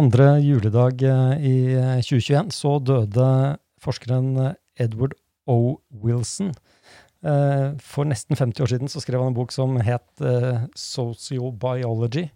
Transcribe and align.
Andre 0.00 0.38
juledag 0.40 1.02
eh, 1.04 1.32
i 1.44 1.56
eh, 1.76 1.98
2021 2.00 2.54
så 2.56 2.76
døde 2.80 3.26
forskeren 3.84 4.30
eh, 4.40 4.54
Edward 4.80 5.12
O. 5.50 5.76
Wilson. 5.90 6.54
Eh, 7.26 7.76
For 7.84 8.08
nesten 8.08 8.38
50 8.38 8.64
år 8.64 8.72
siden 8.72 8.88
så 8.92 9.02
skrev 9.04 9.20
han 9.20 9.34
en 9.34 9.36
bok 9.36 9.52
som 9.52 9.76
het 9.84 10.24
eh, 10.24 10.62
Sociobiology. 10.78 12.30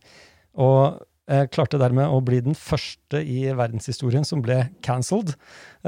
Og 0.61 0.98
eh, 1.30 1.46
klarte 1.54 1.80
dermed 1.80 2.12
å 2.12 2.21
bli 2.27 2.42
den 2.45 2.58
første 2.58 3.22
i 3.22 3.46
verdenshistorien 3.57 4.29
som 4.29 4.45
ble 4.45 4.67
cancelled. 4.85 5.33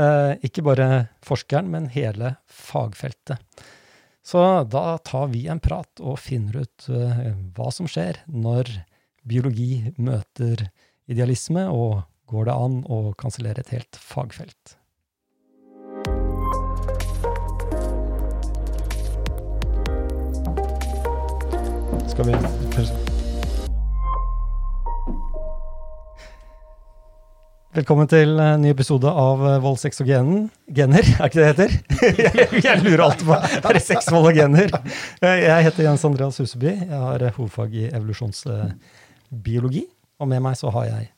Eh, 0.01 0.33
Ikke 0.49 0.65
bare 0.65 1.11
forskeren, 1.29 1.69
men 1.75 1.91
hele 1.93 2.39
fagfeltet. 2.49 3.43
Så 4.27 4.41
da 4.73 4.97
tar 5.07 5.29
vi 5.35 5.45
en 5.53 5.61
prat 5.63 6.01
og 6.01 6.17
finner 6.25 6.65
ut 6.65 6.89
eh, 6.89 7.33
hva 7.55 7.69
som 7.75 7.91
skjer 7.91 8.25
når 8.33 8.73
biologi 9.27 9.91
møter 9.99 10.71
idealisme, 11.11 11.69
og 11.71 12.03
går 12.31 12.49
det 12.49 12.57
an 12.59 12.81
å 12.91 13.15
kansellere 13.19 13.63
et 13.63 13.73
helt 13.75 13.99
fagfelt? 14.03 14.77
Skal 22.11 22.31
vi 22.31 22.35
Velkommen 27.77 28.09
til 28.09 28.39
en 28.41 28.63
ny 28.65 28.71
episode 28.73 29.05
av 29.05 29.43
eh, 29.45 29.59
Vold, 29.61 29.77
sex 29.77 30.01
og 30.01 30.09
gener. 30.09 30.47
gener. 30.73 31.05
Er 31.21 31.29
ikke 31.29 31.43
det 31.43 31.45
det 31.45 31.51
heter? 31.51 31.75
Jeg, 32.25 32.47
jeg 32.65 32.81
lurer 32.87 33.03
alltid 33.05 33.27
på 33.29 33.37
er 33.37 33.77
det 33.77 33.83
sex, 33.85 34.09
vold 34.09 34.31
og 34.31 34.39
gener. 34.39 34.73
Jeg 35.21 35.67
heter 35.69 35.85
Jens 35.85 36.07
Andreas 36.09 36.41
Huseby. 36.41 36.73
Jeg 36.73 37.03
har 37.05 37.21
eh, 37.21 37.37
hovedfag 37.37 37.77
i 37.77 37.85
evolusjonsbiologi. 37.91 39.85
Og 40.17 40.29
med 40.31 40.41
meg 40.45 40.57
så 40.57 40.71
har 40.73 40.89
jeg 40.89 41.11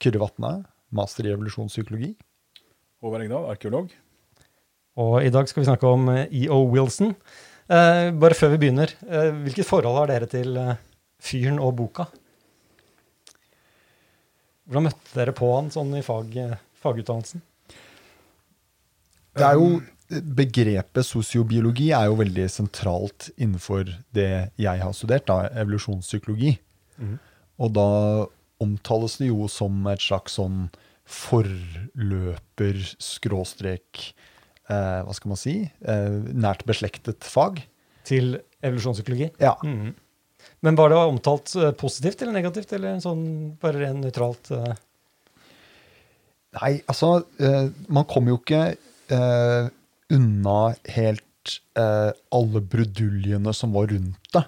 Kyrre 0.00 0.22
Vatne, 0.22 0.52
master 0.94 1.26
i 1.28 1.32
evolusjonspsykologi. 1.34 2.14
Håvard 3.04 3.24
Engdahl, 3.26 3.48
arkeolog. 3.52 3.92
Og 5.00 5.16
i 5.26 5.32
dag 5.34 5.48
skal 5.50 5.62
vi 5.62 5.68
snakke 5.68 5.90
om 5.90 6.08
eh, 6.12 6.28
E.O. 6.44 6.62
Wilson. 6.72 7.12
Eh, 7.68 8.10
bare 8.16 8.36
før 8.38 8.54
vi 8.54 8.60
begynner, 8.62 8.92
eh, 9.04 9.32
hvilket 9.44 9.68
forhold 9.68 9.98
har 9.98 10.12
dere 10.12 10.28
til 10.30 10.56
eh, 10.60 10.76
fyren 11.24 11.58
og 11.60 11.74
boka? 11.80 12.06
Hvordan 14.64 14.86
møtte 14.86 15.18
dere 15.18 15.34
på 15.36 15.50
han 15.52 15.68
sånn 15.74 15.92
i 15.98 16.04
fag, 16.04 16.32
eh, 16.40 16.56
fagutdannelsen? 16.80 17.42
Det 19.34 19.44
er 19.44 19.58
jo, 19.58 19.82
begrepet 20.38 21.04
sosiobiologi 21.04 21.90
er 21.96 22.06
jo 22.08 22.16
veldig 22.22 22.48
sentralt 22.52 23.32
innenfor 23.34 23.88
det 24.14 24.30
jeg 24.60 24.84
har 24.84 24.96
studert, 24.96 25.26
da, 25.28 25.50
evolusjonspsykologi. 25.64 26.56
Mhm. 27.02 27.16
Og 27.62 27.74
da 27.76 27.88
omtales 28.64 29.18
det 29.20 29.28
jo 29.30 29.48
som 29.50 29.84
et 29.90 30.02
slags 30.02 30.38
sånn 30.38 30.68
forløper, 31.04 32.80
skråstrek, 33.02 34.06
eh, 34.70 35.00
hva 35.04 35.14
skal 35.14 35.34
man 35.34 35.40
si, 35.40 35.56
eh, 35.84 36.16
nært 36.32 36.64
beslektet 36.66 37.20
fag. 37.28 37.62
Til 38.04 38.38
evolusjonspsykologi? 38.62 39.30
Ja. 39.40 39.56
Mhm. 39.62 39.94
Men 40.64 40.76
var 40.76 40.88
det 40.92 40.96
omtalt 40.96 41.54
eh, 41.56 41.72
positivt 41.72 42.22
eller 42.22 42.36
negativt, 42.36 42.72
eller 42.72 43.00
sånn 43.04 43.56
bare 43.60 43.80
ren 43.84 44.00
nøytralt? 44.04 44.50
eh? 44.50 44.74
Nei, 46.60 46.72
altså, 46.88 47.24
eh, 47.40 47.68
man 47.88 48.06
kommer 48.10 48.34
jo 48.34 48.40
ikke 48.40 48.76
eh, 49.12 49.70
unna 50.14 50.58
helt 50.96 51.22
alle 51.76 52.62
bruduljene 52.72 53.52
som 53.52 53.74
var 53.76 53.90
rundt 53.90 54.30
det. 54.32 54.40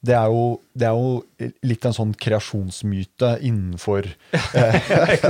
Det 0.00 0.14
er, 0.14 0.28
jo, 0.30 0.60
det 0.78 0.86
er 0.86 0.94
jo 0.94 1.48
litt 1.66 1.86
en 1.88 1.94
sånn 1.96 2.12
kreasjonsmyte 2.14 3.32
innenfor 3.42 4.06
eh, 4.06 4.76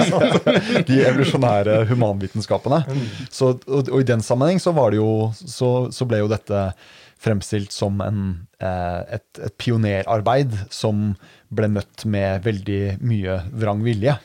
de 0.90 0.98
evolusjonære 1.08 1.78
humanvitenskapene. 1.88 2.82
Så, 3.32 3.54
og, 3.64 3.88
og 3.88 4.02
i 4.02 4.06
den 4.10 4.20
sammenheng 4.24 4.60
så, 4.60 4.74
jo, 4.92 5.08
så, 5.38 5.70
så 5.94 6.08
ble 6.10 6.20
jo 6.20 6.28
dette 6.28 6.66
fremstilt 7.18 7.72
som 7.74 7.96
en, 8.04 8.20
eh, 8.60 9.16
et, 9.16 9.40
et 9.48 9.56
pionerarbeid 9.58 10.52
som 10.70 11.14
ble 11.48 11.70
møtt 11.72 12.04
med 12.04 12.44
veldig 12.44 12.82
mye 13.00 13.38
vrang 13.58 13.80
vilje. 13.86 14.18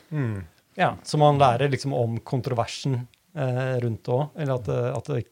Ja, 0.76 0.92
Så 1.08 1.18
man 1.18 1.40
lærer 1.40 1.72
liksom 1.72 1.96
om 1.96 2.20
kontroversen 2.20 3.00
eh, 3.32 3.74
rundt 3.82 4.04
det 4.04 4.12
òg? 4.14 4.28
Eller 4.36 4.60
at, 4.60 4.68
at 5.00 5.10
det, 5.14 5.24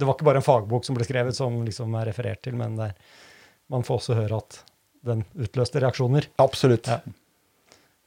det 0.00 0.02
var 0.08 0.16
ikke 0.16 0.30
bare 0.32 0.40
en 0.40 0.48
fagbok 0.48 0.88
som 0.88 0.96
ble 0.96 1.04
skrevet, 1.06 1.36
som 1.36 1.60
liksom 1.66 1.92
er 2.00 2.08
referert 2.08 2.40
til, 2.46 2.56
men 2.58 2.80
det, 2.80 2.88
er- 2.94 3.24
man 3.72 3.84
får 3.86 4.00
også 4.00 4.16
høre 4.18 4.38
at 4.42 4.60
den 5.06 5.22
utløste 5.38 5.80
reaksjoner. 5.82 6.26
Absolutt. 6.42 6.88
Ja. 6.90 7.00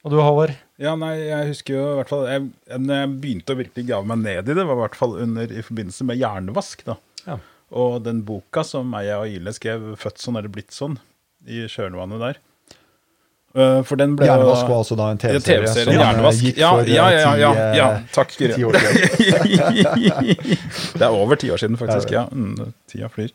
Og 0.04 0.12
du, 0.14 0.18
Håvard? 0.24 0.54
Ja, 0.80 0.94
nei, 0.96 1.12
jeg 1.28 1.50
husker 1.50 1.76
jo 1.76 1.80
i 1.90 1.96
hvert 1.98 2.08
fall 2.08 2.22
jeg, 2.24 2.44
Når 2.72 3.00
jeg 3.02 3.08
begynte 3.20 3.52
å 3.52 3.58
virkelig 3.58 3.82
grave 3.90 4.08
meg 4.08 4.22
ned 4.22 4.48
i 4.48 4.54
det, 4.56 4.64
var 4.64 4.78
i 4.78 4.82
hvert 4.86 4.96
fall 4.96 5.16
under, 5.20 5.50
i 5.52 5.64
forbindelse 5.64 6.06
med 6.08 6.20
hjernevask. 6.20 6.84
da. 6.86 6.96
Ja. 7.26 7.36
Og 7.76 7.98
den 8.06 8.22
boka 8.26 8.64
som 8.66 8.94
Eia 8.96 9.18
og 9.20 9.28
Ile 9.28 9.52
skrev, 9.54 9.90
'Født 10.00 10.22
sånn 10.22 10.38
eller 10.40 10.48
blitt 10.52 10.72
sånn', 10.74 10.96
i 11.46 11.66
Kjølvannet 11.68 12.20
der. 12.24 12.40
Eh, 13.54 13.82
For 13.82 13.98
den 13.98 14.14
ble 14.16 14.26
Hjernevask 14.28 14.68
var 14.70 14.80
altså 14.84 14.96
da 14.98 15.08
en 15.10 15.18
TV-serie 15.20 15.66
TV 15.66 15.84
som 15.84 15.92
eh, 15.92 15.98
Hjernevask. 15.98 16.44
gikk 16.46 16.58
Ja, 16.62 16.70
for 16.70 16.80
eh, 16.86 16.94
ja, 16.94 17.06
ja, 17.10 17.32
ja, 17.36 17.52
ja. 17.74 17.88
Takk, 18.14 18.30
ti 18.38 18.64
år 18.64 18.78
siden. 18.78 19.04
det 21.00 21.02
er 21.02 21.10
over 21.10 21.36
ti 21.40 21.50
år 21.50 21.60
siden, 21.60 21.76
faktisk. 21.80 22.12
Ja, 22.14 22.24
mm, 22.30 22.72
Tida 22.90 23.08
flyr. 23.12 23.32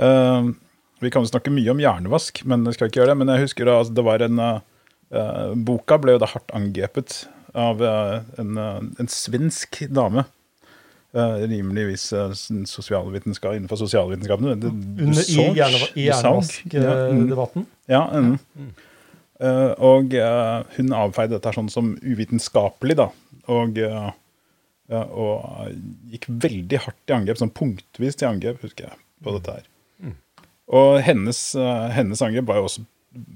Eh, 0.00 0.50
vi 1.00 1.10
kan 1.12 1.24
jo 1.24 1.30
snakke 1.32 1.52
mye 1.54 1.70
om 1.72 1.80
hjernevask, 1.82 2.42
men 2.48 2.64
jeg 2.68 2.76
skal 2.76 2.90
ikke 2.90 3.00
gjøre 3.02 3.14
det. 3.14 3.20
Men 3.22 3.32
jeg 3.34 3.46
husker 3.46 3.68
da 3.68 3.78
altså, 3.80 3.94
det 3.96 4.04
var 4.06 4.24
en 4.26 4.42
eh, 4.44 5.54
Boka 5.68 5.98
ble 6.00 6.14
jo 6.16 6.20
da 6.22 6.28
hardt 6.30 6.52
angrepet 6.54 7.22
av 7.58 7.80
uh, 7.82 8.20
en, 8.38 8.52
uh, 8.60 8.76
en 9.02 9.08
svensk 9.10 9.80
dame. 9.90 10.22
Uh, 11.10 11.40
rimeligvis 11.50 12.04
uh, 12.14 12.30
sosialvitenskap 12.70 13.56
innenfor 13.56 13.80
sosialvitenskapene. 13.80 14.54
Det- 14.62 14.70
Under, 14.70 15.24
I 15.26 15.48
hjernevask-debatten? 15.58 15.98
i 15.98 16.04
Dussault, 16.06 16.52
ja, 16.70 16.92
mm. 17.10 17.66
ja, 17.90 18.04
mm. 18.14 18.70
Eh, 19.40 19.70
og 19.80 20.12
uh, 20.20 20.60
hun 20.76 20.90
avfeide 20.92 21.32
dette 21.38 21.52
sånn 21.56 21.70
som 21.72 21.94
uvitenskapelig, 22.04 22.98
da. 23.00 23.06
Og, 23.50 23.78
uh, 23.80 24.10
og 24.92 25.70
gikk 26.12 26.26
veldig 26.44 26.80
hardt 26.84 27.08
i 27.08 27.16
angrep, 27.16 27.40
sånn 27.40 27.54
punktvis 27.56 28.20
til 28.20 28.28
angrep, 28.28 28.60
husker 28.60 28.90
jeg, 28.90 28.98
på 29.24 29.32
dette 29.38 29.54
her. 29.56 29.64
Og 30.70 31.00
hennes, 31.02 31.38
eh, 31.58 31.86
hennes 31.96 32.22
angrep 32.22 32.46
var 32.46 32.60
jo 32.60 32.68
også 32.68 32.86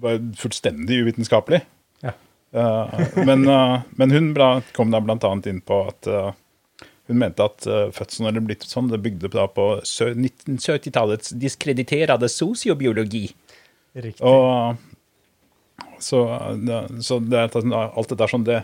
var 0.02 0.20
fullstendig 0.38 1.00
uvitenskapelig. 1.02 1.64
Ja. 2.04 2.14
Eh, 2.54 3.00
men, 3.26 3.48
eh, 3.48 3.80
men 3.98 4.14
hun 4.14 4.32
bra, 4.36 4.60
kom 4.76 4.94
da 4.94 5.02
annet 5.02 5.50
inn 5.50 5.60
på 5.60 5.80
at 5.88 6.10
hun 7.04 7.18
mente 7.20 7.44
at 7.44 7.66
fødselen 7.92 8.30
hadde 8.30 8.40
blitt 8.46 8.62
sånn, 8.64 8.86
det 8.88 9.02
bygde 9.04 9.28
da 9.34 9.44
på 9.50 9.66
1970-tallets 9.82 11.34
diskrediterede 11.36 12.30
sosiobiologi. 12.32 13.26
Riktig. 13.92 14.24
Og 14.24 14.78
så, 16.00 16.22
så 17.04 17.18
det, 17.20 17.42
alt 17.44 18.08
dette 18.08 18.24
er 18.24 18.32
sånn 18.32 18.46
det, 18.48 18.62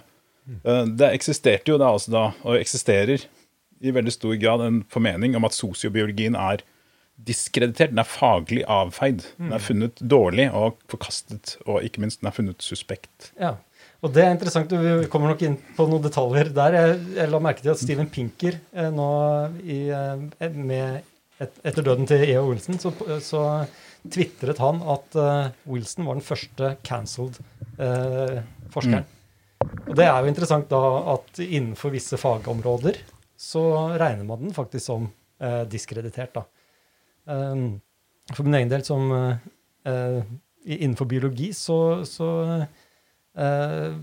det 0.97 1.11
eksisterte 1.11 1.75
jo 1.75 1.77
da 1.81 1.91
altså 1.93 2.15
da, 2.15 2.25
og 2.47 2.57
eksisterer 2.57 3.27
i 3.85 3.93
veldig 3.93 4.15
stor 4.15 4.41
grad 4.41 4.65
en 4.65 4.81
formening 4.89 5.37
om 5.37 5.45
at 5.45 5.57
sosiobiologien 5.57 6.39
er 6.39 6.65
diskreditert. 7.27 7.93
Den 7.93 8.03
er 8.03 8.09
faglig 8.09 8.63
avfeid. 8.71 9.25
Den 9.39 9.55
er 9.57 9.63
funnet 9.63 10.01
dårlig 10.01 10.49
og 10.57 10.79
forkastet, 10.91 11.57
og 11.67 11.85
ikke 11.87 12.05
minst 12.05 12.23
den 12.23 12.31
er 12.31 12.37
funnet 12.37 12.65
suspekt. 12.65 13.33
Ja. 13.41 13.57
Og 14.01 14.15
det 14.17 14.25
er 14.25 14.33
interessant. 14.33 14.73
Vi 14.73 15.09
kommer 15.13 15.35
nok 15.35 15.43
inn 15.45 15.59
på 15.77 15.85
noen 15.91 16.05
detaljer 16.05 16.49
der. 16.57 16.77
Jeg, 16.79 16.99
jeg 17.19 17.33
la 17.33 17.41
merke 17.45 17.65
til 17.65 17.75
at 17.75 17.83
Steven 17.83 18.09
Pinker 18.13 18.57
eh, 18.73 18.89
nå 18.95 19.11
i, 19.61 19.81
eh, 19.93 20.57
med 20.57 21.03
et, 21.41 21.61
etter 21.65 21.85
døden 21.85 22.09
til 22.09 22.25
E.O. 22.25 22.47
Wilson, 22.49 22.81
så, 22.81 22.93
så 23.25 23.45
tvitret 24.09 24.61
han 24.63 24.81
at 24.89 25.17
uh, 25.21 25.53
Wilson 25.69 26.07
var 26.09 26.17
den 26.17 26.25
første 26.25 26.75
cancelled 26.87 27.41
eh, 27.81 28.41
forskeren. 28.73 29.05
Og 29.91 29.97
det 29.99 30.07
er 30.07 30.17
jo 30.23 30.31
interessant 30.31 30.71
da 30.71 30.81
at 31.17 31.41
innenfor 31.43 31.93
visse 31.93 32.17
fagområder 32.21 32.97
så 33.41 33.63
regner 34.01 34.25
man 34.29 34.47
den 34.47 34.57
faktisk 34.57 34.87
som 34.87 35.09
eh, 35.41 35.63
diskreditert. 35.69 36.33
da. 36.37 36.45
Um, 37.27 37.81
for 38.35 38.47
min 38.47 38.55
egen 38.61 38.71
del 38.71 38.85
som 38.87 39.11
eh, 39.13 39.49
eh, 39.91 40.23
innenfor 40.79 41.09
biologi 41.11 41.51
så, 41.57 42.05
så 42.07 42.29
eh, 43.35 43.97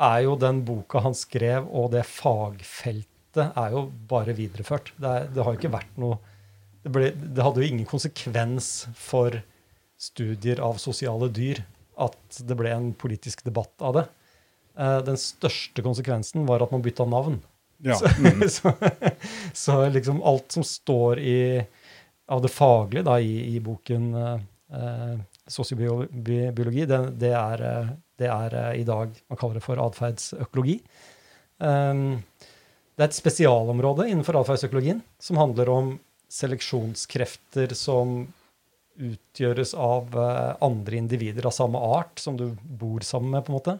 er 0.00 0.20
jo 0.24 0.34
den 0.40 0.62
boka 0.66 1.02
han 1.04 1.14
skrev, 1.14 1.68
og 1.70 1.92
det 1.94 2.04
fagfeltet, 2.08 3.52
er 3.54 3.74
jo 3.76 3.84
bare 4.10 4.34
videreført. 4.34 4.90
Det, 4.98 5.06
er, 5.06 5.28
det 5.30 5.44
har 5.44 5.54
jo 5.54 5.60
ikke 5.60 5.74
vært 5.76 5.98
noe 6.02 6.18
det, 6.82 6.90
ble, 6.94 7.10
det 7.14 7.44
hadde 7.44 7.60
jo 7.62 7.68
ingen 7.68 7.86
konsekvens 7.86 8.88
for 8.96 9.36
studier 10.00 10.62
av 10.64 10.80
sosiale 10.80 11.28
dyr 11.30 11.60
at 12.00 12.40
det 12.48 12.56
ble 12.56 12.72
en 12.72 12.88
politisk 12.96 13.44
debatt 13.44 13.84
av 13.84 13.98
det. 13.98 14.04
Den 15.04 15.18
største 15.20 15.84
konsekvensen 15.84 16.46
var 16.48 16.64
at 16.64 16.72
man 16.72 16.80
bytta 16.80 17.04
navn. 17.04 17.36
Ja. 17.84 17.98
Så, 18.00 18.08
Mm. 18.16 18.48
så, 18.48 18.72
så 19.52 19.76
liksom 19.92 20.22
alt 20.24 20.52
som 20.56 20.64
står 20.64 21.20
i, 21.20 21.36
av 22.30 22.42
det 22.44 22.52
faglige 22.52 23.06
da, 23.06 23.18
i, 23.20 23.56
i 23.56 23.60
boken 23.64 24.10
eh, 24.14 24.42
eh, 24.78 25.16
sosiobiologi, 25.50 26.86
det, 26.86 27.00
det, 27.18 27.32
er, 27.34 27.64
eh, 27.66 27.94
det 28.20 28.28
er 28.30 28.58
eh, 28.62 28.74
i 28.80 28.84
dag 28.86 29.14
Man 29.28 29.40
kaller 29.40 29.58
det 29.58 29.64
for 29.64 29.82
atferdsøkologi. 29.82 30.78
Um, 31.60 32.22
det 32.96 33.04
er 33.04 33.10
et 33.10 33.16
spesialområde 33.16 34.06
innenfor 34.08 34.38
atferdsøkologien 34.40 35.02
som 35.20 35.40
handler 35.40 35.68
om 35.72 35.90
seleksjonskrefter 36.30 37.74
som 37.76 38.22
utgjøres 39.00 39.72
av 39.74 40.14
uh, 40.16 40.54
andre 40.64 40.98
individer 41.00 41.48
av 41.48 41.54
samme 41.56 41.80
art 41.80 42.20
som 42.20 42.36
du 42.36 42.50
bor 42.62 43.04
sammen 43.06 43.34
med, 43.34 43.44
på 43.46 43.52
en 43.52 43.56
måte. 43.56 43.76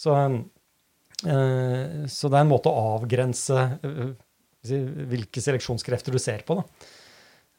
Så, 0.00 0.14
uh, 0.14 2.06
så 2.06 2.30
det 2.30 2.38
er 2.38 2.44
en 2.44 2.52
måte 2.52 2.70
å 2.72 2.96
avgrense 2.96 3.66
uh, 3.84 4.10
hvilke 4.60 5.40
seleksjonskrefter 5.40 6.14
du 6.14 6.20
ser 6.22 6.44
på. 6.46 6.60
da. 6.60 6.90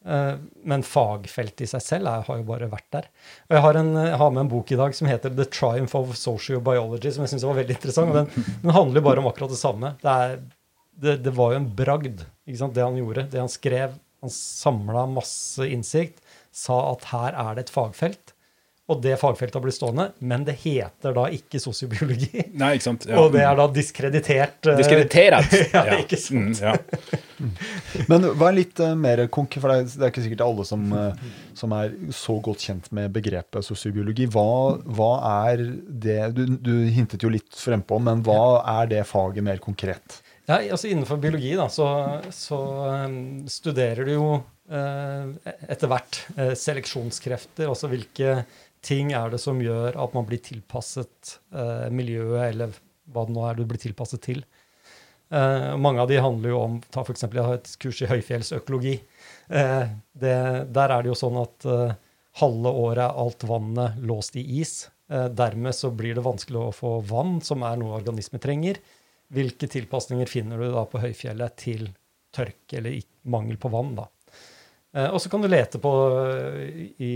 Men 0.02 0.82
fagfeltet 0.82 1.62
i 1.62 1.68
seg 1.70 1.82
selv 1.84 2.10
er, 2.10 2.24
har 2.26 2.38
jo 2.40 2.46
bare 2.48 2.66
vært 2.70 2.88
der. 2.94 3.04
Og 3.46 3.56
jeg 3.56 3.64
har, 3.66 3.78
en, 3.78 3.92
jeg 4.00 4.18
har, 4.18 4.32
med 4.34 4.44
en 4.44 4.50
bok 4.50 4.72
i 4.74 4.78
dag 4.80 4.96
som 4.98 5.06
heter 5.06 5.30
'The 5.30 5.46
Triumph 5.54 5.94
of 5.98 6.16
Sociobiology', 6.18 7.12
som 7.14 7.22
jeg 7.22 7.34
syns 7.34 7.46
var 7.46 7.60
veldig 7.60 7.76
interessant. 7.76 8.16
den, 8.16 8.46
den, 8.64 8.74
handler 8.74 8.98
jo 8.98 9.06
bare 9.06 9.22
om 9.22 9.30
akkurat 9.30 9.54
det 9.54 9.60
samme. 9.60 9.94
Det, 10.02 10.16
er, 10.26 10.36
det, 11.04 11.16
det 11.22 11.34
var 11.38 11.54
jo 11.54 11.62
en 11.62 11.70
bragd, 11.82 12.24
det 12.46 12.82
han 12.82 12.98
gjorde. 12.98 13.28
Det 13.30 13.40
han 13.40 13.52
skrev. 13.52 13.94
Han 14.22 14.34
samla 14.34 15.06
masse 15.10 15.66
innsikt 15.66 16.22
sa 16.52 16.76
at 16.92 17.08
her 17.10 17.38
er 17.38 17.56
det 17.56 17.66
et 17.66 17.74
fagfelt. 17.74 18.31
Og 18.90 18.98
det 18.98 19.14
fagfeltet 19.20 19.54
har 19.54 19.62
blitt 19.62 19.76
stående, 19.76 20.08
men 20.26 20.42
det 20.42 20.56
heter 20.64 21.14
da 21.14 21.28
ikke 21.30 21.60
sosiobiologi. 21.62 22.48
Nei, 22.58 22.72
ikke 22.74 22.86
sant? 22.88 23.04
Ja. 23.06 23.20
Og 23.22 23.30
det 23.30 23.44
er 23.46 23.54
da 23.54 23.68
diskreditert. 23.70 24.58
Uh, 24.66 24.74
Diskreditert! 24.80 25.54
ja, 25.76 26.00
ikke 26.00 26.18
sant? 26.18 26.58
Mm, 26.58 26.66
ja. 26.66 26.74
men 28.10 28.26
er 28.32 28.56
litt 28.56 28.82
uh, 28.82 28.96
mer 28.98 29.22
konk, 29.32 29.54
for 29.62 29.70
det 29.70 29.94
er, 30.00 30.10
ikke 30.10 30.24
sikkert 30.24 30.42
alle 30.48 30.66
som, 30.66 30.82
uh, 30.90 31.14
som, 31.54 31.76
er 31.78 31.94
så 32.16 32.34
godt 32.42 32.66
kjent 32.66 32.90
med 32.96 33.14
begrepet 33.14 33.68
sosiobiologi. 33.68 34.26
Hva, 34.34 34.48
hva 34.82 35.12
er 35.46 35.62
det 35.86 36.18
du, 36.34 36.44
du, 36.58 36.74
hintet 36.90 37.22
jo 37.22 37.30
litt 37.30 37.54
frempå, 37.54 38.02
men 38.02 38.26
hva 38.26 38.64
er 38.80 38.90
det 38.96 39.06
faget 39.06 39.46
mer 39.46 39.62
konkret? 39.62 40.18
Ja, 40.50 40.58
altså 40.58 40.90
Innenfor 40.90 41.22
biologi 41.22 41.54
da, 41.54 41.68
så, 41.70 41.86
så 42.34 42.58
um, 43.06 43.46
studerer 43.46 44.10
du 44.10 44.16
jo 44.16 44.26
Eh, 44.72 45.52
etter 45.68 45.90
hvert 45.90 46.18
eh, 46.36 46.52
seleksjonskrefter. 46.56 47.66
Altså 47.68 47.90
hvilke 47.92 48.42
ting 48.84 49.12
er 49.16 49.32
det 49.32 49.40
som 49.42 49.60
gjør 49.62 49.96
at 50.00 50.16
man 50.16 50.26
blir 50.28 50.42
tilpasset 50.42 51.36
eh, 51.54 51.88
miljøet, 51.94 52.42
eller 52.50 52.74
hva 53.12 53.24
det 53.26 53.36
nå 53.36 53.46
er 53.48 53.58
du 53.58 53.64
blir 53.68 53.80
tilpasset 53.82 54.22
til. 54.24 54.44
mange 55.80 56.00
av 56.00 56.08
de 56.10 56.18
handler 56.20 56.50
jo 56.52 56.58
om 56.60 56.74
ta 56.92 57.00
for 57.00 57.14
eksempel, 57.14 57.38
Jeg 57.40 57.48
har 57.48 57.54
et 57.56 57.70
kurs 57.80 58.00
i 58.04 58.08
høyfjellsøkologi. 58.10 58.92
Det, 59.48 60.34
der 60.76 60.92
er 60.92 61.02
det 61.02 61.08
jo 61.08 61.16
sånn 61.16 61.38
at 61.40 61.66
halve 62.36 62.72
året 62.82 63.00
er 63.06 63.20
alt 63.24 63.46
vannet 63.48 63.96
låst 64.04 64.36
i 64.36 64.44
is. 64.60 64.90
dermed 65.08 65.74
så 65.74 65.90
blir 65.90 66.14
det 66.14 66.26
vanskelig 66.26 66.60
å 66.60 66.74
få 66.76 66.92
vann, 67.08 67.40
som 67.40 67.64
er 67.64 67.80
noe 67.80 67.96
organismer 67.96 68.44
trenger. 68.44 68.76
Hvilke 69.32 69.70
tilpasninger 69.72 70.28
finner 70.28 70.60
du 70.60 70.68
da 70.74 70.84
på 70.84 71.00
høyfjellet 71.00 71.56
til 71.56 71.88
tørke 72.34 72.76
eller 72.76 73.00
mangel 73.32 73.56
på 73.56 73.72
vann? 73.72 73.94
da? 73.96 74.08
Eh, 74.92 75.08
og 75.08 75.20
så 75.22 75.30
kan 75.32 75.42
du 75.42 75.48
lete 75.48 75.80
på 75.82 75.92
eh, 76.20 76.82
i, 77.00 77.12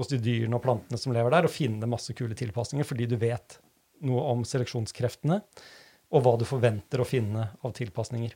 hos 0.00 0.10
de 0.10 0.18
dyrene 0.22 0.56
og 0.56 0.64
plantene 0.64 1.00
som 1.00 1.14
lever 1.14 1.34
der, 1.34 1.46
og 1.46 1.52
finne 1.52 1.88
masse 1.90 2.16
kule 2.16 2.36
tilpasninger, 2.38 2.88
fordi 2.88 3.08
du 3.10 3.18
vet 3.20 3.58
noe 4.06 4.22
om 4.32 4.44
seleksjonskreftene, 4.48 5.42
og 6.10 6.22
hva 6.24 6.38
du 6.40 6.46
forventer 6.48 7.02
å 7.02 7.08
finne 7.08 7.50
av 7.60 7.74
tilpasninger. 7.76 8.32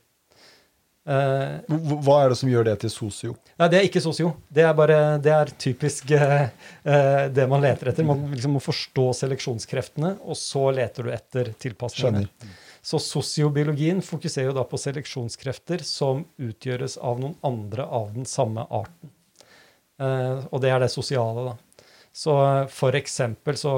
Uh, 1.05 1.61
hva 2.01 2.23
er 2.23 2.31
det 2.31 2.37
som 2.39 2.49
gjør 2.49 2.65
det 2.65 2.79
til 2.81 2.89
sosio? 2.89 3.35
Nei, 3.61 3.67
Det 3.69 3.77
er 3.77 3.83
ikke 3.85 4.01
sosio. 4.01 4.31
Det 4.49 4.63
er, 4.65 4.71
bare, 4.77 4.97
det 5.21 5.33
er 5.35 5.51
typisk 5.61 6.09
uh, 6.17 6.47
det 7.29 7.45
man 7.49 7.61
leter 7.61 7.91
etter. 7.91 8.07
Man 8.07 8.23
liksom 8.31 8.55
må 8.57 8.61
forstå 8.63 9.11
seleksjonskreftene, 9.19 10.15
og 10.25 10.39
så 10.39 10.71
leter 10.73 11.05
du 11.05 11.11
etter 11.13 11.51
tilpasningene. 11.61 12.25
Skjønner. 12.25 12.63
Så 12.85 13.01
sosiobiologien 13.01 14.01
fokuserer 14.05 14.51
jo 14.51 14.57
da 14.57 14.65
på 14.69 14.77
seleksjonskrefter 14.77 15.85
som 15.85 16.25
utgjøres 16.41 16.99
av 17.01 17.21
noen 17.21 17.37
andre 17.45 17.85
av 17.85 18.11
den 18.13 18.25
samme 18.29 18.65
arten. 18.69 19.13
Eh, 20.01 20.43
og 20.49 20.61
det 20.63 20.71
er 20.73 20.83
det 20.83 20.91
sosiale, 20.93 21.51
da. 21.51 21.85
Så 22.15 22.33
for 22.71 22.95
eksempel 22.95 23.57
så 23.59 23.73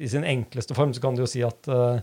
i 0.00 0.08
sin 0.08 0.24
enkleste 0.28 0.76
form 0.76 0.92
så 0.96 1.02
kan 1.04 1.16
du 1.16 1.22
jo 1.24 1.30
si 1.30 1.42
at 1.44 1.68
eh, 1.72 2.00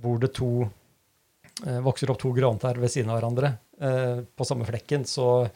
bor 0.00 0.20
det 0.20 0.32
to 0.36 0.50
eh, 0.64 1.80
Vokser 1.84 2.12
opp 2.12 2.20
to 2.20 2.32
grantrær 2.36 2.80
ved 2.80 2.92
siden 2.92 3.12
av 3.12 3.20
hverandre 3.20 3.54
eh, 3.80 4.22
på 4.24 4.46
samme 4.48 4.68
flekken, 4.68 5.04
så 5.08 5.46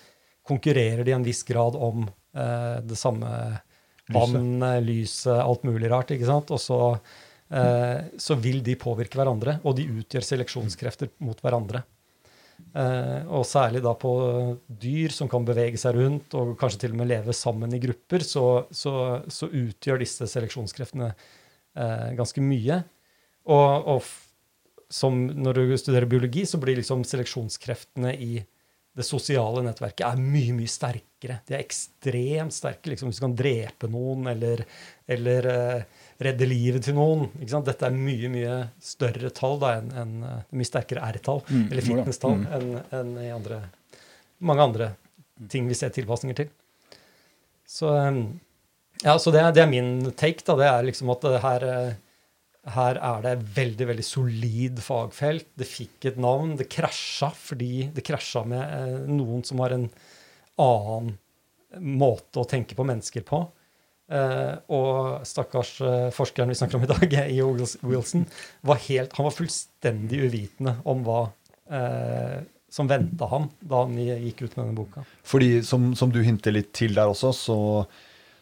konkurrerer 0.48 1.04
de 1.04 1.12
i 1.12 1.16
en 1.16 1.26
viss 1.26 1.42
grad 1.48 1.76
om 1.76 2.06
eh, 2.06 2.76
det 2.84 2.96
samme 2.96 3.30
vann, 4.08 4.62
lyset, 4.84 5.34
alt 5.36 5.66
mulig 5.68 5.90
rart. 5.92 6.14
ikke 6.14 6.28
sant? 6.28 6.52
Og 6.54 6.62
så 6.64 6.78
Eh, 7.48 8.00
så 8.20 8.36
vil 8.36 8.60
de 8.64 8.76
påvirke 8.76 9.16
hverandre, 9.18 9.58
og 9.64 9.78
de 9.78 9.86
utgjør 10.00 10.26
seleksjonskrefter 10.26 11.12
mot 11.24 11.38
hverandre. 11.40 11.82
Eh, 12.78 13.22
og 13.32 13.46
særlig 13.48 13.80
da 13.84 13.94
på 13.96 14.12
dyr 14.68 15.14
som 15.14 15.30
kan 15.30 15.46
bevege 15.46 15.80
seg 15.80 15.96
rundt 15.96 16.34
og 16.38 16.54
kanskje 16.60 16.84
til 16.84 16.94
og 16.94 17.00
med 17.00 17.10
leve 17.10 17.34
sammen 17.36 17.74
i 17.74 17.80
grupper, 17.82 18.24
så, 18.26 18.44
så, 18.70 18.94
så 19.32 19.48
utgjør 19.48 20.02
disse 20.02 20.28
seleksjonskreftene 20.30 21.08
eh, 21.10 22.10
ganske 22.18 22.44
mye. 22.44 22.82
Og, 23.48 23.88
og 23.94 24.04
når 25.38 25.58
du 25.58 25.74
studerer 25.80 26.08
biologi, 26.10 26.44
så 26.48 26.60
blir 26.60 26.78
liksom 26.78 27.04
seleksjonskreftene 27.08 28.14
i 28.14 28.38
det 28.98 29.06
sosiale 29.06 29.62
nettverket 29.62 30.02
er 30.06 30.18
mye 30.18 30.54
mye 30.56 30.70
sterkere. 30.70 31.38
De 31.46 31.54
er 31.54 31.62
ekstremt 31.62 32.54
sterke. 32.56 32.90
Liksom, 32.90 33.10
hvis 33.10 33.20
du 33.20 33.26
kan 33.28 33.36
drepe 33.38 33.90
noen 33.92 34.26
eller, 34.32 34.64
eller 35.06 35.48
uh, 35.52 36.00
redde 36.22 36.48
livet 36.50 36.86
til 36.86 36.96
noen. 36.98 37.28
Dette 37.38 37.86
er 37.86 37.94
mye 37.94 38.30
mye 38.32 38.56
større 38.82 39.30
tall 39.34 39.60
da, 39.62 39.74
enn 39.78 39.92
en, 40.02 40.16
uh, 40.24 40.40
mye 40.50 40.68
sterkere 40.68 41.04
R-tall 41.14 41.44
mm, 41.46 41.68
eller 41.68 41.86
fitness-tall 41.86 42.40
mm. 42.40 42.48
enn 42.58 42.72
en 42.98 43.14
i 43.22 43.30
andre, 43.34 43.60
mange 44.42 44.66
andre 44.66 44.90
ting 45.52 45.70
vi 45.70 45.78
ser 45.78 45.94
tilpasninger 45.94 46.40
til. 46.40 46.50
Så, 47.68 47.92
um, 47.92 48.24
ja, 49.04 49.14
så 49.20 49.30
det, 49.30 49.44
det, 49.54 49.62
er 49.62 49.70
min 49.70 50.10
take. 50.18 50.42
da, 50.46 50.56
Det 50.58 50.68
er 50.72 50.86
liksom 50.88 51.14
at 51.14 51.26
her 51.44 51.66
uh, 51.68 51.96
her 52.74 52.98
er 53.00 53.22
det 53.24 53.34
veldig 53.56 53.86
veldig 53.92 54.04
solid 54.04 54.82
fagfelt. 54.84 55.48
Det 55.58 55.68
fikk 55.68 56.10
et 56.10 56.18
navn. 56.20 56.56
Det 56.58 56.68
krasja 56.72 57.30
fordi 57.34 57.88
det 57.94 58.04
krasja 58.06 58.44
med 58.48 58.62
eh, 58.64 59.06
noen 59.08 59.44
som 59.46 59.62
har 59.64 59.76
en 59.76 59.88
annen 60.58 61.14
måte 61.78 62.40
å 62.40 62.48
tenke 62.48 62.76
på 62.76 62.86
mennesker 62.88 63.24
på. 63.28 63.42
Eh, 64.08 64.54
og 64.72 65.26
stakkars 65.28 65.74
eh, 65.84 66.06
forskeren 66.16 66.48
vi 66.48 66.56
snakker 66.56 66.78
om 66.78 66.86
i 66.86 66.90
dag, 66.90 67.16
E.O. 67.36 67.50
Wilson, 67.84 68.24
var 68.64 68.80
helt, 68.86 69.16
han 69.18 69.28
var 69.28 69.36
fullstendig 69.36 70.22
uvitende 70.24 70.78
om 70.88 71.04
hva 71.06 71.20
eh, 71.68 72.38
som 72.72 72.88
venta 72.88 73.28
ham 73.28 73.48
da 73.60 73.84
han 73.84 73.96
gikk 73.96 74.44
ut 74.44 74.56
med 74.56 74.62
denne 74.62 74.76
boka. 74.76 75.04
Fordi, 75.28 75.58
som, 75.64 75.90
som 75.96 76.12
du 76.12 76.22
hinter 76.24 76.56
litt 76.56 76.72
til 76.76 76.96
der 76.96 77.12
også, 77.12 77.32
så 77.36 77.58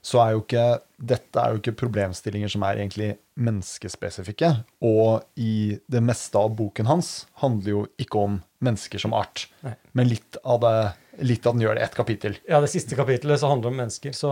så 0.06 0.20
er 0.22 0.34
jo 0.36 0.42
ikke 0.44 0.66
dette 1.10 1.42
er 1.42 1.52
jo 1.52 1.60
ikke 1.60 1.74
problemstillinger 1.80 2.50
som 2.52 2.62
er 2.64 2.78
egentlig 2.78 3.08
menneskespesifikke. 3.42 4.52
Og 4.86 5.24
i 5.40 5.76
det 5.92 6.02
meste 6.04 6.38
av 6.40 6.54
boken 6.56 6.88
hans 6.88 7.26
handler 7.42 7.72
jo 7.72 7.80
ikke 8.00 8.22
om 8.22 8.38
mennesker 8.64 9.02
som 9.02 9.16
art, 9.16 9.48
Nei. 9.66 9.74
men 9.98 10.08
litt 10.08 10.38
av, 10.44 10.62
det, 10.62 10.94
litt 11.24 11.46
av 11.46 11.56
den 11.56 11.64
gjør 11.64 11.78
det 11.78 11.86
ett 11.86 11.96
kapittel. 11.96 12.36
Ja, 12.48 12.60
det 12.60 12.70
siste 12.72 12.98
kapittelet 12.98 13.40
så 13.40 13.50
handler 13.50 13.72
om 13.72 13.80
mennesker. 13.80 14.12
Så 14.16 14.30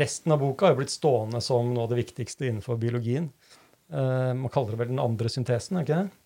resten 0.00 0.32
av 0.32 0.40
boka 0.42 0.70
har 0.70 0.78
blitt 0.78 0.92
stående 0.92 1.42
som 1.44 1.72
noe 1.74 1.86
av 1.86 1.92
det 1.92 2.00
viktigste 2.02 2.48
innenfor 2.48 2.80
biologien. 2.80 3.30
Uh, 3.92 4.32
man 4.38 4.48
kaller 4.52 4.72
det 4.72 4.80
vel 4.80 4.92
den 4.94 5.02
andre 5.02 5.28
syntesen, 5.32 5.76
er 5.76 5.86
ikke 5.86 6.00
det? 6.00 6.18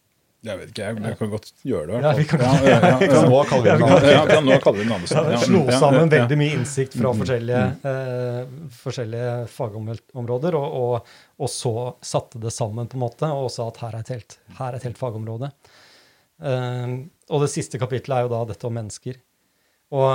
Jeg 0.47 0.61
vet 0.61 0.69
ikke, 0.71 0.85
jeg, 0.85 1.01
jeg 1.03 1.19
kan 1.19 1.31
godt 1.33 1.49
gjøre 1.67 1.87
det. 1.89 2.01
Ja, 2.05 2.11
vi 2.15 2.27
kan, 2.31 2.43
ja, 2.45 2.51
ja, 2.63 2.77
ja, 2.87 4.21
ja, 4.31 4.43
nå 4.45 4.59
kaller 4.63 4.79
vi 4.79 4.85
den 4.85 4.93
andre 4.95 5.09
syntesen. 5.11 5.33
Ja, 5.33 5.41
slo 5.43 5.63
sammen 5.75 6.13
veldig 6.13 6.39
mye 6.39 6.59
innsikt 6.61 6.95
fra 6.95 7.11
mm. 7.11 7.23
forskjellige, 7.23 7.65
uh, 7.83 8.69
forskjellige 8.85 9.33
fagområder, 9.57 10.59
og, 10.61 10.77
og, 10.83 11.17
og, 11.41 11.51
så 11.51 11.75
satte 12.05 12.43
det 12.45 12.55
sammen 12.55 12.87
på 12.93 13.01
en 13.01 13.07
måte, 13.09 13.33
og 13.33 13.51
sa 13.51 13.67
at 13.73 13.83
her 13.83 13.97
er 13.97 14.07
et 14.07 14.15
helt, 14.15 14.39
er 14.55 14.79
et 14.79 14.87
helt 14.87 15.01
fagområde. 15.01 15.51
Uh, 16.39 17.09
og 17.33 17.43
det 17.43 17.51
siste 17.51 17.81
kapittelet 17.83 18.21
er 18.21 18.29
jo 18.29 18.35
da 18.37 18.45
dette 18.53 18.71
om 18.71 18.79
mennesker. 18.79 19.19
Og 19.95 20.11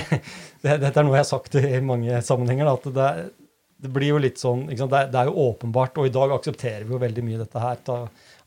dette 0.64 0.90
er 0.90 1.04
noe 1.04 1.16
jeg 1.18 1.24
har 1.24 1.28
sagt 1.28 1.56
i 1.60 1.80
mange 1.84 2.20
sammenhenger, 2.24 2.70
at 2.70 2.86
det, 2.96 3.08
det, 3.84 3.90
blir 3.92 4.14
jo 4.14 4.22
litt 4.22 4.40
sånn 4.40 4.66
det 4.70 4.78
er, 4.78 5.10
det, 5.12 5.20
er, 5.20 5.28
jo 5.28 5.50
åpenbart, 5.50 6.00
og 6.00 6.08
i 6.08 6.14
dag 6.14 6.32
aksepterer 6.36 6.86
vi 6.86 6.96
jo 6.96 7.02
veldig 7.02 7.26
mye 7.26 7.42
dette 7.42 7.64
her. 7.64 7.82
Da, 7.86 7.98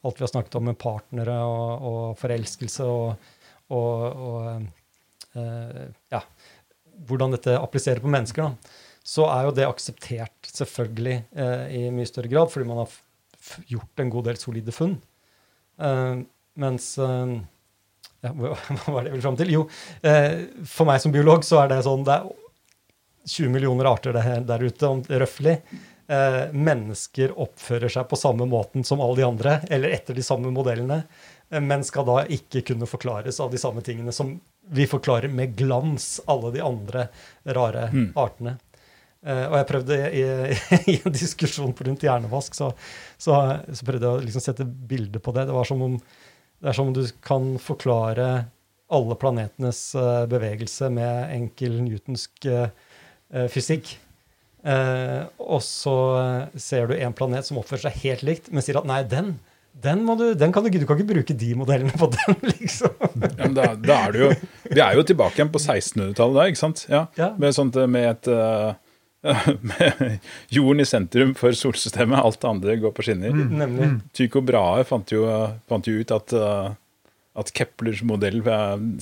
alt 0.03 0.19
vi 0.19 0.25
har 0.25 0.33
snakket 0.33 0.57
om 0.59 0.67
med 0.71 0.79
partnere 0.81 1.37
og, 1.47 1.85
og 1.89 2.01
forelskelse 2.19 2.87
og, 2.89 3.29
og, 3.71 4.25
og 4.27 5.37
uh, 5.37 5.85
ja, 6.11 6.23
hvordan 7.07 7.37
dette 7.37 7.55
appliserer 7.59 8.03
på 8.03 8.11
mennesker, 8.11 8.49
da, 8.49 8.81
så 9.03 9.27
er 9.29 9.47
jo 9.47 9.55
det 9.55 9.69
akseptert 9.69 10.49
selvfølgelig 10.49 11.17
uh, 11.37 11.65
i 11.71 11.87
mye 11.93 12.09
større 12.09 12.31
grad, 12.31 12.51
fordi 12.51 12.67
man 12.67 12.83
har 12.83 12.99
gjort 13.69 14.01
en 14.01 14.11
god 14.11 14.31
del 14.31 14.39
solide 14.41 14.75
funn. 14.75 14.97
Uh, 15.77 16.23
mens 16.59 16.93
ja, 18.23 18.31
Hva 18.35 18.93
var 18.95 19.03
det 19.03 19.09
jeg 19.11 19.17
ville 19.17 19.25
fram 19.27 19.39
til? 19.39 19.51
Jo, 19.53 19.65
for 20.73 20.87
meg 20.89 21.01
som 21.03 21.13
biolog 21.13 21.43
så 21.47 21.61
er 21.63 21.73
det 21.73 21.81
sånn 21.85 22.05
det 22.07 22.15
er 22.21 22.29
20 23.29 23.51
millioner 23.53 23.87
arter 23.87 24.15
der, 24.15 24.63
ute, 24.63 24.87
om- 24.89 25.03
røftlig. 25.07 25.57
Eh, 26.11 26.41
mennesker 26.51 27.31
oppfører 27.39 27.87
seg 27.93 28.09
på 28.11 28.17
samme 28.19 28.43
måten 28.51 28.83
som 28.83 28.99
alle 28.99 29.21
de 29.21 29.23
andre, 29.23 29.53
eller 29.71 29.93
etter 29.95 30.17
de 30.17 30.25
samme 30.27 30.51
modellene, 30.51 30.97
eh, 31.47 31.61
men 31.63 31.85
skal 31.87 32.03
da 32.09 32.17
ikke 32.27 32.59
kunne 32.67 32.89
forklares 32.91 33.39
av 33.39 33.53
de 33.53 33.61
samme 33.61 33.79
tingene 33.85 34.11
som 34.11 34.33
vi 34.75 34.83
forklarer 34.91 35.31
med 35.31 35.55
glans 35.59 36.17
alle 36.27 36.51
de 36.57 36.59
andre 36.63 37.05
rare 37.55 37.85
artene. 38.19 38.57
Eh, 39.23 39.45
og 39.47 39.55
jeg 39.61 39.69
prøvde 39.71 40.01
i, 40.11 40.25
i 40.91 40.97
en 40.99 41.15
diskusjon 41.15 41.71
på 41.79 41.87
rundt 41.87 42.03
hjernevask, 42.03 42.59
så, 42.59 42.73
så, 43.15 43.39
så 43.71 43.87
prøvde 43.87 44.03
jeg 44.09 44.19
å 44.19 44.25
liksom 44.27 44.43
sette 44.43 44.67
bilde 44.67 45.23
på 45.23 45.31
det. 45.39 45.47
Det 45.47 45.55
var 45.55 45.71
som 45.71 45.87
om 45.87 45.95
det 46.63 46.71
er 46.71 46.77
som 46.77 46.89
om 46.89 46.95
du 46.95 47.03
kan 47.27 47.57
forklare 47.59 48.27
alle 48.93 49.15
planetenes 49.19 49.81
eh, 49.99 50.25
bevegelse 50.31 50.87
med 50.93 51.33
enkel 51.35 51.75
newtonsk 51.83 52.47
eh, 52.47 52.69
eh, 53.33 53.49
fysikk. 53.51 53.97
Og 54.63 55.59
så 55.59 55.93
ser 56.55 56.85
du 56.87 56.93
en 56.95 57.11
planet 57.11 57.43
som 57.43 57.57
oppfører 57.59 57.89
seg 57.89 57.97
helt 58.05 58.21
likt, 58.23 58.45
men 58.47 58.63
sier 58.63 58.77
at 58.79 58.85
nei, 58.87 59.01
den, 59.11 59.33
den, 59.75 60.05
må 60.07 60.15
du, 60.15 60.29
den 60.39 60.53
kan 60.55 60.63
du, 60.63 60.69
du 60.71 60.85
kan 60.87 60.95
ikke 60.95 61.09
bruke 61.09 61.35
de 61.35 61.49
modellene 61.59 61.91
på 61.99 62.07
den, 62.13 62.37
liksom. 62.61 62.95
Ja, 63.01 63.31
men 63.41 63.57
da, 63.57 63.65
da 63.75 63.97
er 64.05 64.15
det 64.15 64.21
jo 64.21 64.29
Vi 64.69 64.79
er 64.79 64.95
jo 64.95 65.03
tilbake 65.09 65.35
igjen 65.35 65.51
på 65.51 65.59
1600-tallet 65.59 66.39
da, 66.39 66.47
ikke 66.47 66.61
sant? 66.61 66.85
Ja, 66.87 67.01
Ja. 67.19 67.33
Med, 67.35 67.57
sånt, 67.57 67.75
med 67.91 68.07
et 68.13 68.31
med 69.61 70.19
jorden 70.49 70.83
i 70.83 70.85
sentrum 70.85 71.33
for 71.39 71.55
solsystemet, 71.55 72.19
alt 72.19 72.41
det 72.41 72.49
andre 72.49 72.77
går 72.81 72.93
på 72.95 73.05
skinner. 73.07 73.33
Nemlig. 73.33 73.89
Tycho 74.15 74.43
Brahe 74.43 74.83
fant 74.87 75.11
jo, 75.15 75.25
fant 75.69 75.87
jo 75.87 76.01
ut 76.01 76.11
at, 76.11 76.35
eh, 76.35 76.69
at 77.39 77.51
Keplers 77.55 78.03
modell 78.07 78.41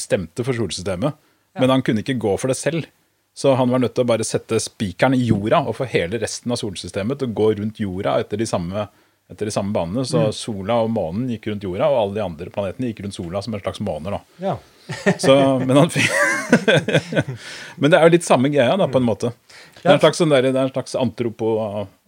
stemte 0.02 0.46
for 0.46 0.58
solsystemet. 0.58 1.18
Men 1.60 1.74
han 1.74 1.84
kunne 1.84 2.04
ikke 2.06 2.20
gå 2.22 2.38
for 2.40 2.52
det 2.52 2.60
selv. 2.60 2.88
Så 3.34 3.54
han 3.56 3.72
var 3.72 3.80
nødt 3.80 3.96
til 3.96 4.04
å 4.04 4.10
bare 4.12 4.28
sette 4.28 4.60
spikeren 4.60 5.16
i 5.16 5.24
jorda 5.24 5.64
og 5.66 5.78
få 5.78 5.88
hele 5.92 6.20
resten 6.20 6.52
av 6.52 6.60
solsystemet 6.60 7.20
til 7.20 7.32
å 7.32 7.36
gå 7.36 7.54
rundt 7.62 7.80
jorda 7.80 8.18
etter 8.22 8.42
de 8.42 8.48
samme, 8.48 8.86
etter 9.32 9.48
de 9.48 9.54
samme 9.56 9.72
banene. 9.76 10.04
Så 10.08 10.26
sola 10.36 10.82
og 10.84 10.92
månen 10.92 11.30
gikk 11.32 11.48
rundt 11.52 11.66
jorda, 11.66 11.88
og 11.88 12.02
alle 12.02 12.20
de 12.20 12.26
andre 12.26 12.52
planetene 12.54 12.92
gikk 12.92 13.06
rundt 13.06 13.18
sola 13.18 13.42
som 13.44 13.56
en 13.56 13.64
slags 13.64 13.82
måner. 13.84 14.18
da. 14.20 14.50
Ja. 14.50 14.58
Så, 15.22 15.36
men, 15.64 15.78
han 15.78 15.92
men 17.80 17.94
det 17.94 18.00
er 18.00 18.04
jo 18.04 18.16
litt 18.18 18.28
samme 18.28 18.52
greia, 18.52 18.76
da, 18.76 18.90
på 18.92 19.00
en 19.00 19.08
måte. 19.08 19.32
Det 19.82 19.90
er 19.90 19.96
en 19.98 20.04
slags, 20.04 20.20
sånn 20.22 20.30
der, 20.34 20.46
det 20.50 20.56
er 20.56 20.68
en 20.68 20.74
slags 20.76 20.94
antropo, 21.00 21.52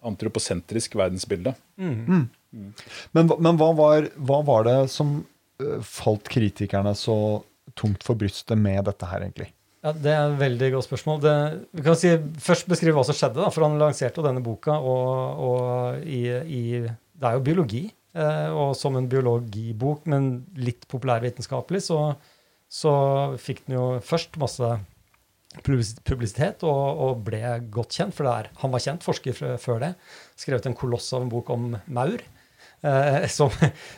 antroposentrisk 0.05 0.95
verdensbilde. 0.99 1.55
Men, 1.79 3.27
hva- 3.29 3.39
men 3.41 3.57
hva, 3.57 3.71
var, 3.77 4.07
hva 4.21 4.39
var 4.45 4.67
det 4.67 4.77
som 4.93 5.15
øh, 5.63 5.79
falt 5.81 6.29
kritikerne 6.29 6.93
så 6.97 7.15
tungt 7.79 8.03
for 8.05 8.19
brystet 8.19 8.59
med 8.61 8.83
dette 8.85 9.07
her, 9.09 9.25
egentlig? 9.25 9.49
Ja, 9.83 9.91
Det 9.91 10.11
er 10.13 10.27
et 10.29 10.37
veldig 10.39 10.69
godt 10.75 10.85
spørsmål. 10.87 11.17
Det, 11.23 11.33
vi 11.75 11.85
kan 11.87 11.97
si, 11.99 12.11
først 12.45 12.69
beskrive 12.71 12.95
hva 12.99 13.03
som 13.07 13.17
skjedde. 13.17 13.41
da, 13.41 13.49
for 13.51 13.65
Han 13.65 13.79
lanserte 13.81 14.21
jo 14.21 14.27
denne 14.27 14.43
boka, 14.45 14.77
og, 14.77 15.41
og 15.49 16.05
i, 16.05 16.21
i, 16.29 16.63
det 16.85 17.27
er 17.31 17.39
jo 17.39 17.43
biologi. 17.49 17.83
Eh, 18.13 18.49
og 18.53 18.75
som 18.77 18.95
en 18.99 19.09
biologibok, 19.09 20.05
men 20.13 20.43
litt 20.61 20.85
populærvitenskapelig, 20.93 21.81
så, 21.89 21.97
så 22.69 22.93
fikk 23.41 23.63
den 23.65 23.79
jo 23.79 23.87
først 24.05 24.37
masse 24.37 24.75
publisitet 25.63 26.63
og, 26.67 27.01
og 27.07 27.23
ble 27.27 27.41
godt 27.73 27.97
kjent. 27.99 28.15
For 28.17 28.27
det 28.27 28.35
er, 28.35 28.51
han 28.63 28.73
var 28.73 28.83
kjent 28.83 29.05
forsker 29.05 29.35
før- 29.37 29.81
det. 29.83 29.93
Skrevet 30.39 30.65
en 30.69 30.77
koloss 30.77 31.11
av 31.13 31.25
en 31.25 31.31
bok 31.33 31.49
om 31.53 31.73
maur. 31.87 32.21
Eh, 32.83 33.27
som, 33.31 33.51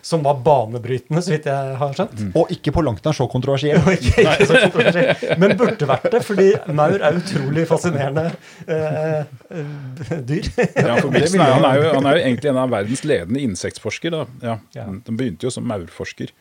som 0.05 0.21
var 0.25 0.37
banebrytende, 0.45 1.21
så 1.25 1.31
vidt 1.33 1.47
jeg 1.49 1.77
har 1.79 1.95
skjønt. 1.97 2.19
Og 2.37 2.51
ikke 2.53 2.73
på 2.75 2.83
langt 2.85 3.05
nær 3.07 3.17
så 3.17 3.25
kontroversiell. 3.31 3.79
Ikke, 3.95 4.21
ikke 4.21 4.45
så 4.45 4.59
kontroversielt, 4.67 5.23
men 5.41 5.55
burde 5.57 5.87
vært 5.89 6.05
det, 6.13 6.21
fordi 6.27 6.47
maur 6.77 6.93
er 7.01 7.17
utrolig 7.17 7.65
fascinerende 7.69 8.27
eh, 8.69 9.23
eh, 9.49 10.15
dyr. 10.21 10.51
Ja, 10.77 10.99
for 10.99 11.09
Wilson 11.15 11.41
han, 11.41 11.65
er 11.65 11.81
jo, 11.81 11.87
han 11.97 12.09
er 12.11 12.19
jo 12.19 12.25
egentlig 12.27 12.51
en 12.53 12.61
av 12.61 12.73
verdens 12.77 13.01
ledende 13.09 13.41
insektforskere. 13.47 14.25
Ja. 14.45 14.59
Ja. 14.77 14.85
Han 14.91 15.01
begynte 15.17 15.49
jo 15.49 15.53
som 15.57 15.65
maurforsker. 15.69 16.33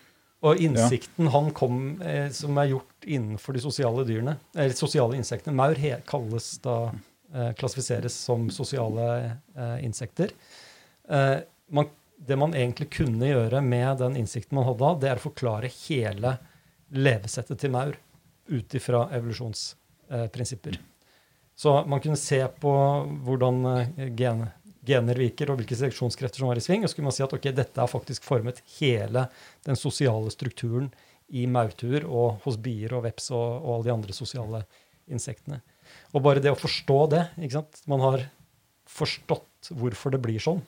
Og 0.45 0.61
innsikten 0.61 1.31
han 1.33 1.51
kom 1.57 2.03
eh, 2.05 2.29
som 2.35 2.59
er 2.61 2.75
gjort 2.75 3.07
innenfor 3.09 3.57
de 3.57 3.63
sosiale 3.65 4.05
dyrene, 4.05 4.37
eller 4.53 4.77
sosiale 4.77 5.17
insektene 5.17 5.57
Maur 5.57 5.79
he, 5.81 5.95
kalles 6.09 6.51
da 6.65 6.79
eh, 7.33 7.53
klassifiseres 7.57 8.17
som 8.27 8.51
sosiale 8.53 9.07
eh, 9.25 9.77
insekter. 9.87 10.35
Eh, 11.09 11.39
man, 11.73 11.89
det 12.17 12.37
man 12.41 12.55
egentlig 12.57 12.91
kunne 12.93 13.31
gjøre 13.31 13.63
med 13.65 14.03
den 14.03 14.19
innsikten 14.21 14.59
man 14.59 14.69
hadde 14.69 14.97
det 15.03 15.13
er 15.15 15.23
å 15.23 15.29
forklare 15.31 15.73
hele 15.87 16.37
levesettet 16.95 17.61
til 17.61 17.73
maur 17.75 17.97
ut 18.53 18.77
ifra 18.77 19.07
evolusjonsprinsipper. 19.17 20.77
Så 21.57 21.85
man 21.87 22.01
kunne 22.01 22.21
se 22.21 22.41
på 22.61 22.75
hvordan 23.25 23.65
eh, 23.73 24.09
gen, 24.19 24.45
gener 24.87 25.19
virker, 25.19 25.51
og 25.51 25.61
hvilke 25.61 25.77
seleksjonskrefter 25.79 26.43
som 26.43 26.51
var 26.51 26.61
i 26.61 26.65
sving, 26.65 26.85
og 26.85 26.91
så 26.91 26.99
kunne 26.99 27.11
man 27.11 27.17
si 27.17 27.25
at 27.25 27.35
ok, 27.37 27.51
dette 27.57 27.81
har 27.81 27.91
faktisk 27.91 28.27
formet 28.27 28.63
hele 28.79 29.27
den 29.67 29.79
sosiale 29.81 30.33
strukturen 30.35 30.91
i 31.35 31.47
maurtuer 31.51 32.05
og 32.05 32.45
hos 32.45 32.59
bier 32.61 32.93
og 32.97 33.07
veps 33.07 33.31
og, 33.33 33.47
og 33.65 33.71
alle 33.79 33.89
de 33.89 33.95
andre 33.95 34.17
sosiale 34.17 34.65
insektene. 35.11 35.61
Og 36.13 36.23
bare 36.25 36.43
det 36.43 36.53
å 36.53 36.59
forstå 36.59 36.99
det 37.13 37.25
ikke 37.39 37.59
sant? 37.59 37.81
Man 37.91 38.05
har 38.05 38.27
forstått 38.91 39.73
hvorfor 39.75 40.15
det 40.15 40.21
blir 40.25 40.43
sånn. 40.43 40.61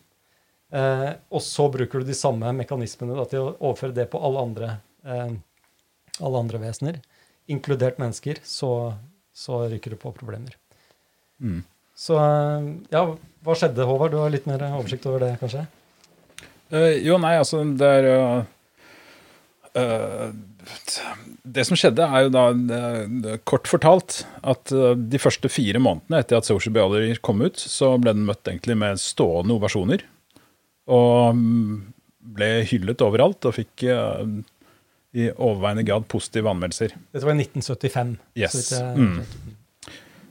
Eh, 0.75 1.11
og 1.31 1.43
så 1.45 1.69
bruker 1.73 2.03
du 2.03 2.09
de 2.09 2.17
samme 2.17 2.51
mekanismene 2.57 3.17
da, 3.19 3.27
til 3.31 3.45
å 3.45 3.53
overføre 3.61 3.95
det 3.97 4.09
på 4.13 4.21
alle 4.27 4.43
andre, 4.49 4.71
eh, 5.07 5.37
alle 6.19 6.43
andre 6.43 6.63
vesener, 6.63 7.01
inkludert 7.53 8.01
mennesker, 8.03 8.41
så, 8.43 8.71
så 9.31 9.67
ryker 9.71 9.95
du 9.95 10.01
på 10.01 10.13
problemer. 10.17 10.57
Mm. 11.39 11.63
Så 11.97 12.17
eh, 12.21 12.67
ja, 12.93 13.03
hva 13.47 13.55
skjedde, 13.57 13.87
Håvard? 13.89 14.13
Du 14.13 14.19
har 14.21 14.33
litt 14.35 14.47
mer 14.49 14.63
oversikt 14.69 15.07
over 15.09 15.23
det, 15.25 15.33
kanskje? 15.41 15.63
Uh, 16.73 16.93
jo, 16.99 17.17
nei, 17.23 17.37
altså 17.39 17.63
det 17.79 17.89
er 18.01 18.07
uh, 18.11 18.41
uh, 19.79 20.33
Det 21.47 21.63
som 21.69 21.79
skjedde, 21.79 22.03
er 22.05 22.27
jo 22.27 22.33
da 22.35 23.37
kort 23.47 23.71
fortalt 23.71 24.25
at 24.43 24.73
de 24.99 25.21
første 25.23 25.49
fire 25.53 25.79
månedene 25.81 26.19
etter 26.25 26.41
at 26.41 26.49
Social 26.49 26.75
Biology 26.75 27.15
kom 27.23 27.41
ut, 27.47 27.57
så 27.61 27.93
ble 28.03 28.17
den 28.17 28.27
møtt 28.27 28.51
egentlig 28.51 28.75
med 28.83 28.99
stående 29.01 29.55
ovasjoner. 29.55 30.03
Og 30.91 31.39
mm, 31.39 31.77
ble 32.37 32.51
hyllet 32.67 33.03
overalt 33.07 33.47
og 33.47 33.55
fikk 33.61 33.87
i 33.87 35.29
overveiende 35.31 35.87
grad 35.87 36.05
positive 36.11 36.51
anmeldelser. 36.51 36.97
Dette 37.15 37.25
var 37.31 37.39
i 37.39 37.47
1975. 37.47 38.17
Yes. 38.43 38.59
jeg- 38.75 38.99
Mm. 38.99 39.23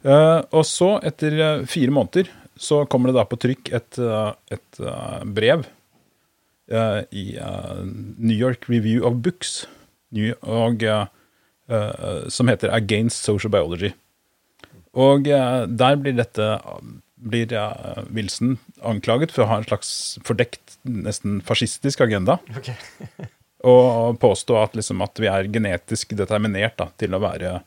Eh, 0.05 0.41
og 0.53 0.65
så, 0.69 0.95
etter 1.05 1.38
eh, 1.39 1.63
fire 1.69 1.93
måneder, 1.93 2.29
så 2.62 2.83
kommer 2.89 3.09
det 3.09 3.17
da 3.17 3.25
på 3.27 3.39
trykk 3.41 3.71
et, 3.75 3.97
eh, 4.00 4.31
et 4.53 4.83
brev 5.38 5.65
i 7.13 7.24
New 7.38 8.33
York 8.33 8.63
Review 8.71 9.03
of 9.05 9.19
Books, 9.21 9.67
og, 10.41 10.81
som 12.33 12.50
heter 12.50 12.74
Against 12.74 13.21
Social 13.21 13.51
Biology. 13.53 13.91
Og 14.97 15.29
der 15.29 16.00
blir 16.01 16.15
dette 16.17 16.47
blir 17.21 17.53
Wilson 18.09 18.55
anklaget 18.81 19.35
for 19.35 19.45
å 19.45 19.50
ha 19.51 19.59
en 19.62 19.67
slags 19.67 19.91
fordekt, 20.25 20.79
nesten 20.89 21.38
fascistisk 21.45 22.01
agenda. 22.01 22.39
Okay. 22.57 22.74
Og 23.69 24.17
påstå 24.21 24.57
at, 24.63 24.74
liksom, 24.77 25.05
at 25.05 25.21
vi 25.21 25.29
er 25.29 25.53
genetisk 25.53 26.17
determinert 26.17 26.79
da, 26.81 26.89
til 26.97 27.13
å 27.13 27.21
være 27.21 27.59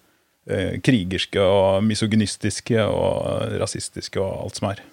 krigerske 0.80 1.42
og 1.44 1.82
misogynistiske 1.84 2.80
og 2.88 3.56
rasistiske 3.60 4.20
og 4.22 4.46
alt 4.46 4.60
som 4.60 4.70
er. 4.70 4.84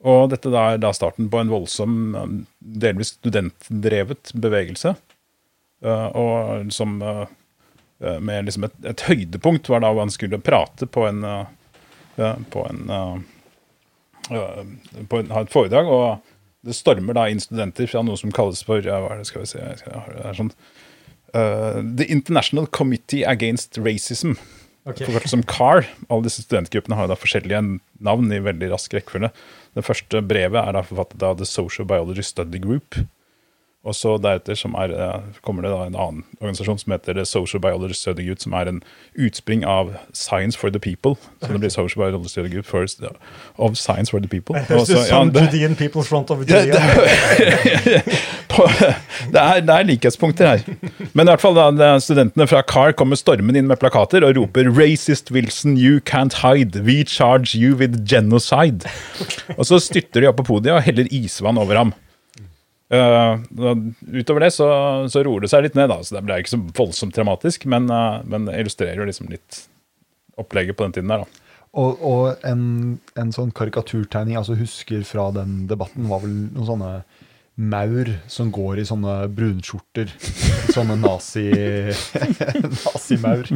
Og 0.00 0.30
dette 0.32 0.48
er 0.48 0.78
da 0.80 0.92
starten 0.96 1.28
på 1.28 1.40
en 1.42 1.50
voldsom, 1.52 1.96
eh, 2.16 2.30
delvis 2.60 3.14
studentdrevet 3.18 4.32
bevegelse. 4.34 4.96
eh, 5.84 6.06
og 6.16 6.72
som 6.72 7.00
eh, 7.02 7.26
eh, 8.00 8.20
med 8.20 8.44
liksom 8.44 8.64
et, 8.64 8.74
et 8.84 9.00
høydepunkt 9.00 9.68
var 9.68 9.80
da 9.80 9.92
han 9.96 10.10
skulle 10.12 10.40
prate 10.40 10.86
på 10.86 11.06
en, 11.08 11.24
eh, 11.24 11.46
eh, 12.16 12.36
på 12.50 12.66
en 12.68 12.90
eh, 12.90 13.16
eh, 14.30 14.64
på 15.08 15.18
en, 15.18 15.30
ha 15.30 15.40
et 15.40 15.52
foredrag, 15.52 15.88
og 15.88 16.20
det 16.64 16.76
stormer 16.76 17.16
da 17.16 17.28
inn 17.28 17.40
studenter 17.40 17.88
fra 17.88 18.02
noe 18.04 18.16
som 18.20 18.32
kalles 18.32 18.60
for 18.64 18.84
hva 18.84 19.08
er 19.08 19.22
det 19.22 19.28
skal 19.28 19.44
vi 19.44 19.52
se, 19.52 19.58
det 19.60 20.24
er 20.24 20.36
sånn, 20.36 20.52
eh, 21.34 21.82
The 21.96 22.06
International 22.10 22.66
Committee 22.66 23.24
Against 23.24 23.78
Racism, 23.78 24.36
Okay. 24.88 25.04
forkortet 25.04 25.30
som 25.30 25.42
CAR. 25.44 25.84
Alle 26.08 26.24
disse 26.24 26.42
studentgruppene 26.42 26.96
har 26.96 27.10
da 27.10 27.14
forskjellige 27.14 27.60
navn 28.00 28.32
i 28.32 28.38
veldig 28.40 28.70
rask 28.72 28.94
rekkefølge. 28.96 29.28
Det 29.76 29.84
første 29.84 30.22
brevet 30.24 30.56
er 30.56 30.72
da 30.72 30.82
forfattet 30.82 31.22
av 31.22 31.36
The 31.38 31.46
Social 31.46 31.86
Biology 31.86 32.24
Study 32.24 32.58
Group. 32.58 32.96
Og 33.80 33.94
så 33.96 34.18
deretter 34.20 34.58
som 34.60 34.74
er, 34.76 34.92
kommer 35.40 35.64
det 35.64 35.70
da 35.72 35.86
en 35.88 35.94
annen 35.96 36.24
organisasjon 36.36 36.76
som 36.82 36.92
heter 36.92 37.16
Social 37.24 37.62
Biology 37.64 37.94
Study 37.96 38.26
Group, 38.26 38.42
som 38.42 38.52
er 38.52 38.68
en 38.68 38.82
utspring 39.16 39.62
av 39.64 39.94
Science 40.12 40.58
for 40.60 40.68
the 40.68 40.78
People. 40.78 41.14
Så 41.40 41.48
det 41.54 41.60
blir 41.62 41.72
Social 41.72 42.02
Biology 42.02 42.28
Study 42.28 42.50
Group 42.52 42.68
first, 42.68 43.00
of 43.56 43.78
Science 43.80 44.12
for 44.12 44.20
the 44.20 44.28
People. 44.28 44.60
Ja, 44.68 44.84
Some 44.84 45.32
det- 45.32 45.46
Judean 45.48 45.76
People's 45.80 46.10
Front 46.10 46.30
of 46.30 46.38
Judea. 46.44 46.60
det, 48.50 48.94
det, 49.32 49.40
er, 49.40 49.60
det 49.64 49.74
er 49.78 49.88
likhetspunkter 49.88 50.46
her. 50.46 50.60
Men 51.14 51.24
i 51.24 51.30
hvert 51.32 51.40
fall 51.40 51.56
da, 51.56 51.94
studentene 52.04 52.46
fra 52.52 52.60
CAR 52.68 52.92
kommer 52.92 53.16
stormende 53.16 53.62
inn 53.62 53.70
med 53.70 53.80
plakater 53.80 54.28
og 54.28 54.36
roper 54.36 54.68
'Racist 54.68 55.32
Wilson, 55.32 55.78
you 55.80 56.04
can't 56.04 56.36
hide. 56.44 56.84
We 56.84 57.00
charge 57.08 57.56
you 57.56 57.72
with 57.80 57.96
genocide'. 58.04 58.84
Og 59.56 59.64
så 59.66 59.80
styrter 59.80 60.20
de 60.20 60.28
opp 60.28 60.36
på 60.44 60.48
podiet 60.52 60.76
og 60.76 60.82
heller 60.84 61.08
isvann 61.10 61.56
over 61.56 61.80
ham. 61.80 61.94
Uh, 62.90 63.38
utover 64.10 64.42
det 64.42 64.50
så, 64.50 64.66
så 65.06 65.22
roer 65.22 65.44
det 65.44 65.50
seg 65.52 65.62
litt 65.62 65.76
ned, 65.78 65.92
da, 65.92 66.00
så 66.02 66.16
det 66.16 66.24
ble 66.26 66.40
ikke 66.42 66.56
så 66.56 66.58
voldsomt 66.74 67.14
dramatisk, 67.14 67.68
men, 67.70 67.86
uh, 67.86 68.18
men 68.26 68.48
det 68.48 68.56
illustrerer 68.58 68.98
jo 68.98 69.06
liksom 69.06 69.30
litt 69.30 69.60
opplegget 70.40 70.78
på 70.78 70.88
den 70.88 70.96
tiden 70.96 71.12
der, 71.12 71.22
da. 71.22 71.46
Og, 71.78 72.00
og 72.02 72.46
en, 72.46 72.62
en 73.14 73.30
sånn 73.30 73.52
karikaturtegning 73.54 74.34
altså 74.40 74.56
husker 74.58 75.04
fra 75.06 75.28
den 75.36 75.68
debatten, 75.70 76.08
var 76.10 76.24
vel 76.24 76.32
noen 76.48 76.66
sånne 76.66 76.90
maur 77.60 78.08
som 78.30 78.48
går 78.54 78.78
i 78.80 78.84
sånne 78.88 79.14
brunskjorter. 79.36 80.08
Sånne 80.72 80.94
nazi, 80.96 81.42
nazimaur. 82.86 83.48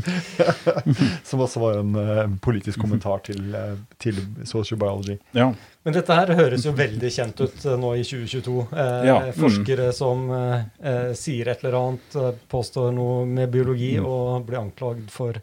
som 1.29 1.41
også 1.45 1.61
var 1.63 1.79
en, 1.81 1.95
en 1.97 2.35
politisk 2.45 2.81
kommentar 2.83 3.23
til, 3.27 3.47
eh, 3.57 3.79
til 4.03 4.19
social 4.49 4.79
biology. 4.81 5.17
Ja. 5.37 5.51
Men 5.85 5.97
dette 5.97 6.17
her 6.17 6.33
høres 6.37 6.65
jo 6.67 6.73
veldig 6.77 7.11
kjent 7.13 7.41
ut 7.45 7.65
eh, 7.69 7.77
nå 7.81 7.95
i 8.01 8.05
2022. 8.07 8.57
Eh, 8.73 9.01
Ja, 9.09 9.17
mm. 9.29 9.33
Forskere 9.39 9.91
som 9.97 10.27
eh, 10.33 10.65
eh, 10.85 11.13
sier 11.19 11.51
et 11.55 11.65
eller 11.65 11.79
annet, 11.81 12.19
eh, 12.21 12.31
påstår 12.53 12.93
noe 12.97 13.25
med 13.29 13.51
biologi 13.53 13.95
Mm. 13.95 14.07
og 14.11 14.47
blir 14.49 14.59
anklagd 14.63 15.11
for 15.13 15.37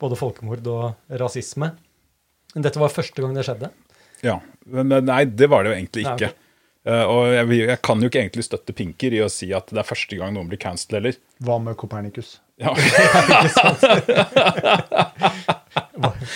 både 0.00 0.16
folkemord 0.16 0.66
og 0.70 1.16
rasisme. 1.20 1.72
Dette 2.54 2.78
var 2.80 2.88
første 2.94 3.20
gang 3.22 3.34
det 3.36 3.44
skjedde. 3.48 3.70
ja. 4.24 4.38
Men 4.68 4.92
eh, 4.92 5.00
nei, 5.00 5.22
det 5.24 5.46
var 5.48 5.64
det 5.64 5.70
jo 5.72 5.78
egentlig 5.80 6.04
ikke. 6.06 6.28
Nei, 6.32 6.34
Eh, 6.38 6.44
og 6.88 7.28
jeg, 7.34 7.62
jeg 7.68 7.80
kan 7.84 8.00
jo 8.00 8.08
ikke 8.08 8.22
egentlig 8.22 8.46
støtte 8.46 8.72
Pinker 8.76 9.12
i 9.16 9.22
å 9.24 9.30
si 9.32 9.50
at 9.56 9.68
det 9.72 9.82
er 9.82 9.88
første 9.88 10.16
gang 10.16 10.32
noen 10.36 10.48
blir 10.50 10.60
cancelled 10.62 10.98
heller. 11.00 11.18
Hva 11.44 11.58
med 11.62 11.76
Copernicus? 11.80 12.38
Ja. 12.58 12.74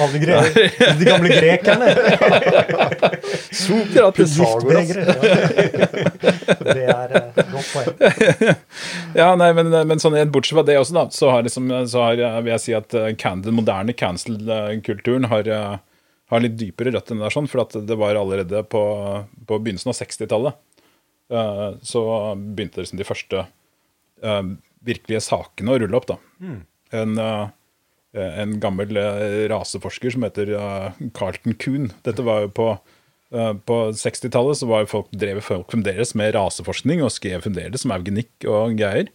Alle 0.02 0.18
gre 0.18 0.38
de 0.98 1.04
gamle 1.06 1.28
grekerne. 1.34 1.88
Sokrates. 3.50 4.36
Giftbegre. 4.38 5.02
Ja. 5.06 5.14
Det 6.62 6.84
er 6.86 7.14
eh, 7.18 7.26
et 7.42 7.50
godt 7.52 7.68
poeng. 7.72 7.88
Ja, 9.20 9.32
nei, 9.38 9.50
men, 9.56 9.70
men 9.70 10.02
sånn, 10.02 10.16
bortsett 10.32 10.56
fra 10.58 10.64
det 10.66 10.78
også, 10.80 10.94
da, 10.96 11.04
så 11.14 11.30
har, 11.34 11.46
liksom, 11.46 11.70
så 11.90 12.06
har 12.06 12.22
eh, 12.22 12.38
vil 12.42 12.54
jeg 12.54 12.64
si 12.64 12.76
at 12.76 12.94
uh, 12.96 13.10
can, 13.18 13.42
den 13.44 13.58
moderne 13.58 13.94
cancel-kulturen 13.94 15.28
har, 15.30 15.50
eh, 15.50 15.74
har 16.32 16.44
litt 16.44 16.58
dypere 16.58 16.92
røtter 16.94 17.14
enn 17.14 17.22
det 17.22 17.28
er 17.28 17.34
sånn, 17.34 17.48
for 17.50 17.64
at 17.64 17.74
det 17.88 17.96
var 18.00 18.18
allerede 18.18 18.62
på, 18.72 18.82
på 19.48 19.58
begynnelsen 19.58 19.92
av 19.92 19.98
60-tallet. 19.98 20.60
eh, 21.32 21.66
så 21.84 22.04
begynte 22.36 22.84
liksom 22.84 23.00
de 23.00 23.08
første 23.08 23.42
eh, 24.22 24.46
virkelige 24.86 25.24
sakene 25.28 25.74
å 25.74 25.82
rulle 25.82 25.98
opp. 25.98 26.08
da. 26.14 26.18
En, 26.92 27.18
eh, 27.20 27.44
en 28.22 28.56
gammel 28.60 28.96
raseforsker 29.52 30.12
som 30.12 30.24
heter 30.26 30.50
Carlton 31.16 31.56
Kuhn. 31.56 31.92
Dette 32.04 32.24
var 32.26 32.46
jo 32.46 32.56
på 32.62 32.72
på 33.32 33.76
60-tallet 33.96 34.58
så 34.58 34.66
folk, 34.84 35.06
drev 35.16 35.38
folk 35.40 35.70
fremdeles 35.72 36.10
med 36.20 36.34
raseforskning 36.36 37.00
og 37.00 37.14
skrev 37.14 37.40
fremdeles 37.40 37.86
om 37.86 37.94
eugenikk 37.96 38.44
og 38.44 38.74
greier. 38.76 39.08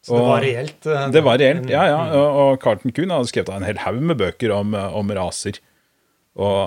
Så 0.00 0.16
det 0.16 0.22
var 0.24 0.40
reelt. 0.40 0.88
Det 1.12 1.22
var 1.26 1.36
reelt, 1.42 1.68
ja. 1.68 1.82
ja. 1.90 1.98
Og, 2.16 2.38
og 2.40 2.62
Carlton 2.62 2.94
Kuhn 2.96 3.12
hadde 3.12 3.28
skrevet 3.28 3.52
en 3.52 3.66
hel 3.68 3.82
haug 3.84 4.00
med 4.00 4.16
bøker 4.22 4.54
om, 4.56 4.72
om 4.72 5.12
raser. 5.12 5.60
Og, 6.40 6.60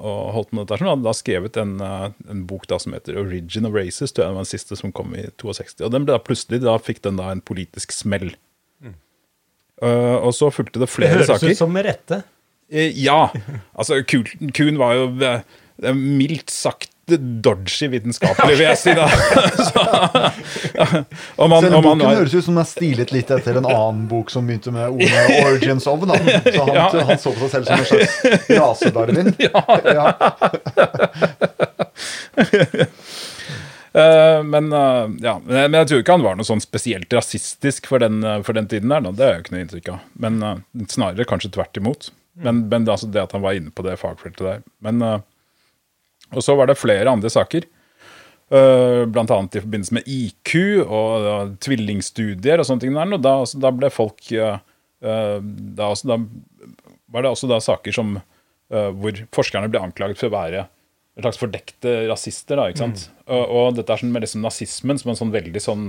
og 0.00 0.20
holdt 0.32 0.54
med 0.56 0.64
dette. 0.64 0.78
Han 0.80 0.94
hadde 0.94 1.04
da 1.04 1.12
skrevet 1.12 1.58
en, 1.60 1.74
eh, 1.84 2.06
en 2.32 2.44
bok 2.48 2.62
da 2.70 2.78
som 2.80 2.94
heter 2.96 3.18
'Origin 3.20 3.68
of 3.68 3.74
Races', 3.76 4.14
tror 4.14 4.24
jeg 4.24 4.30
det 4.30 4.38
var 4.38 4.46
den 4.46 4.54
siste 4.54 4.78
som 4.80 4.94
kom 4.96 5.12
i 5.12 5.26
62. 5.36 5.84
Og 5.84 5.92
den 5.92 6.06
ble 6.06 6.16
da 6.16 6.22
plutselig, 6.24 6.62
da 6.64 6.78
fikk 6.80 7.02
den 7.04 7.20
da 7.20 7.28
en 7.28 7.42
politisk 7.44 7.92
smell. 7.92 8.32
Uh, 9.80 10.20
og 10.20 10.34
så 10.36 10.50
fulgte 10.52 10.80
det 10.82 10.90
flere 10.92 11.08
saker. 11.08 11.24
Det 11.24 11.26
høres 11.26 11.40
saker. 11.40 11.54
ut 11.56 11.62
som 11.62 11.72
med 11.72 11.86
rette. 11.88 12.22
Uh, 12.72 12.90
Ja. 13.00 13.30
Altså, 13.74 14.02
Kuhn, 14.04 14.78
var 14.78 14.94
jo 14.94 15.06
eh, 15.24 15.94
mildt 15.96 16.52
sagt 16.52 16.89
dodgy 17.18 17.88
vitenskapelig, 17.90 18.56
vil 18.58 18.66
jeg 18.66 18.78
si. 18.78 18.94
da. 18.94 19.08
Så, 19.70 19.80
om 21.36 21.50
han, 21.52 21.62
Selv 21.64 21.74
om 21.80 21.82
boken 21.84 22.04
høres 22.06 22.34
ut 22.34 22.44
som 22.44 22.54
den 22.54 22.62
er 22.62 22.68
stilet 22.70 23.10
litt 23.14 23.30
etter 23.34 23.56
en 23.60 23.66
annen 23.66 24.06
bok 24.10 24.30
som 24.30 24.46
begynte 24.46 24.70
med 24.74 24.88
ordene 24.88 25.40
'Origins 25.40 25.86
of'. 25.90 26.06
Da. 26.06 26.14
Så 26.52 26.64
han, 26.64 26.74
Ja. 26.74 26.88
han 27.10 27.18
så 27.18 27.32
på 27.34 27.48
seg 27.48 27.50
selv 27.50 27.66
som 27.66 27.78
en 27.78 27.84
slags 27.86 28.14
rasedarwin. 28.60 29.34
Ja. 29.40 30.12
Eh, 33.92 34.42
men, 34.46 34.72
eh, 34.72 35.08
ja, 35.18 35.40
men 35.46 35.72
jeg- 35.74 35.88
tror 35.88 35.98
ikke 36.00 36.12
han 36.14 36.22
var 36.22 36.36
noe 36.38 36.46
sånn 36.46 36.60
spesielt 36.62 37.10
rasistisk 37.12 37.86
for 37.90 37.98
den, 37.98 38.22
eh, 38.22 38.40
for 38.46 38.52
den 38.54 38.68
tiden 38.70 38.88
der. 38.88 39.00
Da. 39.00 39.10
Det 39.10 39.24
har 39.26 39.32
jeg 39.34 39.42
ikke 39.42 39.52
noe 39.56 39.64
inntrykk 39.64 39.88
av. 39.90 39.98
Men 40.14 40.64
snarere 40.86 41.24
kanskje 41.26 41.50
tvert 41.50 41.76
imot. 41.76 42.10
Men, 42.38 42.68
men 42.68 42.84
det, 42.84 42.92
altså 42.92 43.10
det 43.10 43.20
at 43.24 43.32
han 43.32 43.42
var 43.42 43.52
inne 43.58 43.72
på 43.74 43.82
det 43.82 43.96
fagfeltet 43.98 44.38
der. 44.46 44.62
Men, 44.80 45.02
og 46.34 46.44
så 46.44 46.56
var 46.58 46.70
det 46.70 46.78
flere 46.80 47.10
andre 47.10 47.30
saker. 47.32 47.66
eh, 48.50 49.04
blant 49.06 49.30
annet 49.30 49.56
i 49.56 49.62
forbindelse 49.62 49.94
med 49.94 50.08
IQ 50.10 50.54
og 50.82 51.28
eh, 51.30 51.52
tvillingstudier 51.62 52.60
og 52.60 52.66
sånne 52.66 52.84
ting. 52.84 52.96
Der, 52.96 53.14
og 53.14 53.22
da, 53.22 53.36
altså, 53.44 53.60
da 53.62 53.70
ble 53.74 53.90
folk 53.94 54.32
eh, 54.32 54.58
eh, 55.02 55.38
da, 55.40 55.90
altså, 55.92 56.14
da 56.14 56.18
var 57.10 57.24
det 57.24 57.32
også 57.34 57.50
da 57.50 57.62
saker 57.62 57.94
som 57.94 58.20
hvor 58.70 59.16
forskerne 59.34 59.66
ble 59.66 59.80
anklaget 59.82 60.14
for 60.20 60.28
å 60.28 60.36
være 60.36 60.60
en 60.62 61.24
slags 61.24 61.40
fordekte 61.40 62.04
rasister. 62.06 62.54
da, 62.54 62.68
ikke 62.70 62.84
sant? 62.84 63.08
Og, 63.26 63.40
og 63.50 63.72
dette 63.74 63.90
er 63.90 63.98
sånn 63.98 64.12
med 64.14 64.22
liksom 64.22 64.44
nazismen 64.44 65.00
som 65.00 65.10
en 65.10 65.18
sånn 65.18 65.32
veldig 65.34 65.62
sånn 65.64 65.88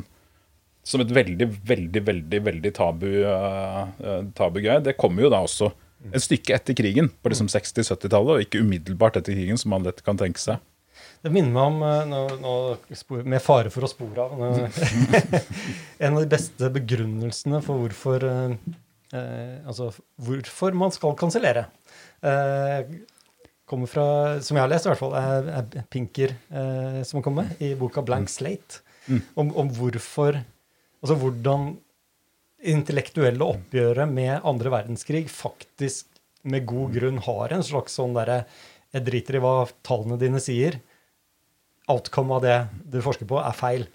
som 0.81 1.03
et 1.03 1.13
veldig, 1.13 1.45
veldig, 1.69 2.01
veldig 2.07 2.39
veldig 2.41 2.71
tabu, 2.73 3.05
uh, 3.21 3.85
tabugreie. 4.33 4.81
Det 4.81 4.95
kommer 4.97 5.27
jo 5.27 5.29
da 5.29 5.43
også 5.45 5.69
et 6.09 6.23
stykke 6.23 6.55
etter 6.57 6.77
krigen, 6.77 7.09
på 7.21 7.31
liksom 7.31 7.49
60-70-tallet, 7.51 8.33
og 8.33 8.45
ikke 8.45 8.61
umiddelbart 8.65 9.19
etter 9.19 9.37
krigen, 9.37 9.59
som 9.61 9.73
man 9.75 9.85
lett 9.85 10.01
kan 10.05 10.19
tenke 10.19 10.41
seg. 10.41 10.61
Det 11.21 11.29
minner 11.33 11.53
meg 11.53 11.67
om, 11.69 11.81
eh, 11.85 12.39
nå, 12.41 12.53
med 13.29 13.41
fare 13.43 13.69
for 13.73 13.85
å 13.85 13.89
spore 13.89 14.23
av 14.25 14.39
En 16.03 16.15
av 16.15 16.23
de 16.23 16.29
beste 16.29 16.69
begrunnelsene 16.73 17.61
for 17.65 17.83
hvorfor 17.83 18.25
eh, 18.25 18.55
eh, 19.17 19.59
Altså 19.69 19.91
hvorfor 20.21 20.77
man 20.77 20.93
skal 20.93 21.13
kansellere. 21.17 21.67
Eh, 22.25 22.89
kommer 23.69 23.89
fra, 23.89 24.05
som 24.43 24.57
jeg 24.57 24.65
har 24.65 24.71
lest, 24.71 24.87
i 24.87 24.91
hvert 24.91 25.01
fall, 25.01 25.13
er, 25.17 25.51
er 25.61 25.85
Pinker 25.93 26.33
eh, 26.49 27.01
som 27.07 27.23
kommer 27.23 27.45
med 27.45 27.61
i 27.63 27.73
boka 27.77 28.03
'Blank 28.03 28.29
Slate'. 28.29 28.81
Om, 29.11 29.53
om 29.57 29.69
hvorfor 29.73 30.41
Altså 31.01 31.15
hvordan 31.17 31.71
intellektuelle 32.61 33.45
oppgjøret 33.45 34.09
med 34.11 34.43
andre 34.47 34.71
verdenskrig 34.73 35.25
faktisk 35.33 36.07
med 36.43 36.65
god 36.69 36.93
grunn 36.95 37.19
har 37.25 37.53
en 37.53 37.63
slags 37.65 37.95
sånn 37.97 38.15
derre 38.17 38.43
Jeg 38.91 39.05
driter 39.07 39.37
i 39.37 39.39
hva 39.39 39.53
tallene 39.87 40.17
dine 40.19 40.39
sier. 40.43 40.75
Outcome 41.87 42.35
av 42.35 42.41
det 42.43 42.57
du 42.91 42.97
forsker 43.01 43.25
på, 43.29 43.37
er 43.39 43.55
feil. 43.55 43.85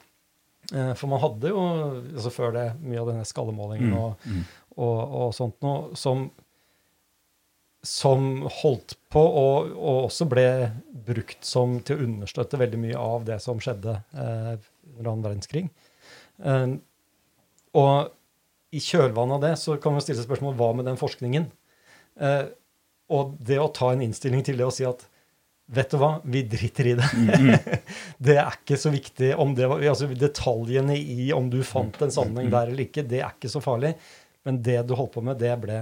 Eh, 0.72 0.94
For 0.96 1.11
man 1.12 1.20
hadde 1.20 1.50
jo, 1.52 1.61
altså 2.14 2.33
før 2.33 2.55
det, 2.55 2.64
mye 2.81 3.02
av 3.02 3.11
denne 3.11 3.26
skallemålingen 3.29 3.92
og, 3.92 4.24
og, 4.76 4.98
og 5.20 5.35
sånt 5.37 5.61
noe 5.66 5.92
som, 6.00 6.24
som 7.85 8.46
holdt 8.62 8.96
på, 9.12 9.20
og, 9.20 9.74
og 9.76 10.07
også 10.09 10.26
ble 10.33 10.46
brukt 11.07 11.44
som 11.46 11.76
til 11.87 11.98
å 12.00 12.07
understøtte 12.09 12.59
veldig 12.59 12.81
mye 12.83 12.98
av 12.98 13.29
det 13.29 13.37
som 13.44 13.61
skjedde 13.62 13.98
eh, 14.16 14.55
under 14.96 15.11
annen 15.12 15.26
verdenskrig. 15.29 15.66
Eh, 16.40 16.72
og 17.76 18.14
i 18.74 18.81
kjølvannet 18.83 19.38
av 19.38 19.44
det 19.44 19.52
så 19.61 19.76
kan 19.81 19.94
man 19.94 20.02
stille 20.05 20.18
seg 20.18 20.29
spørsmål 20.29 20.57
hva 20.59 20.70
med 20.76 20.88
den 20.88 20.98
forskningen? 21.00 21.46
Eh, 22.20 22.46
og 23.14 23.37
det 23.38 23.61
å 23.62 23.70
ta 23.74 23.92
en 23.92 24.02
innstilling 24.02 24.42
til 24.46 24.59
det 24.59 24.66
og 24.66 24.74
si 24.74 24.87
at 24.88 25.05
vet 25.76 25.90
du 25.90 25.98
hva, 25.98 26.16
vi 26.22 26.42
driter 26.46 26.90
i 26.90 26.94
det. 26.98 27.09
det 28.26 28.37
er 28.38 28.59
ikke 28.59 28.79
så 28.79 28.92
viktig 28.94 29.33
om 29.42 29.55
det 29.59 29.68
var, 29.70 29.83
altså 29.90 30.09
Detaljene 30.11 30.96
i 30.98 31.31
om 31.35 31.50
du 31.50 31.61
fant 31.66 31.96
en 32.02 32.14
sammenheng 32.14 32.50
der 32.52 32.70
eller 32.70 32.87
ikke, 32.87 33.07
det 33.07 33.22
er 33.22 33.35
ikke 33.35 33.50
så 33.50 33.62
farlig. 33.62 33.96
Men 34.46 34.61
det 34.62 34.79
du 34.87 34.94
holdt 34.94 35.16
på 35.16 35.24
med, 35.26 35.40
det 35.42 35.55
ble, 35.62 35.81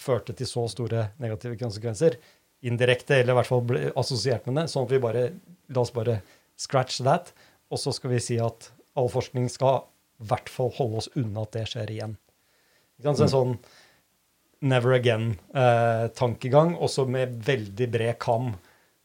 førte 0.00 0.34
til 0.36 0.48
så 0.48 0.66
store 0.70 1.08
negative 1.22 1.58
konsekvenser. 1.58 2.18
Indirekte, 2.66 3.18
eller 3.18 3.34
i 3.34 3.38
hvert 3.40 3.50
fall 3.50 3.64
ble 3.66 3.88
assosiert 3.98 4.46
med 4.46 4.60
det. 4.60 4.68
Sånn 4.70 4.86
at 4.86 4.94
vi 4.94 5.02
bare 5.02 5.30
La 5.70 5.84
oss 5.84 5.92
bare 5.94 6.16
scratch 6.58 6.98
that. 7.06 7.28
Og 7.70 7.78
så 7.78 7.92
skal 7.94 8.10
vi 8.14 8.22
si 8.22 8.38
at 8.42 8.72
all 8.98 9.10
forskning 9.10 9.46
skal 9.50 9.84
i 10.20 10.26
hvert 10.28 10.48
fall 10.52 10.70
holde 10.76 11.00
oss 11.00 11.08
unna 11.16 11.42
at 11.46 11.52
det 11.56 11.66
skjer 11.72 11.90
igjen. 11.94 12.16
Ikke 12.98 13.08
sant? 13.08 13.18
Så 13.20 13.24
en 13.28 13.32
sånn 13.34 13.54
never 14.70 14.92
again-tankegang, 14.98 16.74
også 16.84 17.06
med 17.08 17.38
veldig 17.46 17.86
bred 17.94 18.18
kam. 18.20 18.50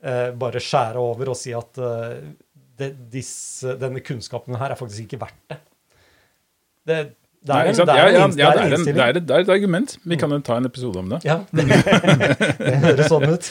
Eh, 0.03 0.31
bare 0.35 0.59
skjære 0.61 0.99
over 1.01 1.31
og 1.31 1.37
si 1.39 1.53
at 1.55 1.79
eh, 1.79 2.17
det, 2.77 2.89
disse, 3.13 3.77
denne 3.79 4.01
kunnskapen 4.03 4.57
her 4.59 4.73
er 4.75 4.79
faktisk 4.79 5.05
ikke 5.07 5.21
verdt 5.23 5.39
det. 5.53 5.57
Det, 6.85 6.97
det 7.45 7.55
er 7.55 7.69
en, 7.71 7.77
Ja, 8.37 8.51
det 8.51 8.75
et- 8.75 8.85
det 9.25 9.31
er 9.33 9.39
et 9.45 9.49
argument. 9.55 9.95
Vi 10.03 10.17
kan 10.19 10.29
jo 10.35 10.41
ta 10.45 10.57
en 10.59 10.65
episode 10.67 10.99
om 10.99 11.09
det. 11.15 11.21
Ja, 11.25 11.39
det, 11.55 11.65
det 12.59 12.75
høres 12.83 13.09
sånn 13.09 13.25
ut. 13.31 13.47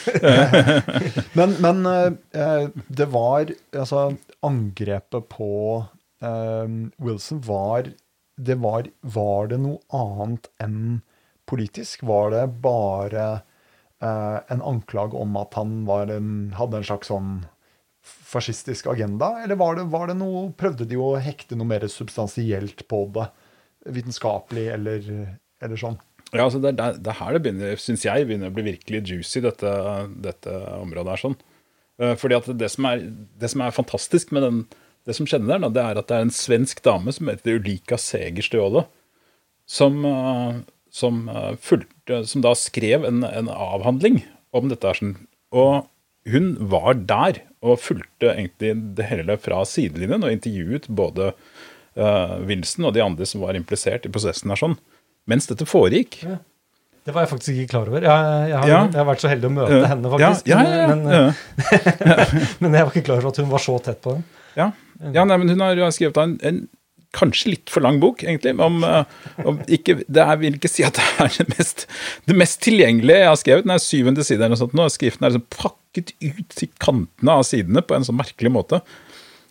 Men, 1.38 1.56
men 1.64 1.80
eh, 1.88 2.68
det 3.00 3.08
var 3.10 3.48
altså 3.72 4.04
angrepet 4.44 5.26
på 5.32 5.48
eh, 6.24 6.74
Wilson 7.04 7.44
var 7.44 7.92
det 8.36 8.56
var, 8.58 8.88
var 9.00 9.50
det 9.50 9.60
noe 9.62 9.78
annet 9.94 10.48
enn 10.62 11.02
politisk? 11.46 12.02
Var 12.06 12.32
det 12.34 12.44
bare 12.64 13.26
uh, 14.02 14.38
en 14.50 14.64
anklage 14.64 15.14
om 15.18 15.36
at 15.38 15.54
han 15.58 15.84
en, 15.86 16.30
hadde 16.58 16.80
en 16.80 16.88
slags 16.88 17.12
sånn 17.12 17.44
fascistisk 18.04 18.88
agenda? 18.90 19.36
Eller 19.44 19.58
var 19.60 19.78
det, 19.78 19.86
var 19.92 20.10
det 20.10 20.18
noe, 20.18 20.48
prøvde 20.58 20.88
de 20.88 20.98
å 20.98 21.14
hekte 21.22 21.58
noe 21.58 21.70
mer 21.70 21.86
substansielt 21.90 22.86
på 22.90 23.04
det? 23.14 23.28
Vitenskapelig 23.94 24.66
eller, 24.72 25.08
eller 25.62 25.78
sånn? 25.80 26.00
Ja, 26.32 26.46
altså 26.48 26.58
det, 26.58 26.74
det 26.74 27.10
er 27.12 27.18
her 27.20 27.36
det 27.36 27.42
begynner, 27.44 27.78
syns 27.78 28.02
jeg, 28.06 28.26
begynner 28.26 28.50
å 28.50 28.54
bli 28.54 28.64
virkelig 28.72 29.04
juicy, 29.06 29.44
dette, 29.44 29.70
dette 30.24 30.54
området 30.80 31.14
her. 31.14 31.22
sånn. 31.28 31.36
Eh, 32.02 32.14
Fordi 32.18 32.38
at 32.40 32.48
det 32.58 32.70
som, 32.72 32.88
er, 32.90 33.04
det 33.38 33.52
som 33.52 33.62
er 33.62 33.76
fantastisk 33.76 34.32
med 34.34 34.42
den, 34.42 34.64
det 35.04 35.16
som 35.16 35.26
der, 35.28 35.58
da, 35.60 35.68
det 35.68 35.82
er 35.84 35.98
at 36.00 36.08
det 36.08 36.16
er 36.16 36.26
en 36.26 36.32
svensk 36.34 36.80
dame 36.84 37.12
som 37.12 37.28
heter 37.28 37.58
Ulika 37.60 37.98
Segerstøle, 38.00 38.86
som, 39.68 39.98
eh, 40.08 40.60
som, 40.92 41.28
eh, 41.28 41.54
fulgte, 41.60 42.22
som 42.28 42.44
da 42.44 42.54
skrev 42.56 43.04
en, 43.08 43.22
en 43.24 43.48
avhandling 43.52 44.22
om 44.54 44.70
dette. 44.70 44.86
her. 44.86 44.94
sånn. 45.00 45.16
Og 45.52 45.86
hun 46.30 46.54
var 46.72 46.94
der 46.94 47.42
og 47.64 47.80
fulgte 47.80 48.32
egentlig 48.32 48.72
det 48.96 49.08
hele 49.10 49.36
fra 49.40 49.62
sidelinjen 49.68 50.24
og 50.24 50.32
intervjuet 50.32 50.88
både 50.88 51.30
uh, 51.96 52.34
Wilson 52.48 52.88
og 52.88 52.94
de 52.96 53.02
andre 53.04 53.26
som 53.28 53.40
var 53.44 53.56
implisert 53.56 54.04
i 54.08 54.12
prosessen 54.12 54.52
her 54.52 54.60
sånn, 54.60 54.76
mens 55.30 55.48
dette 55.48 55.66
foregikk. 55.68 56.22
Det 57.04 57.12
var 57.12 57.24
jeg 57.26 57.32
faktisk 57.34 57.52
ikke 57.54 57.70
klar 57.74 57.88
over. 57.92 58.04
Jeg, 58.04 58.28
jeg, 58.48 58.56
har, 58.56 58.68
Ja. 58.68 58.80
jeg 58.88 58.96
har 59.00 59.08
vært 59.08 59.24
så 59.24 59.28
heldig 59.32 59.48
å 59.50 59.54
møte 59.58 59.80
Ja, 59.80 59.90
henne, 59.92 60.12
faktisk. 60.14 60.48
Ja, 60.48 60.62
ja, 60.64 60.80
ja, 60.80 60.88
Men, 60.88 61.04
ja. 61.12 61.24
men 62.64 62.76
jeg 62.78 62.86
var 62.86 62.92
ikke 62.94 63.06
klar 63.10 63.20
over 63.20 63.32
at 63.34 63.40
hun 63.42 63.52
var 63.52 63.64
så 63.64 63.76
tett 63.84 64.00
på 64.04 64.16
den. 64.16 64.24
Ja, 64.58 64.70
ja 65.14 65.24
nei, 65.26 65.38
men 65.40 65.50
hun 65.52 65.62
har 65.64 65.94
skrevet 65.94 66.18
en, 66.22 66.38
en 66.46 66.64
kanskje 67.14 67.52
litt 67.54 67.72
for 67.72 67.84
lang 67.84 68.00
bok, 68.02 68.24
egentlig. 68.26 68.54
Om, 68.60 68.80
eh, 68.84 69.04
om 69.46 69.60
ikke, 69.70 70.00
det 70.06 70.24
er, 70.24 70.40
vil 70.40 70.58
ikke 70.58 70.70
si 70.70 70.86
at 70.86 70.98
det 70.98 71.04
er 71.24 71.36
det 71.40 71.48
mest, 71.54 71.86
det 72.28 72.38
mest 72.38 72.60
tilgjengelige 72.64 73.20
jeg 73.22 73.30
har 73.30 73.40
skrevet. 73.40 73.66
Den 73.66 73.76
er 73.76 73.84
syvende 73.84 74.26
side 74.26 74.40
eller 74.40 74.56
noe 74.56 74.62
sånt 74.64 74.78
nå. 74.78 74.88
Skriften 74.92 75.26
er 75.26 75.34
liksom 75.34 75.46
pakket 75.54 76.14
ut 76.24 76.58
til 76.58 76.72
kantene 76.82 77.38
av 77.38 77.46
sidene 77.48 77.84
på 77.84 77.96
en 77.96 78.06
sånn 78.06 78.18
merkelig 78.18 78.52
måte. 78.54 78.82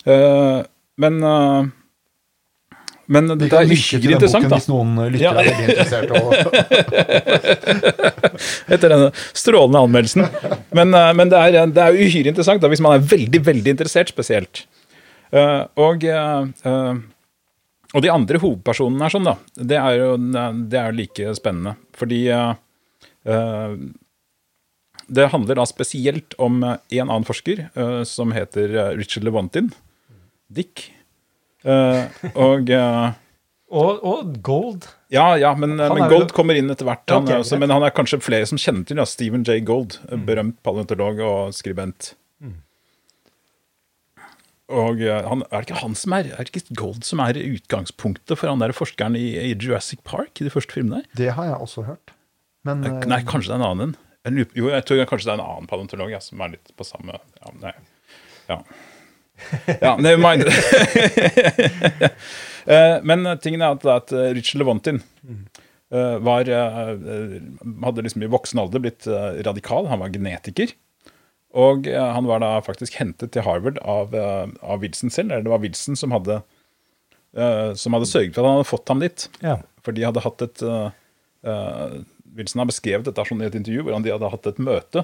Uh, 0.03 0.59
men 0.99 1.23
uh, 1.23 1.63
men 3.13 3.27
det 3.35 3.49
kan 3.51 3.67
er 3.67 3.67
uhyre 3.67 4.13
interessant, 4.15 4.45
da. 4.47 4.57
hvis 4.57 4.69
noen 4.71 4.95
lytter 5.11 5.25
Ja. 5.25 5.31
er 5.35 5.49
interessert. 5.67 6.11
Og, 6.15 6.31
etter 8.73 8.93
denne 8.93 9.09
strålende 9.35 9.81
anmeldelsen. 9.83 10.23
Men, 10.71 10.95
men 11.19 11.29
det, 11.29 11.41
er, 11.41 11.67
det 11.67 11.83
er 11.83 11.99
uhyre 11.99 12.31
interessant 12.31 12.63
da, 12.63 12.71
hvis 12.71 12.81
man 12.81 12.95
er 12.95 13.03
veldig, 13.11 13.43
veldig 13.43 13.75
interessert 13.75 14.13
spesielt. 14.15 14.63
Eh, 15.33 15.63
og, 15.81 16.05
eh, 16.05 16.93
og 17.93 18.05
de 18.05 18.13
andre 18.13 18.41
hovedpersonene 18.41 19.07
er 19.07 19.13
sånn 19.15 19.27
da, 19.27 19.35
det 19.57 19.79
er 19.79 19.97
jo 19.97 20.13
det 20.21 20.79
er 20.79 20.91
jo 20.91 20.99
like 20.99 21.35
spennende. 21.39 21.75
Fordi 21.97 22.21
eh, 22.33 23.75
det 25.13 25.29
handler 25.33 25.59
da 25.59 25.65
spesielt 25.69 26.37
om 26.41 26.61
en 26.63 26.77
annen 27.03 27.27
forsker 27.27 27.65
som 28.07 28.31
heter 28.33 28.95
Richard 28.97 29.25
Levantin. 29.27 29.67
Dick. 30.47 30.87
Og 32.33 32.71
Og, 33.73 34.03
og 34.05 34.35
Gold. 34.45 34.85
ja, 35.09 35.33
ja, 35.41 35.49
men, 35.57 35.75
men 35.75 36.03
Gold 36.05 36.29
jo... 36.29 36.35
kommer 36.37 36.55
inn 36.55 36.69
etter 36.69 36.85
hvert. 36.85 37.03
Han, 37.09 37.25
Ok, 37.25 37.31
er 37.33 37.41
også, 37.41 37.57
men 37.57 37.73
han 37.73 37.83
er 37.83 37.93
kanskje 37.95 38.19
flere 38.21 38.45
som 38.45 38.59
kjenner 38.61 38.85
til 38.85 39.01
ja, 39.01 39.05
Stephen 39.09 39.45
J. 39.47 39.63
Gold, 39.65 39.97
berømt 40.27 40.59
paleontolog 40.65 41.23
og 41.25 41.55
skribent. 41.57 42.13
Og 44.73 45.01
eh, 45.03 45.21
han, 45.27 45.43
Er 45.51 45.61
det 45.61 45.69
ikke 45.69 45.81
han 45.83 45.95
som 45.97 46.15
er 46.17 46.29
Er 46.33 46.47
det 46.47 46.53
ikke 46.53 46.77
Gold 46.79 47.03
som 47.07 47.21
er 47.23 47.37
utgangspunktet 47.39 48.39
for 48.39 48.49
han 48.49 48.63
der 48.63 48.73
forskeren 48.75 49.17
i, 49.19 49.25
i 49.37 49.53
Jurassic 49.53 50.01
Park 50.07 50.41
i 50.41 50.47
de 50.47 50.53
første 50.53 50.73
filmene? 50.75 51.03
det 51.17 51.29
har 51.37 51.45
jeg 51.51 51.59
også 51.61 51.85
hørt. 51.89 52.07
Men 52.65 52.83
Eh, 52.83 52.95
eh, 52.95 53.07
Nei, 53.11 53.21
kanskje 53.27 53.51
det 53.51 53.57
er 53.57 53.61
en 53.61 53.69
annen 53.69 53.93
en. 53.93 53.97
Jo, 54.55 54.69
jeg 54.71 54.85
tror 54.87 55.03
kanskje 55.09 55.27
det 55.27 55.33
er 55.33 55.39
en 55.41 55.45
annen 55.45 55.67
paleontolog 55.67 56.09
ja, 56.13 56.19
som 56.23 56.39
er 56.45 56.53
litt 56.55 56.67
på 56.79 56.85
samme 56.87 57.17
Ja, 57.19 57.49
nei. 57.59 57.73
Ja. 58.47 58.57
ja 59.81 59.91
never 59.99 60.21
mind. 60.21 60.47
Men 63.09 63.27
tingen 63.43 63.65
er 63.65 63.75
at, 63.75 64.13
Richard 64.37 64.61
Levantin 64.61 65.01
eh, 65.27 66.15
var, 66.23 66.47
hadde 66.47 68.05
liksom 68.05 68.23
i 68.23 68.31
voksen 68.31 68.61
alder 68.63 68.79
blitt 68.85 69.03
radikal. 69.43 69.89
Han 69.91 69.99
var 70.05 70.13
genetiker. 70.15 70.71
Og 71.53 71.87
eh, 71.87 72.09
han 72.15 72.27
var 72.29 72.41
da 72.41 72.57
faktisk 72.65 72.97
hentet 72.97 73.33
til 73.33 73.45
Harvard 73.45 73.77
av, 73.85 74.13
eh, 74.17 74.45
av 74.65 74.81
Wilson 74.81 75.13
selv. 75.13 75.31
Eller 75.31 75.45
det 75.45 75.53
var 75.53 75.63
Wilson 75.63 75.97
som 75.99 76.13
hadde, 76.15 76.41
eh, 77.37 77.71
som 77.77 77.93
hadde 77.93 78.09
sørget 78.09 78.33
for 78.33 78.43
at 78.43 78.49
han 78.49 78.59
hadde 78.59 78.71
fått 78.71 78.93
ham 78.93 79.03
dit. 79.03 79.27
Ja. 79.45 79.59
For 79.85 79.95
de 79.95 80.05
hadde 80.07 80.23
hatt 80.25 80.45
et 80.45 80.67
Wilson 82.33 82.63
har 82.63 82.69
beskrevet 82.69 83.05
dette 83.05 83.23
sånn 83.27 83.43
i 83.43 83.45
et 83.45 83.55
intervju, 83.57 83.83
hvordan 83.83 84.05
de 84.05 84.13
hadde 84.13 84.29
hatt 84.31 84.47
et 84.49 84.61
møte. 84.63 85.03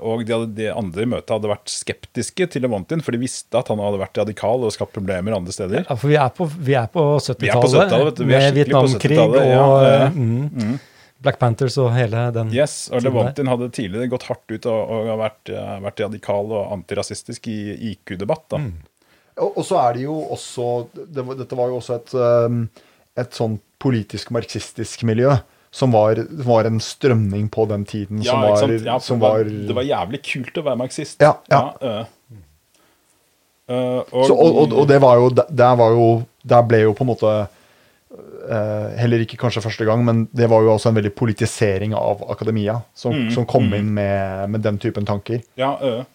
og 0.00 0.22
de, 0.24 0.32
hadde, 0.32 0.46
de 0.56 0.68
andre 0.72 1.02
i 1.02 1.08
møtet 1.10 1.32
hadde 1.34 1.50
vært 1.50 1.68
skeptiske 1.68 2.46
til 2.54 2.62
Levantin, 2.64 3.02
for 3.04 3.12
de 3.12 3.20
visste 3.20 3.58
at 3.58 3.68
han 3.68 3.82
hadde 3.82 3.98
vært 4.00 4.20
radikal 4.22 4.64
og 4.64 4.72
skapt 4.72 4.94
problemer 4.94 5.34
andre 5.36 5.52
steder. 5.52 5.82
Ja, 5.82 5.96
for 5.98 6.08
vi 6.08 6.16
er 6.16 6.30
på, 6.32 6.46
vi 6.46 6.78
er 6.78 6.86
på 6.88 7.04
Vi 7.18 7.50
er 7.50 7.58
på 7.58 7.68
70-tallet, 7.68 7.90
70-tallet, 7.90 8.06
vet 8.06 8.22
du. 8.22 8.24
Vi 8.24 8.38
er 8.38 8.46
med 8.46 8.54
skikkelig 8.54 8.78
på 8.78 8.84
Vietnamkrig 8.86 9.18
70-tallet, 9.18 9.42
og 9.42 9.50
ja, 9.50 10.06
eh, 10.06 10.16
mm, 10.16 10.78
Black 11.18 11.38
Panthers 11.40 11.76
og 11.82 11.90
hele 11.96 12.28
den 12.34 12.52
Yes, 12.54 12.86
og. 12.92 13.02
Levantin 13.02 13.50
hadde 13.50 13.70
tidligere 13.74 14.10
gått 14.12 14.28
hardt 14.28 14.52
ut 14.52 14.68
og, 14.70 14.92
og 14.94 15.10
vært, 15.18 15.50
eh, 15.50 15.74
vært 15.82 16.02
radikal 16.04 16.52
og 16.54 16.74
antirasistisk 16.76 17.48
i 17.50 17.58
IQ-debatt. 17.92 18.54
Mm. 18.54 18.72
Og, 19.38 19.50
og 19.50 19.64
så 19.66 19.80
er 19.82 19.98
det 19.98 20.04
jo 20.06 20.18
også 20.34 20.68
det, 20.94 21.24
Dette 21.40 21.58
var 21.58 21.70
jo 21.72 21.78
også 21.80 21.98
et, 21.98 22.14
um, 22.14 22.64
et 23.18 23.34
sånn 23.34 23.58
politisk 23.82 24.30
marxistisk 24.34 25.06
miljø. 25.08 25.36
Som 25.68 25.92
var, 25.92 26.16
var 26.48 26.64
en 26.64 26.78
strømning 26.80 27.50
på 27.52 27.66
den 27.68 27.82
tiden 27.84 28.22
Ja, 28.24 28.32
som 28.32 28.38
ikke 28.40 28.48
var, 28.48 28.62
sant? 28.62 28.86
Ja, 28.86 28.94
som 29.04 29.18
det, 29.18 29.26
var, 29.26 29.50
det 29.68 29.74
var 29.76 29.84
jævlig 29.84 30.20
kult 30.24 30.56
å 30.56 30.64
være 30.64 30.80
marxist. 30.80 31.20
Ja, 31.20 31.34
ja. 31.52 31.60
øh. 31.84 32.38
Uh, 33.68 34.00
og, 34.00 34.22
så, 34.24 34.32
og, 34.32 34.54
og, 34.62 34.72
og 34.80 34.86
det 34.88 34.96
var 35.04 35.18
jo 35.20 35.26
Der 35.36 35.74
var 35.76 35.90
jo 35.92 36.04
Der 36.40 36.62
ble 36.64 36.78
jo 36.86 36.94
på 36.96 37.04
en 37.04 37.08
måte 37.10 37.32
eh, 37.42 37.57
Heller 38.08 39.20
ikke 39.20 39.36
kanskje 39.36 39.60
første 39.60 39.84
gang, 39.84 40.00
men 40.06 40.22
det 40.32 40.46
var 40.48 40.62
jo 40.64 40.70
også 40.72 40.88
en 40.88 40.96
veldig 40.96 41.12
politisering 41.18 41.92
av 41.96 42.22
akademia 42.32 42.78
som, 42.96 43.12
Mm, 43.12 43.30
som 43.34 43.46
kom 43.46 43.68
inn 43.76 43.90
med, 43.94 44.48
med 44.54 44.64
den 44.64 44.78
typen 44.80 45.04
tanker. 45.08 45.42
Ja, 45.60 45.74
øh. 45.82 46.06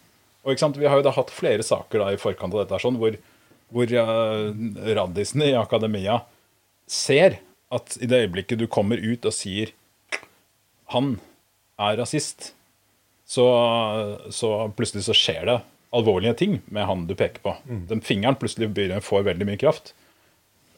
og? 0.42 0.76
Vi 0.76 0.88
har 0.90 0.98
jo 0.98 1.06
da 1.06 1.14
hatt 1.14 1.30
flere 1.30 1.62
saker 1.62 2.02
da 2.02 2.10
i 2.12 2.18
forkant 2.20 2.54
av 2.54 2.64
dette 2.64 2.80
sånn, 2.82 2.98
hvor, 2.98 3.14
hvor 3.70 3.94
uh, 3.94 4.50
raddisene 4.98 5.52
i 5.52 5.56
akademia 5.58 6.18
ser 6.90 7.38
at 7.74 7.96
i 8.02 8.10
det 8.10 8.24
øyeblikket 8.26 8.60
du 8.60 8.66
kommer 8.66 8.98
ut 8.98 9.24
og 9.24 9.34
sier 9.34 9.72
han 10.92 11.16
er 11.80 11.96
rasist, 11.98 12.52
så, 13.26 13.46
så 14.30 14.50
plutselig 14.76 15.06
så 15.06 15.16
skjer 15.16 15.46
det 15.48 15.56
alvorlige 15.94 16.34
ting 16.42 16.58
med 16.74 16.86
han 16.86 17.06
du 17.08 17.14
peker 17.18 17.40
på. 17.42 17.54
Den 17.88 18.02
fingeren 18.04 18.36
plutselig 18.38 18.68
får 19.06 19.26
veldig 19.30 19.48
mye 19.48 19.60
kraft. 19.60 19.94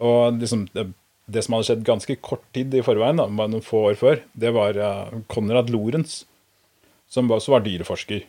Og 0.05 0.39
liksom, 0.41 0.67
det, 1.27 1.43
som 1.45 1.57
hadde 1.57 1.69
skjedd 1.71 1.87
ganske 1.87 2.17
kort 2.23 2.45
tid 2.55 2.75
i 2.75 2.85
forveien, 2.87 3.19
da, 3.19 3.27
bare 3.27 3.53
noen 3.53 3.65
få 3.65 3.87
år 3.91 3.99
før, 3.99 4.21
det 4.39 4.53
var 4.55 4.79
eh, 4.79 5.17
Konrad 5.33 5.73
Lorentz, 5.75 6.21
som 7.11 7.31
også 7.31 7.57
var 7.57 7.65
dyreforsker. 7.67 8.23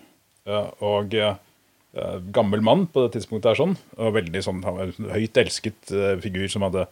eh, 0.47 0.71
og 0.85 1.13
eh, 1.13 1.37
gammel 2.33 2.61
mann 2.65 2.87
på 2.93 3.05
det 3.05 3.15
tidspunktet 3.17 3.51
er 3.53 3.61
sånn, 3.61 3.77
og 3.97 4.17
veldig 4.17 4.43
sånn, 4.45 4.63
han 4.65 4.77
var 4.77 4.91
en 4.91 5.13
høyt 5.15 5.37
elsket 5.41 5.93
figur 6.21 6.49
som 6.51 6.65
hadde 6.67 6.83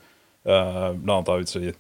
blant 0.46 1.30
annet 1.30 1.30
av 1.30 1.76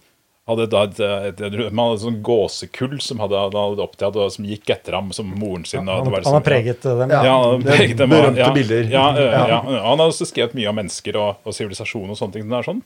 hadde 0.45 0.67
da 0.69 0.83
et, 0.85 0.99
et, 1.01 1.39
et, 1.41 1.55
hadde 1.73 2.01
sånn 2.03 2.19
gåsekull 2.25 2.99
som 3.01 3.21
hadde, 3.23 3.37
hadde 3.55 3.81
opptatt 3.81 4.17
og 4.21 4.33
som 4.33 4.45
gikk 4.45 4.69
etter 4.75 4.97
ham 4.97 5.09
som 5.15 5.31
moren 5.39 5.65
sin. 5.65 5.87
og 5.89 6.03
Han, 6.03 6.11
var 6.11 6.19
han 6.19 6.21
liksom- 6.21 6.37
har 6.37 6.45
preget 6.45 6.81
dem. 6.85 7.09
Ja. 7.09 7.23
ja, 7.25 7.37
han 7.49 7.63
preget 7.65 7.97
dem, 7.97 8.09
berømte 8.13 8.43
ja, 8.43 8.51
bilder. 8.53 8.83
Ja, 8.91 9.05
ja, 9.17 9.31
Ja. 9.31 9.47
ja. 9.47 9.59
Han 9.89 9.99
har 9.99 10.05
også 10.07 10.27
skrevet 10.29 10.53
mye 10.53 10.69
om 10.69 10.77
mennesker 10.77 11.17
og, 11.17 11.41
og 11.43 11.53
sivilisasjon 11.57 12.09
og 12.09 12.17
sånne 12.17 12.33
ting. 12.37 12.53
Sånn. 12.63 12.83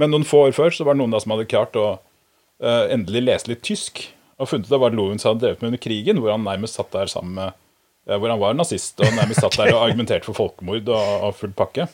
Men 0.00 0.12
noen 0.12 0.26
få 0.28 0.46
år 0.48 0.56
før 0.56 0.74
så 0.74 0.84
var 0.86 0.96
det 0.96 1.02
noen 1.02 1.14
da 1.14 1.20
som 1.22 1.32
hadde 1.34 1.48
klart 1.50 1.76
å 1.80 1.86
uh, 1.96 2.84
endelig 2.92 3.24
lese 3.24 3.50
litt 3.50 3.64
tysk, 3.66 4.04
og 4.36 4.50
funnet 4.50 4.68
ut 4.68 4.74
av 4.76 4.82
hva 4.82 4.90
Lovens 4.92 5.24
hadde 5.24 5.42
drevet 5.44 5.62
med 5.62 5.72
under 5.72 5.82
krigen, 5.82 6.20
hvor 6.20 6.34
han 6.34 6.44
nærmest 6.44 6.76
satt 6.76 6.92
der 6.92 7.08
sammen 7.12 7.38
med 7.38 7.56
uh, 7.56 8.18
Hvor 8.20 8.30
han 8.30 8.42
var 8.42 8.58
nazist 8.58 9.00
og 9.00 9.16
nærmest 9.16 9.42
satt 9.44 9.56
der 9.58 9.72
og 9.72 9.86
argumenterte 9.86 10.28
for 10.28 10.36
folkemord 10.38 10.92
og, 10.92 11.14
og 11.28 11.38
full 11.38 11.54
pakke. 11.56 11.88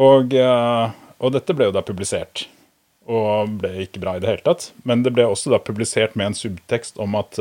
Og, 0.00 0.32
uh, 0.32 0.88
og 1.20 1.36
dette 1.36 1.54
ble 1.54 1.68
jo 1.68 1.76
da 1.76 1.84
publisert, 1.84 2.46
og 3.04 3.52
ble 3.60 3.74
ikke 3.84 4.00
bra 4.00 4.16
i 4.16 4.24
det 4.24 4.30
hele 4.30 4.46
tatt. 4.46 4.70
Men 4.88 5.04
det 5.04 5.12
ble 5.14 5.28
også 5.28 5.52
da 5.52 5.60
publisert 5.62 6.16
med 6.16 6.30
en 6.30 6.38
subtekst 6.38 7.00
om 7.02 7.18
at 7.18 7.38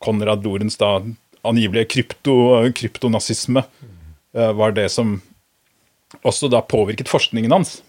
Konrad 0.00 0.46
Lorentz 0.46 0.78
da 0.80 0.94
angivelige 1.44 1.90
krypto, 1.92 2.34
kryptonazisme 2.72 3.60
var 4.32 4.72
det 4.72 4.86
som 4.94 5.18
også 6.20 6.50
da 6.52 6.60
påvirket 6.64 7.10
forskningen 7.10 7.54
hans. 7.54 7.80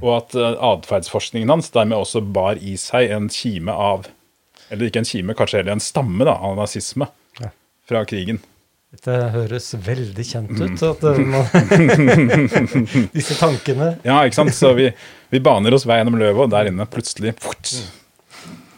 Og 0.00 0.10
at 0.16 0.34
uh, 0.38 0.54
atferdsforskningen 0.72 1.50
hans 1.52 1.70
dermed 1.74 1.98
også 1.98 2.22
bar 2.34 2.60
i 2.60 2.76
seg 2.80 3.12
en 3.12 3.28
kime 3.32 3.72
av 3.72 4.06
Eller 4.72 4.88
ikke 4.88 5.02
en 5.02 5.06
kime, 5.06 5.34
kanskje 5.36 5.60
heller 5.60 5.74
en 5.76 5.82
stamme 5.84 6.24
da, 6.24 6.38
av 6.40 6.56
nazisme 6.56 7.10
fra 7.84 8.00
krigen. 8.08 8.38
Dette 8.94 9.14
høres 9.34 9.66
veldig 9.84 10.24
kjent 10.24 10.54
ut. 10.56 10.84
At 10.86 11.02
uh, 11.04 11.18
man, 11.20 11.44
disse 13.16 13.36
tankene 13.36 13.90
Ja, 14.06 14.22
ikke 14.22 14.38
sant? 14.38 14.54
Så 14.56 14.72
vi, 14.78 14.88
vi 15.34 15.42
baner 15.44 15.74
oss 15.76 15.84
vei 15.88 15.98
gjennom 16.00 16.16
løvet, 16.20 16.46
og 16.46 16.54
der 16.54 16.70
inne 16.70 16.86
plutselig. 16.88 17.34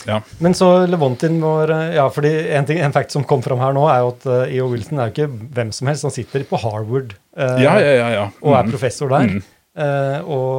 Ja. 0.06 0.20
Men 0.38 0.54
så 0.54 0.86
Levontin 0.86 1.40
vår 1.42 1.70
uh, 1.74 1.94
Ja, 1.96 2.04
fordi 2.14 2.30
en, 2.54 2.66
ting, 2.68 2.78
en 2.82 2.92
fact 2.94 3.10
som 3.14 3.24
kom 3.26 3.42
fram 3.42 3.58
her 3.62 3.72
nå, 3.76 3.84
er 3.90 3.98
jo 4.04 4.08
at 4.14 4.26
uh, 4.30 4.36
E.O. 4.46 4.68
Wilson 4.70 5.00
er 5.02 5.06
jo 5.10 5.14
ikke 5.16 5.28
hvem 5.56 5.70
som 5.74 5.88
helst. 5.90 6.06
Han 6.06 6.14
sitter 6.14 6.44
på 6.46 6.60
Harvard 6.62 7.10
uh, 7.38 7.58
ja, 7.62 7.74
ja, 7.82 7.92
ja, 7.98 8.08
ja. 8.14 8.24
og 8.40 8.52
er 8.54 8.62
Mm. 8.66 8.70
professor 8.74 9.08
der. 9.12 9.26
Mm. 9.30 9.42
Uh, 9.76 10.18
og, 10.32 10.52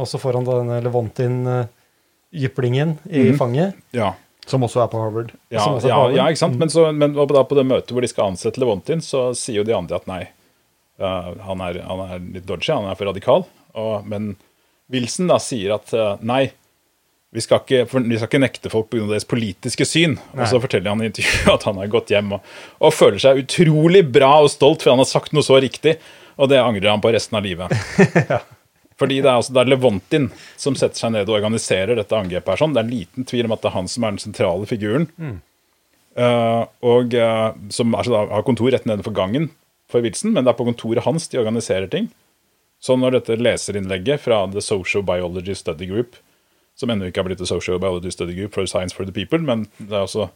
og 0.00 0.06
så 0.08 0.16
får 0.22 0.32
han 0.38 0.46
da 0.48 0.52
denne 0.62 0.78
Levontin-jyplingen 0.86 2.90
i 3.10 3.12
mm. 3.30 3.38
fanget. 3.40 3.70
ja. 3.96 4.10
Som 4.46 4.64
også 4.66 4.80
er 4.82 4.88
på 4.90 4.98
Harvard. 4.98 5.28
Ja, 5.54 5.62
på 5.62 5.78
ja, 5.86 5.94
Harvard. 5.94 6.16
ja, 6.16 6.24
ikke 6.32 6.40
sant? 6.40 6.56
Men, 6.58 6.70
så, 6.72 6.88
men 6.90 7.12
da 7.14 7.42
på 7.46 7.54
det 7.54 7.62
møtet 7.62 7.92
hvor 7.94 8.02
de 8.02 8.08
skal 8.10 8.32
ansette 8.32 8.58
Levontin, 8.58 8.98
så 8.98 9.28
sier 9.38 9.60
jo 9.60 9.66
de 9.68 9.74
andre 9.76 9.94
at 10.00 10.08
nei, 10.10 10.24
uh, 10.98 11.28
han, 11.46 11.62
er, 11.62 11.78
han 11.86 12.00
er 12.08 12.18
litt 12.38 12.48
dodgy, 12.48 12.72
han 12.74 12.88
er 12.90 12.98
for 12.98 13.06
radikal. 13.06 13.44
Og, 13.78 14.02
men 14.10 14.32
Wilson 14.92 15.30
da 15.30 15.38
sier 15.40 15.72
at 15.76 15.92
eh, 15.96 16.16
nei, 16.26 16.42
vi 17.32 17.40
skal, 17.40 17.62
ikke, 17.64 17.86
vi 18.04 18.18
skal 18.18 18.28
ikke 18.28 18.40
nekte 18.42 18.70
folk 18.72 18.90
pga. 18.92 19.06
deres 19.08 19.24
politiske 19.28 19.86
syn. 19.88 20.18
Nei. 20.34 20.42
Og 20.42 20.50
så 20.50 20.58
forteller 20.60 20.92
han 20.92 21.00
i 21.00 21.08
intervjuet 21.08 21.52
at 21.54 21.68
han 21.68 21.78
har 21.80 21.92
gått 21.92 22.12
hjem 22.12 22.34
og, 22.36 22.50
og 22.84 22.92
føler 22.92 23.22
seg 23.22 23.40
utrolig 23.40 24.02
bra 24.12 24.34
og 24.44 24.50
stolt, 24.52 24.84
for 24.84 24.92
han 24.92 25.00
har 25.00 25.08
sagt 25.08 25.32
noe 25.32 25.46
så 25.46 25.56
riktig, 25.62 25.96
og 26.36 26.50
det 26.52 26.60
angrer 26.60 26.92
han 26.92 27.00
på 27.04 27.12
resten 27.14 27.38
av 27.38 27.46
livet. 27.46 27.72
Fordi 29.00 29.22
det 29.22 29.30
er, 29.30 29.38
altså, 29.40 29.54
det 29.56 29.62
er 29.62 29.70
Levontin 29.72 30.28
som 30.60 30.76
setter 30.78 31.00
seg 31.00 31.14
ned 31.14 31.30
og 31.30 31.38
organiserer 31.38 31.96
dette 31.98 32.14
angrepet. 32.18 32.52
her 32.52 32.60
sånn. 32.60 32.76
Det 32.76 32.82
er 32.84 32.92
liten 32.92 33.26
tvil 33.28 33.48
om 33.48 33.56
at 33.56 33.64
det 33.64 33.70
er 33.70 33.76
han 33.78 33.88
som 33.90 34.04
er 34.04 34.14
den 34.14 34.22
sentrale 34.22 34.68
figuren. 34.68 35.08
Eh, 36.12 36.64
og 36.84 37.14
uh, 37.16 37.56
Som 37.72 37.96
altså, 37.96 38.12
da, 38.12 38.26
har 38.36 38.44
kontor 38.44 38.68
rett 38.70 38.84
nedenfor 38.86 39.16
gangen 39.16 39.48
for 39.90 40.04
Wilson, 40.04 40.34
men 40.36 40.44
det 40.44 40.52
er 40.52 40.58
på 40.60 40.66
kontoret 40.68 41.06
hans 41.06 41.26
de 41.32 41.40
organiserer 41.40 41.88
ting. 41.90 42.10
Så 42.82 42.94
når 42.98 43.16
dette 43.16 43.40
leserinnlegget 43.40 44.22
fra 44.22 44.44
The 44.52 44.62
Social 44.64 45.04
Biology 45.06 45.56
Study 45.56 45.88
Group, 45.88 46.20
som 46.78 46.90
ennå 46.90 47.08
ikke 47.08 47.22
har 47.22 47.28
blitt 47.28 47.42
The 47.42 47.48
Social 47.48 47.80
Biology 47.82 48.12
Study 48.14 48.36
Group 48.36 48.56
for 48.56 48.68
Science 48.70 48.96
for 48.96 49.08
the 49.08 49.14
People, 49.14 49.42
men 49.44 49.66
det 49.78 49.92
er 49.92 50.06
også 50.06 50.30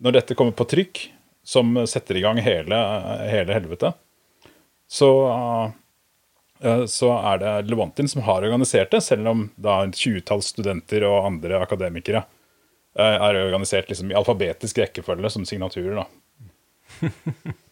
når 0.00 0.16
dette 0.16 0.36
kommer 0.36 0.56
på 0.56 0.64
trykk, 0.64 1.02
som 1.44 1.74
setter 1.88 2.16
i 2.16 2.22
gang 2.24 2.38
hele, 2.40 2.76
hele 3.28 3.56
helvete, 3.56 3.92
så 4.90 5.10
eh, 6.62 6.84
så 6.88 7.10
er 7.16 7.40
det 7.40 7.54
Levantin 7.70 8.08
som 8.08 8.24
har 8.24 8.44
organisert 8.44 8.92
det, 8.92 9.02
selv 9.04 9.28
om 9.28 9.46
da 9.60 9.82
et 9.84 9.96
tjuetalls 9.96 10.52
studenter 10.54 11.04
og 11.08 11.26
andre 11.28 11.60
akademikere 11.64 12.22
eh, 12.96 13.16
er 13.16 13.40
organisert 13.46 13.92
liksom 13.92 14.12
i 14.12 14.16
alfabetisk 14.18 14.80
rekkefølge 14.82 15.32
som 15.32 15.46
signaturer. 15.48 16.02
da. 16.02 16.06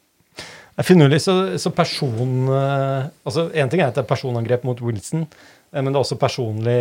Det 0.78 0.84
er 0.84 0.92
finurlig, 0.92 1.18
så, 1.18 1.32
så 1.58 1.72
person... 1.74 2.34
eh, 2.54 3.08
altså 3.26 3.48
En 3.50 3.70
ting 3.70 3.80
er 3.82 3.88
at 3.90 3.96
det 3.96 4.04
er 4.04 4.12
personangrep 4.12 4.62
mot 4.62 4.78
Wilson, 4.78 5.24
eh, 5.72 5.80
men 5.80 5.88
det 5.90 5.98
er 5.98 6.04
også 6.04 6.18
personlig 6.22 6.76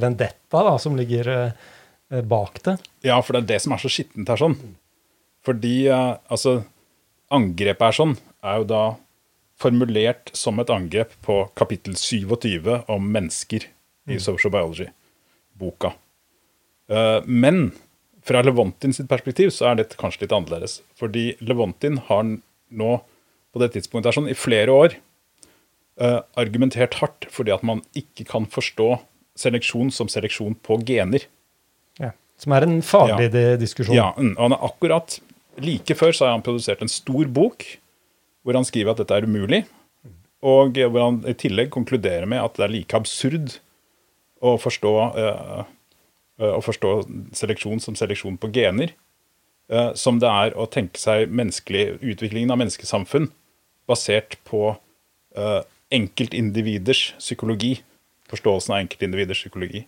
vendetta 0.00 0.62
da, 0.64 0.72
som 0.80 0.96
ligger 0.96 1.28
eh, 1.34 2.22
bak 2.30 2.56
det. 2.64 2.78
Ja, 3.04 3.18
for 3.20 3.36
det 3.36 3.42
er 3.42 3.50
det 3.50 3.60
som 3.66 3.76
er 3.76 3.82
så 3.82 3.92
skittent 3.92 4.32
her 4.32 4.40
sånn. 4.40 4.56
Fordi 5.44 5.74
altså 5.92 6.62
Angrepet 7.32 7.84
er 7.90 7.96
sånn 7.98 8.16
er 8.40 8.62
jo 8.62 8.66
da 8.72 8.82
formulert 9.60 10.32
som 10.36 10.60
et 10.62 10.72
angrep 10.72 11.12
på 11.24 11.42
kapittel 11.58 11.96
27 11.98 12.72
om 12.88 13.12
mennesker 13.18 13.68
i 14.08 14.20
Social 14.22 14.52
Biology-boka. 14.54 15.92
Men 17.26 17.64
fra 18.22 18.44
Levantin 18.44 18.94
sitt 18.94 19.10
perspektiv 19.10 19.50
så 19.56 19.70
er 19.70 19.80
dette 19.80 19.98
kanskje 19.98 20.24
litt 20.26 20.36
annerledes. 20.36 20.78
Fordi 21.00 21.32
Levantin 21.42 21.98
har 22.06 22.28
nå 22.28 22.92
på 23.52 23.60
det 23.60 23.72
tidspunktet 23.74 24.10
er 24.10 24.16
sånn 24.16 24.30
i 24.32 24.38
flere 24.38 24.72
år 24.74 24.96
uh, 26.00 26.20
argumentert 26.40 26.96
hardt 27.00 27.28
fordi 27.32 27.52
at 27.54 27.64
man 27.66 27.82
ikke 27.98 28.26
kan 28.28 28.48
forstå 28.50 28.94
seleksjon 29.38 29.92
som 29.94 30.10
seleksjon 30.12 30.56
på 30.64 30.78
gener. 30.88 31.26
Ja. 32.00 32.12
Som 32.40 32.56
er 32.56 32.66
en 32.66 32.80
faglig 32.84 33.30
Ja. 33.32 33.56
diskusjon. 33.60 33.96
Ja, 33.96 34.12
mm, 34.16 34.34
og 34.36 34.42
han 34.42 34.58
er 34.58 34.66
akkurat 34.70 35.20
Like 35.60 35.92
før 35.92 36.14
så 36.16 36.24
har 36.24 36.30
han 36.32 36.42
produsert 36.42 36.80
en 36.80 36.88
stor 36.88 37.26
bok 37.28 37.66
hvor 38.42 38.56
han 38.56 38.64
skriver 38.64 38.90
at 38.90 38.96
dette 39.02 39.12
er 39.12 39.26
umulig, 39.28 39.66
og 40.40 40.72
hvor 40.72 41.02
han 41.02 41.18
i 41.28 41.34
tillegg 41.36 41.68
konkluderer 41.70 42.24
med 42.26 42.40
at 42.40 42.56
det 42.56 42.64
er 42.64 42.72
like 42.72 42.96
absurd 42.96 43.58
å 44.40 44.56
forstå, 44.56 44.92
uh, 45.12 45.64
uh, 46.40 46.54
å 46.56 46.62
forstå 46.64 46.94
seleksjon 47.36 47.84
som 47.84 47.94
seleksjon 47.94 48.40
på 48.40 48.48
gener, 48.48 48.96
som 49.94 50.18
det 50.18 50.28
er 50.28 50.56
å 50.58 50.66
tenke 50.68 50.98
seg 50.98 51.30
utviklingen 51.30 52.50
av 52.50 52.58
menneskesamfunn 52.58 53.30
basert 53.92 54.38
på 54.48 54.72
uh, 55.38 55.60
enkeltindividers 55.92 57.12
psykologi. 57.20 57.76
Forståelsen 58.32 58.72
av 58.74 58.80
enkeltindividers 58.82 59.42
psykologi. 59.44 59.84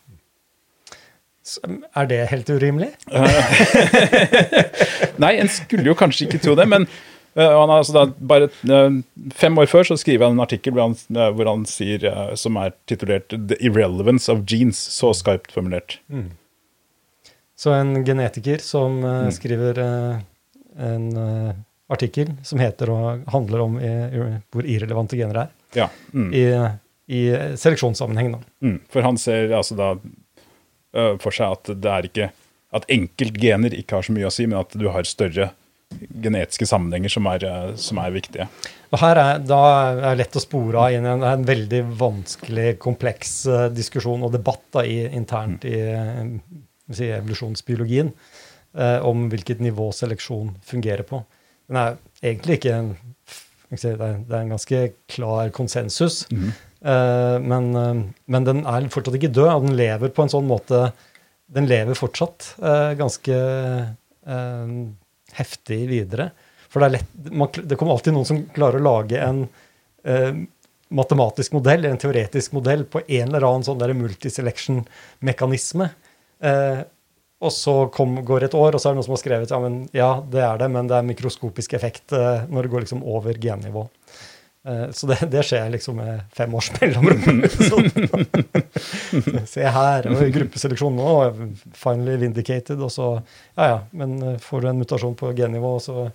Så, 1.45 1.61
Er 1.97 2.07
det 2.09 2.23
helt 2.31 2.49
urimelig? 2.53 2.91
Nei, 5.23 5.35
en 5.41 5.51
skulle 5.53 5.89
jo 5.91 5.97
kanskje 5.99 6.29
ikke 6.29 6.41
tro 6.45 6.55
det, 6.59 6.67
men 6.71 6.87
han 7.35 7.67
har 7.69 7.81
altså 7.81 7.95
da 7.97 8.05
bare 8.31 8.47
Fem 9.35 9.57
år 9.59 9.67
før 9.67 9.83
så 9.89 9.97
skriver 9.99 10.29
han 10.29 10.37
en 10.37 10.45
artikkel 10.45 10.75
hvor 10.77 10.85
han, 10.87 10.95
hvor 11.35 11.49
han 11.51 11.65
sier, 11.67 12.05
som 12.39 12.55
er 12.61 12.71
titulert 12.91 13.29
'The 13.35 13.57
Irrelevance 13.59 14.31
of 14.33 14.45
Genes'. 14.47 14.79
Så 14.95 15.11
skarpt 15.19 15.51
formulert. 15.53 15.99
Så 17.59 17.73
en 17.75 18.05
genetiker 18.07 18.59
som 18.63 19.01
Mm. 19.01 19.27
eh, 19.27 19.31
skriver 19.35 19.79
eh, 19.79 20.21
en 20.79 21.17
eh, 21.17 21.53
artikkel 21.93 22.31
som 22.47 22.63
heter 22.63 22.91
og 22.93 23.27
handler 23.33 23.65
om 23.65 23.75
i, 23.81 23.91
hvor 24.53 24.65
irrelevante 24.65 25.19
gener 25.21 25.45
er, 25.45 25.53
Ja. 25.77 25.89
Mm, 26.15 26.31
i, 26.33 26.45
i 27.13 27.21
seleksjonssammenheng. 27.61 28.33
Da. 28.37 28.41
mm. 28.65 28.79
For 28.93 29.05
han 29.05 29.19
ser 29.21 29.53
altså 29.53 29.77
da 29.77 29.91
for 31.21 31.35
seg 31.35 31.57
at 31.57 31.71
det 31.83 31.91
er 31.91 32.07
ikke 32.07 32.27
At 32.75 32.85
enkeltgener 32.91 33.75
ikke 33.75 33.97
har 33.97 34.07
så 34.07 34.15
mye 34.15 34.29
å 34.29 34.33
si, 34.35 34.47
men 34.47 34.61
at 34.61 34.73
du 34.79 34.89
har 34.91 35.07
større 35.07 35.49
genetiske 36.23 36.67
sammenhenger 36.67 37.13
som 37.13 37.27
er, 37.31 37.45
som 37.81 38.01
er 38.03 38.15
viktige. 38.15 38.47
Og 38.95 39.01
her 39.03 39.21
er, 39.21 39.41
da 39.43 39.61
er 39.83 40.01
det 40.05 40.15
lett 40.23 40.39
å 40.39 40.43
spore 40.43 40.83
av 40.83 40.95
inn 40.95 41.07
i 41.07 41.13
en, 41.13 41.25
en 41.27 41.47
veldig 41.47 41.83
vanskelig, 41.99 42.67
kompleks 42.83 43.35
eh, 43.51 43.67
diskusjon 43.75 44.25
og 44.27 44.35
debatt 44.35 44.65
da, 44.75 44.85
i, 44.87 45.05
internt 45.17 45.67
i 45.69 45.77
eh, 45.83 46.21
si, 46.91 47.09
evolusjonsbiologien 47.09 48.13
eh, 48.13 48.99
om 49.07 49.27
hvilket 49.33 49.63
nivå 49.65 49.91
seleksjon 49.95 50.55
fungerer 50.67 51.07
på. 51.09 51.25
Den 51.71 51.81
er 51.81 51.97
egentlig 52.23 52.59
ikke 52.59 52.77
en, 52.77 52.93
det, 53.75 53.91
er, 53.95 54.17
en 54.39 54.55
ganske 54.55 54.85
klar 55.11 55.51
konsensus, 55.57 56.25
Mm. 56.31 56.53
men, 57.49 57.69
eh, 57.81 58.01
men 58.29 58.45
den 58.45 58.59
er 58.69 58.89
fortsatt 58.93 59.17
ikke 59.17 59.33
død, 59.33 59.49
og 59.49 59.63
den 59.65 59.77
lever 59.79 60.11
på 60.13 60.23
en 60.27 60.33
sånn 60.33 60.45
måte 60.49 60.91
Den 61.55 61.67
lever 61.69 61.95
fortsatt 61.95 62.55
eh, 62.65 62.95
ganske 62.99 63.35
heftig 65.37 65.79
videre. 65.91 66.31
For 66.73 66.81
det 66.81 66.87
er 66.87 66.95
lett, 66.97 67.11
man, 67.31 67.51
det 67.55 67.77
kommer 67.79 67.95
alltid 67.95 68.17
noen 68.17 68.27
som 68.27 68.41
klarer 68.57 68.81
å 68.81 68.87
lage 68.87 69.21
en 69.21 69.43
eh, 70.09 70.33
matematisk 70.95 71.55
modell, 71.55 71.85
en 71.87 72.01
teoretisk 72.01 72.55
modell, 72.57 72.83
på 72.89 73.03
en 73.05 73.29
eller 73.29 73.47
annen 73.47 73.67
sånn 73.67 73.85
multiselection-mekanisme. 74.01 75.91
Eh, 76.45 76.81
og 77.43 77.53
så 77.53 77.75
kom, 77.93 78.17
går 78.25 78.47
et 78.47 78.55
år, 78.57 78.77
og 78.77 78.81
så 78.81 78.89
er 78.89 78.95
det 78.95 79.01
noen 79.01 79.09
som 79.09 79.17
har 79.17 79.23
skrevet 79.23 79.53
ja, 79.53 79.59
men, 79.61 79.81
ja, 79.93 80.13
det 80.31 80.45
er 80.47 80.61
det, 80.61 80.69
men 80.73 80.89
det 80.91 80.99
er 80.99 81.09
mikroskopisk 81.09 81.75
effekt 81.77 82.15
eh, 82.17 82.47
når 82.49 82.67
det 82.67 82.73
går 82.73 82.87
liksom 82.87 83.03
over 83.05 83.37
gennivå. 83.41 83.85
Eh, 84.69 84.87
så 84.97 85.09
det, 85.11 85.19
det 85.33 85.43
skjer 85.45 85.73
liksom 85.75 85.99
med 86.01 86.23
fem 86.33 86.55
års 86.57 86.71
mellomrom. 86.79 87.43
Se 89.55 89.67
her, 89.77 90.09
og 90.09 90.23
gruppeseleksjon 90.39 90.97
nå, 90.97 91.11
finally 91.77 92.17
vindicated, 92.23 92.81
og 92.81 92.93
så 92.93 93.11
Ja 93.59 93.67
ja, 93.69 93.81
men 93.93 94.17
eh, 94.23 94.39
får 94.41 94.65
du 94.65 94.71
en 94.71 94.81
mutasjon 94.81 95.19
på 95.19 95.35
gennivå 95.37 95.75
så, 95.85 96.07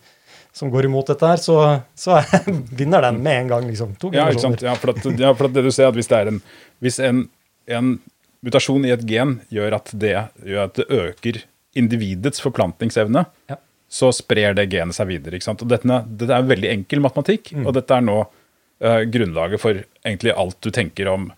som 0.55 0.71
går 0.73 0.89
imot 0.89 1.11
dette 1.13 1.29
her, 1.29 1.43
så, 1.43 1.59
så 1.93 2.23
vinner 2.79 3.05
den 3.05 3.21
med 3.25 3.43
en 3.43 3.53
gang, 3.53 3.69
liksom. 3.69 3.93
To 4.01 4.09
Ja? 4.15 4.31
Ja, 4.31 4.73
for, 4.79 4.95
at, 4.95 5.11
ja, 5.13 5.35
for 5.35 5.51
at 5.51 5.59
det 5.59 5.67
du 5.67 5.69
ser 5.75 5.91
at 5.91 5.99
hvis 5.99 6.09
det 6.09 6.23
er 6.23 6.33
en, 6.33 6.41
hvis 6.81 6.97
en, 7.05 7.27
en 7.69 7.99
mutasjon 8.45 8.85
i 8.87 8.93
et 8.95 9.05
gen 9.07 9.39
gjør 9.51 9.75
at 9.79 9.91
det, 9.99 10.15
gjør 10.45 10.63
at 10.69 10.77
det 10.79 10.85
øker 10.89 11.41
individets 11.79 12.41
forplantningsevne, 12.41 13.25
Ja. 13.51 13.57
så 13.89 14.11
sprer 14.13 14.55
det 14.57 14.69
genet 14.71 14.95
seg 14.95 15.07
videre. 15.07 15.35
ikke 15.37 15.47
sant? 15.49 15.61
Og 15.65 15.69
dette, 15.69 15.99
dette 16.07 16.33
er 16.35 16.47
veldig 16.47 16.69
enkel 16.71 17.01
matematikk, 17.03 17.51
og 17.65 17.73
dette 17.77 17.95
er 17.95 18.01
nå 18.05 18.17
uh, 18.25 19.01
grunnlaget 19.11 19.61
for 19.61 19.83
egentlig 20.05 20.33
alt 20.35 20.57
du 20.61 20.69
tenker 20.71 21.07
om, 21.11 21.31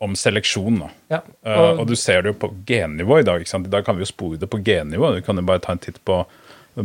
om 0.00 0.14
seleksjon. 0.18 0.82
Ja, 1.10 1.20
og, 1.44 1.46
uh, 1.46 1.80
og 1.82 1.86
du 1.90 1.96
ser 1.96 2.22
det 2.22 2.32
jo 2.34 2.38
på 2.46 2.52
gennivå 2.66 3.20
i 3.20 3.26
dag. 3.26 3.40
ikke 3.42 3.50
sant? 3.54 3.66
I 3.66 3.74
dag 3.76 3.84
kan 3.86 3.96
vi 3.98 4.06
jo 4.06 4.12
spore 4.12 4.38
det 4.40 4.50
på 4.50 4.60
gennivå. 4.64 5.14
Du 5.16 5.22
kan 5.26 5.36
jo 5.36 5.42
bare 5.46 5.62
ta 5.64 5.72
en 5.74 5.82
titt 5.82 5.98
på 6.06 6.22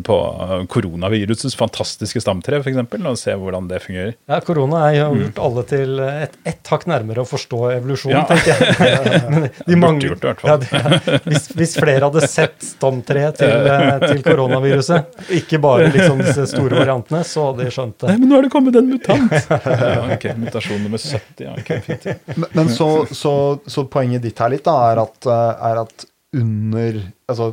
på 0.01 0.15
eh, 0.47 0.65
koronavirusets 0.73 1.55
fantastiske 1.59 2.21
stamtre, 2.23 2.59
f.eks., 2.63 2.79
og 3.03 3.17
se 3.19 3.35
hvordan 3.37 3.67
det 3.69 3.81
fungerer. 3.83 4.15
Ja, 4.31 4.39
Korona 4.45 4.85
er 4.89 4.97
jo 5.01 5.09
gjort 5.21 5.41
alle 5.45 5.63
til 5.69 5.99
ett 6.03 6.37
et 6.49 6.69
hakk 6.71 6.85
nærmere 6.89 7.21
å 7.23 7.27
forstå 7.27 7.59
evolusjon, 7.75 8.13
Ja. 8.15 8.23
tenker 8.29 8.53
jeg. 8.55 9.51
De 9.69 9.75
mange- 9.79 10.07
gjort 10.07 10.21
det, 10.23 10.27
i 10.27 10.31
hvert 10.31 10.41
fall. 10.41 10.49
Ja, 10.49 10.57
det, 11.03 11.19
hvis, 11.27 11.47
hvis 11.59 11.75
flere 11.77 12.07
hadde 12.09 12.23
sett 12.29 12.57
stamtreet 12.65 13.37
til, 13.41 13.51
eh, 13.75 14.07
til 14.07 14.23
koronaviruset, 14.25 15.19
ikke 15.39 15.59
bare 15.63 15.89
liksom 15.93 16.23
disse 16.23 16.47
store 16.53 16.79
variantene, 16.81 17.21
så 17.27 17.49
hadde 17.51 17.67
de 17.67 17.73
skjønt 17.75 17.97
det. 18.01 18.09
Nei, 18.13 18.17
men 18.23 18.31
nå 18.33 18.39
er 18.39 18.47
det 18.47 18.53
kommet 18.55 18.79
en 18.79 18.89
mutant! 18.89 19.33
ja, 19.33 19.91
ok, 20.15 20.25
Mutasjon 20.43 20.81
nummer 20.85 21.01
70. 21.03 21.45
ja, 21.45 21.53
ok, 21.59 21.71
fint. 21.85 22.09
Men, 22.33 22.47
men 22.57 22.71
så, 22.73 22.89
så, 23.11 23.35
så 23.67 23.85
poenget 23.91 24.23
ditt 24.25 24.39
her 24.41 24.51
litt 24.55 24.65
da, 24.65 24.77
er 24.93 25.03
at, 25.03 25.19
eh, 25.29 25.69
er 25.69 25.83
at 25.85 26.07
under 26.33 26.99
altså, 27.29 27.51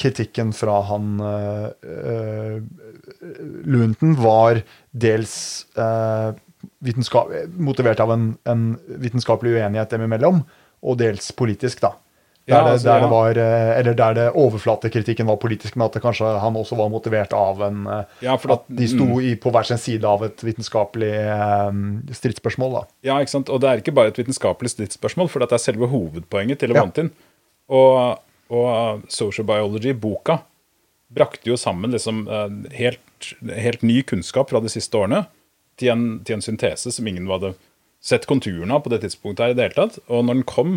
kritikken 0.00 0.52
fra 0.54 0.80
han 0.88 1.20
uh, 1.20 2.60
Lunton 3.64 4.14
var 4.20 4.60
dels 4.90 5.66
eh, 5.76 6.30
vitenskap, 6.84 7.32
motivert 7.56 8.00
av 8.00 8.12
en, 8.14 8.30
en 8.48 8.64
vitenskapelig 9.00 9.58
uenighet 9.58 9.94
dem 9.94 10.06
imellom, 10.06 10.42
og 10.84 10.98
dels 11.00 11.30
politisk, 11.36 11.84
da. 11.84 11.94
Der, 12.44 12.52
Ja, 12.52 12.58
det, 12.60 12.72
altså, 12.74 12.88
der, 12.88 12.98
ja. 12.98 13.04
det 13.04 13.10
var, 13.10 13.38
eh, 13.40 13.78
eller 13.78 13.94
der 13.96 14.16
det 14.18 14.24
overflatekritikken 14.36 15.28
var 15.30 15.38
politisk, 15.40 15.78
men 15.78 15.86
at 15.86 15.94
det 15.96 16.02
kanskje 16.04 16.28
han 16.42 16.58
også 16.60 16.76
var 16.76 16.90
motivert 16.92 17.32
av 17.32 17.62
en 17.64 17.86
eh, 17.88 18.18
Ja, 18.26 18.34
for 18.36 18.58
At 18.58 18.66
de 18.68 18.88
sto 18.90 19.06
i, 19.16 19.32
på 19.40 19.52
hver 19.54 19.64
sin 19.64 19.80
side 19.80 20.04
av 20.04 20.26
et 20.26 20.44
vitenskapelig 20.44 21.14
um, 21.70 21.86
stridsspørsmål. 22.12 22.76
da. 22.76 22.82
Ja, 23.08 23.16
ikke 23.24 23.32
sant? 23.32 23.48
Og 23.48 23.62
det 23.64 23.70
er 23.70 23.80
ikke 23.80 23.96
bare 23.96 24.12
et 24.12 24.20
vitenskapelig 24.20 24.74
stridsspørsmål, 24.74 25.32
for 25.32 25.40
det 25.40 25.56
er 25.56 25.64
selve 25.64 25.88
hovedpoenget 25.88 26.60
til 26.60 26.76
Ja. 26.76 26.84
Og, 27.72 28.20
og 28.52 29.06
Social 29.12 29.46
Biology, 29.48 29.94
boka, 29.96 30.40
brakte 31.14 31.50
jo 31.50 31.56
sammen 31.60 31.94
liksom 31.94 32.24
eh, 32.28 32.56
helt, 32.78 33.30
helt 33.54 33.84
ny 33.86 34.02
kunnskap 34.02 34.50
fra 34.50 34.60
de 34.60 34.72
siste 34.72 34.98
årene 34.98 35.24
til 35.80 35.92
en, 35.94 36.04
til 36.26 36.38
en 36.38 36.44
syntese 36.44 36.92
som 36.94 37.06
ingen 37.08 37.30
hadde 37.30 37.54
sett 38.04 38.26
konturene 38.28 38.76
av 38.76 38.84
på 38.84 38.92
det 38.92 39.00
tidspunktet 39.04 39.44
her 39.44 39.54
i 39.54 39.56
det 39.56 39.68
hele 39.68 39.78
tatt. 39.78 40.02
Og 40.12 40.26
når 40.26 40.40
den 40.40 40.48
kom, 40.48 40.76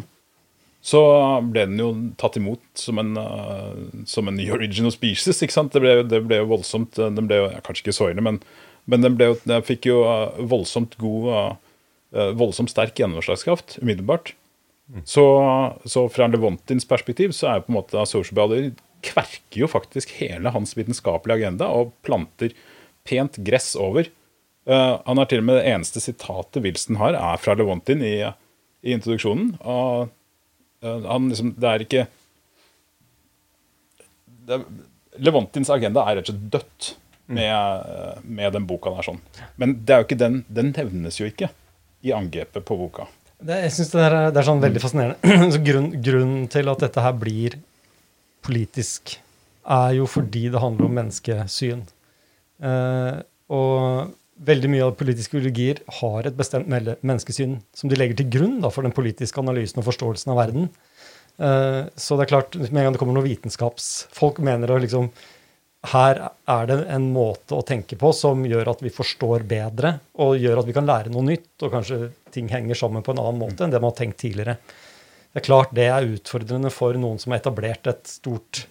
så 0.85 1.01
ble 1.43 1.65
den 1.67 1.81
jo 1.81 1.89
tatt 2.21 2.37
imot 2.39 2.61
som 2.79 3.01
en, 3.01 3.17
uh, 3.19 3.75
som 4.07 4.29
en 4.29 4.39
original 4.53 4.93
species. 4.93 5.41
ikke 5.43 5.55
sant? 5.55 5.73
Det 5.75 5.83
ble, 5.83 5.99
det 6.07 6.21
ble 6.27 6.39
jo 6.39 6.51
voldsomt 6.53 6.99
eh, 7.01 7.11
Den 7.17 7.27
ble 7.27 7.41
jo 7.41 7.47
ja, 7.51 7.61
kanskje 7.65 7.87
ikke 7.87 7.97
så 7.97 8.11
ille, 8.13 8.23
men, 8.23 8.39
men 8.87 9.03
den, 9.03 9.17
jo, 9.19 9.35
den 9.43 9.65
fikk 9.67 9.89
jo 9.89 10.03
voldsomt 10.47 10.95
god 11.01 11.31
uh, 11.33 11.55
Voldsomt 12.39 12.71
sterk 12.71 12.95
gjennomslagskraft 12.95 13.81
umiddelbart. 13.81 14.31
Så, 15.03 15.23
så 15.85 16.05
fra 16.09 16.29
Levontins 16.31 16.87
perspektiv 16.87 17.33
så 17.35 17.49
er 17.49 17.57
jo 17.57 17.65
på 17.67 17.73
en 17.73 17.77
måte 17.81 18.05
social 18.07 18.37
biology 18.37 18.69
kverker 19.05 19.61
jo 19.61 19.67
faktisk 19.69 20.13
hele 20.17 20.51
hans 20.55 20.73
vitenskapelige 20.77 21.43
agenda 21.43 21.67
og 21.75 21.91
planter 22.07 22.55
pent 23.07 23.39
gress 23.45 23.73
over. 23.79 24.07
Uh, 24.67 24.99
han 25.05 25.19
har 25.19 25.29
til 25.29 25.43
og 25.43 25.47
med 25.47 25.59
det 25.59 25.67
eneste 25.71 26.03
sitatet 26.03 26.63
Wilson 26.63 26.99
har, 26.99 27.15
er 27.15 27.39
fra 27.39 27.55
Levontin 27.55 28.03
i, 28.03 28.15
i 28.83 28.95
introduksjonen. 28.95 29.53
Og 29.63 30.07
uh, 30.83 31.03
han 31.07 31.29
liksom 31.31 31.53
Det 31.59 31.69
er 31.71 31.85
ikke 31.85 32.07
det, 34.47 34.61
Levontins 35.23 35.71
agenda 35.73 36.03
er 36.07 36.19
rett 36.19 36.31
og 36.31 36.35
slett 36.35 36.49
dødt 36.53 36.89
med, 37.27 37.85
eh, 37.91 38.19
med 38.23 38.53
den 38.55 38.67
boka 38.69 38.93
der 38.95 39.03
sånn. 39.03 39.17
Men 39.59 39.73
det 39.83 39.93
er 39.93 39.99
jo 39.99 40.07
ikke 40.07 40.19
den, 40.21 40.37
den 40.47 40.69
nevnes 40.71 41.17
jo 41.19 41.27
ikke 41.27 41.49
i 42.05 42.13
angrepet 42.15 42.63
på 42.67 42.77
boka. 42.79 43.07
Det, 43.37 43.57
jeg 43.67 43.73
synes 43.75 43.91
det, 43.93 44.01
er, 44.01 44.15
det 44.33 44.41
er 44.41 44.47
sånn 44.47 44.63
veldig 44.63 44.81
fascinerende. 44.81 45.37
Så 45.53 45.61
grunn, 45.61 45.91
grunnen 46.03 46.47
til 46.51 46.71
at 46.71 46.83
dette 46.83 47.03
her 47.05 47.17
blir 47.17 47.57
politisk, 48.45 49.17
er 49.67 49.97
jo 49.99 50.07
fordi 50.09 50.47
det 50.53 50.61
handler 50.63 50.87
om 50.87 50.95
menneskesyn. 50.97 51.83
Eh, 52.65 53.19
og 53.53 54.15
veldig 54.47 54.71
mye 54.71 54.87
av 54.87 54.97
politiske 54.97 55.37
ideologier 55.37 55.81
har 55.99 56.27
et 56.27 56.37
bestemt 56.37 56.69
menneskesyn 56.69 57.57
som 57.75 57.91
de 57.91 57.97
legger 57.99 58.19
til 58.19 58.29
grunn 58.37 58.59
da, 58.63 58.71
for 58.73 58.85
den 58.85 58.95
politiske 58.95 59.41
analysen 59.41 59.81
og 59.81 59.87
forståelsen 59.89 60.33
av 60.33 60.41
verden. 60.41 60.69
Eh, 61.37 61.81
så 61.93 62.17
det 62.17 62.25
er 62.25 62.33
klart, 62.33 62.57
med 62.57 62.73
en 62.73 62.87
gang 62.87 62.95
det 62.95 63.01
kommer 63.01 63.17
noen 63.17 63.29
vitenskapsfolk 63.29 64.41
mener 64.45 64.73
at 64.73 64.85
liksom 64.85 65.11
her 65.87 66.19
er 66.49 66.67
det 66.67 66.77
en 66.91 67.11
måte 67.13 67.55
å 67.55 67.65
tenke 67.65 67.95
på 67.99 68.09
som 68.15 68.41
gjør 68.49 68.73
at 68.73 68.81
vi 68.83 68.91
forstår 68.91 69.45
bedre, 69.47 69.99
og 70.19 70.39
gjør 70.41 70.63
at 70.63 70.67
vi 70.67 70.75
kan 70.75 70.87
lære 70.89 71.13
noe 71.13 71.25
nytt, 71.27 71.53
og 71.61 71.75
kanskje 71.75 71.99
ting 72.37 72.49
henger 72.53 72.77
sammen 72.77 73.03
på 73.03 73.13
en 73.13 73.21
annen 73.23 73.41
måte 73.41 73.65
enn 73.65 73.73
det 73.73 73.81
man 73.81 73.91
har 73.91 73.99
tenkt 73.99 74.21
tidligere. 74.21 74.57
Det 75.33 75.41
er 75.41 75.47
klart 75.49 75.75
det 75.75 75.89
er 75.91 76.09
utfordrende 76.15 76.71
for 76.73 76.97
noen 76.97 77.19
som 77.21 77.33
har 77.33 77.41
etablert 77.41 77.89
et 77.89 78.09
stort 78.09 78.63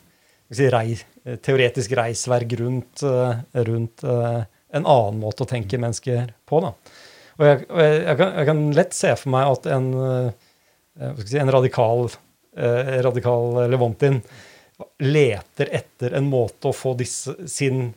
si, 0.51 0.69
rei, 0.73 0.97
teoretisk 1.45 1.93
reisverk 1.99 2.55
rundt, 2.61 3.03
eh, 3.07 3.63
rundt 3.69 4.07
eh, 4.07 4.41
en 4.77 4.87
annen 4.87 5.21
måte 5.23 5.45
å 5.45 5.51
tenke 5.51 5.81
mennesker 5.81 6.33
på. 6.49 6.63
Da. 6.65 6.73
Og 7.37 7.47
jeg, 7.49 7.63
jeg, 7.69 7.97
jeg, 8.03 8.19
kan, 8.21 8.35
jeg 8.41 8.49
kan 8.51 8.63
lett 8.79 8.97
se 8.97 9.13
for 9.21 9.35
meg 9.35 9.53
at 9.53 9.71
en, 9.77 9.89
eh, 10.07 11.23
si, 11.25 11.39
en 11.41 11.53
radikal, 11.53 12.07
eh, 12.57 12.93
radikal 13.07 13.63
Levantin 13.73 14.21
leter 15.05 15.71
etter 15.73 16.17
en 16.17 16.29
måte 16.29 16.71
å 16.71 16.77
få 16.77 16.95
disse, 16.99 17.37
sin 17.49 17.91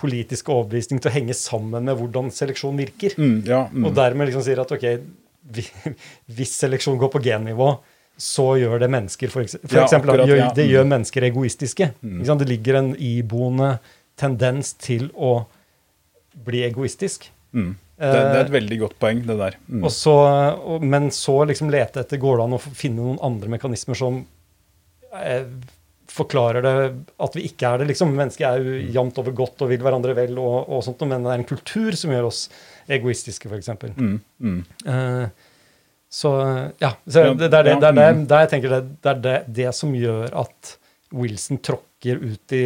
politiske 0.00 0.50
overbevisning 0.52 1.00
til 1.00 1.10
å 1.10 1.14
henge 1.14 1.34
sammen 1.38 1.86
med 1.86 1.96
hvordan 2.00 2.30
seleksjon 2.34 2.76
virker. 2.80 3.14
Mm, 3.20 3.36
ja, 3.46 3.64
mm. 3.70 3.84
Og 3.88 3.94
dermed 3.96 4.28
liksom 4.30 4.42
sier 4.46 4.60
at 4.64 4.72
ok, 4.74 4.86
vi, 5.54 5.64
hvis 6.34 6.54
seleksjon 6.64 6.98
går 6.98 7.12
på 7.14 7.22
gennivå, 7.24 7.68
så 8.20 8.48
gjør 8.60 8.78
det 8.84 8.88
mennesker 8.94 9.30
for, 9.32 9.42
ekse- 9.46 9.58
for 9.64 9.78
Ja, 9.80 9.84
eksempel, 9.86 10.12
akkurat, 10.14 10.28
gjør, 10.30 10.38
ja. 10.38 10.50
det 10.54 10.64
Mm. 10.66 10.72
gjør 10.72 10.84
mennesker 10.90 11.26
egoistiske. 11.30 11.88
Sant? 12.26 12.42
Det 12.44 12.48
ligger 12.48 12.78
en 12.78 12.92
iboende 12.96 13.70
tendens 14.16 14.72
til 14.78 15.08
å 15.18 15.46
bli 16.46 16.62
egoistisk. 16.66 17.26
Mm. 17.54 17.72
Det, 17.98 18.10
det 18.10 18.36
er 18.38 18.44
et 18.44 18.52
veldig 18.54 18.78
godt 18.80 18.94
poeng, 19.02 19.20
det 19.26 19.36
der. 19.38 19.56
Mm. 19.70 19.84
Og 19.86 19.90
så, 19.94 20.14
og, 20.58 20.82
men 20.82 21.10
så 21.14 21.36
liksom 21.46 21.70
lete 21.70 22.02
etter 22.02 22.18
går 22.22 22.38
det 22.40 22.46
an 22.48 22.56
å 22.56 22.62
finne 22.62 23.02
noen 23.02 23.20
andre 23.22 23.50
mekanismer 23.54 23.98
som 23.98 24.16
eh, 25.14 25.44
forklarer 26.14 26.64
det 26.64 26.74
at 27.26 27.36
vi 27.36 27.46
ikke 27.48 27.70
er 27.70 27.82
det. 27.82 27.88
liksom 27.90 28.12
Mennesket 28.14 28.46
er 28.46 28.62
jo 28.62 28.76
jevnt 28.94 29.18
over 29.22 29.34
godt 29.36 29.64
og 29.64 29.72
vil 29.72 29.82
hverandre 29.82 30.14
vel, 30.16 30.38
og, 30.38 30.68
og 30.68 30.84
sånt, 30.86 31.02
men 31.08 31.26
det 31.26 31.32
er 31.32 31.42
en 31.42 31.48
kultur 31.48 31.98
som 31.98 32.14
gjør 32.14 32.28
oss 32.28 32.44
egoistiske, 32.94 33.50
f.eks. 33.50 33.72
Mm, 33.96 34.14
mm. 34.44 34.60
Uh, 34.86 35.26
så 36.14 36.30
ja, 36.78 36.92
så 37.06 37.26
det, 37.34 37.48
det 37.48 37.58
er 37.58 37.66
det, 37.66 37.74
det, 37.82 37.88
er 37.88 37.98
det, 37.98 38.08
mm. 38.14 38.24
det 38.30 38.40
jeg 38.44 38.50
tenker 38.52 38.74
det, 38.76 38.82
er 39.10 39.20
det, 39.24 39.36
det 39.56 39.70
som 39.74 39.94
gjør 39.98 40.28
at 40.44 40.74
Wilson 41.14 41.58
tråkker 41.62 42.20
ut 42.22 42.54
i 42.54 42.64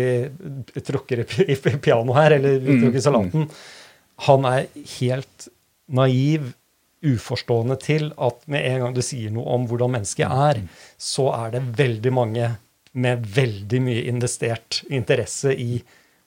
tråkker 0.85 1.25
i 1.25 1.57
pianoet 1.57 2.17
her, 2.19 2.37
eller 2.39 2.59
Mm, 2.59 2.83
tråkker 2.83 2.99
i 2.99 3.05
salaten. 3.05 3.49
Han 4.29 4.47
er 4.49 4.67
helt 4.99 5.49
naiv, 5.89 6.53
uforstående 6.99 7.77
til 7.79 8.09
at 8.19 8.41
med 8.51 8.65
en 8.67 8.81
gang 8.83 8.95
du 8.97 9.05
sier 9.07 9.31
noe 9.31 9.47
om 9.55 9.69
hvordan 9.71 9.93
mennesket 9.95 10.27
er, 10.27 10.65
så 10.99 11.29
er 11.37 11.53
det 11.55 11.61
veldig 11.79 12.11
mange 12.11 12.49
med 12.99 13.25
veldig 13.35 13.81
mye 13.85 14.03
investert 14.11 14.83
interesse 14.89 15.55
i 15.55 15.79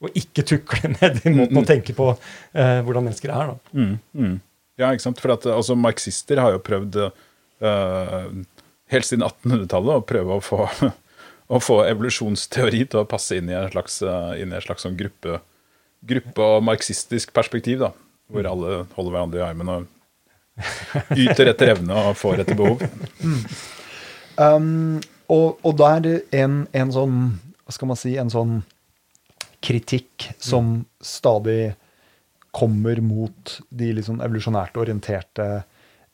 å 0.02 0.10
ikke 0.18 0.46
tukle 0.48 0.92
med 0.98 1.20
den 1.22 1.38
måten 1.38 1.62
å 1.62 1.68
tenke 1.68 1.96
på 1.98 2.10
eh, 2.14 2.80
hvordan 2.86 3.06
mennesker 3.10 3.34
er. 3.34 3.54
Da. 3.54 3.76
Mm, 3.78 3.94
mm. 4.18 4.40
Ja, 4.82 4.90
ikke 4.90 5.06
sant? 5.06 5.22
For 5.22 5.36
at, 5.36 5.46
eh, 5.46 5.58
altså, 5.58 5.78
marxister 5.78 6.42
har 6.42 6.56
jo 6.56 6.64
prøvd 6.66 6.98
uh, 7.04 8.32
helt 8.92 9.08
siden 9.08 9.26
1800-tallet 9.28 10.02
å 10.02 10.06
prøve 10.08 10.38
å 10.38 10.44
få, 10.44 10.66
å 11.56 11.62
få 11.62 11.82
evolusjonsteori 11.86 12.86
til 12.92 13.04
å 13.04 13.08
passe 13.10 13.38
inn 13.38 13.52
i 13.52 13.58
en 13.58 13.72
slags, 13.74 14.02
eh, 14.06 14.42
inn 14.42 14.54
i 14.54 14.60
en 14.60 14.66
slags 14.66 14.88
sånn 14.88 14.98
gruppe, 15.00 15.42
gruppe- 16.08 16.48
og 16.56 16.66
marxistisk 16.66 17.34
perspektiv, 17.36 17.84
da, 17.86 17.92
hvor 18.32 18.48
alle 18.50 18.84
holder 18.96 19.18
hverandre 19.18 19.44
i 19.44 19.46
armen 19.46 19.76
og 19.76 19.90
yter 21.18 21.50
etter 21.52 21.72
evne 21.76 21.96
og 22.10 22.18
får 22.20 22.44
etter 22.44 22.58
behov. 22.58 22.82
Um, 24.42 25.02
og, 25.32 25.62
og 25.64 25.78
da 25.80 25.96
er 25.98 26.06
det 26.06 26.16
en, 26.36 26.66
en 26.76 26.94
sånn 26.94 27.18
Hva 27.66 27.76
skal 27.76 27.92
man 27.92 28.00
si? 28.00 28.16
En 28.20 28.32
sånn 28.34 28.62
kritikk 29.62 30.32
som 30.42 30.80
stadig 31.06 31.76
kommer 32.52 33.00
mot 33.06 33.60
de 33.70 33.92
sånn 34.04 34.20
evolusjonært 34.26 34.80
orienterte 34.82 35.46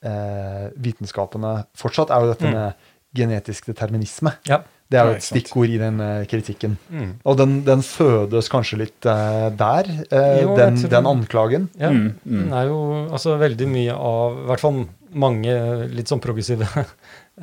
eh, 0.06 0.66
vitenskapene 0.76 1.54
fortsatt, 1.80 2.12
er 2.12 2.26
jo 2.26 2.34
dette 2.34 2.52
med 2.52 2.90
genetisk 3.18 3.72
determinisme. 3.72 4.36
Ja. 4.50 4.62
Det 4.88 5.00
er 5.00 5.10
jo 5.10 5.16
et 5.18 5.26
stikkord 5.26 5.72
i 5.74 5.80
den 5.82 5.98
eh, 6.04 6.26
kritikken. 6.32 6.78
Mm. 6.88 7.10
Og 7.28 7.40
den, 7.40 7.56
den 7.68 7.82
fødes 7.84 8.48
kanskje 8.52 8.82
litt 8.86 9.08
eh, 9.10 9.48
der, 9.60 9.90
eh, 10.08 10.44
Jo, 10.46 10.54
den, 10.60 10.78
den 10.80 11.10
anklagen. 11.10 11.70
Ja, 11.80 11.90
Mm, 11.92 12.14
mm. 12.24 12.44
Den 12.44 12.54
er 12.56 12.70
jo 12.70 12.80
altså 13.12 13.36
veldig 13.40 13.68
mye 13.72 13.96
av 13.96 14.38
I 14.44 14.46
hvert 14.52 14.64
fall 14.64 14.80
mange 15.18 15.56
litt 15.92 16.12
sånn 16.12 16.22
progressive 16.24 16.68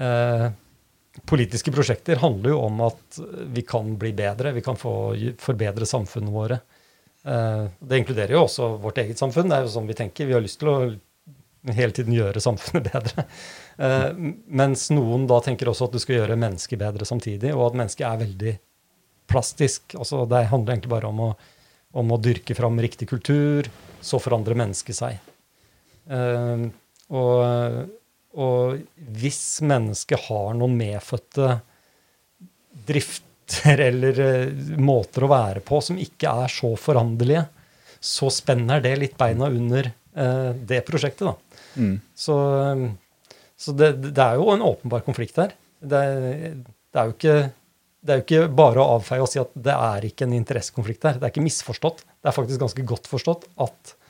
eh, 0.05 0.47
politiske 1.23 1.73
prosjekter 1.73 2.19
handler 2.23 2.55
jo 2.55 2.61
om 2.67 2.81
at 2.89 3.19
vi 3.55 3.63
kan 3.67 3.95
bli 3.99 4.13
bedre, 4.17 4.53
vi 4.53 4.65
kan 4.65 4.77
få 4.77 5.15
forbedre 5.41 5.87
samfunnene 5.87 6.35
våre. 6.35 6.59
Eh, 7.25 7.65
det 7.79 7.99
inkluderer 7.99 8.35
jo 8.35 8.45
også 8.45 8.75
vårt 8.83 8.99
eget 8.99 9.21
samfunn. 9.21 9.49
Det 9.49 9.57
er 9.57 9.67
jo 9.67 9.75
sånn 9.77 9.89
vi 9.89 9.97
tenker. 9.99 10.29
Vi 10.29 10.37
har 10.37 10.45
lyst 10.45 10.61
til 10.61 10.73
å 10.73 10.79
hele 11.73 11.95
tiden 11.97 12.17
gjøre 12.17 12.43
samfunnet 12.43 12.91
bedre. 12.93 13.27
Eh, 13.79 14.11
mens 14.61 14.89
noen 14.93 15.29
da 15.31 15.41
tenker 15.45 15.71
også 15.71 15.89
at 15.89 15.97
du 15.97 16.03
skal 16.03 16.21
gjøre 16.21 16.39
mennesket 16.41 16.81
bedre 16.83 17.09
samtidig, 17.09 17.55
og 17.55 17.71
at 17.71 17.81
mennesket 17.81 18.07
er 18.09 18.23
veldig 18.27 18.55
plastisk. 19.31 19.97
Altså, 19.97 20.25
det 20.29 20.47
handler 20.51 20.77
egentlig 20.77 20.93
bare 20.93 21.11
om 21.11 21.27
å, 21.31 21.33
om 21.97 22.13
å 22.13 22.21
dyrke 22.21 22.57
fram 22.59 22.81
riktig 22.83 23.09
kultur, 23.13 23.71
så 24.05 24.21
forandrer 24.21 24.59
mennesket 24.61 24.99
seg. 24.99 25.31
Eh, 26.13 26.67
og, 27.15 27.95
og 28.35 28.81
hvis 29.15 29.63
mennesket 29.67 30.27
har 30.27 30.55
noen 30.59 30.75
medfødte 30.79 31.59
drifter 32.89 33.85
eller 33.85 34.21
eh, 34.25 34.79
måter 34.81 35.27
å 35.27 35.31
være 35.31 35.63
på 35.65 35.81
som 35.85 36.01
ikke 36.01 36.33
er 36.45 36.53
så 36.53 36.73
foranderlige, 36.81 37.45
så 38.05 38.29
spenner 38.33 38.83
det 38.85 38.97
litt 39.01 39.19
beina 39.21 39.49
under 39.49 39.89
eh, 39.89 40.51
det 40.57 40.83
prosjektet. 40.89 41.29
da. 41.29 41.61
Mm. 41.81 41.99
Så, 42.15 42.37
så 43.57 43.75
det, 43.77 43.93
det 44.11 44.25
er 44.25 44.41
jo 44.41 44.51
en 44.53 44.65
åpenbar 44.67 45.05
konflikt 45.07 45.39
her. 45.41 45.55
Det, 45.81 46.03
det, 46.51 46.99
er 46.99 47.11
jo 47.11 47.15
ikke, 47.15 47.37
det 48.01 48.15
er 48.15 48.21
jo 48.21 48.27
ikke 48.27 48.55
bare 48.57 48.83
å 48.83 48.97
avfeie 48.99 49.25
og 49.25 49.31
si 49.31 49.43
at 49.43 49.53
det 49.55 49.77
er 49.77 50.09
ikke 50.09 50.27
en 50.29 50.37
interessekonflikt 50.41 51.09
her. 51.09 51.21
Det 51.21 51.29
er 51.29 51.35
ikke 51.35 51.47
misforstått. 51.47 52.05
Det 52.19 52.31
er 52.31 52.37
faktisk 52.37 52.65
ganske 52.65 52.87
godt 52.89 53.11
forstått 53.11 53.47
at 53.63 53.95
eh, 53.95 54.01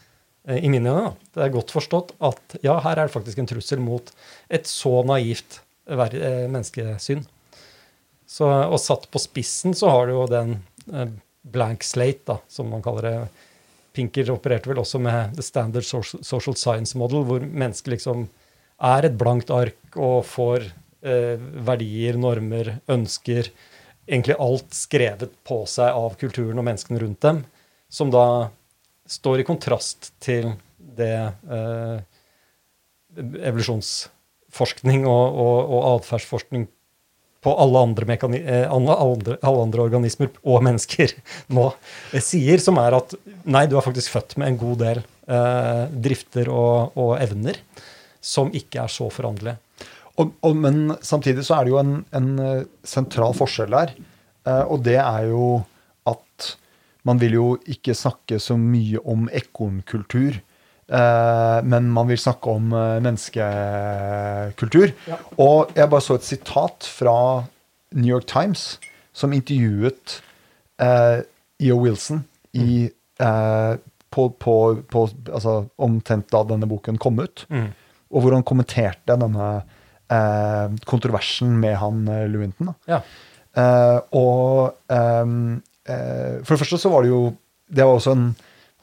i 0.44 0.68
mine 0.68 0.90
øyne, 0.92 1.12
det 1.32 1.40
er 1.40 1.52
godt 1.54 1.72
forstått 1.72 2.12
at 2.24 2.56
ja, 2.60 2.76
her 2.84 2.98
er 2.98 3.08
det 3.08 3.14
faktisk 3.14 3.38
en 3.40 3.48
trussel 3.48 3.80
mot 3.80 4.10
et 4.52 4.68
så 4.68 4.98
naivt 5.08 5.60
eh, 5.88 6.44
menneskesyn. 6.52 7.24
Så, 8.28 8.48
og 8.48 8.80
satt 8.82 9.08
på 9.12 9.22
spissen 9.22 9.76
så 9.76 9.88
har 9.92 10.08
du 10.08 10.16
jo 10.16 10.26
den 10.28 10.58
eh, 10.92 11.14
blank 11.54 11.84
slate, 11.86 12.26
da, 12.28 12.38
som 12.48 12.68
man 12.72 12.84
kaller 12.84 13.08
det. 13.08 13.16
Pinker 13.94 14.32
opererte 14.34 14.68
vel 14.68 14.80
også 14.82 14.98
med 15.00 15.36
the 15.36 15.44
standard 15.46 15.86
social 15.86 16.56
science 16.58 16.98
model, 16.98 17.22
hvor 17.28 17.44
mennesket 17.44 17.94
liksom 17.94 18.26
er 18.84 19.06
et 19.06 19.16
blankt 19.16 19.52
ark 19.54 19.96
og 19.96 20.24
får 20.26 20.66
eh, 21.06 21.38
verdier, 21.64 22.20
normer, 22.20 22.78
ønsker 22.90 23.52
Egentlig 24.04 24.34
alt 24.36 24.74
skrevet 24.76 25.30
på 25.48 25.62
seg 25.64 25.96
av 25.96 26.18
kulturen 26.20 26.58
og 26.60 26.66
menneskene 26.66 26.98
rundt 27.00 27.22
dem, 27.24 27.38
som 27.88 28.10
da 28.12 28.50
står 29.10 29.42
i 29.42 29.46
kontrast 29.48 30.12
til 30.22 30.54
det 30.78 31.16
eh, 31.50 31.98
evolusjonsforskning 33.18 35.04
og, 35.06 35.24
og, 35.44 35.58
og 35.74 35.86
atferdsforskning 35.98 36.68
på 37.44 37.52
alle 37.60 37.82
andre, 37.84 38.16
eh, 38.40 38.64
alle, 38.72 38.94
andre, 38.96 39.36
alle 39.44 39.64
andre 39.66 39.84
organismer 39.84 40.30
og 40.42 40.62
mennesker 40.64 41.12
nå 41.52 41.66
sier, 42.16 42.62
som 42.62 42.78
er 42.80 42.96
at 42.96 43.12
nei, 43.44 43.66
du 43.68 43.76
er 43.76 43.84
faktisk 43.84 44.14
født 44.14 44.38
med 44.40 44.52
en 44.54 44.60
god 44.62 44.80
del 44.80 45.02
eh, 45.28 45.84
drifter 46.06 46.48
og, 46.48 46.96
og 46.96 47.18
evner 47.20 47.60
som 48.24 48.48
ikke 48.56 48.80
er 48.86 48.88
så 48.88 49.10
foranderlige. 49.12 49.58
Men 50.54 50.94
samtidig 51.04 51.44
så 51.44 51.58
er 51.58 51.66
det 51.66 51.74
jo 51.74 51.80
en, 51.82 51.94
en 52.16 52.32
eh, 52.40 52.64
sentral 52.86 53.34
forskjell 53.36 53.74
der. 53.76 53.92
eh, 54.46 54.62
Og 54.64 54.80
det 54.86 54.96
er 55.02 55.28
jo 55.28 55.48
man 57.04 57.18
vil 57.20 57.34
jo 57.36 57.46
ikke 57.68 57.94
snakke 57.96 58.38
så 58.40 58.56
mye 58.58 58.98
om 59.04 59.26
ekornkultur. 59.32 60.40
eh, 60.88 61.60
Men 61.64 61.90
man 61.92 62.08
vil 62.08 62.18
snakke 62.18 62.50
om 62.50 62.72
eh, 62.72 63.00
menneskekultur. 63.04 64.92
Ja. 65.08 65.18
Og 65.40 65.72
jeg 65.76 65.90
bare 65.90 66.04
så 66.04 66.14
et 66.18 66.24
sitat 66.28 66.84
fra 66.88 67.16
New 67.94 68.10
York 68.10 68.26
Times, 68.30 68.78
som 69.14 69.32
intervjuet 69.32 70.20
eh, 70.82 71.20
E.O. 71.62 71.78
Wilson 71.84 72.24
i, 72.54 72.90
eh, 73.20 73.74
på, 74.10 74.28
på, 74.38 74.56
på, 74.90 75.04
altså, 75.32 75.64
omtrent 75.78 76.28
da 76.32 76.42
denne 76.48 76.66
boken 76.70 76.98
kom 77.02 77.18
ut. 77.22 77.46
Og 78.14 78.22
hvor 78.22 78.34
han 78.36 78.44
kommenterte 78.46 79.16
denne 79.18 79.46
eh, 80.10 80.74
kontroversen 80.86 81.56
med 81.62 81.76
han 81.80 82.04
eh, 82.08 82.26
Lewinton. 82.30 82.74
Ja. 82.90 83.00
Eh, 83.54 83.98
og 84.18 84.74
eh, 84.90 85.24
For 85.84 86.54
det 86.54 86.60
første 86.62 86.78
så 86.80 86.88
var 86.88 87.04
det 87.04 87.10
jo 87.10 87.34
Det 87.68 87.84
var 87.84 87.98
også 87.98 88.14
en 88.16 88.28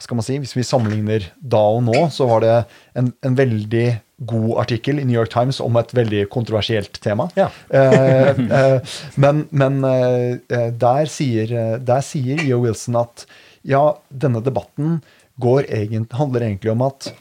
hva 0.01 0.05
skal 0.05 0.17
man 0.17 0.25
si, 0.25 0.37
Hvis 0.41 0.55
vi 0.57 0.65
sammenligner 0.65 1.27
da 1.37 1.61
og 1.75 1.83
nå, 1.85 1.97
så 2.13 2.25
var 2.29 2.41
det 2.41 2.55
en, 2.97 3.11
en 3.21 3.37
veldig 3.37 3.85
god 4.25 4.59
artikkel 4.63 4.97
i 5.01 5.05
New 5.05 5.17
York 5.17 5.31
Times 5.33 5.59
om 5.61 5.77
et 5.77 5.93
veldig 5.97 6.27
kontroversielt 6.33 6.99
tema. 7.01 7.27
Ja. 7.37 7.47
Eh, 7.69 8.41
eh, 8.59 8.97
men 9.21 9.47
men 9.49 9.79
eh, 9.85 10.37
eh, 10.49 10.69
der 10.73 11.09
sier, 11.09 11.53
eh, 11.53 11.77
der 11.81 12.01
sier 12.05 12.41
E.O. 12.41 12.61
Wilson 12.65 12.99
at 13.01 13.25
ja, 13.61 13.95
denne 14.09 14.41
debatten 14.45 14.99
går 15.41 15.69
egent, 15.73 16.13
handler 16.17 16.45
egentlig 16.45 16.73
om 16.73 16.85
at 16.85 17.11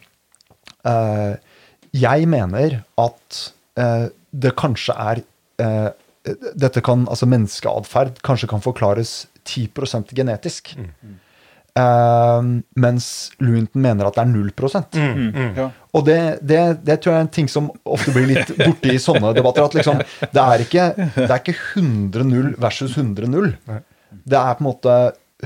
eh, 0.89 1.35
jeg 1.97 2.29
mener 2.29 2.83
at 3.01 3.41
eh, 3.81 4.07
det 4.31 4.57
kanskje 4.61 4.97
er 4.97 5.25
eh, 5.61 5.91
dette 6.53 6.83
kan, 6.85 7.07
altså 7.09 7.29
Menneskeatferd 7.29 8.21
kanskje 8.25 8.49
kan 8.53 8.61
forklares 8.65 9.25
10 9.45 10.15
genetisk. 10.15 10.75
Eh, 11.79 12.43
mens 12.83 13.31
Lewinton 13.39 13.83
mener 13.85 14.09
at 14.09 14.17
det 14.19 14.25
er 14.25 14.33
0 14.33 14.53
Ja. 15.57 15.71
og 15.95 16.05
det, 16.07 16.19
det, 16.43 16.63
det 16.85 16.97
tror 17.01 17.13
jeg 17.15 17.21
er 17.21 17.27
en 17.29 17.33
ting 17.39 17.49
som 17.49 17.71
ofte 17.87 18.11
blir 18.13 18.27
litt 18.33 18.51
borte 18.59 18.91
i 18.93 18.99
sånne 18.99 19.33
debatter. 19.37 19.65
At 19.69 19.75
liksom, 19.79 20.03
det 20.35 20.43
er 20.43 20.65
ikke, 20.67 20.89
det 21.15 21.31
er 21.31 21.39
ikke 21.41 21.57
100-0 21.77 22.55
versus 22.61 22.97
100-0. 22.99 23.55
Det 24.27 24.37
er 24.41 24.55
på 24.59 24.65
en 24.65 24.71
måte 24.71 24.97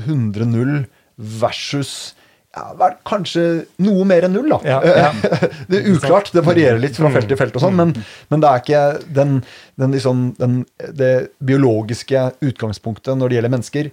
100-0 0.01 0.85
versus 1.17 2.15
ja, 2.55 2.89
kanskje 3.07 3.43
noe 3.83 4.05
mer 4.07 4.27
enn 4.27 4.35
null, 4.37 4.47
da. 4.53 4.59
Ja, 4.63 4.79
ja. 4.85 5.11
det 5.69 5.81
er 5.81 5.89
uklart. 5.91 6.31
Det 6.31 6.43
varierer 6.45 6.79
litt 6.79 6.97
fra 6.97 7.11
felt 7.13 7.27
til 7.31 7.39
felt, 7.39 7.55
og 7.57 7.65
sånn, 7.65 7.75
men, 7.75 7.93
men 8.31 8.43
det 8.43 8.51
er 8.51 8.63
ikke 8.63 8.83
den, 9.17 9.37
den, 9.81 9.95
liksom, 9.95 10.25
den, 10.39 10.59
det 10.95 11.13
biologiske 11.43 12.29
utgangspunktet 12.45 13.19
når 13.19 13.31
det 13.31 13.39
gjelder 13.39 13.55
mennesker, 13.57 13.91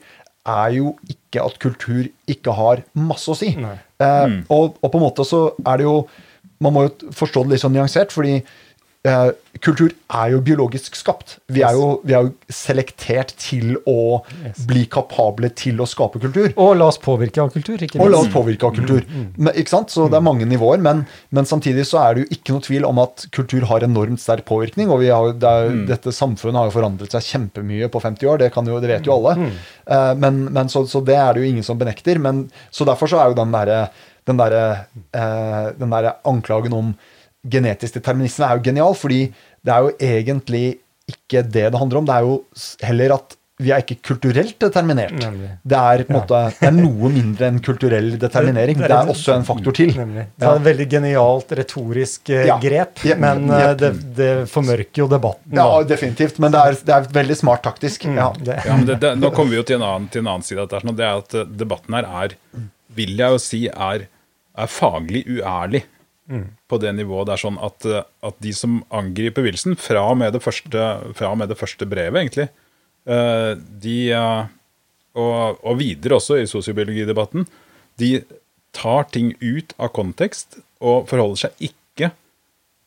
er 0.52 0.74
jo 0.74 0.96
ikke 1.10 1.42
at 1.44 1.58
kultur 1.62 2.06
ikke 2.30 2.54
har 2.58 2.82
masse 2.98 3.30
å 3.30 3.38
si. 3.38 3.52
Eh, 3.54 4.02
mm. 4.02 4.38
og, 4.50 4.78
og 4.78 4.88
på 4.90 4.98
en 4.98 5.04
måte 5.06 5.26
så 5.26 5.48
er 5.62 5.82
det 5.82 5.90
jo 5.90 6.04
Man 6.62 6.74
må 6.76 6.84
jo 6.84 7.10
forstå 7.10 7.40
det 7.42 7.56
litt 7.56 7.62
sånn 7.62 7.72
nyansert, 7.74 8.12
fordi 8.14 8.36
kultur 9.02 9.90
er 10.14 10.28
jo 10.30 10.38
biologisk 10.46 10.94
skapt. 10.94 11.34
Vi 11.50 11.64
er 11.66 11.74
jo, 11.74 11.86
vi 12.06 12.14
er 12.14 12.28
jo 12.28 12.52
selektert 12.54 13.32
til 13.40 13.74
å 13.88 14.22
bli 14.68 14.84
kapable 14.90 15.50
til 15.58 15.80
å 15.82 15.86
skape 15.90 16.20
kultur. 16.22 16.52
Og 16.54 16.76
la 16.78 16.86
oss 16.86 17.00
påvirke 17.02 17.42
av 17.42 17.50
kultur, 17.50 17.82
ikke 17.82 17.98
Og 17.98 18.12
la 18.12 18.20
oss 18.22 18.30
påvirke 18.30 18.68
av 18.68 18.76
kultur. 18.76 19.02
Men, 19.10 19.50
ikke 19.58 19.74
sant? 19.74 19.90
Så 19.90 20.06
det 20.12 20.20
er 20.20 20.24
mange 20.24 20.46
nivåer, 20.46 20.78
men, 20.84 21.02
men 21.34 21.48
samtidig 21.50 21.88
så 21.88 21.98
er 22.04 22.14
det 22.14 22.24
jo 22.24 22.38
ikke 22.38 22.54
noe 22.54 22.66
tvil 22.68 22.86
om 22.86 23.02
at 23.02 23.26
kultur 23.34 23.66
har 23.72 23.86
enormt 23.88 24.22
sterk 24.22 24.46
påvirkning. 24.46 24.92
Og 24.94 25.02
vi 25.02 25.10
har, 25.10 25.34
det 25.34 25.50
er, 25.50 25.74
dette 25.90 26.14
samfunnet 26.14 26.60
har 26.60 26.70
jo 26.70 26.76
forandret 26.76 27.18
seg 27.18 27.26
kjempemye 27.32 27.90
på 27.90 28.04
50 28.06 28.30
år, 28.30 28.38
det, 28.44 28.52
kan 28.54 28.70
jo, 28.70 28.78
det 28.82 28.92
vet 28.94 29.10
jo 29.10 29.16
alle. 29.18 29.34
Mm. 29.42 29.52
men, 30.22 30.40
men 30.54 30.70
så, 30.70 30.86
så 30.86 31.02
det 31.02 31.18
er 31.18 31.34
det 31.34 31.42
jo 31.42 31.50
ingen 31.50 31.66
som 31.66 31.80
benekter. 31.80 32.22
Men, 32.22 32.46
så 32.70 32.86
derfor 32.86 33.10
så 33.10 33.18
er 33.18 33.32
jo 33.32 33.40
den 33.42 33.54
derre 33.54 33.82
den 34.28 34.38
derre 34.38 34.86
eh, 35.10 35.72
der 35.74 36.12
anklagen 36.28 36.76
om 36.76 36.92
genetisk 37.48 37.98
determinisme 37.98 38.46
er 38.48 38.58
jo 38.58 38.64
genial, 38.70 38.94
fordi 38.98 39.22
det 39.62 39.74
er 39.74 39.86
jo 39.88 39.94
egentlig 39.98 40.64
ikke 41.10 41.42
det 41.42 41.68
det 41.74 41.78
handler 41.80 41.98
om. 42.02 42.06
Det 42.08 42.14
er 42.14 42.26
jo 42.28 42.42
heller 42.86 43.16
at 43.18 43.38
vi 43.62 43.70
er 43.70 43.82
ikke 43.84 43.98
kulturelt 44.02 44.56
determinert. 44.58 45.12
Nemlig. 45.20 45.48
Det 45.62 45.78
er 45.78 46.02
på 46.08 46.10
en 46.10 46.16
måte, 46.16 46.38
det 46.56 46.66
er 46.66 46.72
noe 46.74 47.10
mindre 47.12 47.46
enn 47.52 47.60
kulturell 47.62 48.08
determinering. 48.18 48.80
Det 48.80 48.88
er 48.90 49.10
også 49.12 49.36
en 49.36 49.44
faktor 49.46 49.76
til. 49.76 49.92
Nemlig. 49.94 50.24
Det 50.40 50.48
er 50.48 50.56
et 50.58 50.64
veldig 50.64 50.86
genialt 50.90 51.52
retorisk 51.60 52.32
eh, 52.32 52.46
Ja. 52.48 52.56
grep, 52.62 53.04
Ja, 53.06 53.18
men 53.22 53.44
ja. 53.52 53.60
eh, 53.68 53.76
det, 53.78 53.90
det 54.18 54.30
formørker 54.50 55.04
jo 55.04 55.06
debatten. 55.12 55.52
Ja, 55.54 55.68
da. 55.68 55.84
definitivt. 55.92 56.40
Men 56.42 56.56
det 56.56 56.62
er, 56.64 56.78
det 56.88 56.96
er 56.96 57.06
veldig 57.20 57.36
smart 57.38 57.62
taktisk. 57.68 58.08
Ja. 58.10 58.32
Det, 58.40 58.58
Ja, 58.66 58.74
men 58.80 58.86
det, 58.88 58.98
det, 59.04 59.12
nå 59.20 59.30
kommer 59.36 59.54
vi 59.54 59.60
jo 59.60 59.66
til 59.68 59.78
en 59.78 59.86
annen, 59.86 60.08
til 60.10 60.24
en 60.24 60.32
annen 60.32 60.46
side 60.48 60.58
av 60.64 60.70
dette. 60.72 60.82
sånn, 60.88 60.98
Det 60.98 61.06
er 61.06 61.22
at 61.22 61.38
eh, 61.44 61.46
debatten 61.62 61.98
her 62.00 62.10
er, 62.24 62.36
vil 62.98 63.14
jeg 63.20 63.36
jo 63.36 63.42
si, 63.46 63.62
er, 63.70 64.08
er 64.58 64.74
faglig 64.80 65.22
uærlig. 65.38 65.84
På 66.70 66.78
det 66.78 66.92
nivået. 66.96 67.26
Det 67.28 67.34
er 67.34 67.42
sånn 67.42 67.58
at, 67.62 67.86
eh, 67.88 68.04
at 68.22 68.36
de 68.44 68.52
som 68.56 68.80
angriper 68.94 69.44
Wilson, 69.46 69.76
fra 69.76 70.04
og 70.12 70.20
med 70.20 70.32
det 70.36 70.42
første, 70.44 70.84
med 71.36 71.50
det 71.50 71.58
første 71.58 71.88
brevet, 71.88 72.20
egentlig, 72.22 72.48
eh, 73.06 73.52
de 73.82 73.96
eh, 74.16 74.44
og, 75.18 75.58
og 75.60 75.76
videre 75.80 76.16
også 76.16 76.38
i 76.40 76.48
sosiobiologidebatten, 76.48 77.46
de 78.00 78.22
tar 78.72 79.10
ting 79.12 79.34
ut 79.42 79.74
av 79.76 79.92
kontekst 79.92 80.62
og 80.80 81.08
forholder 81.10 81.44
seg 81.44 81.68
ikke 81.68 82.12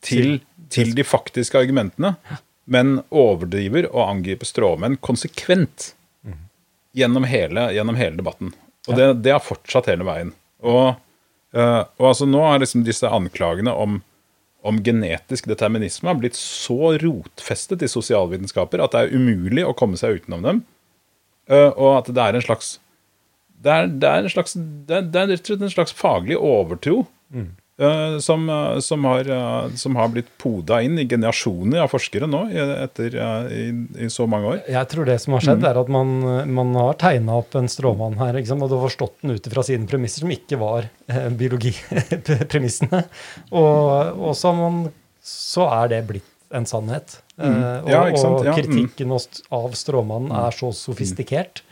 til, 0.05 0.39
til 0.73 0.95
de 0.97 1.05
faktiske 1.05 1.59
argumentene, 1.59 2.15
men 2.65 2.97
overdriver 3.13 3.85
og 3.91 4.07
angriper 4.07 4.49
stråmenn 4.49 4.97
konsekvent 5.05 5.91
gjennom 6.95 7.27
hele, 7.29 7.69
gjennom 7.75 7.99
hele 7.99 8.17
debatten. 8.17 8.53
Og 8.87 8.97
det, 8.97 9.07
det 9.25 9.33
har 9.35 9.43
fortsatt 9.43 9.89
hele 9.91 10.05
veien. 10.07 10.31
Og, 10.65 10.95
og 11.55 12.09
altså 12.11 12.27
nå 12.27 12.41
har 12.43 12.59
liksom 12.59 12.83
disse 12.87 13.07
anklagene 13.07 13.71
om, 13.71 13.99
om 14.65 14.79
genetisk 14.83 15.47
determinisme 15.47 16.09
har 16.11 16.19
blitt 16.19 16.37
så 16.39 16.95
rotfestet 16.99 17.85
i 17.85 17.91
sosialvitenskaper 17.91 18.83
at 18.83 18.95
det 18.95 19.03
er 19.05 19.15
umulig 19.15 19.63
å 19.67 19.75
komme 19.77 19.99
seg 19.99 20.19
utenom 20.19 20.43
dem. 20.45 20.63
Eh, 21.47 21.71
og 21.71 22.01
at 22.01 22.09
det 22.11 22.23
er 22.23 22.37
en 22.37 22.45
slags 22.45 22.75
det 23.65 23.71
er, 23.71 23.87
er, 23.87 24.25
er, 24.25 25.05
er 25.05 25.29
rett 25.31 25.39
og 25.39 25.47
slett 25.47 25.63
en 25.63 25.71
slags 25.73 25.93
faglig 25.95 26.35
overtro 26.37 27.03
eh, 27.33 27.47
som, 28.23 28.45
eh, 28.49 28.79
som, 28.79 29.03
har, 29.05 29.27
eh, 29.29 29.69
som 29.75 29.95
har 29.99 30.07
blitt 30.13 30.29
poda 30.39 30.77
inn 30.85 30.95
i 31.01 31.03
generasjoner 31.11 31.81
av 31.83 31.89
forskere 31.91 32.27
nå 32.31 32.45
etter 32.85 33.17
eh, 33.19 33.49
i, 33.51 33.65
i 34.05 34.09
så 34.09 34.23
mange 34.31 34.53
år. 34.53 34.61
Jeg 34.71 34.87
tror 34.93 35.09
det 35.09 35.17
som 35.23 35.35
har 35.35 35.43
skjedd, 35.43 35.65
er 35.67 35.79
at 35.81 35.91
man, 35.91 36.13
man 36.55 36.71
har 36.79 36.95
tegna 37.01 37.35
opp 37.41 37.57
en 37.59 37.67
stråmann 37.71 38.15
her, 38.21 38.37
ikke 38.39 38.53
sant? 38.53 38.63
og 38.63 38.71
du 38.71 38.77
har 38.77 38.85
forstått 38.87 39.17
den 39.25 39.35
ut 39.35 39.49
fra 39.51 39.65
sine 39.67 39.89
premisser, 39.91 40.23
som 40.23 40.31
ikke 40.31 40.59
var 40.61 40.87
eh, 41.11 41.27
biologipremissene. 41.35 43.03
Og, 43.51 44.23
og 44.29 44.33
så, 44.39 44.53
man, 44.55 44.85
så 45.25 45.67
er 45.81 45.91
det 45.95 46.01
blitt 46.09 46.31
en 46.55 46.67
sannhet. 46.69 47.17
Eh, 47.35 47.49
og, 47.83 47.89
Ja? 47.91 48.05
Ja, 48.07 48.29
mm. 48.31 48.55
kritikken 48.55 49.11
hos- 49.11 49.43
av 49.51 49.73
stråmannen 49.75 50.31
er 50.45 50.55
så 50.55 50.71
sofistikert 50.75 51.63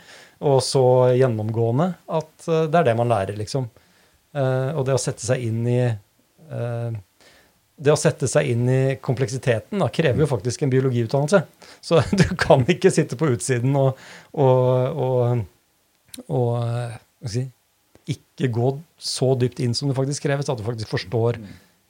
og 0.44 0.58
så 0.66 0.82
gjennomgående 1.16 1.94
at 2.12 2.48
eh, 2.52 2.66
det 2.68 2.82
er 2.82 2.90
det 2.92 2.98
man 3.00 3.12
lærer, 3.14 3.38
liksom. 3.40 3.70
Eh, 4.34 4.70
og 4.74 4.86
det 4.88 4.96
å 4.96 5.02
sette 5.02 5.26
seg 5.26 5.44
inn 5.46 5.62
i 5.70 5.80
eh, 5.86 7.02
det 7.84 7.94
å 7.94 8.00
sette 8.00 8.30
seg 8.30 8.52
inn 8.54 8.68
i 8.70 8.82
kompleksiteten 9.04 9.82
da, 9.82 9.90
krever 9.94 10.24
jo 10.24 10.30
faktisk 10.30 10.64
en 10.64 10.72
biologiutdannelse. 10.74 11.44
Så 11.88 12.02
du 12.14 12.26
kan 12.40 12.66
ikke 12.70 12.94
sitte 12.94 13.18
på 13.20 13.32
utsiden 13.34 13.76
og, 13.80 14.00
og, 14.34 15.00
og, 15.08 15.44
og 16.30 17.28
si, 17.30 17.46
ikke 18.10 18.52
gå 18.54 18.70
så 19.00 19.34
dypt 19.40 19.62
inn 19.64 19.76
som 19.78 19.90
det 19.90 19.98
faktisk 19.98 20.26
kreves, 20.26 20.50
at 20.52 20.60
du 20.60 20.66
faktisk 20.66 20.92
forstår 20.92 21.40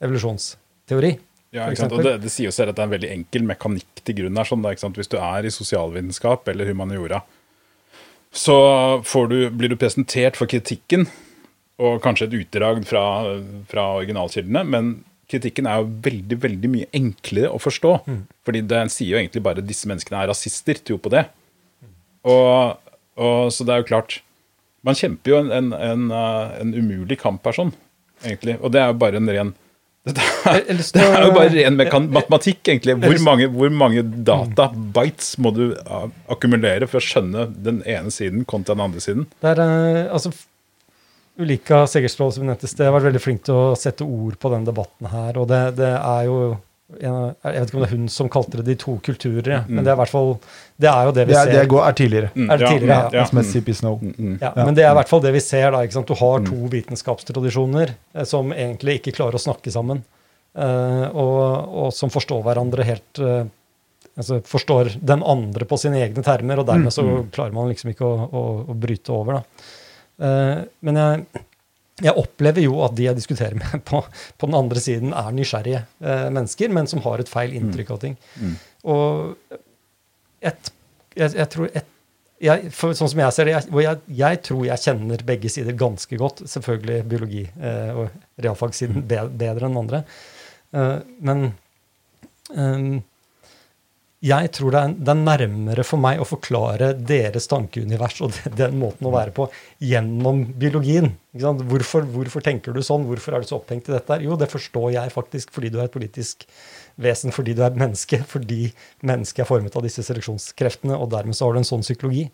evolusjonsteori. 0.04 1.14
Ja? 1.54 1.68
Og 1.70 2.02
det, 2.02 2.16
det 2.24 2.32
sier 2.34 2.50
jo 2.50 2.56
selv 2.56 2.72
at 2.72 2.78
det 2.78 2.84
er 2.84 2.90
en 2.90 2.96
veldig 2.96 3.12
enkel 3.14 3.46
mekanikk 3.46 4.02
til 4.02 4.18
grunn. 4.22 4.38
her, 4.40 4.50
sånn, 4.50 4.66
da? 4.66 4.74
Hvis 4.74 5.12
du 5.12 5.20
er 5.20 5.46
i 5.46 5.54
sosialvitenskap 5.54 6.50
eller 6.50 6.72
humaniora, 6.72 7.22
så 8.34 8.56
får 9.06 9.30
du, 9.30 9.38
blir 9.54 9.70
du 9.70 9.78
presentert 9.78 10.40
for 10.40 10.50
kritikken, 10.50 11.06
og 11.84 12.04
kanskje 12.04 12.30
et 12.30 12.38
utdrag 12.40 12.84
fra, 12.88 13.04
fra 13.70 13.88
originalkildene, 14.00 14.64
men 14.70 14.94
kritikken 15.32 15.68
er 15.70 15.82
jo 15.82 15.90
veldig 16.06 16.38
veldig 16.44 16.70
mye 16.72 16.90
enklere 16.96 17.52
å 17.52 17.62
forstå. 17.62 17.94
Fordi 18.48 18.62
den 18.70 18.92
sier 18.94 19.16
jo 19.16 19.22
egentlig 19.22 19.44
bare 19.46 19.64
at 19.64 19.70
disse 19.70 19.90
menneskene 19.90 20.22
er 20.22 20.32
rasister, 20.32 20.80
tro 20.80 21.00
på 21.02 21.12
det. 21.14 21.26
Og, 22.30 22.78
og 23.20 23.52
Så 23.52 23.66
det 23.68 23.74
er 23.74 23.82
jo 23.82 23.90
klart 23.90 24.22
Man 24.88 24.96
kjemper 24.96 25.32
jo 25.32 25.40
en, 25.42 25.50
en, 25.52 25.74
en, 25.76 26.06
uh, 26.12 26.54
en 26.60 26.72
umulig 26.76 27.18
kamp 27.20 27.44
her, 27.48 27.56
sånn, 27.56 27.74
egentlig. 28.24 28.58
Og 28.60 28.72
det 28.76 28.82
er 28.84 28.92
jo 28.92 28.98
bare 29.04 29.20
en 29.20 29.32
ren 29.32 29.54
det 30.12 30.20
er, 30.20 30.66
det 30.68 31.00
er 31.00 31.22
jo 31.24 31.30
bare 31.32 31.52
ren 31.54 31.78
matematikk, 32.12 32.60
egentlig. 32.68 32.98
Hvor 33.00 33.22
mange, 33.24 33.46
hvor 33.48 33.70
mange 33.72 34.02
databytes 34.04 35.38
må 35.40 35.54
du 35.56 35.62
uh, 35.72 36.10
akkumulere 36.28 36.90
for 36.92 37.00
å 37.00 37.06
skjønne 37.06 37.46
den 37.56 37.80
ene 37.88 38.12
siden 38.12 38.44
kontra 38.44 38.76
den 38.76 38.84
andre 38.84 39.04
siden? 39.06 39.30
Det 39.40 39.54
er, 39.54 39.62
eh, 39.64 40.02
altså, 40.12 40.34
Ulika 41.40 41.88
Segerstrål 41.90 42.32
som 42.36 42.44
vi 42.44 42.48
nevnte 42.52 42.68
i 42.68 42.70
sted, 42.70 42.86
har 42.86 42.94
vært 42.94 43.08
veldig 43.10 43.22
flink 43.24 43.42
til 43.48 43.56
å 43.58 43.72
sette 43.80 44.06
ord 44.06 44.36
på 44.40 44.52
den 44.54 44.68
debatten 44.68 45.08
her. 45.10 45.38
Og 45.42 45.48
det, 45.50 45.62
det 45.80 45.90
er 45.98 46.28
jo 46.30 46.38
en- 46.54 46.60
Jeg 47.44 47.54
vet 47.56 47.70
ikke 47.72 47.78
om 47.80 47.82
det 47.82 47.88
er 47.90 47.96
hun 47.98 48.08
som 48.12 48.28
kalte 48.30 48.58
det 48.60 48.66
de 48.68 48.76
to 48.76 49.00
kulturer, 49.02 49.48
ja, 49.50 49.64
men 49.68 49.84
det 49.84 49.90
er 49.90 49.96
i 49.96 50.02
hvert 50.04 50.12
fall 50.12 50.36
Det 50.80 50.90
er 50.92 51.06
jo 51.08 51.12
det 51.16 51.24
vi 51.26 51.34
Det 51.34 51.40
er, 51.40 51.46
ser. 51.50 51.60
det 51.64 51.70
går, 51.72 51.82
er 51.88 51.94
tidligere. 51.98 52.30
Mm, 52.36 52.52
Er 52.52 52.58
det 52.58 52.68
tidligere, 52.70 52.98
ja. 53.00 53.10
Ja, 53.18 53.24
som 53.26 53.38
er 53.40 53.44
CP 53.50 53.74
Snow. 53.74 54.00
Ja, 54.42 54.52
Men 54.56 54.76
det 54.76 54.84
er 54.86 54.92
i 54.92 54.98
hvert 55.00 55.10
fall 55.10 55.22
det 55.22 55.34
vi 55.34 55.40
ser. 55.40 55.72
da, 55.72 55.78
ikke 55.82 55.94
sant? 55.98 56.08
Du 56.08 56.14
har 56.14 56.40
to 56.46 56.60
vitenskapstradisjoner 56.70 57.96
eh, 58.14 58.24
som 58.26 58.52
egentlig 58.54 59.00
ikke 59.02 59.16
klarer 59.16 59.34
å 59.40 59.42
snakke 59.42 59.72
sammen. 59.74 60.04
eh, 60.56 61.08
og, 61.18 61.74
og 61.74 61.94
som 61.94 62.10
forstår 62.14 62.44
hverandre 62.46 62.84
helt 62.86 63.20
eh, 63.20 63.46
altså 64.16 64.44
Forstår 64.46 64.92
den 65.02 65.24
andre 65.24 65.66
på 65.66 65.80
sine 65.80 65.98
egne 65.98 66.22
termer, 66.22 66.60
og 66.60 66.68
dermed 66.68 66.94
så 66.94 67.02
klarer 67.34 67.52
man 67.56 67.70
liksom 67.72 67.90
ikke 67.90 68.06
å, 68.06 68.28
å, 68.30 68.44
å 68.70 68.76
bryte 68.78 69.10
over. 69.10 69.40
da. 69.40 69.42
Eh, 70.24 70.62
men 70.86 71.00
jeg, 71.00 71.46
jeg 72.08 72.16
opplever 72.20 72.66
jo 72.66 72.80
at 72.86 72.96
de 72.98 73.10
jeg 73.10 73.20
diskuterer 73.20 73.58
med 73.60 73.84
på, 73.90 74.02
på 74.38 74.50
den 74.50 74.58
andre 74.58 74.84
siden, 74.84 75.16
er 75.18 75.34
nysgjerrige 75.36 75.84
eh, 76.04 76.30
mennesker, 76.34 76.74
men 76.74 76.90
som 76.90 77.04
har 77.06 77.24
et 77.24 77.32
feil 77.32 77.56
inntrykk 77.58 77.96
av 77.96 78.04
ting. 78.04 78.18
Og 78.84 79.36
et, 80.44 80.72
jeg, 81.16 81.36
jeg 81.38 81.50
tror 81.54 81.70
et, 81.72 81.90
jeg, 82.44 82.72
Sånn 82.76 83.10
som 83.12 83.22
jeg 83.22 83.36
ser 83.36 83.48
det, 83.48 83.56
jeg, 83.86 84.00
jeg, 84.20 84.40
tror 84.44 84.64
jeg 84.68 84.84
kjenner 84.84 85.26
begge 85.28 85.52
sider 85.52 85.78
ganske 85.80 86.20
godt. 86.20 86.44
Selvfølgelig 86.50 87.08
biologi 87.12 87.44
eh, 87.48 87.92
og 87.96 88.44
realfagssiden 88.44 89.06
be, 89.08 89.22
bedre 89.40 89.70
enn 89.70 89.80
andre. 89.80 90.04
Eh, 90.76 90.98
men 91.24 91.46
ehm, 92.58 92.98
jeg 94.24 94.52
tror 94.56 94.72
det 94.72 94.80
er, 94.80 94.94
det 95.04 95.12
er 95.12 95.20
nærmere 95.20 95.84
for 95.84 96.00
meg 96.00 96.22
å 96.22 96.28
forklare 96.28 96.94
deres 96.96 97.50
tankeunivers 97.52 98.22
og 98.24 98.38
den, 98.60 98.78
måten 98.80 99.10
å 99.10 99.12
være 99.12 99.34
på 99.36 99.50
gjennom 99.84 100.46
biologien. 100.60 101.12
Hvorfor, 101.34 102.06
hvorfor 102.08 102.46
tenker 102.46 102.76
du 102.76 102.80
sånn? 102.86 103.04
Hvorfor 103.10 103.36
er 103.36 103.44
du 103.44 103.50
så 103.50 103.58
opphengt 103.60 103.90
i 103.90 103.96
dette? 103.96 104.20
Jo, 104.24 104.38
det 104.40 104.48
forstår 104.54 104.94
jeg 104.96 105.12
faktisk 105.12 105.52
fordi 105.56 105.74
du 105.74 105.80
er 105.82 105.90
et 105.90 105.96
politisk 105.96 106.48
vesen, 107.04 107.34
fordi 107.36 107.56
du 107.58 107.64
er 107.64 107.72
et 107.72 107.82
menneske, 107.82 108.22
fordi 108.30 108.70
mennesket 109.04 109.44
er 109.44 109.50
formet 109.50 109.76
av 109.76 109.84
disse 109.84 110.06
seleksjonskreftene, 110.06 110.96
og 110.96 111.10
dermed 111.12 111.36
så 111.36 111.48
har 111.50 111.58
du 111.58 111.64
en 111.64 111.68
sånn 111.68 111.84
psykologi. 111.84 112.28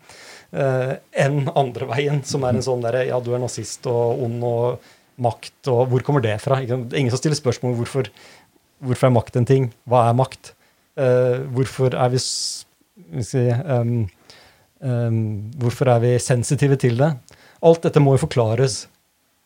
Eh, 0.52 0.94
enn 1.24 1.42
andre 1.56 1.88
veien, 1.90 2.22
som 2.28 2.44
er 2.44 2.54
en 2.54 2.66
sånn 2.66 2.84
derre 2.84 3.06
ja, 3.08 3.18
du 3.24 3.32
er 3.34 3.42
nazist 3.42 3.88
og 3.90 4.22
ond 4.28 4.46
og 4.46 4.92
makt, 5.20 5.58
og 5.72 5.82
hvor 5.90 6.04
kommer 6.06 6.22
det 6.24 6.36
fra? 6.44 6.60
Ingen 6.62 7.10
som 7.10 7.18
stiller 7.18 7.40
spørsmål 7.40 7.74
om 7.74 7.82
hvorfor, 7.82 8.14
hvorfor 8.84 9.10
er 9.10 9.16
makt 9.16 9.40
en 9.40 9.48
ting? 9.48 9.70
Hva 9.88 10.06
er 10.12 10.18
makt? 10.20 10.54
Eh, 10.98 11.42
hvorfor 11.54 11.94
er 11.94 12.10
vi, 12.12 12.20
si, 12.20 13.44
um, 13.48 14.08
um, 14.80 15.20
Hvorfor 15.60 15.92
er 15.94 16.00
vi 16.02 16.14
sensitive 16.22 16.78
til 16.80 16.98
det? 17.00 17.12
Alt 17.62 17.84
dette 17.86 18.02
må 18.02 18.16
jo 18.16 18.24
forklares 18.24 18.82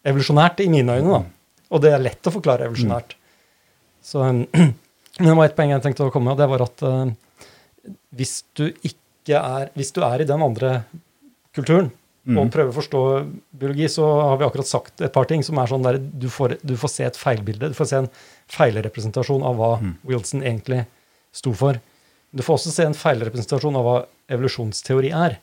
evolusjonært, 0.06 0.62
i 0.64 0.70
mine 0.72 0.98
øyne. 0.98 1.18
da. 1.18 1.66
Og 1.74 1.82
det 1.82 1.92
er 1.92 2.02
lett 2.02 2.28
å 2.28 2.32
forklare 2.34 2.68
evolusjonært. 2.68 3.16
Så, 4.04 4.22
um, 4.24 4.44
det 5.26 5.36
var 5.36 5.48
et 5.48 5.56
poeng 5.56 5.74
jeg 5.74 5.84
tenkte 5.84 6.08
å 6.08 6.14
komme 6.14 6.30
med, 6.30 6.38
og 6.38 6.42
det 6.42 6.50
var 6.52 6.64
at 6.66 6.86
uh, 6.86 7.90
hvis 8.16 8.42
du 8.56 8.68
ikke 8.82 9.04
er 9.40 9.70
Hvis 9.72 9.88
du 9.96 10.02
er 10.04 10.20
i 10.20 10.26
den 10.28 10.42
andre 10.44 10.82
kulturen 11.56 11.86
og 12.28 12.50
prøver 12.52 12.72
å 12.72 12.76
forstå 12.76 13.00
biologi, 13.56 13.86
så 13.88 14.04
har 14.04 14.38
vi 14.40 14.44
akkurat 14.44 14.68
sagt 14.68 15.00
et 15.00 15.12
par 15.12 15.24
ting 15.28 15.42
som 15.44 15.58
er 15.60 15.68
sånn 15.68 15.84
der 15.84 15.96
du 15.96 16.26
får, 16.32 16.58
du 16.64 16.74
får 16.80 16.92
se 16.92 17.04
et 17.04 17.16
feilbilde. 17.16 17.68
Du 17.72 17.76
får 17.76 17.88
se 17.88 17.98
en 18.02 18.08
feilrepresentasjon 18.52 19.44
av 19.44 19.56
hva 19.56 19.70
Wilson 20.08 20.44
egentlig 20.44 20.86
sto 21.34 21.54
for. 21.56 21.80
Du 22.34 22.42
får 22.42 22.58
også 22.58 22.72
se 22.74 22.86
en 22.88 22.96
feilrepresentasjon 22.98 23.76
av 23.78 23.86
hva 23.86 23.96
evolusjonsteori 24.34 25.12
er. 25.14 25.36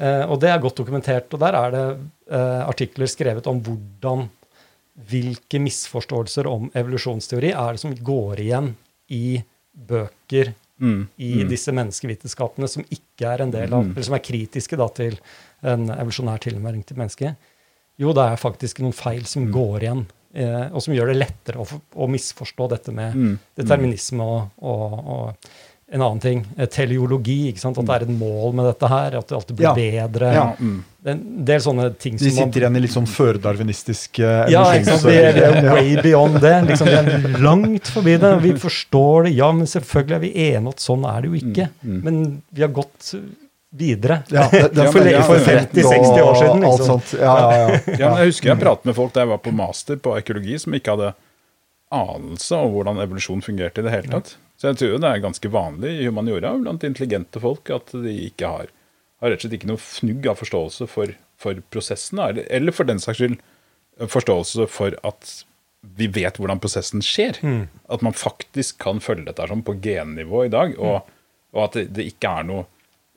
Eh, 0.00 0.24
og 0.26 0.40
det 0.42 0.50
er 0.52 0.62
godt 0.62 0.80
dokumentert. 0.80 1.32
Og 1.32 1.42
der 1.42 1.56
er 1.56 1.74
det 1.74 1.84
eh, 2.32 2.62
artikler 2.66 3.10
skrevet 3.10 3.48
om 3.50 3.60
hvordan 3.64 4.26
hvilke 5.08 5.60
misforståelser 5.62 6.48
om 6.50 6.72
evolusjonsteori 6.76 7.52
er 7.54 7.76
det 7.76 7.82
som 7.84 7.94
går 7.94 8.40
igjen 8.42 8.72
i 9.14 9.38
bøker 9.72 10.56
i 11.18 11.30
disse 11.50 11.72
menneskevitenskapene 11.74 12.68
som 12.70 12.84
ikke 12.94 13.26
er 13.26 13.42
en 13.42 13.50
del 13.54 13.72
av, 13.74 13.86
eller 13.90 14.06
som 14.06 14.14
er 14.14 14.22
kritiske 14.22 14.78
da, 14.78 14.86
til 14.94 15.16
en 15.66 15.88
evolusjonær 15.90 16.42
tilnærming 16.44 16.84
til 16.86 16.98
mennesket. 17.00 17.48
Jo, 17.98 18.12
det 18.14 18.24
er 18.24 18.38
faktisk 18.38 18.78
noen 18.82 18.94
feil 18.94 19.24
som 19.26 19.48
går 19.54 19.86
igjen, 19.86 20.04
og 20.72 20.82
som 20.84 20.92
gjør 20.94 21.12
det 21.12 21.16
lettere 21.22 21.62
å, 21.62 21.66
å 21.96 22.06
misforstå 22.12 22.68
dette 22.74 22.92
med 22.92 23.38
determinisme 23.58 24.22
og, 24.22 24.50
og, 24.60 24.98
og 25.08 25.50
en 25.88 26.02
annen 26.04 26.18
ting. 26.20 26.42
eh, 26.58 26.66
Teleologi, 26.68 27.48
ikke 27.48 27.62
sant? 27.62 27.78
at 27.80 27.86
det 27.88 27.94
er 27.94 28.02
et 28.04 28.10
mål 28.20 28.52
med 28.58 28.66
dette 28.68 28.90
her, 28.92 29.14
at 29.16 29.26
det 29.30 29.36
alltid 29.38 29.56
blir 29.56 29.70
Ja. 29.70 29.72
bedre. 30.04 30.32
Ja. 30.36 30.44
Det 30.60 31.08
er 31.08 31.14
En 31.14 31.44
del 31.48 31.60
sånne 31.64 31.86
ting 31.96 32.18
som 32.18 32.28
De 32.28 32.32
sitter 32.36 32.60
igjen 32.60 32.76
i 32.76 32.80
litt 32.84 32.92
sånn 32.92 33.06
førdarwinistisk 33.08 34.18
uh, 34.20 34.44
ja, 34.52 34.66
ikke 34.76 34.98
sant? 34.98 35.06
Vi 35.08 35.16
er, 35.16 35.62
way 35.72 35.96
beyond 36.04 36.36
det. 36.44 36.52
Liksom, 36.68 36.90
vi 36.92 36.98
er 36.98 37.40
langt 37.40 37.88
forbi 37.88 38.18
det. 38.20 38.34
Vi 38.44 38.52
forstår 38.60 39.30
det. 39.30 39.32
Ja, 39.38 39.48
men 39.56 39.64
selvfølgelig 39.70 40.16
er 40.18 40.24
vi 40.26 40.32
enige 40.50 40.74
at 40.76 40.84
sånn 40.84 41.08
er 41.08 41.22
det 41.24 41.30
jo 41.32 41.40
ikke. 41.40 41.70
Men 42.04 42.42
vi 42.52 42.66
har 42.66 42.74
gått 42.76 43.14
videre. 43.76 44.22
Ja, 44.32 44.48
det- 44.50 44.74
det 44.74 44.86
for, 44.92 45.06
ja, 45.06 45.22
for 45.22 45.36
ja. 45.36 45.60
50-60 45.60 46.22
år 46.22 46.34
siden. 46.40 46.60
Liksom. 46.64 46.86
sånt. 46.86 47.12
Ja, 47.20 47.34
ja, 47.40 47.58
ja. 47.68 47.80
Ja, 47.98 48.08
men 48.10 48.18
jeg 48.22 48.30
husker 48.32 48.48
jeg 48.54 48.60
pratet 48.62 48.84
med 48.88 48.96
folk 48.96 49.12
da 49.12 49.20
jeg 49.24 49.28
var 49.34 49.38
på 49.44 49.52
master 49.52 49.96
på 50.00 50.14
økologi, 50.18 50.58
som 50.58 50.72
ikke 50.78 50.94
hadde 50.96 51.10
anelse 51.92 52.56
om 52.56 52.72
hvordan 52.74 53.00
evolusjon 53.00 53.42
fungerte 53.44 53.80
i 53.80 53.86
det 53.86 53.92
hele 53.94 54.12
tatt. 54.12 54.34
Så 54.58 54.72
jeg 54.72 54.78
tror 54.80 54.98
det 55.00 55.10
er 55.12 55.22
ganske 55.22 55.50
vanlig 55.54 55.92
i 56.02 56.08
humaniora 56.08 56.50
blant 56.60 56.82
intelligente 56.84 57.40
folk 57.40 57.70
at 57.70 57.92
de 57.94 58.14
ikke 58.26 58.48
har, 58.50 58.72
har 59.22 59.30
rett 59.30 59.38
og 59.38 59.46
slett 59.46 59.58
ikke 59.60 59.70
noe 59.70 59.80
fnugg 59.80 60.26
av 60.32 60.40
forståelse 60.40 60.88
for, 60.90 61.12
for 61.40 61.60
prosessen, 61.72 62.18
eller, 62.24 62.48
eller 62.50 62.74
for 62.74 62.88
den 62.88 62.98
saks 63.00 63.20
skyld 63.22 63.38
forståelse 63.98 64.66
for 64.70 64.96
at 65.06 65.30
vi 65.98 66.08
vet 66.10 66.36
hvordan 66.40 66.58
prosessen 66.60 67.00
skjer. 67.04 67.38
At 67.88 68.02
man 68.02 68.12
faktisk 68.18 68.80
kan 68.82 68.98
følge 69.02 69.28
dette 69.30 69.46
sånn 69.48 69.62
på 69.66 69.76
gennivå 69.82 70.44
i 70.48 70.52
dag, 70.52 70.74
og, 70.78 71.06
og 71.54 71.64
at 71.68 71.78
det, 71.78 71.86
det 71.96 72.08
ikke 72.12 72.32
er 72.40 72.48
noe 72.50 72.66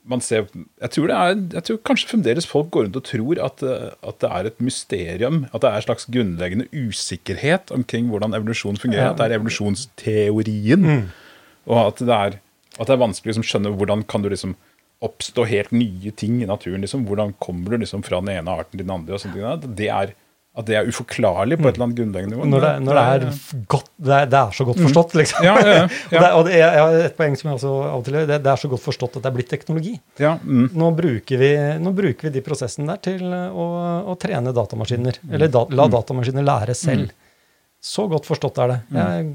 man 0.08 0.22
ser, 0.24 0.48
jeg, 0.82 0.90
tror 0.96 1.10
det 1.12 1.18
er, 1.18 1.34
jeg 1.54 1.66
tror 1.68 1.80
kanskje 1.86 2.10
fremdeles 2.10 2.48
folk 2.50 2.72
går 2.74 2.88
rundt 2.88 2.98
og 2.98 3.06
tror 3.06 3.42
at, 3.46 3.64
eh, 3.66 3.92
at 4.10 4.18
det 4.24 4.32
er 4.32 4.50
et 4.50 4.64
mysterium. 4.64 5.44
At 5.52 5.62
det 5.62 5.70
er 5.70 5.78
en 5.78 5.86
slags 5.86 6.08
grunnleggende 6.10 6.68
usikkerhet 6.74 7.74
omkring 7.76 8.10
hvordan 8.10 8.34
evolusjon 8.38 8.82
fungerer. 8.82 9.12
Ja. 9.12 9.14
At 9.14 9.22
det 9.22 9.30
er 9.30 9.38
evolusjonsteorien. 9.38 10.90
Og 11.70 11.80
at 11.86 12.02
det 12.02 12.18
er, 12.18 12.40
at 12.80 12.88
det 12.88 12.96
er 12.96 13.04
vanskelig 13.04 13.30
å 13.30 13.34
liksom, 13.36 13.48
skjønne 13.48 13.76
hvordan 13.78 14.06
kan 14.10 14.26
du 14.26 14.32
liksom 14.34 14.58
oppstå 15.02 15.46
helt 15.50 15.72
nye 15.74 16.14
ting 16.18 16.42
i 16.42 16.50
naturen. 16.50 16.84
Liksom. 16.86 17.06
Hvordan 17.10 17.34
kommer 17.42 17.74
du 17.74 17.82
liksom 17.82 18.04
fra 18.06 18.22
den 18.22 18.34
ene 18.36 18.54
arten 18.54 18.78
til 18.78 18.86
den 18.86 18.94
andre? 18.94 19.18
og 19.18 19.24
sånt. 19.24 19.70
Det 19.78 19.90
er, 19.90 20.14
at 20.52 20.68
det 20.68 20.76
er 20.76 20.88
uforklarlig 20.92 21.56
på 21.62 21.70
et 21.70 21.78
eller 21.78 21.86
annet 21.86 22.00
grunnleggende 22.02 22.36
nivå. 22.36 22.46
Når 22.52 22.64
det, 22.66 22.72
når 22.84 22.98
det, 22.98 23.04
er, 23.12 23.62
godt, 23.72 23.86
det, 23.96 24.16
er, 24.18 24.26
det 24.34 24.40
er 24.42 24.56
så 24.58 24.66
godt 24.68 24.82
forstått, 24.84 25.14
liksom. 25.16 25.46
Ja, 25.48 25.54
ja, 25.64 25.76
ja. 26.12 26.24
og 26.38 26.50
det, 26.50 26.58
og 26.60 26.76
har 26.76 26.96
et 27.06 27.16
poeng 27.16 27.38
som 27.40 27.48
jeg 27.48 27.60
også 27.60 27.72
av 27.72 27.94
og 28.02 28.04
til 28.04 28.18
gjør. 28.18 28.26
Det, 28.34 28.40
er 28.52 28.60
så 28.60 28.72
godt 28.74 28.84
forstått 28.84 29.16
at 29.16 29.24
det 29.24 29.30
er 29.30 29.38
blitt 29.38 29.52
teknologi. 29.54 29.94
ja, 30.20 30.34
mm, 30.44 30.66
Nå 30.82 30.90
bruker 30.98 31.40
vi, 31.40 31.52
nå 31.80 31.94
bruker 31.96 32.28
vi 32.28 32.34
de 32.36 32.44
prosessene 32.44 32.92
der 32.92 33.00
til 33.08 33.24
å, 33.32 33.68
å 34.12 34.16
trene 34.20 34.52
datamaskiner. 34.58 35.22
Eller 35.32 35.54
da, 35.54 35.64
la 35.72 35.86
datamaskiner 35.94 36.44
lære 36.50 36.76
selv. 36.76 37.14
Så 37.80 38.10
godt 38.12 38.28
forstått 38.28 38.60
er 38.66 38.74
det. 38.74 38.80
Jeg 38.98 39.30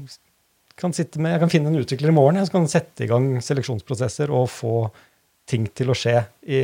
kan, 0.77 0.93
med, 0.93 1.31
jeg 1.33 1.41
kan 1.41 1.53
finne 1.55 1.73
en 1.73 1.79
utvikler 1.81 2.13
i 2.13 2.17
morgen, 2.19 2.37
jeg 2.43 2.53
kan 2.53 2.69
sette 2.69 3.07
i 3.07 3.09
gang 3.09 3.31
seleksjonsprosesser 3.41 4.29
og 4.29 4.45
få 4.53 4.75
ting 5.49 5.65
til 5.73 5.89
å 5.89 5.97
skje 5.97 6.19
i 6.45 6.61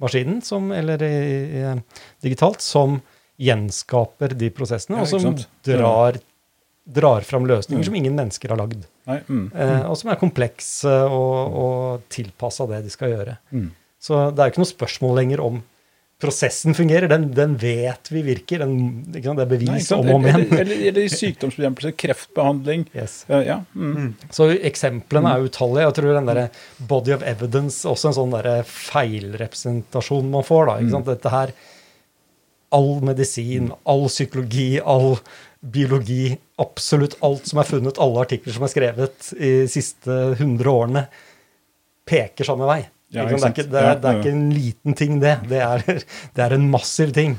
maskinen 0.00 0.40
som, 0.44 0.70
eller 0.72 1.04
i, 1.04 1.12
i, 1.60 1.76
digitalt 2.24 2.64
som 2.64 2.96
gjenskaper 3.36 4.34
de 4.38 4.50
prosessene, 4.54 5.02
og 5.02 5.08
som 5.10 5.36
drar, 5.66 6.18
drar 6.86 7.26
fram 7.26 7.46
løsninger 7.48 7.84
som 7.84 7.94
ingen 7.98 8.16
mennesker 8.16 8.54
har 8.54 8.60
lagd. 8.62 8.86
mm, 9.06 9.46
Eh, 9.54 9.82
og 9.90 9.96
som 10.00 10.10
er 10.10 10.20
komplekse 10.20 10.92
og, 11.06 11.56
og 11.62 12.06
tilpassa 12.12 12.66
det 12.70 12.84
de 12.86 12.92
skal 12.94 13.12
gjøre. 13.12 13.38
Mm. 13.52 13.70
Så 14.00 14.28
det 14.32 14.40
er 14.42 14.48
jo 14.48 14.54
ikke 14.56 14.62
noe 14.64 14.74
spørsmål 14.76 15.18
lenger 15.20 15.42
om 15.44 15.62
prosessen 16.22 16.72
fungerer. 16.72 17.10
Den, 17.12 17.26
den 17.36 17.56
vet 17.60 18.08
vi 18.08 18.22
virker. 18.24 18.62
Den? 18.64 19.02
Det 19.12 19.20
er 19.28 19.48
bevis 19.50 19.90
om 19.92 20.06
og 20.08 20.14
om 20.14 20.24
igjen. 20.28 20.46
eller, 20.62 20.78
eller 20.88 21.02
i 21.04 21.10
sykdomsbekjempelse, 21.12 21.92
kreftbehandling. 22.00 22.86
Yes. 22.96 23.18
Uh, 23.28 23.42
ja, 23.44 23.58
mm, 23.74 24.14
Så 24.32 24.48
eksemplene 24.64 25.34
er 25.36 25.44
utallige. 25.44 25.84
Jeg 25.90 25.96
tror 25.98 26.16
den 26.16 26.30
der 26.30 26.42
body 26.88 27.12
of 27.18 27.24
evidence 27.28 27.84
også 27.88 28.08
en 28.12 28.16
sånn 28.16 28.36
der 28.38 28.62
feilrepresentasjon 28.70 30.30
man 30.32 30.46
får. 30.46 30.70
da, 30.70 30.78
ikke 30.80 30.94
sant? 30.96 31.10
Dette 31.10 31.32
her, 31.34 31.52
All 32.74 33.00
medisin, 33.06 33.70
all 33.86 34.08
psykologi, 34.10 34.80
all 34.80 35.18
biologi, 35.60 36.36
absolutt 36.62 37.16
alt 37.26 37.46
som 37.48 37.60
er 37.60 37.68
funnet, 37.68 37.98
alle 38.02 38.22
artikler 38.22 38.54
som 38.54 38.66
er 38.66 38.72
skrevet 38.72 39.32
i 39.36 39.52
de 39.64 39.70
siste 39.70 40.18
100 40.36 40.70
årene, 40.70 41.06
peker 42.06 42.46
samme 42.46 42.68
vei. 42.68 42.82
Ja, 43.14 43.24
det, 43.24 43.38
er 43.38 43.52
ikke, 43.52 43.66
det, 43.70 43.80
er, 43.80 43.98
det 44.02 44.10
er 44.10 44.18
ikke 44.20 44.34
en 44.34 44.48
liten 44.50 44.96
ting, 44.98 45.20
det. 45.22 45.36
Det 45.50 45.60
er, 45.62 45.84
det 46.36 46.42
er 46.42 46.56
en 46.56 46.66
massiv 46.70 47.12
ting. 47.16 47.36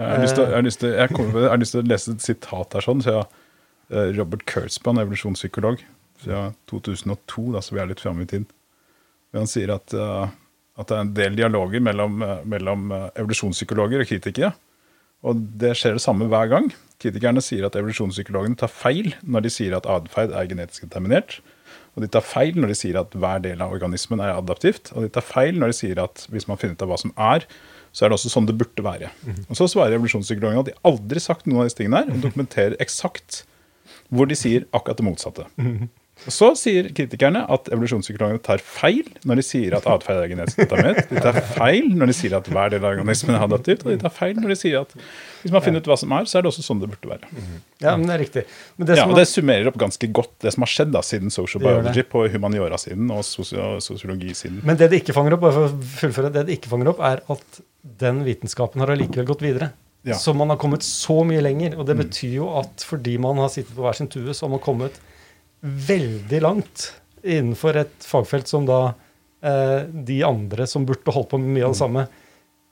Jeg 0.00 0.08
har 0.08 0.22
lyst 0.22 0.38
til, 0.38 0.46
jeg 0.46 0.56
har 0.56 0.64
lyst 0.64 0.80
til, 0.80 0.94
jeg 0.96 1.12
kommer, 1.12 1.42
jeg 1.44 1.52
har 1.52 1.60
lyst 1.60 1.74
til 1.76 1.82
å 1.82 1.88
lese 1.90 2.14
et 2.14 2.24
sitat 2.24 2.76
her 2.76 2.84
sånn, 2.86 3.02
så 3.04 3.16
jeg, 3.18 3.26
eh, 3.92 4.12
Robert 4.16 4.46
Kurzban, 4.48 5.00
evolusjonspsykolog, 5.02 5.82
fra 6.24 6.46
2002, 6.72 7.44
da, 7.56 7.62
så 7.64 7.76
vi 7.76 7.82
er 7.82 7.90
litt 7.90 8.00
framme 8.00 8.24
i 8.24 8.30
tid. 8.30 8.46
Men 9.30 9.44
Han 9.44 9.50
sier 9.50 9.74
at, 9.74 9.92
eh, 9.92 10.32
at 10.80 10.88
det 10.88 10.96
er 10.96 11.04
en 11.04 11.14
del 11.18 11.36
dialoger 11.36 11.84
mellom, 11.84 12.22
eh, 12.24 12.40
mellom 12.48 12.88
evolusjonspsykologer 13.12 14.04
og 14.04 14.08
kritikere. 14.08 14.54
Og 15.26 15.40
det 15.60 15.74
skjer 15.76 15.96
det 15.96 16.04
samme 16.04 16.28
hver 16.32 16.48
gang. 16.52 16.70
Kritikerne 17.00 17.42
sier 17.44 17.66
at 17.66 17.76
evolusjonspsykologene 17.76 18.58
tar 18.60 18.72
feil 18.72 19.14
når 19.22 19.46
de 19.46 19.52
sier 19.52 19.76
at 19.76 19.88
atferd 19.88 20.32
er 20.36 20.48
genetisk 20.48 20.86
determinert. 20.86 21.40
Og 21.96 22.04
de 22.04 22.08
tar 22.12 22.24
feil 22.24 22.56
når 22.56 22.72
de 22.72 22.78
sier 22.78 22.96
at 23.00 23.12
hver 23.18 23.42
del 23.44 23.60
av 23.64 23.74
organismen 23.74 24.22
er 24.24 24.36
adaptivt. 24.36 24.92
Og 24.94 25.04
de 25.04 25.12
tar 25.12 25.26
feil 25.26 25.58
når 25.60 25.72
de 25.72 25.78
sier 25.80 26.00
at 26.02 26.24
hvis 26.32 26.48
man 26.48 26.60
finner 26.60 26.78
ut 26.78 26.84
av 26.86 26.92
hva 26.92 26.98
som 27.00 27.12
er, 27.16 27.46
så 27.92 28.06
er 28.06 28.12
det 28.12 28.20
også 28.20 28.32
sånn 28.32 28.46
det 28.48 28.56
burde 28.60 28.84
være. 28.86 29.10
Og 29.48 29.58
så 29.58 29.66
svarer 29.68 29.96
evolusjonspsykologene 29.98 30.62
at 30.62 30.70
de 30.70 30.76
aldri 30.86 31.18
har 31.18 31.26
sagt 31.26 31.48
noen 31.48 31.64
av 31.64 31.70
disse 31.70 31.80
tingene 31.80 32.04
her, 32.04 32.12
og 32.14 32.22
dokumenterer 32.24 32.76
eksakt 32.80 33.42
hvor 34.10 34.28
de 34.30 34.38
sier 34.38 34.68
akkurat 34.72 35.00
det 35.00 35.06
motsatte. 35.06 35.46
Så 36.28 36.50
sier 36.58 36.90
kritikerne 36.92 37.46
at 37.48 37.70
evolusjonspsykologene 37.72 38.42
tar 38.44 38.60
feil 38.60 39.06
når 39.24 39.40
de 39.40 39.44
sier 39.46 39.76
at 39.78 39.86
atferd 39.88 40.20
er 40.24 40.32
genetisk 40.32 40.60
determinert. 40.60 41.08
De 41.08 41.22
tar 41.24 41.38
feil 41.54 41.88
når 41.96 42.12
de 42.12 42.16
sier 42.18 42.36
at 42.36 42.50
hver 42.52 42.74
del 42.74 42.84
av 42.84 42.92
organismen 42.92 43.38
er 43.38 43.46
adaptivt, 43.46 43.86
og 43.86 43.94
de 43.94 43.98
tar 44.02 44.12
feil 44.12 44.36
når 44.36 44.52
de 44.52 44.58
sier 44.60 44.82
at 44.82 44.92
hvis 45.40 45.54
man 45.54 45.64
finner 45.64 45.80
ut 45.80 45.88
hva 45.88 45.96
som 45.96 46.12
er, 46.12 46.28
så 46.28 46.38
er 46.38 46.44
det 46.44 46.52
også 46.52 46.64
sånn 46.66 46.82
det 46.82 46.90
burde 46.92 47.12
være. 47.14 47.30
Ja, 47.80 47.94
men 47.96 48.04
det 48.04 48.16
er 48.16 48.22
riktig. 48.26 48.44
Men 48.76 48.90
det 48.90 48.98
Ja, 49.00 49.06
og 49.08 49.16
Det 49.16 49.26
summerer 49.30 49.70
opp 49.70 49.78
ganske 49.80 50.10
godt 50.20 50.34
det 50.44 50.52
som 50.52 50.66
har 50.66 50.72
skjedd 50.74 50.92
da, 50.92 51.04
siden 51.06 51.32
social 51.32 51.64
biology 51.64 52.04
på 52.04 52.26
humaniora-siden 52.34 53.08
og 53.14 53.24
sosiologi-siden. 53.24 54.60
Men 54.68 54.76
det 54.80 54.90
det 54.92 55.00
ikke 55.04 55.16
fanger 55.16 55.36
opp, 55.38 55.46
bare 55.46 55.56
for 55.56 55.70
å 55.70 55.92
fullføre, 56.00 56.32
det 56.34 56.46
det 56.48 56.58
ikke 56.58 56.72
fanger 56.74 56.92
opp, 56.92 57.00
er 57.00 57.24
at 57.32 57.62
den 58.02 58.24
vitenskapen 58.26 58.82
har 58.84 58.92
allikevel 58.92 59.28
gått 59.32 59.46
videre. 59.46 59.72
Ja. 60.02 60.16
Mm. 60.16 60.18
Så 60.18 60.34
man 60.36 60.52
har 60.52 60.56
kommet 60.60 60.84
så 60.84 61.20
mye 61.28 61.42
lenger. 61.44 61.76
Og 61.78 61.86
det 61.88 61.96
betyr 61.98 62.34
jo 62.38 62.50
at 62.60 62.84
fordi 62.86 63.16
man 63.20 63.40
har 63.40 63.52
sittet 63.52 63.74
på 63.76 63.84
hver 63.84 63.96
sin 63.96 64.08
tue, 64.08 64.34
så 64.34 64.46
har 64.46 64.54
man 64.54 64.62
kommet 64.64 65.00
veldig 65.62 66.40
langt 66.44 66.88
innenfor 67.20 67.76
et 67.82 68.06
fagfelt 68.06 68.48
som 68.48 68.64
da 68.68 68.80
eh, 69.44 69.84
de 69.92 70.22
andre 70.24 70.66
som 70.70 70.86
burde 70.88 71.12
holdt 71.12 71.30
på 71.32 71.40
med 71.40 71.54
mye 71.56 71.66
av 71.68 71.74
det 71.74 71.80
samme, 71.82 72.06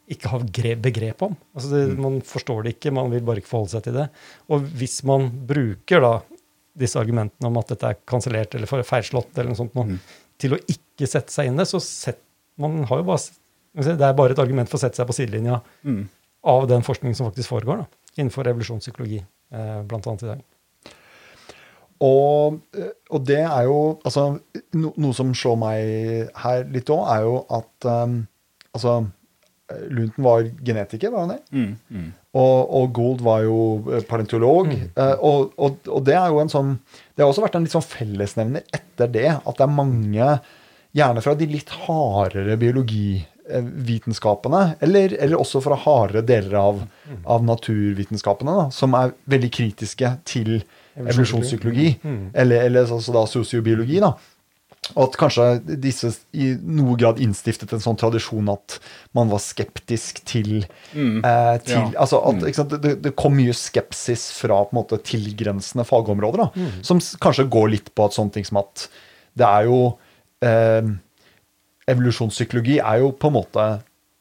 ikke 0.08 0.30
har 0.32 0.44
gre 0.56 0.72
begrep 0.80 1.22
om. 1.26 1.34
Altså 1.52 1.68
det, 1.74 1.82
Man 2.00 2.20
forstår 2.24 2.64
det 2.64 2.76
ikke, 2.76 2.94
man 2.96 3.10
vil 3.12 3.24
bare 3.26 3.42
ikke 3.42 3.50
forholde 3.50 3.74
seg 3.74 3.84
til 3.84 3.98
det. 3.98 4.06
Og 4.48 4.64
hvis 4.80 5.02
man 5.08 5.28
bruker 5.50 6.00
da 6.04 6.14
disse 6.78 6.96
argumentene 7.00 7.50
om 7.50 7.58
at 7.60 7.74
dette 7.74 7.90
er 7.90 7.98
kansellert 8.08 8.54
eller 8.56 8.70
feilslått, 8.86 9.34
eller 9.36 9.52
noe 9.52 9.58
sånt, 9.58 9.76
nå, 9.76 9.98
til 10.40 10.54
å 10.54 10.60
ikke 10.70 11.08
sette 11.10 11.34
seg 11.34 11.50
inn 11.50 11.60
det, 11.60 11.66
så 11.68 11.80
sett, 11.82 12.22
man 12.58 12.80
har 12.88 13.02
jo 13.02 13.08
bare, 13.10 13.20
det 13.84 13.98
er 13.98 14.16
bare 14.16 14.32
et 14.32 14.40
argument 14.42 14.70
for 14.70 14.78
å 14.78 14.84
sette 14.86 15.00
seg 15.00 15.08
på 15.10 15.16
sidelinja 15.16 15.60
Mm. 15.84 16.06
av 16.48 16.68
den 16.70 16.86
forskningen 16.86 17.16
som 17.18 17.28
faktisk 17.28 17.50
foregår 17.50 17.82
da, 17.82 17.86
innenfor 18.16 18.46
revolusjonspsykologi, 18.48 19.18
eh, 19.52 19.80
annet 19.82 20.22
i 20.22 20.30
dag. 20.30 20.40
Og, 22.04 22.60
eh, 22.78 22.92
og 23.10 23.24
det 23.26 23.42
er 23.42 23.66
jo 23.66 23.78
altså, 24.06 24.30
no, 24.78 24.92
Noe 25.00 25.16
som 25.16 25.32
slår 25.34 25.56
meg 25.58 26.34
her 26.44 26.66
litt 26.70 26.92
òg, 26.94 27.06
er 27.10 27.24
jo 27.26 27.40
at 27.58 27.88
um, 27.90 28.20
altså, 28.76 29.00
Lunten 29.92 30.24
var 30.24 30.46
genetiker, 30.64 31.10
var 31.12 31.26
han 31.26 31.34
det? 31.34 31.42
Mm, 31.52 31.72
mm. 31.92 32.06
Og, 32.40 32.70
og 32.78 32.86
Gould 32.96 33.24
var 33.24 33.42
jo 33.44 33.58
eh, 33.92 34.04
paleontolog. 34.08 34.70
Mm. 34.70 34.86
og, 35.18 35.50
og, 35.58 35.98
det 36.06 36.14
er 36.16 36.30
jo 36.32 36.38
en 36.40 36.52
sånn 36.52 36.70
Det 37.12 37.20
har 37.20 37.28
også 37.28 37.44
vært 37.44 37.58
en 37.58 37.66
litt 37.66 37.74
sånn 37.74 37.84
fellesnevner 37.84 38.64
etter 38.72 39.10
det, 39.12 39.28
at 39.36 39.58
det 39.58 39.66
er 39.66 39.74
mange, 39.74 40.30
gjerne 40.96 41.20
fra 41.24 41.34
de 41.36 41.48
litt 41.50 41.70
hardere 41.84 42.56
biologivitenskapene, 42.60 44.62
eller, 44.84 45.14
eller 45.18 45.40
også 45.40 45.60
fra 45.64 45.76
hardere 45.84 46.22
deler 46.26 46.54
av, 46.62 46.82
av 47.28 47.44
naturvitenskapene, 47.44 48.52
da, 48.62 48.66
som 48.74 48.96
er 48.96 49.14
veldig 49.28 49.50
kritiske 49.58 50.08
til 50.28 50.62
evolusjonspsykologi, 51.04 51.92
eller, 52.34 52.66
eller 52.66 52.90
altså 52.98 53.14
da 53.14 53.26
sosiobiologi. 53.30 54.00
da, 54.02 54.14
og 54.94 55.08
at 55.08 55.16
kanskje 55.20 55.46
disse 55.82 56.10
i 56.32 56.52
noe 56.62 56.94
grad 57.00 57.18
innstiftet 57.20 57.72
en 57.74 57.82
sånn 57.82 57.98
tradisjon 57.98 58.46
at 58.52 58.78
man 59.16 59.28
var 59.28 59.42
skeptisk 59.42 60.22
til, 60.28 60.62
eh, 60.94 61.56
til 61.66 61.74
Ja. 61.74 61.82
altså 62.04 62.20
at, 62.30 62.46
ikke 62.46 62.60
sant, 62.60 62.76
det, 62.82 62.94
det 63.04 63.16
kom 63.18 63.36
mye 63.36 63.52
skepsis 63.56 64.30
fra 64.38 64.62
på 64.64 64.72
en 64.72 64.80
måte 64.80 65.00
tilgrensende 65.04 65.84
fagområder, 65.88 66.46
da, 66.46 66.70
som 66.86 67.02
kanskje 67.20 67.48
går 67.50 67.68
litt 67.74 67.92
på 67.94 68.06
at 68.06 68.16
sånne 68.16 68.38
ting 68.38 68.48
som 68.48 68.62
at 68.62 68.88
det 69.38 69.46
er 69.48 69.68
jo 69.68 69.82
eh, 70.46 70.94
Evolusjonspsykologi 71.88 72.78
er 72.84 72.98
jo 73.00 73.12
på 73.16 73.30
en 73.30 73.36
måte 73.38 73.62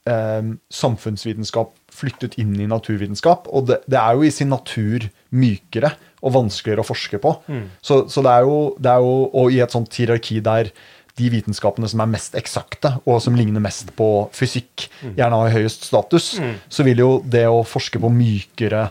eh, 0.08 0.52
samfunnsvitenskap 0.72 1.74
flyttet 1.92 2.38
inn 2.40 2.54
i 2.60 2.68
naturvitenskap, 2.70 3.48
og 3.52 3.68
det, 3.68 3.82
det 3.92 4.00
er 4.00 4.16
jo 4.16 4.24
i 4.24 4.32
sin 4.32 4.52
natur 4.54 5.08
mykere 5.36 5.92
og 6.22 6.34
vanskeligere 6.34 6.84
å 6.84 6.88
forske 6.88 7.20
på. 7.22 7.34
Så, 7.82 8.04
så 8.10 8.24
det, 8.26 8.34
er 8.34 8.48
jo, 8.48 8.60
det 8.82 8.94
er 8.94 9.04
jo 9.06 9.18
Og 9.38 9.54
i 9.54 9.60
et 9.64 9.74
sånt 9.74 9.94
hierarki 10.00 10.40
der 10.44 10.72
de 11.18 11.32
vitenskapene 11.34 11.90
som 11.90 12.02
er 12.04 12.10
mest 12.12 12.36
eksakte, 12.38 12.92
og 13.10 13.20
som 13.26 13.38
ligner 13.38 13.64
mest 13.64 13.90
på 13.98 14.28
fysikk, 14.38 14.86
gjerne 15.18 15.40
har 15.42 15.54
høyest 15.56 15.88
status, 15.90 16.36
så 16.70 16.86
vil 16.86 17.02
jo 17.02 17.12
det 17.26 17.48
å 17.50 17.64
forske 17.66 18.02
på 18.02 18.12
mykere 18.14 18.84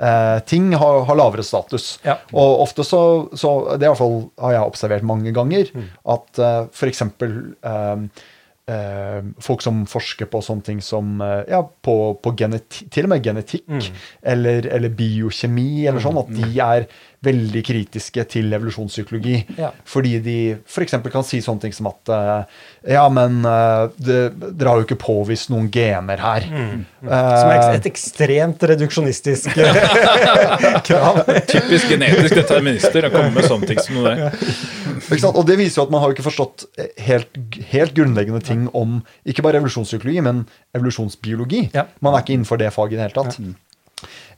eh, 0.00 0.38
ting 0.48 0.70
ha, 0.80 0.90
ha 1.04 1.16
lavere 1.18 1.44
status. 1.44 1.98
Ja. 2.06 2.16
Og 2.32 2.62
ofte 2.64 2.86
så, 2.88 3.02
så 3.36 3.76
Det 3.76 3.84
i 3.84 3.90
hvert 3.90 4.00
fall 4.00 4.16
har 4.40 4.56
jeg 4.56 4.72
observert 4.72 5.08
mange 5.12 5.34
ganger, 5.36 5.74
at 6.16 6.40
eh, 6.40 6.62
f.eks. 6.72 7.04
Eh, 7.04 8.24
folk 9.44 9.60
som 9.60 9.82
forsker 9.84 10.28
på 10.32 10.40
sånne 10.40 10.64
ting 10.64 10.78
som 10.84 11.18
eh, 11.20 11.42
ja, 11.52 11.60
på, 11.62 11.96
på 12.16 12.34
til 12.40 13.04
og 13.04 13.10
med 13.12 13.26
genetikk 13.26 13.90
eller, 14.22 14.70
eller 14.72 14.88
biokjemi, 14.88 15.84
eller 15.86 16.00
sånn, 16.00 16.22
at 16.22 16.30
de 16.32 16.48
er 16.64 16.86
veldig 17.24 17.62
kritiske 17.64 18.24
til 18.28 18.52
evolusjonspsykologi. 18.52 19.36
Ja. 19.56 19.70
Fordi 19.88 20.18
de 20.24 20.38
f.eks. 20.60 20.96
kan 21.12 21.24
si 21.24 21.40
sånne 21.44 21.64
ting 21.64 21.76
som 21.76 21.88
at 21.88 22.12
eh, 22.12 22.58
Ja, 22.96 23.04
men 23.12 23.40
eh, 23.48 23.84
det, 23.96 24.18
dere 24.44 24.72
har 24.72 24.80
jo 24.82 24.88
ikke 24.88 25.00
påvist 25.00 25.52
noen 25.52 25.70
gener 25.72 26.20
her. 26.24 26.48
Som 27.04 27.52
er 27.52 27.64
Eh, 27.74 27.78
et 27.78 27.86
ekstremt 27.88 28.62
reduksjonistisk 28.70 29.56
eh, 29.58 29.78
krav. 30.88 31.22
Typisk 31.48 31.90
genetisk 31.90 32.36
determinister 32.38 33.08
å 33.08 33.12
komme 33.14 33.32
med 33.36 33.48
sånne 33.48 33.70
ting 33.70 33.80
som 33.82 34.00
det. 34.04 34.30
Og 35.10 35.44
det 35.48 35.58
viser 35.60 35.80
jo 35.80 35.86
at 35.86 35.92
man 35.92 36.02
har 36.04 36.14
ikke 36.14 36.26
forstått 36.26 36.66
helt, 37.04 37.36
helt 37.72 37.96
grunnleggende 37.96 38.40
ting 38.44 38.68
om 38.76 39.02
ikke 39.28 39.44
bare 39.44 39.60
evolusjonspsykologi, 39.60 40.22
men 40.24 40.44
evolusjonsbiologi. 40.76 41.68
Ja. 41.76 41.88
Man 42.04 42.14
er 42.14 42.24
ikke 42.24 42.38
innenfor 42.38 42.60
det 42.60 42.72
faget 42.74 42.96
i 42.96 43.00
det 43.00 43.08
hele 43.08 43.18
tatt. 43.18 43.38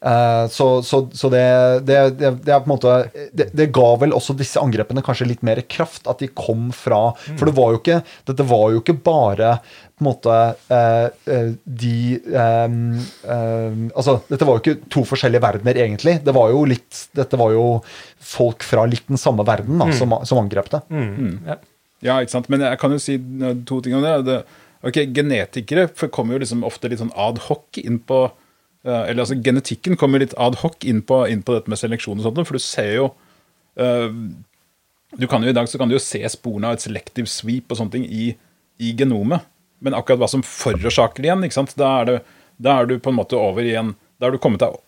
Eh, 0.01 0.49
så 0.53 0.83
så, 0.83 1.09
så 1.13 1.29
det, 1.33 1.45
det, 1.89 1.97
det, 2.21 2.31
det 2.45 2.53
er 2.53 2.61
på 2.61 2.69
en 2.69 2.75
måte 2.75 2.97
det, 3.33 3.49
det 3.57 3.71
ga 3.75 3.89
vel 4.03 4.13
også 4.15 4.37
disse 4.37 4.61
angrepene 4.61 5.03
kanskje 5.05 5.29
litt 5.31 5.45
mer 5.47 5.63
kraft, 5.73 6.05
at 6.07 6.21
de 6.21 6.29
kom 6.29 6.69
fra 6.77 7.09
For 7.25 7.49
det 7.49 7.57
var 7.57 7.73
jo 7.73 7.81
ikke 7.81 8.03
Dette 8.29 8.47
var 8.47 8.69
jo 8.75 8.83
ikke 8.83 8.99
bare 9.07 9.57
på 9.97 10.05
en 10.05 10.09
måte 10.11 10.33
eh, 10.69 11.07
eh, 11.33 11.53
de 11.65 11.99
eh, 12.21 12.75
eh, 13.33 13.79
Altså, 13.97 14.19
dette 14.29 14.45
var 14.45 14.59
jo 14.59 14.63
ikke 14.65 14.91
to 14.93 15.05
forskjellige 15.09 15.45
verdener, 15.45 15.79
egentlig. 15.87 16.19
Det 16.25 16.35
var 16.37 16.53
jo 16.53 16.67
litt 16.69 17.07
Dette 17.17 17.39
var 17.41 17.55
jo 17.55 17.65
folk 18.21 18.67
fra 18.67 18.85
litt 18.91 19.09
den 19.09 19.21
samme 19.21 19.47
verden 19.47 19.81
da, 19.81 19.89
som, 19.97 20.13
som 20.29 20.43
angrep 20.43 20.69
det. 20.75 20.83
Ja. 21.49 21.57
Ja, 22.05 22.19
ikke 22.21 22.35
sant? 22.35 22.51
Men 22.53 22.65
jeg 22.65 22.79
kan 22.81 22.93
jo 22.93 23.01
si 23.03 23.17
eh, 23.17 23.55
to 23.69 23.81
ting 23.85 23.97
om 23.97 24.05
det. 24.05 24.17
det 24.27 24.41
ok, 24.87 25.01
Genetikere 25.17 25.87
kommer 26.13 26.37
jo 26.37 26.43
liksom 26.45 26.67
ofte 26.67 26.91
litt 26.93 27.01
sånn 27.01 27.15
ad 27.17 27.41
hoc 27.49 27.81
inn 27.81 28.01
på 28.05 28.27
eh, 28.27 29.03
Eller 29.07 29.25
altså 29.25 29.39
genetikken 29.41 29.97
kommer 30.01 30.23
litt 30.23 30.37
ad 30.37 30.61
hoc 30.63 30.85
inn 30.85 31.01
på, 31.07 31.23
inn 31.33 31.45
på 31.47 31.57
dette 31.57 31.73
med 31.73 31.81
seleksjon 31.81 32.21
og 32.21 32.29
sånt, 32.29 32.45
for 32.45 32.59
du 32.59 32.63
ser 32.63 32.93
jo 32.99 33.09
uh, 33.81 34.13
du 35.17 35.25
kan 35.31 35.45
jo 35.45 35.49
I 35.49 35.57
dag 35.57 35.69
så 35.71 35.81
kan 35.81 35.89
du 35.89 35.97
jo 35.97 36.03
se 36.03 36.21
sporene 36.29 36.69
av 36.69 36.77
et 36.77 36.85
selective 36.85 37.31
sweep 37.31 37.71
og 37.71 37.81
sånne 37.81 37.95
ting 37.95 38.05
i, 38.11 38.33
i 38.83 38.93
genomet. 38.99 39.47
Men 39.85 39.97
akkurat 39.99 40.23
hva 40.23 40.29
som 40.31 40.43
forårsaker 40.47 41.23
det 41.23 41.31
igjen, 41.31 41.45
ikke 41.47 41.59
sant? 41.59 41.75
Da, 41.77 41.93
er 42.01 42.11
det, 42.11 42.19
da 42.63 42.81
er 42.81 42.91
du 42.91 42.99
på 43.03 43.13
en 43.13 43.19
måte 43.19 43.39
over 43.39 43.67
i 43.67 43.75
en 43.77 43.95
Da 44.17 44.29
har 44.29 44.33
du 44.33 44.41
kommet 44.41 44.63
deg 44.63 44.79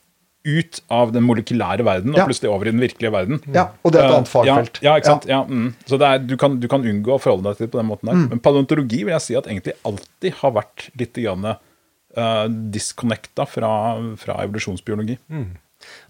ut 0.49 0.79
av 0.95 1.11
den 1.13 1.27
molekylære 1.27 1.85
verden 1.85 2.15
og 2.15 2.21
Ja. 2.23 2.25
plutselig 2.25 2.49
over 2.49 2.69
i 2.69 2.71
den 2.71 2.81
virkelige 2.81 3.11
verden. 3.13 3.41
Ja, 3.53 3.67
og 3.85 3.93
det 3.93 4.01
er 4.01 4.07
et 4.07 4.15
annet 4.15 4.29
Eh, 4.29 4.33
fagfelt. 4.33 4.79
Ja, 4.81 4.91
ja 4.91 4.97
ikke 4.97 5.11
sant? 5.11 5.27
Ja. 5.29 5.43
mm. 5.45 5.75
Så 5.85 5.99
det 6.01 6.07
er, 6.09 6.19
du, 6.25 6.37
kan, 6.41 6.59
du 6.63 6.69
kan 6.69 6.81
unngå 6.81 7.17
å 7.17 7.21
forholde 7.21 7.51
deg 7.51 7.59
til 7.59 7.67
det 7.67 7.73
på 7.75 7.81
den 7.83 7.91
måten 7.91 8.09
der. 8.09 8.15
Mm. 8.17 8.29
Men 8.31 8.41
paleontologi 8.41 9.03
vil 9.05 9.13
jeg 9.13 9.25
si 9.27 9.37
at 9.37 9.47
egentlig 9.51 9.75
alltid 9.85 10.39
har 10.41 10.55
vært 10.57 10.89
litt 10.97 11.13
grann, 11.21 11.45
uh, 11.45 12.47
disconnecta 12.49 13.45
fra, 13.51 13.73
fra 14.17 14.39
evolusjonsbiologi. 14.47 15.19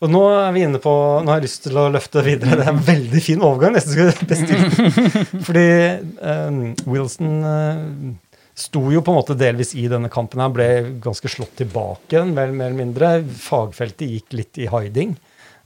Og 0.01 0.13
nå 0.13 0.23
er 0.33 0.53
vi 0.55 0.63
inne 0.65 0.79
på 0.81 0.93
Nå 1.25 1.29
har 1.29 1.41
jeg 1.43 1.49
lyst 1.49 1.67
til 1.67 1.77
å 1.77 1.89
løfte 1.93 2.23
videre. 2.25 2.57
Det 2.57 2.65
er 2.65 2.73
en 2.73 2.87
veldig 2.87 3.21
fin 3.25 3.43
overgang. 3.45 3.75
Nesten 3.75 3.97
skulle 3.97 4.15
bestilt. 4.31 5.03
Fordi 5.49 5.67
um, 6.23 6.63
Wilson 6.87 7.35
eh, 7.45 8.15
sto 8.59 8.83
jo 8.93 9.03
på 9.05 9.13
en 9.13 9.19
måte 9.21 9.39
delvis 9.39 9.75
i 9.79 9.87
denne 9.91 10.11
kampen 10.13 10.43
her, 10.43 10.53
ble 10.55 10.69
ganske 11.05 11.31
slått 11.31 11.57
tilbake, 11.61 12.25
mer, 12.27 12.51
mer 12.51 12.71
eller 12.71 12.79
mindre. 12.81 13.11
Fagfeltet 13.43 14.11
gikk 14.11 14.39
litt 14.39 14.61
i 14.61 14.69
hiding. 14.73 15.17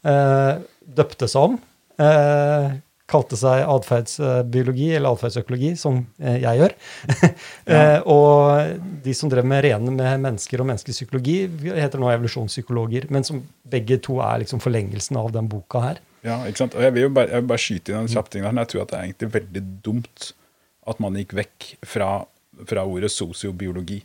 Eh, 0.05 0.55
døpte 1.01 1.29
seg 1.31 1.53
om. 1.53 1.61
Eh, 2.03 2.73
kalte 3.13 3.37
seg 3.37 3.65
atferdsbiologi 3.69 4.91
eller 4.97 5.15
atferdsøkologi, 5.15 5.73
som 5.81 6.01
eh, 6.23 6.39
jeg 6.45 6.61
gjør. 6.63 6.77
eh, 7.77 7.99
og 8.11 8.79
de 9.05 9.17
som 9.17 9.33
drev 9.33 9.49
med 9.49 9.65
rene 9.67 9.95
med 9.95 10.23
mennesker 10.25 10.63
og 10.63 10.71
menneskelig 10.71 10.97
psykologi, 10.97 11.37
heter 11.77 12.01
nå 12.01 12.13
evolusjonspsykologer. 12.13 13.09
Men 13.13 13.27
som 13.29 13.43
begge 13.73 14.01
to 14.05 14.21
er 14.25 14.45
liksom 14.45 14.63
forlengelsen 14.65 15.21
av 15.21 15.33
den 15.35 15.51
boka 15.53 15.85
her. 15.89 16.03
Ja, 16.23 16.39
ikke 16.47 16.65
sant? 16.65 16.77
Og 16.79 16.85
jeg 16.87 16.95
vil 16.95 17.09
jo 17.09 17.15
bare, 17.17 17.33
jeg 17.33 17.43
vil 17.43 17.51
bare 17.51 17.65
skyte 17.65 17.93
inn 17.93 18.05
en 18.05 18.13
kjapp 18.13 18.31
ting 18.31 18.45
der. 18.45 18.55
men 18.55 18.63
Jeg 18.63 18.73
tror 18.73 18.85
at 18.85 18.93
det 18.93 18.99
er 18.99 19.09
egentlig 19.09 19.33
veldig 19.41 19.65
dumt 19.83 20.33
at 20.91 21.03
man 21.03 21.17
gikk 21.19 21.35
vekk 21.39 21.67
fra, 21.87 22.11
fra 22.69 22.85
ordet 22.89 23.13
sosiobiologi. 23.13 24.03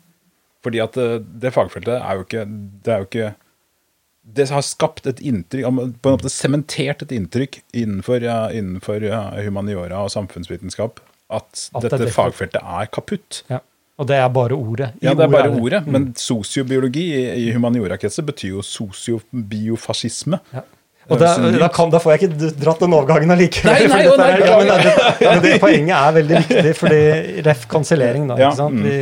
Fordi 0.66 0.80
at 0.84 0.96
det, 0.98 1.26
det 1.44 1.54
fagfeltet 1.56 2.00
er 2.00 2.18
jo 2.18 2.26
ikke 2.26 2.48
Det 2.48 2.94
er 2.94 3.04
jo 3.04 3.10
ikke 3.12 3.34
det 4.28 4.50
har 4.52 4.64
skapt 4.66 5.06
et 5.08 5.22
inntrykk, 5.24 5.64
på 6.04 6.10
en 6.12 6.18
måte 6.18 6.28
sementert 6.28 7.00
et 7.06 7.14
inntrykk 7.16 7.62
innenfor, 7.72 8.20
ja, 8.20 8.50
innenfor 8.52 9.06
humaniora 9.46 10.02
og 10.04 10.12
samfunnsvitenskap 10.12 11.00
at, 11.32 11.48
At 11.72 11.86
det 11.86 11.92
dette 11.94 12.10
det. 12.10 12.14
fagfeltet 12.16 12.60
er 12.60 12.90
kaputt. 12.92 13.46
Ja. 13.48 13.62
Og 13.98 14.10
det 14.10 14.18
er 14.20 14.28
bare 14.30 14.54
ordet. 14.54 14.92
Ja, 15.02 15.16
det 15.18 15.26
er 15.26 15.32
bare 15.32 15.50
ordet. 15.50 15.62
ordet, 15.62 15.88
men 15.88 16.10
sosiobiologi 16.20 17.06
i, 17.18 17.24
i 17.48 17.54
humaniorakretser 17.56 18.26
betyr 18.28 18.58
jo 18.58 18.66
sosiobiofascisme. 18.66 20.40
Ja. 20.54 20.62
Og 21.08 21.20
da, 21.22 21.30
da, 21.60 21.68
kan, 21.72 21.90
da 21.94 22.00
får 22.04 22.14
jeg 22.18 22.28
ikke 22.28 22.50
dratt 22.60 22.82
den 22.84 22.94
overgangen 22.98 23.32
allikevel. 23.32 23.88
Nei, 23.88 23.88
nei, 23.94 24.28
er- 24.28 24.42
ja, 24.44 24.48
ja, 24.52 24.58
men 24.60 24.84
det, 24.84 24.96
men 25.30 25.42
det 25.46 25.54
poenget 25.64 25.96
er 25.96 26.16
veldig 26.18 26.42
viktig, 26.44 26.74
fordi 26.82 27.00
ref 27.48 27.64
kansellering, 27.72 28.26
da. 28.28 28.36
Ikke 28.42 28.58
sant? 28.60 28.76
mm. 28.76 28.84
Vi, 28.84 28.98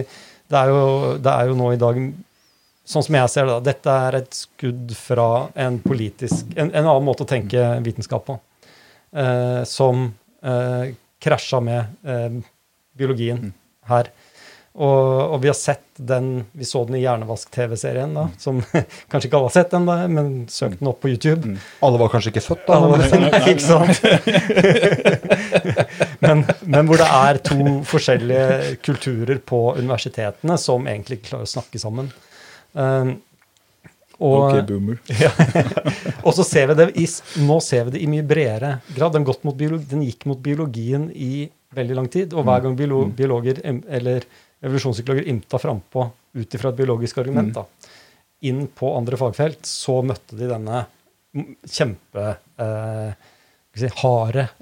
det, 0.53 0.59
er 0.61 0.69
jo, 0.69 0.83
det 1.25 1.33
er 1.33 1.49
jo 1.51 1.57
nå 1.63 1.71
i 1.73 1.79
dag 1.81 2.01
Sånn 2.85 3.01
som 3.01 3.15
jeg 3.17 3.29
ser 3.33 3.47
det, 3.47 3.53
da, 3.55 3.61
dette 3.65 3.93
er 4.07 4.15
et 4.19 4.35
skudd 4.37 4.91
fra 4.93 5.23
en 5.57 5.79
politisk 5.81 6.51
En, 6.53 6.67
en 6.69 6.83
annen 6.85 7.07
måte 7.07 7.25
å 7.25 7.29
tenke 7.31 7.63
vitenskap 7.81 8.27
på, 8.27 8.35
eh, 9.17 9.63
som 9.65 10.03
eh, 10.45 10.91
krasja 11.25 11.63
med 11.65 12.05
eh, 12.05 12.35
biologien 12.95 13.39
Mm. 13.47 13.53
her. 13.89 14.11
Og, 14.75 15.31
og 15.31 15.37
vi 15.39 15.47
har 15.47 15.55
sett 15.55 15.83
den 15.95 16.41
Vi 16.51 16.65
så 16.67 16.81
den 16.83 16.97
i 16.97 17.03
Hjernevask-TV-serien, 17.05 18.11
da, 18.17 18.25
som 18.41 18.57
kanskje 19.11 19.29
ikke 19.29 19.37
alle 19.39 19.47
har 19.47 19.53
sett 19.55 19.71
den, 19.71 19.85
da, 19.87 19.95
men 20.11 20.31
søk 20.51 20.75
den 20.81 20.89
opp 20.91 20.99
på 21.05 21.13
YouTube. 21.13 21.53
Alle 21.85 22.01
var 22.01 22.11
kanskje 22.11 22.33
ikke 22.33 22.43
født 22.43 22.65
da. 22.67 22.79
Alle- 22.81 23.21
Nei, 23.23 23.39
ikke 23.53 23.63
sant? 23.63 24.01
men, 26.25 26.43
men 26.67 26.89
hvor 26.89 26.99
det 26.99 27.07
er 27.07 27.39
to 27.47 27.59
forskjellige 27.87 28.75
kulturer 28.83 29.39
på 29.47 29.61
universitetene 29.79 30.59
som 30.59 30.89
egentlig 30.91 31.21
ikke 31.21 31.31
klarer 31.31 31.47
å 31.47 31.53
snakke 31.55 31.81
sammen. 31.81 32.11
Um, 32.75 33.15
og, 34.19 34.41
Ok, 34.47 34.61
boomer. 34.67 34.99
og 36.25 36.31
så 36.35 36.43
ser 36.47 36.69
vi 36.71 36.77
det 36.79 36.89
i, 36.99 37.07
nå 37.47 37.57
ser 37.63 37.87
vi 37.87 37.95
det 37.95 38.03
i 38.03 38.09
mye 38.11 38.23
bredere 38.27 38.77
grad. 38.95 39.15
Den, 39.15 39.27
gått 39.27 39.43
mot 39.47 39.55
biologi, 39.55 39.87
den 39.91 40.03
gikk 40.07 40.27
mot 40.27 40.39
biologien 40.43 41.09
i 41.11 41.47
veldig 41.75 41.97
lang 41.97 42.07
tid. 42.11 42.35
Og 42.35 42.47
hver 42.47 42.63
gang 42.63 42.75
biolo, 42.79 43.05
biologer 43.15 43.59
eller 43.63 44.27
evolusjonspsykologer 44.63 45.27
ymta 45.29 45.59
frampå 45.59 46.07
ut 46.35 46.53
ifra 46.57 46.69
et 46.71 46.77
biologisk 46.79 47.17
argument 47.21 47.53
da, 47.55 47.65
inn 48.47 48.65
på 48.67 48.91
andre 48.97 49.17
fagfelt, 49.19 49.65
så 49.67 50.01
møtte 50.05 50.37
de 50.39 50.49
denne 50.51 50.83
m- 51.35 51.55
kjempe 51.67 52.25
eh, 52.61 53.11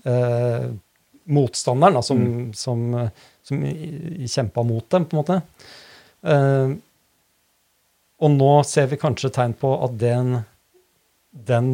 eh, 0.05 0.65
motstanderen 1.33 1.97
da, 1.99 2.01
som, 2.05 2.23
som, 2.53 2.85
eh, 2.99 3.09
som 3.43 3.61
kjempa 4.27 4.63
mot 4.67 4.89
dem, 4.89 5.05
på 5.05 5.15
en 5.17 5.21
måte. 5.21 5.41
Eh, 6.23 6.75
og 8.23 8.31
nå 8.37 8.51
ser 8.67 8.87
vi 8.91 8.99
kanskje 9.01 9.33
tegn 9.35 9.53
på 9.59 9.73
at 9.83 9.97
den, 9.99 10.37
den, 11.31 11.73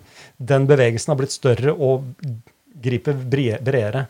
den 0.52 0.68
bevegelsen 0.70 1.12
har 1.12 1.20
blitt 1.20 1.34
større 1.34 1.74
og 1.74 2.06
griper 2.80 3.18
bre- 3.28 3.58
bredere 3.60 4.06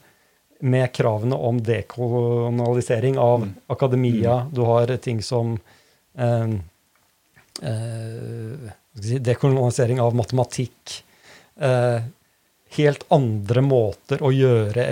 med 0.61 0.93
kravene 0.93 1.37
om 1.37 1.63
dekolonialisering 1.65 3.19
av 3.19 3.49
akademia. 3.67 4.47
Du 4.53 4.61
har 4.69 4.93
ting 4.97 5.23
som 5.23 5.59
eh, 6.19 6.55
eh, 7.63 8.71
dekolonialisering 9.21 10.01
av 10.01 10.17
matematikk. 10.17 11.05
Eh, 11.61 12.03
helt 12.77 13.05
andre 13.09 13.63
måter 13.65 14.23
å 14.23 14.33
gjøre 14.33 14.87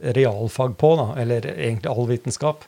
realfag 0.00 0.76
på, 0.80 0.94
da, 0.96 1.08
eller 1.20 1.46
egentlig 1.52 1.90
all 1.92 2.08
vitenskap. 2.08 2.64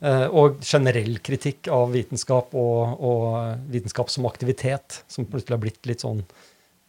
Eh, 0.00 0.26
og 0.26 0.60
generell 0.62 1.18
kritikk 1.24 1.70
av 1.74 1.90
vitenskap 1.94 2.54
og, 2.54 3.00
og 3.02 3.70
vitenskap 3.72 4.12
som 4.14 4.28
aktivitet, 4.30 5.02
som 5.10 5.26
plutselig 5.26 5.56
har 5.56 5.64
blitt 5.64 5.90
litt 5.90 6.04
sånn 6.06 6.22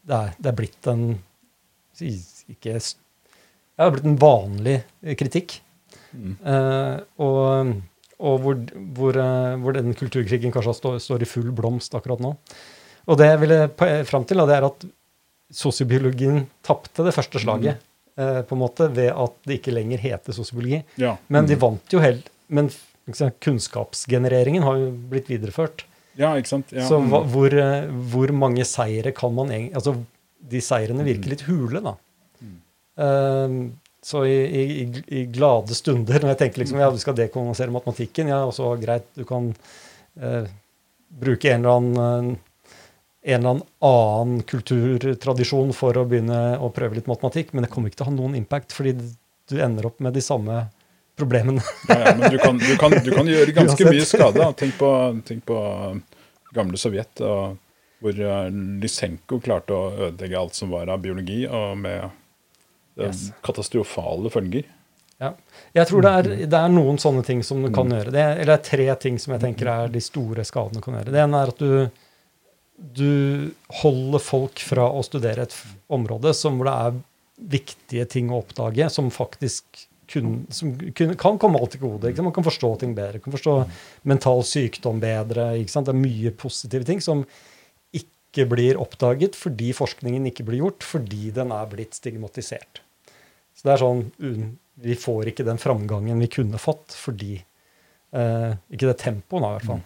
Det 0.09 0.15
er, 0.15 0.35
det 0.37 0.51
er 0.51 0.57
blitt 0.57 0.87
en 0.89 1.07
ikke, 1.99 2.77
Det 3.79 3.85
har 3.87 3.93
blitt 3.95 4.07
en 4.11 4.17
vanlig 4.19 4.73
eh, 5.07 5.15
kritikk. 5.15 5.61
Mm. 6.11 6.33
og 7.21 7.75
og 8.19 8.39
hvor, 8.43 8.55
hvor, 8.97 9.15
eh, 9.15 9.53
hvor 9.63 9.71
den 9.77 9.93
kulturkrigen 9.95 10.51
kanskje 10.51 10.73
står, 10.75 10.97
står 10.99 11.21
i 11.23 11.27
full 11.29 11.51
blomst 11.55 11.93
akkurat 11.95 12.19
nå. 12.19 12.33
Og 13.07 13.17
det 13.17 13.29
jeg 13.29 13.39
ville 13.39 13.59
på- 13.79 13.87
fram 14.09 14.25
til, 14.27 14.41
det 14.43 14.57
er 14.57 14.65
at 14.67 14.83
sosiobiologien 15.55 16.41
tapte 16.67 17.05
det 17.07 17.13
første 17.15 17.39
slaget. 17.39 17.77
Mm. 18.19 18.43
på 18.49 18.51
en 18.51 18.59
måte, 18.59 18.89
Ved 18.91 19.13
at 19.15 19.31
det 19.47 19.61
ikke 19.61 19.71
lenger 19.71 19.97
heter 20.03 20.33
sosiobiologi. 20.35 20.81
Ja. 20.99 21.13
Men 21.29 21.45
de 21.47 21.55
vant 21.55 21.87
jo 21.95 21.99
helt 22.03 22.27
Men 22.49 22.67
kunnskapsgenereringen 23.39 24.63
har 24.63 24.75
jo 24.81 24.89
blitt 24.91 25.29
videreført. 25.31 25.85
ja, 26.19 26.33
ikke 26.35 26.47
sant? 26.51 26.71
Ja. 26.75 26.83
Så 26.87 26.99
hva, 26.99 27.21
hvor, 27.25 27.53
eh, 27.53 27.87
hvor 28.11 28.31
mange 28.35 28.65
seire 28.65 29.13
kan 29.15 29.33
man 29.33 29.47
egentlig 29.47 29.75
Altså, 29.75 29.95
de 30.49 30.59
seirene 30.59 31.05
virker 31.05 31.29
litt 31.29 31.41
hule, 31.47 31.81
da. 31.81 31.95
Eh, 32.99 33.55
så 34.09 34.21
i, 34.25 34.35
i, 34.61 34.85
i- 35.19 35.25
glade 35.27 35.75
stunder, 35.75 36.21
når 36.23 36.31
jeg 36.33 36.39
tenker 36.43 36.61
liksom, 36.63 36.79
ja, 36.79 36.87
du 36.91 36.99
skal 37.01 37.17
dekolonisere 37.17 37.73
matematikken, 37.75 38.29
ja, 38.31 38.43
og 38.47 38.53
så 38.55 38.69
greit, 38.79 39.09
du 39.19 39.25
kan 39.27 39.49
eh, 40.21 40.45
bruke 41.19 41.51
en 41.51 41.65
eller 41.65 41.81
annen 41.81 42.29
eh, 42.31 42.45
en 43.35 43.43
eller 43.45 43.65
annen 43.83 44.39
kulturtradisjon 44.47 45.73
for 45.75 45.97
å 45.99 46.05
begynne 46.07 46.37
å 46.63 46.69
prøve 46.73 46.95
litt 46.95 47.09
matematikk, 47.11 47.51
men 47.53 47.65
det 47.65 47.69
kommer 47.73 47.91
ikke 47.91 47.99
til 47.99 48.05
å 48.07 48.09
ha 48.09 48.13
noen 48.15 48.37
impact, 48.39 48.71
fordi 48.73 48.93
du 49.51 49.57
ender 49.61 49.89
opp 49.89 49.99
med 49.99 50.15
de 50.15 50.23
samme 50.23 50.61
problemene. 51.19 51.59
Ja, 51.89 51.97
ja, 51.99 52.13
men 52.15 52.31
du 52.31 52.37
kan, 52.39 52.57
du, 52.63 52.69
kan, 52.79 52.95
du 53.03 53.11
kan 53.11 53.27
gjøre 53.27 53.51
ganske 53.57 53.83
Uansett. 53.89 53.91
mye 53.91 54.07
skade. 54.07 54.47
Tenk 54.63 54.77
på, 54.79 54.91
tenk 55.27 55.43
på 55.51 55.57
gamle 56.55 56.79
Sovjet, 56.79 57.19
hvor 57.99 58.23
eh, 58.31 58.47
Lysenko 58.79 59.41
klarte 59.43 59.75
å 59.75 59.91
ødelegge 60.07 60.39
alt 60.39 60.55
som 60.57 60.71
var 60.71 60.87
av 60.95 61.03
biologi, 61.03 61.41
og 61.51 61.75
med 61.83 61.99
eh, 62.07 62.15
Yes. 63.07 63.29
katastrofale 63.45 64.31
følger. 64.33 64.67
Ja. 65.19 65.33
Jeg 65.75 65.89
tror 65.89 66.03
det 66.03 66.11
er, 66.19 66.29
det 66.47 66.59
er 66.59 66.69
noen 66.71 66.99
sånne 67.01 67.23
ting 67.27 67.41
som 67.43 67.63
du 67.63 67.69
kan 67.75 67.91
gjøre. 67.91 68.11
Det 68.13 68.21
er, 68.21 68.37
eller 68.39 68.53
det 68.53 68.59
er 68.59 68.69
tre 68.69 68.85
ting 69.03 69.17
som 69.19 69.35
jeg 69.35 69.43
tenker 69.43 69.71
er 69.71 69.91
de 69.91 70.01
store 70.03 70.45
skadene 70.47 70.79
du 70.79 70.85
kan 70.85 70.95
gjøre. 70.99 71.11
Det 71.15 71.23
ene 71.25 71.41
er 71.43 71.51
at 71.53 71.59
du 71.63 71.73
du 72.79 73.51
holder 73.81 74.23
folk 74.23 74.61
fra 74.63 74.87
å 74.95 75.03
studere 75.03 75.43
et 75.43 75.55
område 75.91 76.31
som 76.37 76.57
hvor 76.57 76.69
det 76.69 76.75
er 76.87 76.99
viktige 77.59 78.07
ting 78.09 78.31
å 78.31 78.39
oppdage, 78.41 78.87
som 78.91 79.11
faktisk 79.13 79.85
kun, 80.09 80.43
som 80.53 80.73
kun, 80.95 81.13
kan 81.19 81.37
komme 81.41 81.59
alt 81.59 81.75
til 81.75 81.83
gode. 81.83 82.11
Ikke? 82.11 82.25
Man 82.25 82.35
kan 82.35 82.47
forstå 82.47 82.73
ting 82.81 82.95
bedre, 82.97 83.21
kan 83.23 83.35
forstå 83.35 83.55
mental 84.09 84.43
sykdom 84.47 85.01
bedre. 85.03 85.51
Det 85.59 85.79
er 85.79 85.97
mye 85.97 86.33
positive 86.35 86.87
ting 86.87 87.03
som 87.03 87.23
ikke 87.95 88.47
blir 88.49 88.79
oppdaget 88.81 89.37
fordi 89.37 89.71
forskningen 89.75 90.27
ikke 90.31 90.47
blir 90.47 90.63
gjort, 90.63 90.85
fordi 90.87 91.33
den 91.35 91.53
er 91.55 91.69
blitt 91.71 91.99
stigmatisert. 91.99 92.83
Så 93.59 93.67
det 93.67 93.73
er 93.75 93.81
sånn 93.83 94.03
Vi 94.79 94.95
får 94.95 95.27
ikke 95.33 95.43
den 95.47 95.59
framgangen 95.59 96.21
vi 96.23 96.29
kunne 96.31 96.57
fått 96.61 96.95
fordi 96.95 97.33
eh, 97.35 98.51
Ikke 98.71 98.87
det 98.87 98.97
tempoet, 99.01 99.41
da, 99.43 99.49
i 99.49 99.57
hvert 99.57 99.67
fall. 99.67 99.81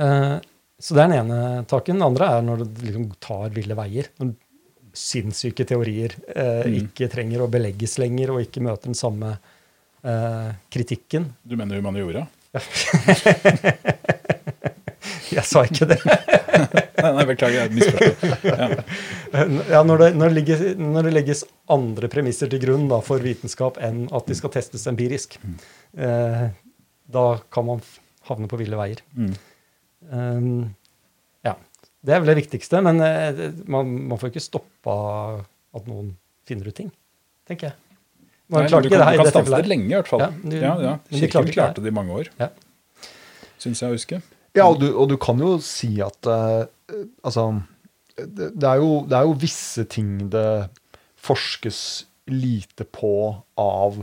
Eh, 0.00 0.36
så 0.80 0.94
det 0.96 1.02
er 1.02 1.10
den 1.10 1.18
ene 1.24 1.38
taken. 1.68 1.98
Den 1.98 2.06
andre 2.06 2.28
er 2.38 2.44
når 2.46 2.62
det 2.62 2.84
liksom 2.86 3.08
tar 3.20 3.50
ville 3.52 3.74
veier. 3.76 4.06
Når 4.22 4.30
sinnssyke 4.96 5.66
teorier 5.68 6.14
eh, 6.34 6.62
Mm. 6.70 6.76
ikke 6.84 7.06
trenger 7.12 7.42
å 7.44 7.50
belegges 7.52 7.98
lenger, 8.00 8.30
og 8.32 8.40
ikke 8.46 8.62
møter 8.64 8.88
den 8.90 8.96
samme 8.98 9.34
eh, 10.02 10.48
kritikken. 10.72 11.28
Du 11.44 11.56
mener 11.58 11.78
humaniora? 11.82 12.24
Jeg 15.30 15.44
sa 15.46 15.62
ikke 15.68 15.86
det. 15.92 16.00
Nei, 17.00 17.12
nei 17.18 17.26
beklager, 17.28 17.64
jeg 17.64 17.74
misforstod. 17.78 18.46
Ja. 18.46 18.68
Ja, 19.70 19.80
når, 19.86 20.00
det, 20.02 20.06
når, 20.18 20.32
det 20.32 20.36
ligges, 20.40 20.62
når 20.80 21.06
det 21.06 21.12
legges 21.14 21.44
andre 21.70 22.08
premisser 22.10 22.50
til 22.50 22.58
grunn 22.64 22.88
da, 22.90 22.98
for 23.04 23.22
vitenskap 23.22 23.78
enn 23.84 24.08
at 24.16 24.26
de 24.26 24.34
skal 24.34 24.50
testes 24.54 24.88
empirisk, 24.90 25.36
eh, 25.94 26.48
da 27.14 27.24
kan 27.54 27.68
man 27.68 27.84
havne 28.26 28.50
på 28.50 28.58
ville 28.58 28.78
veier. 28.78 29.02
Mm. 29.14 29.30
Um, 30.10 30.48
ja. 31.46 31.54
Det 32.02 32.16
er 32.16 32.24
vel 32.24 32.32
det 32.32 32.40
viktigste, 32.40 32.80
men 32.82 32.98
eh, 33.06 33.44
man, 33.70 33.94
man 34.10 34.18
får 34.20 34.32
ikke 34.32 34.42
stoppa 34.42 34.96
at 35.76 35.86
noen 35.86 36.16
finner 36.48 36.72
ut 36.72 36.78
ting, 36.80 36.90
tenker 37.46 37.70
jeg. 37.70 37.78
Man 38.50 38.64
Nei, 38.64 38.66
du 38.66 38.74
kan, 38.74 38.82
det 38.82 38.90
du 38.98 39.22
kan 39.22 39.30
stanse 39.30 39.62
det 39.62 39.70
lenge, 39.70 39.86
i 39.92 39.94
hvert 39.94 40.10
fall. 40.10 40.26
Ja, 40.26 40.30
du, 40.42 40.58
Ja, 40.58 40.74
ja. 40.82 40.94
Kirken 41.14 41.52
klarte 41.54 41.84
det 41.84 41.92
i 41.92 41.94
mange 41.94 42.18
år, 42.18 42.32
Ja. 42.40 42.50
syns 43.62 43.84
jeg 43.84 43.92
å 43.92 43.94
huske. 43.94 44.22
Ja, 44.56 44.66
og 44.66 44.80
du, 44.82 44.88
og 44.90 45.08
du 45.12 45.16
kan 45.20 45.38
jo 45.38 45.56
si 45.62 45.92
at 46.02 46.26
uh, 46.26 46.64
Altså, 47.22 47.44
det, 48.18 48.50
det, 48.56 48.66
er 48.66 48.80
jo, 48.82 49.04
det 49.06 49.14
er 49.14 49.28
jo 49.28 49.36
visse 49.38 49.84
ting 49.86 50.16
det 50.32 50.48
forskes 51.20 51.82
lite 52.30 52.86
på 52.88 53.12
av 53.60 54.00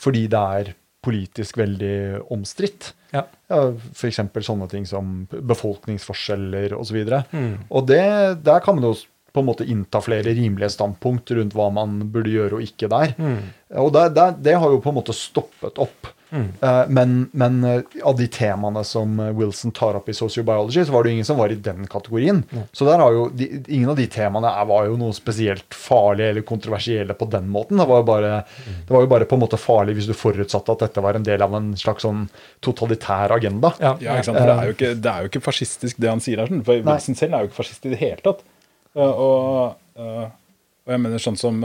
fordi 0.00 0.24
det 0.30 0.40
er 0.58 0.72
politisk 1.04 1.58
veldig 1.60 2.24
omstridt. 2.34 2.90
Ja. 3.14 3.22
Ja, 3.52 3.60
F.eks. 3.94 4.18
sånne 4.42 4.66
ting 4.72 4.86
som 4.88 5.26
befolkningsforskjeller 5.30 6.74
osv. 6.76 6.96
Og, 7.04 7.10
så 7.12 7.22
Mm. 7.36 7.52
og 7.70 7.86
det, 7.86 8.04
der 8.44 8.60
kan 8.64 8.74
man 8.78 8.88
jo 8.88 8.94
på 9.34 9.42
en 9.42 9.48
måte 9.48 9.66
innta 9.66 10.00
flere 10.02 10.34
rimelige 10.34 10.70
standpunkt 10.74 11.30
rundt 11.34 11.54
hva 11.54 11.68
man 11.74 11.96
burde 12.14 12.30
gjøre 12.30 12.58
og 12.58 12.66
ikke 12.66 12.90
der. 12.90 13.14
Mm. 13.18 13.38
Og 13.82 13.92
det, 13.94 14.04
det, 14.14 14.28
det 14.46 14.58
har 14.58 14.70
jo 14.70 14.82
på 14.82 14.92
en 14.92 14.98
måte 15.00 15.16
stoppet 15.16 15.78
opp. 15.82 16.10
Mm. 16.34 16.48
Eh, 16.60 16.84
men, 16.88 17.30
men 17.32 17.64
eh, 17.64 17.82
av 18.02 18.16
de 18.18 18.26
temaene 18.26 18.82
som 18.84 19.20
eh, 19.20 19.30
Wilson 19.38 19.70
tar 19.70 19.94
opp 19.94 20.08
i 20.08 20.14
sociobiology, 20.14 20.84
så 20.84 20.92
var 20.92 21.04
det 21.04 21.12
jo 21.12 21.14
ingen 21.18 21.28
som 21.28 21.38
var 21.38 21.52
i 21.52 21.58
den 21.62 21.86
kategorien. 21.86 22.42
Mm. 22.50 22.64
Så 22.72 22.88
der 22.88 22.98
har 22.98 23.14
jo 23.14 23.28
de, 23.30 23.46
ingen 23.68 23.92
av 23.92 23.98
de 24.00 24.06
temaene 24.10 24.50
var 24.66 24.88
jo 24.88 24.96
noe 24.98 25.14
spesielt 25.14 25.76
farlig 25.78 26.26
eller 26.32 26.46
kontroversielle 26.46 27.14
på 27.14 27.28
den 27.30 27.46
måten. 27.54 27.78
Det 27.78 27.86
var, 27.90 28.02
jo 28.02 28.08
bare, 28.08 28.32
det 28.66 28.96
var 28.96 29.06
jo 29.06 29.12
bare 29.14 29.28
på 29.30 29.38
en 29.38 29.44
måte 29.44 29.60
farlig 29.60 29.94
hvis 29.98 30.10
du 30.10 30.16
forutsatte 30.18 30.74
at 30.74 30.86
dette 30.88 31.04
var 31.04 31.18
en 31.18 31.26
del 31.26 31.44
av 31.46 31.54
en 31.54 31.70
slags 31.78 32.02
sånn 32.06 32.26
totalitær 32.64 33.36
agenda. 33.36 33.74
Ja, 33.78 33.94
Ja, 34.02 34.16
ikke 34.18 34.32
sant? 34.32 34.40
For 34.40 34.50
det, 34.50 34.56
er 34.56 34.70
jo 34.72 34.78
ikke, 34.78 34.94
det 34.98 35.12
er 35.12 35.22
jo 35.22 35.30
ikke 35.30 35.44
fascistisk, 35.44 36.00
det 36.02 36.10
han 36.10 36.24
sier 36.24 36.42
her. 36.42 36.50
For 36.50 36.66
For 36.66 36.82
Nei. 36.82 36.96
Wilson 36.96 37.18
selv 37.20 37.36
er 37.38 37.44
jo 37.44 37.52
ikke 37.52 37.60
fascist 37.62 37.86
i 37.86 37.92
det 37.94 38.00
hele 38.02 38.18
tatt. 38.24 38.42
Og, 38.94 39.76
og 39.98 40.90
jeg 40.90 41.02
mener 41.06 41.22
sånn 41.22 41.38
som 41.38 41.62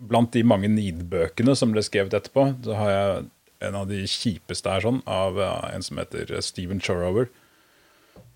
Blant 0.00 0.32
de 0.32 0.40
mange 0.48 0.64
nidbøkene 0.72 1.52
som 1.52 1.74
ble 1.74 1.82
skrevet 1.84 2.14
etterpå, 2.16 2.46
så 2.64 2.72
har 2.78 2.90
jeg 2.94 3.24
en 3.60 3.74
av 3.76 3.88
de 3.90 4.02
kjipeste 4.08 4.70
her 4.72 4.80
sånn, 4.84 5.02
av 5.10 5.38
uh, 5.38 5.68
en 5.74 5.82
som 5.84 5.98
heter 6.00 6.30
Stephen 6.44 6.80
Chorover. 6.80 7.28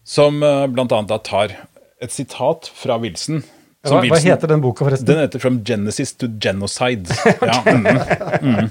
Som 0.04 0.42
uh, 0.44 0.66
blant 0.68 0.92
annet 0.92 1.08
da 1.12 1.18
tar 1.24 1.54
et 2.04 2.12
sitat 2.12 2.68
fra 2.76 2.98
Wilson. 3.00 3.40
som 3.84 3.96
Hva, 3.96 4.02
hva 4.02 4.18
Wilson- 4.18 4.30
heter 4.34 4.52
den 4.52 4.60
boka, 4.64 4.84
forresten? 4.84 5.08
Den 5.08 5.22
heter 5.22 5.40
'From 5.40 5.62
Genesis 5.64 6.12
to 6.20 6.28
Genocide'. 6.28 7.08
Ja, 7.40 7.62
mm, 7.64 8.70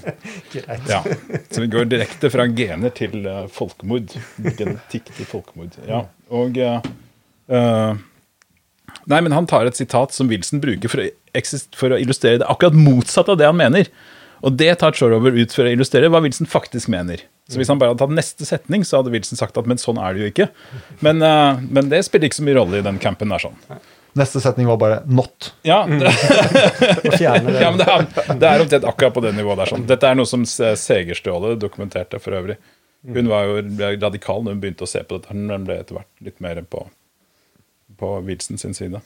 Greit. 0.54 0.90
ja. 0.90 1.02
Så 1.50 1.62
vi 1.62 1.68
går 1.74 1.90
direkte 1.90 2.30
fra 2.30 2.46
gener 2.46 2.94
til 2.94 3.26
uh, 3.26 3.48
folkemord. 3.50 4.14
Genetikk 4.58 5.10
til 5.18 5.26
folkemord. 5.26 5.74
Ja. 5.90 6.06
Og 6.30 6.58
uh, 6.62 6.82
uh, 7.50 7.98
Nei, 9.10 9.20
men 9.26 9.34
han 9.34 9.48
tar 9.50 9.66
et 9.66 9.78
sitat 9.80 10.14
som 10.14 10.30
Wilson 10.30 10.62
bruker 10.62 10.92
for 10.92 11.02
å, 11.02 11.10
for 11.76 11.96
å 11.96 11.98
illustrere 11.98 12.44
det 12.44 12.48
akkurat 12.48 12.76
motsatt 12.78 13.32
av 13.34 13.40
det 13.42 13.50
han 13.50 13.58
mener. 13.58 13.90
Og 14.44 14.58
det 14.60 14.74
tar 14.82 14.96
Chorover 14.98 15.36
ut 15.40 15.54
for 15.56 15.68
å 15.68 15.72
illustrere 15.72 16.10
hva 16.12 16.20
Wilson 16.24 16.50
faktisk 16.50 16.90
mener. 16.92 17.24
Så 17.48 17.60
hvis 17.60 17.70
han 17.72 17.80
bare 17.80 17.94
hadde 17.94 18.04
tatt 18.04 18.16
neste 18.16 18.48
setning, 18.48 18.84
så 18.88 19.00
hadde 19.00 19.12
Wilson 19.14 19.40
sagt 19.40 19.58
at 19.60 19.68
men 19.70 19.80
sånn 19.80 20.00
er 20.04 20.16
det 20.16 20.24
jo 20.24 20.32
ikke. 20.32 20.48
Men, 21.04 21.24
uh, 21.24 21.60
men 21.64 21.92
det 21.92 22.04
spiller 22.08 22.28
ikke 22.28 22.42
så 22.42 22.48
mye 22.48 22.58
rolle 22.60 22.80
i 22.82 22.86
den 22.86 23.00
campen 23.04 23.32
der 23.32 23.44
sånn. 23.44 23.56
Neste 24.20 24.42
setning 24.44 24.68
var 24.70 24.78
bare 24.78 25.00
'not'. 25.08 25.52
Ja, 25.66 25.80
det, 25.90 26.12
ja 27.24 27.34
men 27.40 27.80
det 27.80 27.88
er, 27.88 28.06
det 28.38 28.50
er 28.50 28.62
omtrent 28.62 28.86
akkurat 28.86 29.16
på 29.16 29.24
det 29.26 29.32
nivået 29.34 29.64
der. 29.64 29.72
sånn. 29.74 29.88
Dette 29.90 30.12
er 30.12 30.20
noe 30.20 30.30
som 30.30 30.46
Se- 30.46 30.76
dokumenterte 31.58 32.20
for 32.22 32.38
øvrig. 32.38 32.60
Hun 33.04 33.28
var 33.28 33.48
jo 33.50 33.64
radikal 34.00 34.44
når 34.44 34.54
hun 34.56 34.62
begynte 34.62 34.86
å 34.86 34.88
se 34.92 35.02
på 35.04 35.18
dette. 35.18 35.34
Hun 35.34 35.66
ble 35.66 35.80
etter 35.82 35.98
hvert 35.98 36.22
litt 36.24 36.40
mer 36.40 36.62
på, 36.62 36.86
på 38.00 38.14
Wilson 38.28 38.58
sin 38.62 38.74
side. 38.78 39.02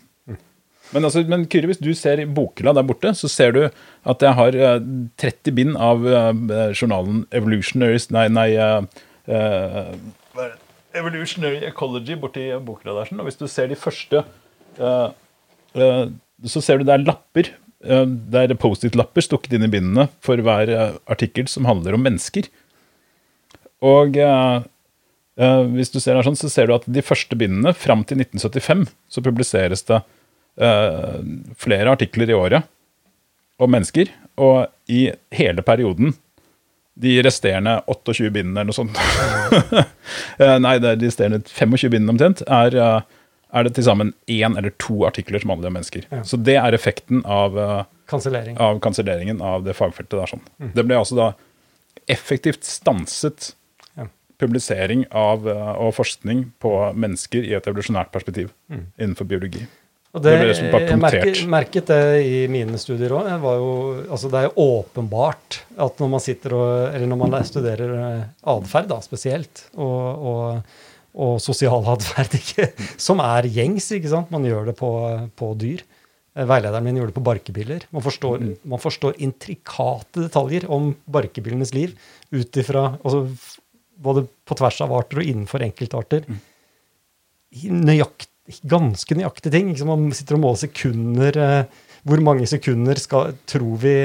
Men, 0.93 1.03
altså, 1.03 1.23
men 1.27 1.43
Kyrre, 1.51 1.67
hvis 1.71 1.81
du 1.83 1.91
ser 1.97 2.21
i 2.21 2.27
bokhylla 2.29 2.73
der 2.77 2.85
borte, 2.88 3.11
så 3.17 3.29
ser 3.31 3.55
du 3.55 3.61
at 3.67 4.23
jeg 4.23 4.38
har 4.38 4.55
eh, 4.55 4.77
30 5.19 5.55
bind 5.57 5.75
av 5.75 6.05
eh, 6.07 6.71
journalen 6.71 7.25
Evolutionaries 7.35 8.07
Nei, 8.15 8.27
nei 8.31 8.47
uh, 8.55 8.85
eh, 9.27 9.91
det? 10.38 10.47
Evolutionary 10.97 11.61
Ecology 11.67 12.17
borti 12.19 12.47
bokhylla 12.63 13.01
der. 13.01 13.13
Og 13.19 13.27
hvis 13.27 13.39
du 13.39 13.47
ser 13.51 13.69
de 13.71 13.77
første 13.79 14.23
uh, 14.79 15.09
uh, 15.77 16.05
Så 16.45 16.63
ser 16.63 16.79
du 16.79 16.88
det 16.88 16.95
er 16.95 17.05
lapper. 17.05 17.51
eh, 17.83 18.05
det 18.05 18.41
er 18.41 18.57
Post-It-lapper 18.57 19.25
stukket 19.25 19.53
inn 19.53 19.67
i 19.67 19.71
bindene 19.71 20.07
for 20.23 20.39
hver 20.41 20.71
eh, 20.73 20.95
artikkel 21.11 21.49
som 21.51 21.67
handler 21.69 21.97
om 21.97 22.03
mennesker. 22.05 22.49
Og 23.85 24.17
eh, 24.17 24.63
eh, 25.38 25.63
hvis 25.75 25.93
du 25.93 25.99
ser 26.01 26.17
her 26.17 26.25
sånn, 26.25 26.39
så 26.39 26.49
ser 26.49 26.69
du 26.69 26.75
at 26.77 26.88
de 26.89 27.03
første 27.05 27.38
bindene, 27.38 27.75
fram 27.77 28.01
til 28.07 28.21
1975, 28.23 28.88
så 29.13 29.25
publiseres 29.25 29.85
det 29.89 30.01
eh, 30.58 31.20
flere 31.58 31.91
artikler 31.95 32.30
i 32.30 32.38
året 32.38 32.64
om 33.60 33.72
mennesker. 33.74 34.10
Og 34.38 34.68
i 34.93 35.12
hele 35.34 35.62
perioden, 35.66 36.14
de 36.97 37.16
resterende 37.26 37.80
28 37.88 38.32
bindene 38.34 38.62
eller 38.64 38.72
noe 38.72 38.78
sånt 38.78 38.97
Eh, 40.41 40.58
Nei, 40.62 40.76
det 40.82 40.89
er 40.91 40.99
de 41.01 41.08
resterende 41.10 41.39
25 41.45 41.89
bindene 41.93 42.14
omtrent, 42.14 42.41
er, 42.45 42.76
eh, 42.78 43.01
er 43.58 43.66
det 43.68 43.74
til 43.78 43.86
sammen 43.88 44.12
én 44.30 44.58
eller 44.58 44.74
to 44.82 44.99
artikler 45.08 45.41
som 45.41 45.49
handler 45.53 45.72
om 45.72 45.78
mennesker. 45.80 46.05
Ja. 46.14 46.22
Så 46.28 46.38
det 46.41 46.55
er 46.62 46.74
effekten 46.78 47.24
av 47.26 47.58
Kansellering. 48.10 48.58
av 48.62 48.80
kanselleringen 48.84 49.41
av 49.41 49.64
det 49.66 49.74
fagfeltet 49.78 50.14
der. 50.20 50.30
sånn. 50.30 50.74
Det 50.76 50.86
ble 50.86 50.95
altså 50.99 51.18
da 51.18 51.28
effektivt 52.08 52.64
stanset 52.68 53.53
Ja. 53.97 54.05
publisering 54.39 55.05
av, 55.12 55.47
og 55.47 55.93
forskning 55.97 56.51
på 56.62 56.72
mennesker 56.95 57.43
i 57.43 57.53
et 57.58 57.66
evolusjonært 57.68 58.12
perspektiv 58.14 58.51
innenfor 58.99 59.26
biologi. 59.28 59.66
Og 60.18 60.24
det, 60.26 60.34
Det 60.34 60.47
liksom 60.49 60.68
jeg 60.74 60.97
merket, 60.99 61.41
merket 61.51 61.89
det 61.91 62.01
i 62.26 62.38
mine 62.49 62.80
studier 62.82 63.13
òg. 63.13 63.28
Altså 64.09 64.32
det 64.34 64.39
er 64.39 64.47
jo 64.49 64.65
åpenbart 64.80 65.59
at 65.78 66.01
når 66.01 66.09
man 66.15 66.24
sitter 66.24 66.55
og 66.57 66.95
Eller 66.95 67.09
når 67.11 67.20
man 67.22 67.36
studerer 67.45 67.93
eh, 67.99 68.24
atferd, 68.49 68.95
spesielt, 69.05 69.68
og, 69.78 70.26
og, 70.32 70.80
og 71.13 71.36
sosial 71.43 71.86
atferd, 71.93 72.34
som 73.07 73.22
er 73.22 73.49
gjengs, 73.53 73.91
ikke 73.93 74.09
sant. 74.15 74.34
Man 74.34 74.47
gjør 74.49 74.72
det 74.72 74.76
på, 74.80 74.89
på 75.38 75.51
dyr. 75.61 75.86
Eh, 76.34 76.45
Veilederen 76.49 76.86
min 76.89 76.97
gjorde 76.97 77.13
det 77.13 77.20
på 77.20 77.26
barkebiller. 77.30 77.88
Man 77.93 78.05
forstår, 78.05 78.41
Mm. 78.41 78.55
man 78.74 78.82
forstår 78.82 79.22
intrikate 79.26 80.26
detaljer 80.28 80.65
om 80.74 80.95
barkebillenes 81.05 81.74
liv 81.78 81.93
ut 82.32 82.57
ifra 82.57 82.97
altså, 83.03 83.28
Både 83.97 84.28
på 84.45 84.53
tvers 84.53 84.76
av 84.86 84.91
arter 84.93 85.18
og 85.24 85.26
innenfor 85.26 85.63
enkeltarter. 85.65 86.26
Mm. 86.30 86.36
I 87.57 87.70
Nøyakt, 87.74 88.28
ganske 88.70 89.18
nøyaktige 89.18 89.54
ting. 89.54 89.72
Ikke? 89.74 89.88
Man 89.89 90.08
sitter 90.16 90.38
og 90.38 90.43
måler 90.45 90.62
sekunder. 90.64 91.39
Eh, 91.43 91.86
hvor 92.08 92.24
mange 92.24 92.48
sekunder 92.50 93.00
skal, 93.02 93.36
tror 93.50 93.80
vi 93.82 93.95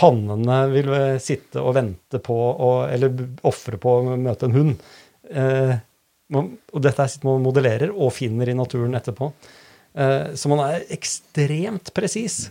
hannene 0.00 0.58
vil 0.72 0.92
eh, 0.96 1.20
sitte 1.22 1.62
og 1.62 1.76
vente 1.76 2.20
på, 2.22 2.36
og, 2.36 2.76
eller 2.92 3.12
ofre 3.48 3.80
på 3.80 3.96
å 3.98 4.16
møte 4.16 4.48
en 4.48 4.56
hund? 4.56 4.86
Eh, 5.32 5.74
og 6.32 6.80
dette 6.80 7.04
er 7.04 7.10
sitter 7.12 7.28
man 7.28 7.40
og 7.40 7.46
modellerer 7.50 7.92
og 7.92 8.14
finner 8.16 8.48
i 8.48 8.56
naturen 8.56 8.96
etterpå. 8.96 9.32
Eh, 9.92 10.32
så 10.38 10.52
man 10.52 10.64
er 10.64 10.86
ekstremt 10.94 11.92
presis 11.96 12.46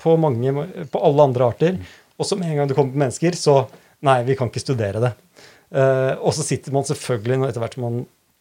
på, 0.00 0.16
mange, 0.18 0.52
på 0.90 1.02
alle 1.04 1.28
andre 1.28 1.50
arter. 1.52 1.78
Og 2.20 2.26
så 2.26 2.36
med 2.36 2.50
en 2.50 2.60
gang 2.60 2.70
det 2.70 2.76
kommer 2.78 2.96
på 2.96 3.04
mennesker, 3.04 3.36
så 3.38 3.62
nei, 4.06 4.20
vi 4.26 4.36
kan 4.38 4.50
ikke 4.50 4.62
studere 4.62 5.02
det. 5.04 5.12
Eh, 5.70 6.14
og 6.18 6.34
så 6.34 6.44
sitter 6.46 6.74
man 6.74 6.86
selvfølgelig, 6.88 7.44
etter 7.48 7.62
hvert 7.62 7.76
som 7.78 7.86
man 7.86 8.00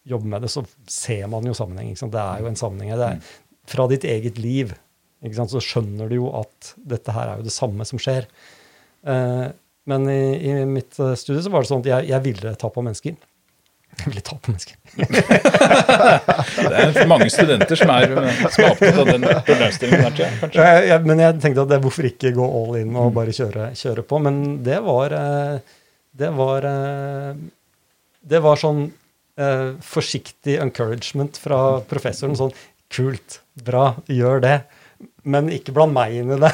jobber 0.09 0.33
med 0.35 0.45
det, 0.45 0.51
så 0.53 0.65
ser 0.89 1.27
man 1.31 1.47
jo 1.47 1.55
sammenheng. 1.57 1.93
Det 1.95 2.21
er 2.21 2.43
jo 2.43 2.49
en 2.49 2.59
sammenheng. 2.59 2.97
Det 2.99 3.09
er, 3.13 3.33
fra 3.69 3.87
ditt 3.91 4.07
eget 4.09 4.39
liv 4.41 4.75
så 5.19 5.59
skjønner 5.59 6.07
du 6.07 6.15
jo 6.21 6.29
at 6.39 6.73
dette 6.77 7.11
her 7.11 7.27
er 7.27 7.41
jo 7.41 7.47
det 7.47 7.53
samme 7.53 7.85
som 7.85 7.99
skjer. 7.99 8.27
Eh, 9.03 9.47
men 9.89 10.05
i, 10.09 10.21
i 10.47 10.53
mitt 10.69 10.99
eh, 10.99 11.15
studie 11.19 11.43
så 11.43 11.51
var 11.51 11.65
det 11.65 11.71
sånn 11.71 11.83
at 11.83 11.89
jeg, 11.91 12.09
jeg 12.13 12.23
ville 12.23 12.53
ta 12.55 12.69
på 12.71 12.83
mennesker. 12.85 13.17
Jeg 13.99 14.13
ville 14.13 14.21
ta 14.23 14.37
på 14.37 14.53
mennesker. 14.53 14.77
Det 16.69 17.01
er 17.01 17.09
mange 17.09 17.27
studenter 17.33 17.79
som 17.79 17.91
er, 17.91 18.13
som 18.53 18.63
er 18.63 18.69
opptatt 18.69 18.99
av 19.01 19.09
den 19.09 19.25
problemstillingen 19.27 20.05
der. 20.05 20.31
Kanskje. 20.39 20.61
Jeg, 20.61 20.85
jeg, 20.91 21.05
men 21.09 21.23
jeg 21.23 21.39
tenkte 21.43 21.65
at 21.65 21.73
det, 21.73 21.81
hvorfor 21.83 22.07
ikke 22.07 22.31
gå 22.37 22.47
all 22.61 22.77
in 22.79 22.95
og 22.99 23.11
bare 23.17 23.33
kjøre, 23.35 23.71
kjøre 23.79 24.05
på? 24.07 24.21
Men 24.23 24.39
det 24.65 24.79
var 24.85 25.15
eh, 25.17 25.75
Det 26.19 26.31
var 26.37 26.69
eh, 26.69 27.33
Det 28.29 28.41
var 28.45 28.61
sånn 28.61 28.85
eh, 29.39 29.69
forsiktig 29.83 30.57
encouragement 30.63 31.39
fra 31.39 31.79
professoren. 31.89 32.37
Sånn 32.39 32.53
Kult, 32.89 33.43
bra, 33.53 33.91
gjør 34.09 34.41
det. 34.41 34.55
Men 35.29 35.51
ikke 35.53 35.75
bland 35.75 35.93
meg 35.93 36.15
inn 36.17 36.31
i 36.33 36.39
det. 36.41 36.49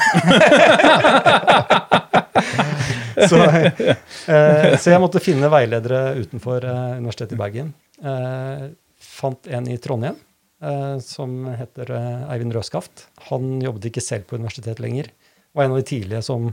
så, 3.30 3.38
eh, 3.40 4.74
så 4.76 4.92
jeg 4.92 5.00
måtte 5.00 5.22
finne 5.24 5.48
veiledere 5.52 6.02
utenfor 6.20 6.66
eh, 6.68 6.98
Universitetet 7.00 7.38
i 7.38 7.40
Bergen. 7.40 7.72
Eh, 8.04 8.66
fant 9.00 9.48
en 9.48 9.70
i 9.72 9.78
Trondheim 9.80 10.18
eh, 10.60 10.98
som 11.04 11.38
heter 11.56 11.94
eh, 11.96 12.26
Eivind 12.34 12.52
Røskaft. 12.58 13.06
Han 13.30 13.56
jobbet 13.64 13.88
ikke 13.88 14.04
selv 14.04 14.28
på 14.28 14.36
universitetet 14.36 14.84
lenger. 14.84 15.08
Var 15.56 15.64
en 15.64 15.72
av 15.72 15.80
de 15.80 15.88
tidlige 15.88 16.20
som, 16.26 16.50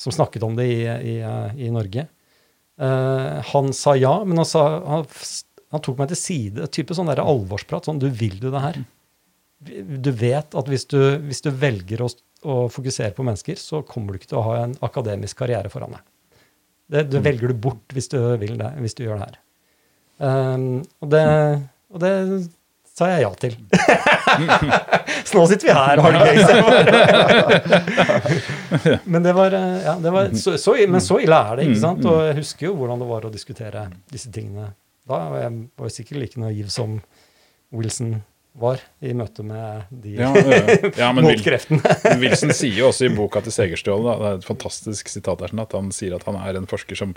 som 0.00 0.16
snakket 0.16 0.48
om 0.48 0.56
det 0.56 0.64
i, 0.72 0.80
i, 0.88 1.16
i 1.66 1.68
Norge. 1.74 2.08
Eh, 2.80 3.44
han 3.52 3.72
sa 3.76 3.96
ja, 3.96 4.14
men 4.24 4.40
han, 4.40 4.48
sa, 4.48 4.64
han, 4.86 5.06
han 5.70 5.82
tok 5.84 6.00
meg 6.00 6.10
til 6.10 6.18
side. 6.18 6.66
type 6.74 6.96
sånn 6.96 7.10
der 7.12 7.22
alvorsprat. 7.22 7.86
Sånn, 7.86 8.00
du 8.02 8.08
vil 8.10 8.38
du 8.42 8.48
det 8.50 8.62
her? 8.64 8.80
Du 10.06 10.10
vet 10.16 10.56
at 10.56 10.70
hvis 10.72 10.86
du, 10.90 10.98
hvis 11.28 11.44
du 11.44 11.50
velger 11.54 12.02
å, 12.02 12.08
å 12.42 12.56
fokusere 12.72 13.14
på 13.14 13.26
mennesker, 13.26 13.58
så 13.60 13.82
kommer 13.86 14.12
du 14.12 14.20
ikke 14.20 14.32
til 14.32 14.40
å 14.40 14.46
ha 14.48 14.54
en 14.64 14.74
akademisk 14.86 15.38
karriere 15.42 15.70
foran 15.72 15.94
deg. 15.94 16.06
Det, 16.90 17.04
det 17.12 17.20
velger 17.22 17.52
du 17.52 17.60
bort 17.68 17.94
hvis 17.94 18.10
du, 18.10 18.18
vil 18.40 18.56
det, 18.58 18.72
hvis 18.82 18.96
du 18.98 19.04
gjør 19.04 19.20
det 19.20 19.28
her. 19.28 19.36
Um, 20.20 20.80
og, 21.00 21.12
det, 21.12 21.22
og 21.94 22.02
det 22.02 22.14
sa 22.90 23.06
jeg 23.12 23.22
ja 23.22 23.30
til. 23.38 23.54
så 25.28 25.38
nå 25.38 25.46
sitter 25.52 25.70
vi 25.70 25.76
her 25.76 26.00
og 26.00 26.04
har 26.08 26.12
det 26.16 26.20
gøy 26.26 26.40
men 29.12 29.22
det 29.24 29.32
var, 29.36 29.54
eh, 29.54 29.78
ja, 29.86 29.94
det 30.02 30.12
var 30.14 30.34
så, 30.38 30.56
så, 30.60 30.74
men 30.90 31.02
så 31.04 31.18
ille 31.22 31.38
er 31.38 31.60
det, 31.60 31.70
ikke 31.70 31.80
sant? 31.84 32.04
Og 32.10 32.20
jeg 32.26 32.36
husker 32.42 32.68
jo 32.68 32.74
hvordan 32.80 33.00
det 33.00 33.08
var 33.08 33.26
å 33.26 33.32
diskutere 33.32 33.86
disse 34.10 34.30
tingene 34.34 34.72
da. 35.10 35.20
Og 35.30 35.38
jeg 35.42 35.54
var 35.80 35.90
jo 35.90 35.94
sikkert 35.98 36.22
like 36.22 36.42
naiv 36.42 36.70
som 36.72 37.00
Wilson 37.74 38.20
var 38.60 38.80
i 39.00 39.12
møte 39.14 39.44
med 39.46 39.90
de 40.02 40.16
Ja, 40.18 40.30
ja, 40.34 40.88
ja, 40.98 41.10
motkreftene. 41.16 41.94
Wilson 42.20 42.52
sier 42.56 42.80
jo 42.82 42.88
også 42.90 43.06
i 43.06 43.12
boka 43.14 43.42
til 43.44 43.54
Segerstøl, 43.54 44.02
da, 44.06 44.16
det 44.18 44.26
er 44.30 44.40
et 44.40 44.48
fantastisk 44.48 45.12
sitat 45.12 45.42
der, 45.42 45.52
sånn 45.52 45.62
at 45.62 45.76
han 45.76 45.92
sier 45.94 46.16
at 46.16 46.26
han 46.28 46.38
er 46.40 46.58
en 46.58 46.66
forsker 46.70 46.98
som, 46.98 47.14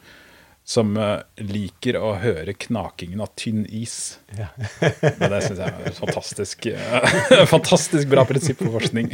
som 0.61 0.93
eh, 0.99 1.25
liker 1.41 1.97
å 1.99 2.13
høre 2.21 2.53
knakingen 2.53 3.23
av 3.25 3.33
tynn 3.39 3.65
is. 3.65 4.19
Ja. 4.37 4.51
Men 5.19 5.33
det 5.33 5.41
syns 5.47 5.63
jeg 5.63 5.73
er 5.73 5.89
et 5.89 5.99
fantastisk, 5.99 6.69
eh, 6.69 7.47
fantastisk 7.55 8.13
bra 8.13 8.27
prinsipp 8.29 8.61
for 8.61 8.77
forskning. 8.77 9.09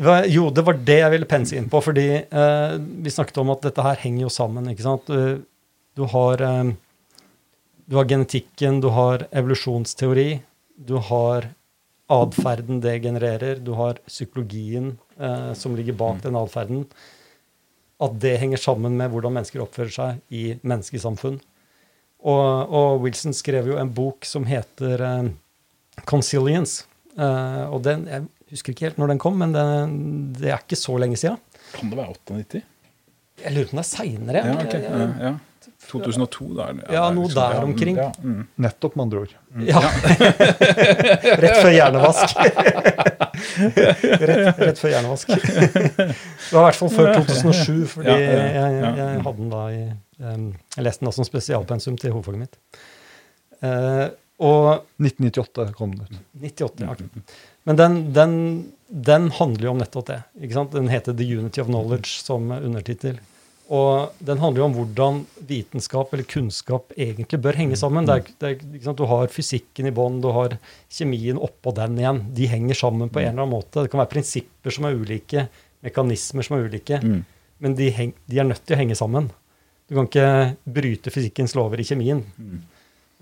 Jo, 0.00 0.48
det 0.50 0.64
var 0.64 0.78
det 0.80 0.98
jeg 1.02 1.12
ville 1.12 1.28
pense 1.28 1.56
inn 1.56 1.68
på, 1.70 1.80
fordi 1.84 2.06
eh, 2.24 2.76
vi 2.78 3.12
snakket 3.12 3.42
om 3.42 3.52
at 3.52 3.64
dette 3.66 3.84
her 3.84 3.98
henger 4.00 4.24
jo 4.24 4.30
sammen. 4.32 4.70
ikke 4.72 4.86
sant? 4.86 5.10
Du, 5.10 5.42
du, 5.98 6.04
har, 6.08 6.40
eh, 6.40 6.72
du 7.84 7.98
har 8.00 8.08
genetikken, 8.08 8.80
du 8.80 8.88
har 8.96 9.26
evolusjonsteori, 9.30 10.30
du 10.80 10.96
har 11.10 11.50
atferden 12.12 12.80
det 12.82 12.98
genererer, 13.04 13.60
du 13.60 13.72
har 13.78 14.00
psykologien 14.08 14.94
eh, 15.18 15.52
som 15.58 15.76
ligger 15.76 15.96
bak 15.98 16.22
den 16.24 16.38
atferden. 16.40 16.86
At 18.02 18.16
det 18.20 18.38
henger 18.40 18.60
sammen 18.60 18.96
med 18.98 19.12
hvordan 19.12 19.36
mennesker 19.36 19.62
oppfører 19.62 19.94
seg 19.94 20.22
i 20.34 20.44
menneskesamfunn. 20.62 21.38
Og, 22.22 22.70
og 22.70 23.02
Wilson 23.02 23.34
skrev 23.34 23.70
jo 23.70 23.78
en 23.78 23.92
bok 23.94 24.26
som 24.28 24.46
heter 24.48 25.04
eh, 25.06 25.32
Consilience. 26.08 26.86
Eh, 27.16 27.64
og 27.68 27.82
den, 27.86 28.06
jeg 28.10 28.26
husker 28.56 28.74
ikke 28.74 28.86
helt 28.88 28.98
når 29.00 29.12
den 29.14 29.20
kom, 29.22 29.38
men 29.40 29.52
det, 29.54 29.64
det 30.40 30.50
er 30.52 30.60
ikke 30.62 30.78
så 30.78 30.96
lenge 31.00 31.16
siden. 31.20 31.38
Kan 31.74 31.90
det 31.92 31.98
være 31.98 32.14
98? 32.16 32.62
Jeg 33.42 33.54
lurer 33.56 33.70
på 33.70 33.74
om 33.74 33.80
det 33.80 33.86
er 33.86 33.90
seinere. 33.90 34.42
Ja, 34.44 34.60
okay. 34.60 34.82
Ja, 34.84 35.08
ja. 35.30 35.32
2002, 35.82 36.44
da. 36.54 36.62
er 36.68 36.72
det- 36.78 36.84
Ja, 36.86 36.90
det 36.92 36.98
er 37.02 37.14
noe 37.16 37.24
liksom- 37.26 37.42
der 37.42 37.54
ja, 37.54 37.60
mm, 37.60 37.72
omkring. 37.72 37.96
Ja, 37.96 38.12
mm. 38.22 38.42
Nettopp, 38.64 38.96
med 38.96 39.02
andre 39.02 39.18
ord. 39.18 39.32
Ja. 39.66 39.80
rett 41.42 41.58
før 41.58 41.72
hjernevask. 41.74 42.36
rett, 43.42 44.58
rett 44.62 44.78
før 44.78 44.92
hjernevask. 44.92 45.26
det 45.28 46.52
var 46.52 46.62
i 46.62 46.66
hvert 46.68 46.78
fall 46.78 46.92
før 46.92 47.12
2007, 47.18 47.86
fordi 47.96 48.08
Ja, 48.08 48.16
ja, 48.18 48.30
jeg, 48.30 48.54
ja. 48.54 48.64
jeg, 48.72 48.96
jeg 49.02 49.22
hadde 49.26 49.36
den 49.42 49.52
da 49.52 49.62
i 49.72 49.82
Jeg 50.78 50.86
leste 50.86 51.02
den 51.02 51.10
da 51.10 51.14
som 51.18 51.28
spesialpensum 51.28 51.98
til 52.00 52.14
hovedfaget 52.14 52.42
mitt. 52.44 52.58
Uh, 53.62 54.08
og 54.42 54.86
1998 54.98 55.74
kom 55.78 55.92
den 55.94 56.06
ut. 56.06 56.14
98, 56.42 56.82
ja. 56.82 56.94
Men 57.68 57.76
den, 57.78 57.98
den, 58.12 58.32
den 58.90 59.28
handler 59.38 59.68
jo 59.68 59.74
om 59.76 59.78
nettopp 59.82 60.06
det. 60.08 60.20
ikke 60.42 60.56
sant? 60.56 60.72
Den 60.74 60.88
heter 60.90 61.14
The 61.14 61.26
Unity 61.38 61.60
of 61.62 61.68
Knowledge 61.70 62.16
som 62.24 62.50
undertittel. 62.56 63.20
Og 63.72 64.10
den 64.20 64.40
handler 64.42 64.60
jo 64.60 64.64
om 64.66 64.74
hvordan 64.76 65.20
vitenskap 65.48 66.10
eller 66.12 66.26
kunnskap 66.28 66.90
egentlig 66.98 67.38
bør 67.40 67.56
henge 67.56 67.78
sammen. 67.78 68.04
Det 68.08 68.16
er, 68.18 68.32
det 68.42 68.50
er? 68.82 68.96
Du 68.98 69.04
har 69.08 69.30
fysikken 69.32 69.86
i 69.88 69.92
bånn, 69.94 70.18
du 70.20 70.28
har 70.34 70.58
kjemien 70.92 71.38
oppå 71.40 71.72
den 71.78 71.94
igjen. 72.02 72.20
De 72.36 72.48
henger 72.50 72.76
sammen 72.82 73.08
på 73.14 73.22
en 73.22 73.30
eller 73.30 73.46
annen 73.46 73.54
måte. 73.54 73.84
Det 73.86 73.92
kan 73.94 74.02
være 74.02 74.12
prinsipper 74.12 74.74
som 74.74 74.88
er 74.90 74.98
ulike, 74.98 75.46
mekanismer 75.86 76.44
som 76.44 76.58
er 76.58 76.66
ulike, 76.68 76.98
Mm. 77.02 77.22
men 77.62 77.74
de, 77.78 77.88
heng, 77.94 78.12
de 78.26 78.38
er 78.42 78.44
nødt 78.50 78.66
til 78.66 78.76
å 78.76 78.80
henge 78.82 78.98
sammen. 78.98 79.30
Du 79.88 79.94
kan 79.96 80.06
ikke 80.10 80.56
bryte 80.66 81.10
fysikkens 81.14 81.54
lover 81.56 81.80
i 81.80 81.86
kjemien. 81.86 82.20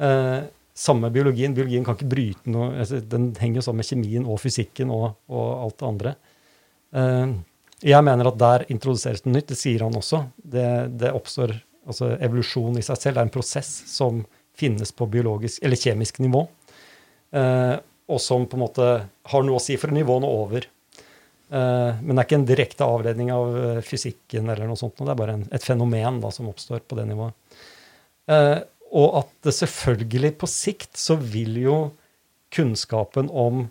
Eh, 0.00 0.40
samme 0.80 1.10
biologien. 1.12 1.54
Biologien 1.54 1.84
kan 1.84 1.98
ikke 1.98 2.10
bryte 2.10 2.52
noe 2.52 2.72
altså, 2.80 3.00
Den 3.04 3.30
henger 3.40 3.60
jo 3.60 3.66
sammen 3.66 3.82
med 3.82 3.90
kjemien 3.90 4.26
og 4.28 4.40
fysikken 4.42 4.92
og, 4.94 5.12
og 5.32 5.48
alt 5.66 5.78
det 5.80 5.88
andre. 5.90 6.14
Eh, 6.96 7.34
jeg 7.90 8.04
mener 8.06 8.28
at 8.28 8.40
der 8.40 8.66
introduseres 8.72 9.24
det 9.24 9.34
nytt. 9.34 9.50
Det 9.52 9.58
sier 9.60 9.84
han 9.86 9.96
også. 9.96 10.24
Det, 10.36 10.66
det 11.00 11.12
oppstår 11.16 11.54
altså 11.90 12.12
Evolusjon 12.20 12.78
i 12.78 12.84
seg 12.84 13.00
selv 13.00 13.20
er 13.20 13.26
en 13.26 13.32
prosess 13.32 13.70
som 13.90 14.24
finnes 14.60 14.92
på 14.92 15.08
biologisk 15.08 15.62
eller 15.64 15.80
kjemisk 15.80 16.20
nivå. 16.24 16.44
Eh, 17.36 17.76
og 18.10 18.20
som 18.20 18.44
på 18.50 18.58
en 18.58 18.64
måte 18.64 18.90
har 19.32 19.46
noe 19.46 19.60
å 19.60 19.62
si 19.62 19.76
for 19.80 19.92
nivåene 19.94 20.28
over. 20.28 20.66
Eh, 20.66 22.00
men 22.00 22.12
det 22.14 22.18
er 22.18 22.26
ikke 22.28 22.40
en 22.40 22.50
direkte 22.50 22.88
avledning 22.88 23.32
av 23.34 23.80
fysikken, 23.86 24.48
eller 24.48 24.68
noe 24.68 24.80
sånt. 24.80 25.00
Det 25.00 25.12
er 25.12 25.22
bare 25.22 25.38
en, 25.38 25.48
et 25.52 25.64
fenomen 25.64 26.20
da, 26.24 26.32
som 26.34 26.48
oppstår 26.50 26.84
på 26.88 26.98
det 26.98 27.08
nivået. 27.12 27.36
Eh, 28.90 28.98
og 28.98 29.22
at 29.22 29.30
selvfølgelig 29.54 30.34
på 30.38 30.46
sikt 30.50 30.98
så 30.98 31.14
vil 31.16 31.56
jo 31.62 31.90
kunnskapen 32.50 33.30
om 33.30 33.70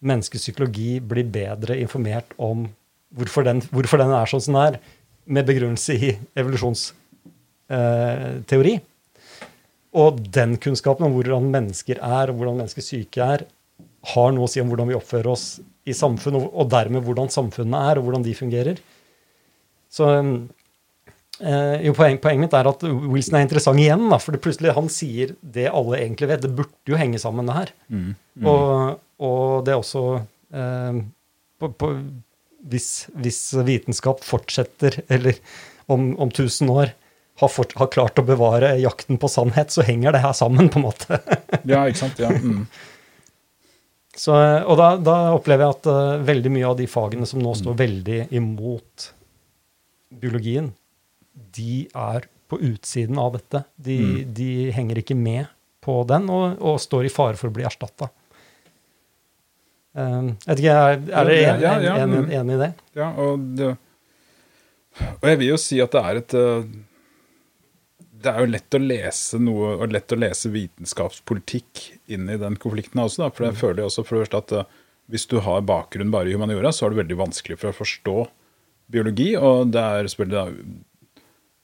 menneskepsykologi 0.00 1.00
bli 1.04 1.22
bedre 1.22 1.78
informert 1.78 2.24
om 2.38 2.68
hvorfor 3.14 3.42
den, 3.46 3.62
hvorfor 3.70 3.98
den 4.00 4.10
er 4.14 4.26
sånn 4.26 4.40
som 4.42 4.54
den 4.56 4.62
er, 4.64 4.78
med 5.30 5.46
begrunnelse 5.46 5.94
i 5.94 6.18
evolusjonsteori. 6.38 8.80
og 9.90 10.20
den 10.34 10.56
kunnskapen 10.56 11.06
om 11.06 11.12
hvordan 11.14 11.50
mennesker 11.50 11.96
er, 11.98 12.30
og 12.30 12.36
hvordan 12.38 12.56
mennesker 12.62 12.82
syke 12.82 13.22
er, 13.22 13.44
har 14.14 14.32
noe 14.32 14.44
å 14.46 14.50
si 14.50 14.60
om 14.62 14.68
hvordan 14.70 14.88
vi 14.88 14.94
oppfører 14.96 15.26
oss 15.32 15.60
i 15.84 15.92
samfunn, 15.94 16.34
og, 16.40 16.70
dermed 16.70 17.02
hvordan 17.04 17.28
samfunnet 17.30 17.90
er, 17.90 17.98
og 17.98 18.04
hvordan 18.06 18.22
de 18.24 18.34
fungerer. 18.38 18.76
Så 19.90 20.22
eh, 21.40 21.76
jo, 21.86 21.94
poen, 21.96 22.18
Poenget 22.22 22.44
mitt 22.44 22.56
er 22.56 22.68
at 22.70 22.84
Wilson 22.84 23.38
er 23.38 23.46
interessant 23.46 23.82
igjen, 23.82 24.06
da, 24.12 24.18
for 24.22 24.36
plutselig 24.42 24.76
han 24.76 24.90
sier 24.92 25.34
det 25.40 25.68
alle 25.72 26.00
egentlig 26.00 26.30
vet. 26.30 26.44
Det 26.44 26.52
burde 26.56 26.92
jo 26.92 27.00
henge 27.00 27.20
sammen, 27.22 27.48
det 27.50 27.58
her. 27.58 27.72
Mm. 27.88 28.10
Og, 28.50 29.00
og 29.20 29.42
det 29.66 29.74
er 29.74 29.80
også 29.82 30.04
eh, 30.20 31.02
på, 31.60 31.72
på, 31.80 31.92
hvis, 32.70 32.90
hvis 33.20 33.42
vitenskap 33.66 34.24
fortsetter, 34.26 35.02
eller 35.08 35.38
om, 35.90 36.12
om 36.20 36.30
1000 36.30 36.70
år 36.72 36.94
har, 37.40 37.48
fort, 37.48 37.72
har 37.80 37.90
klart 37.92 38.20
å 38.20 38.26
bevare 38.26 38.74
jakten 38.80 39.18
på 39.20 39.28
sannhet, 39.30 39.72
så 39.72 39.84
henger 39.86 40.14
det 40.14 40.24
her 40.24 40.36
sammen, 40.36 40.68
på 40.72 40.80
en 40.80 40.88
måte. 40.90 41.20
Ja, 41.68 41.82
ikke 41.88 42.06
sant? 42.06 42.20
Ja. 42.20 42.30
Mm. 42.32 42.64
Så, 44.16 44.34
og 44.34 44.76
da, 44.80 44.94
da 45.00 45.16
opplever 45.36 45.66
jeg 45.66 45.76
at 45.76 45.88
uh, 45.88 46.22
veldig 46.24 46.52
mye 46.52 46.68
av 46.68 46.76
de 46.78 46.86
fagene 46.90 47.28
som 47.28 47.40
nå 47.42 47.52
står 47.56 47.76
veldig 47.78 48.20
imot 48.36 49.10
biologien, 50.20 50.70
de 51.56 51.86
er 51.88 52.28
på 52.50 52.58
utsiden 52.66 53.18
av 53.20 53.36
dette. 53.38 53.64
De, 53.76 53.98
de 54.26 54.70
henger 54.74 55.02
ikke 55.02 55.18
med 55.18 55.50
på 55.84 56.00
den, 56.08 56.28
og, 56.32 56.58
og 56.60 56.80
står 56.82 57.08
i 57.08 57.12
fare 57.12 57.38
for 57.40 57.50
å 57.50 57.54
bli 57.54 57.66
erstatta. 57.68 58.10
Um, 59.90 60.34
jeg 60.44 60.52
vet 60.52 60.60
ikke, 60.62 60.74
er, 60.74 61.00
er 61.00 61.30
dere 61.30 61.38
Ja, 61.40 61.54
enig, 61.54 61.64
ja, 61.64 61.72
ja, 61.82 61.94
enig, 62.04 62.20
mm. 62.20 62.34
enig 62.38 62.54
i 62.54 62.60
det? 62.60 62.70
Ja, 62.98 63.08
og, 63.18 63.46
det, 63.58 63.72
og 65.16 65.26
jeg 65.26 65.40
vil 65.40 65.50
jo 65.50 65.58
si 65.58 65.80
at 65.82 65.96
det 65.96 66.02
er 66.06 66.20
et 66.20 66.36
eh, 66.38 66.68
det 68.20 68.30
er 68.30 68.44
jo 68.44 68.50
lett 68.52 68.76
å 68.76 68.80
lese 68.82 69.40
noe, 69.40 69.72
og 69.80 69.94
lett 69.94 70.12
å 70.12 70.18
lese 70.18 70.52
vitenskapspolitikk 70.52 71.86
inn 72.12 72.28
i 72.28 72.36
den 72.40 72.58
konflikten 72.60 73.00
også. 73.02 73.24
Da, 73.24 73.30
for 73.32 73.48
jeg 73.48 73.58
føler 73.58 73.82
jo 73.82 73.88
også 73.88 74.04
for 74.04 74.18
det 74.18 74.26
første 74.26 74.42
at 74.42 74.54
uh, 74.60 74.78
hvis 75.10 75.26
du 75.30 75.38
har 75.42 75.64
bakgrunn 75.66 76.12
bare 76.12 76.30
i 76.30 76.36
humaniora, 76.36 76.70
så 76.74 76.86
er 76.86 76.92
det 76.92 77.00
veldig 77.00 77.18
vanskelig 77.22 77.58
for 77.58 77.72
å 77.72 77.78
forstå 77.78 78.16
biologi. 78.92 79.30
Og 79.40 79.72
det 79.74 79.82
er 79.82 80.10
selvfølgelig 80.12 80.76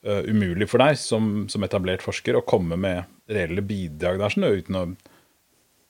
uh, 0.07 0.23
umulig 0.31 0.69
for 0.71 0.83
deg 0.83 0.99
som, 1.01 1.47
som, 1.53 1.65
etablert 1.67 2.05
forsker 2.05 2.39
å 2.39 2.45
komme 2.47 2.79
med 2.81 3.11
reelle 3.31 3.65
bidrag 3.67 4.21
der, 4.23 4.33
sånn, 4.33 4.47
uten, 4.47 4.79
å, 4.79 4.85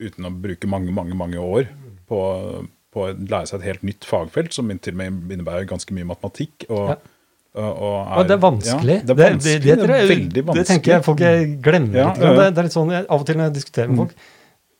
uten, 0.03 0.29
å, 0.29 0.33
bruke 0.45 0.69
mange, 0.69 0.93
mange, 0.95 1.17
mange 1.17 1.41
år 1.41 1.69
på, 2.09 2.21
på 2.93 3.05
å 3.05 3.11
lære 3.13 3.49
seg 3.49 3.61
et 3.61 3.69
helt 3.71 3.85
nytt 3.87 4.07
fagfelt, 4.07 4.55
som 4.55 4.71
til 4.73 4.97
og 4.97 5.03
med 5.03 5.37
innebærer 5.37 5.69
ganske 5.69 5.93
mye 5.95 6.09
matematikk. 6.15 6.67
og 6.69 6.95
ja. 6.95 6.99
Og, 7.57 7.63
er, 7.65 8.17
og, 8.19 8.27
det 8.29 8.33
er 8.35 8.41
vanskelig. 8.41 8.95
Ja, 8.99 9.01
det, 9.01 9.13
er 9.13 9.31
vanskelig. 9.33 9.53
Det, 9.63 9.75
det, 9.75 9.75
det, 9.87 9.95
er 9.95 10.09
veldig 10.11 10.41
vanskelig. 10.45 10.63
Det 10.63 10.69
tenker 10.69 10.91
jeg 10.93 11.05
folk 11.07 11.21
glemmer. 11.65 11.97
Ja, 11.97 12.09
ja. 12.13 12.33
Det, 12.37 12.59
er 12.61 12.67
litt 12.67 12.75
sånn, 12.75 12.91
Av 12.99 13.15
og 13.15 13.23
til 13.25 13.39
når 13.39 13.47
jeg 13.47 13.55
diskuterer 13.55 13.89
med 13.89 13.97
mm. 13.97 14.01
folk 14.03 14.33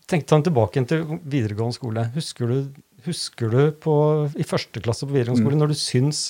Tenk 0.07 0.23
deg 0.23 0.43
tilbake 0.45 0.81
til 0.87 1.01
videregående 1.27 1.75
skole. 1.75 2.05
Husker 2.13 2.51
du, 2.51 2.83
husker 3.03 3.49
du 3.51 3.63
på, 3.83 3.95
i 4.39 4.45
første 4.47 4.79
klasse 4.83 5.03
på 5.03 5.11
videregående 5.11 5.41
skole 5.41 5.57
mm. 5.57 5.63
når 5.65 5.73
du 5.73 5.79
syns 5.81 6.21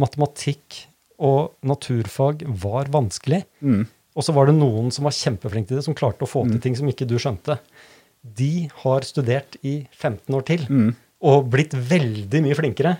matematikk 0.00 0.78
og 1.18 1.54
naturfag 1.66 2.44
var 2.62 2.90
vanskelig? 2.94 3.42
Mm. 3.60 3.84
Og 4.18 4.26
så 4.26 4.34
var 4.34 4.48
det 4.48 4.56
noen 4.58 4.90
som 4.94 5.06
var 5.06 5.14
kjempeflinke 5.14 5.70
til 5.70 5.80
det, 5.80 5.86
som 5.86 5.96
klarte 5.98 6.26
å 6.26 6.30
få 6.30 6.44
til 6.46 6.58
mm. 6.58 6.64
ting 6.64 6.78
som 6.78 6.88
ikke 6.90 7.06
du 7.08 7.16
skjønte. 7.20 7.58
De 8.22 8.68
har 8.82 9.06
studert 9.06 9.58
i 9.66 9.80
15 9.92 10.34
år 10.34 10.46
til 10.48 10.64
mm. 10.66 10.88
og 11.30 11.52
blitt 11.52 11.76
veldig 11.76 12.42
mye 12.46 12.58
flinkere 12.58 12.96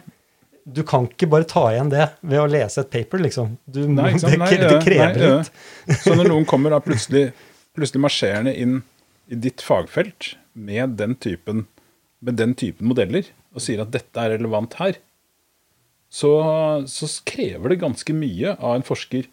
du 0.69 0.83
kan 0.87 1.07
ikke 1.09 1.29
bare 1.31 1.49
ta 1.49 1.65
igjen 1.73 1.91
det 1.93 2.05
ved 2.21 2.41
å 2.43 2.49
lese 2.51 2.83
et 2.83 2.91
paper, 2.93 3.23
liksom. 3.25 3.57
Du, 3.65 3.81
nei, 3.89 4.13
det, 4.19 4.35
nei, 4.41 4.51
det, 4.61 4.75
krever 4.85 5.17
nei, 5.17 5.31
litt. 5.39 6.01
Så 6.03 6.17
når 6.17 6.31
noen 6.33 6.47
kommer 6.51 6.75
da 6.75 6.81
plutselig, 6.85 7.31
plutselig 7.77 8.05
marsjerende 8.05 8.53
inn 8.53 8.81
i 9.33 9.39
ditt 9.47 9.65
fagfelt 9.65 10.35
med 10.59 10.97
den, 11.01 11.17
typen, 11.21 11.67
med 12.25 12.39
den 12.41 12.55
typen 12.59 12.91
modeller 12.91 13.29
og 13.55 13.65
sier 13.65 13.83
at 13.85 13.93
dette 13.95 14.21
er 14.21 14.37
relevant 14.37 14.77
her, 14.81 14.99
så, 16.09 16.33
så 16.89 17.09
krever 17.29 17.75
det 17.75 17.83
ganske 17.83 18.15
mye 18.17 18.55
av 18.57 18.79
en 18.79 18.87
forsker 18.87 19.29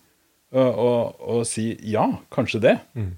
å, 0.55 0.63
å, 0.63 0.89
å 1.35 1.43
si 1.47 1.69
ja, 1.87 2.05
kanskje 2.35 2.61
det. 2.63 2.75
Mm. 2.95 3.13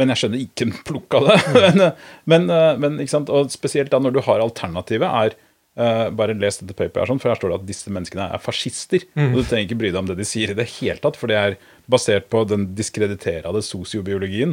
Men 0.00 0.12
jeg 0.12 0.22
skjønner 0.22 0.40
ikke 0.40 0.66
en 0.66 0.74
plukk 0.88 1.16
av 1.18 1.28
det. 1.28 1.38
Mm. 1.52 1.82
men, 2.32 2.52
men, 2.80 3.00
og 3.22 3.52
spesielt 3.52 3.92
da 3.92 4.00
når 4.00 4.16
du 4.16 4.22
har 4.28 4.44
alternativet, 4.44 5.08
er 5.08 5.38
Uh, 5.72 6.10
bare 6.12 6.34
les 6.36 6.58
dette 6.60 6.74
paperet, 6.76 7.08
sånn, 7.08 7.16
for 7.16 7.32
her 7.32 7.38
står 7.38 7.48
det 7.48 7.56
at 7.56 7.68
disse 7.70 7.88
menneskene 7.88 8.26
er 8.36 8.40
fascister. 8.44 9.06
Mm. 9.16 9.30
Og 9.30 9.38
du 9.38 9.46
trenger 9.48 9.64
ikke 9.64 9.78
bry 9.80 9.88
deg 9.88 10.00
om 10.02 10.10
det 10.10 10.18
de 10.18 10.26
sier 10.28 10.52
i 10.52 10.56
det 10.58 10.66
hele 10.74 11.00
tatt, 11.00 11.16
for 11.16 11.32
det 11.32 11.38
er 11.38 11.56
basert 11.88 12.26
på 12.32 12.42
den 12.50 12.66
diskrediterede 12.76 13.62
sosiobiologien. 13.64 14.52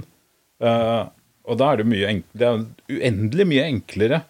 Uh, 0.64 1.12
og 1.50 1.60
da 1.60 1.74
er 1.74 1.82
det 1.82 1.90
mye 1.92 2.14
det 2.40 2.48
er 2.48 2.64
uendelig 2.96 3.48
mye 3.52 3.68
enklere 3.68 4.22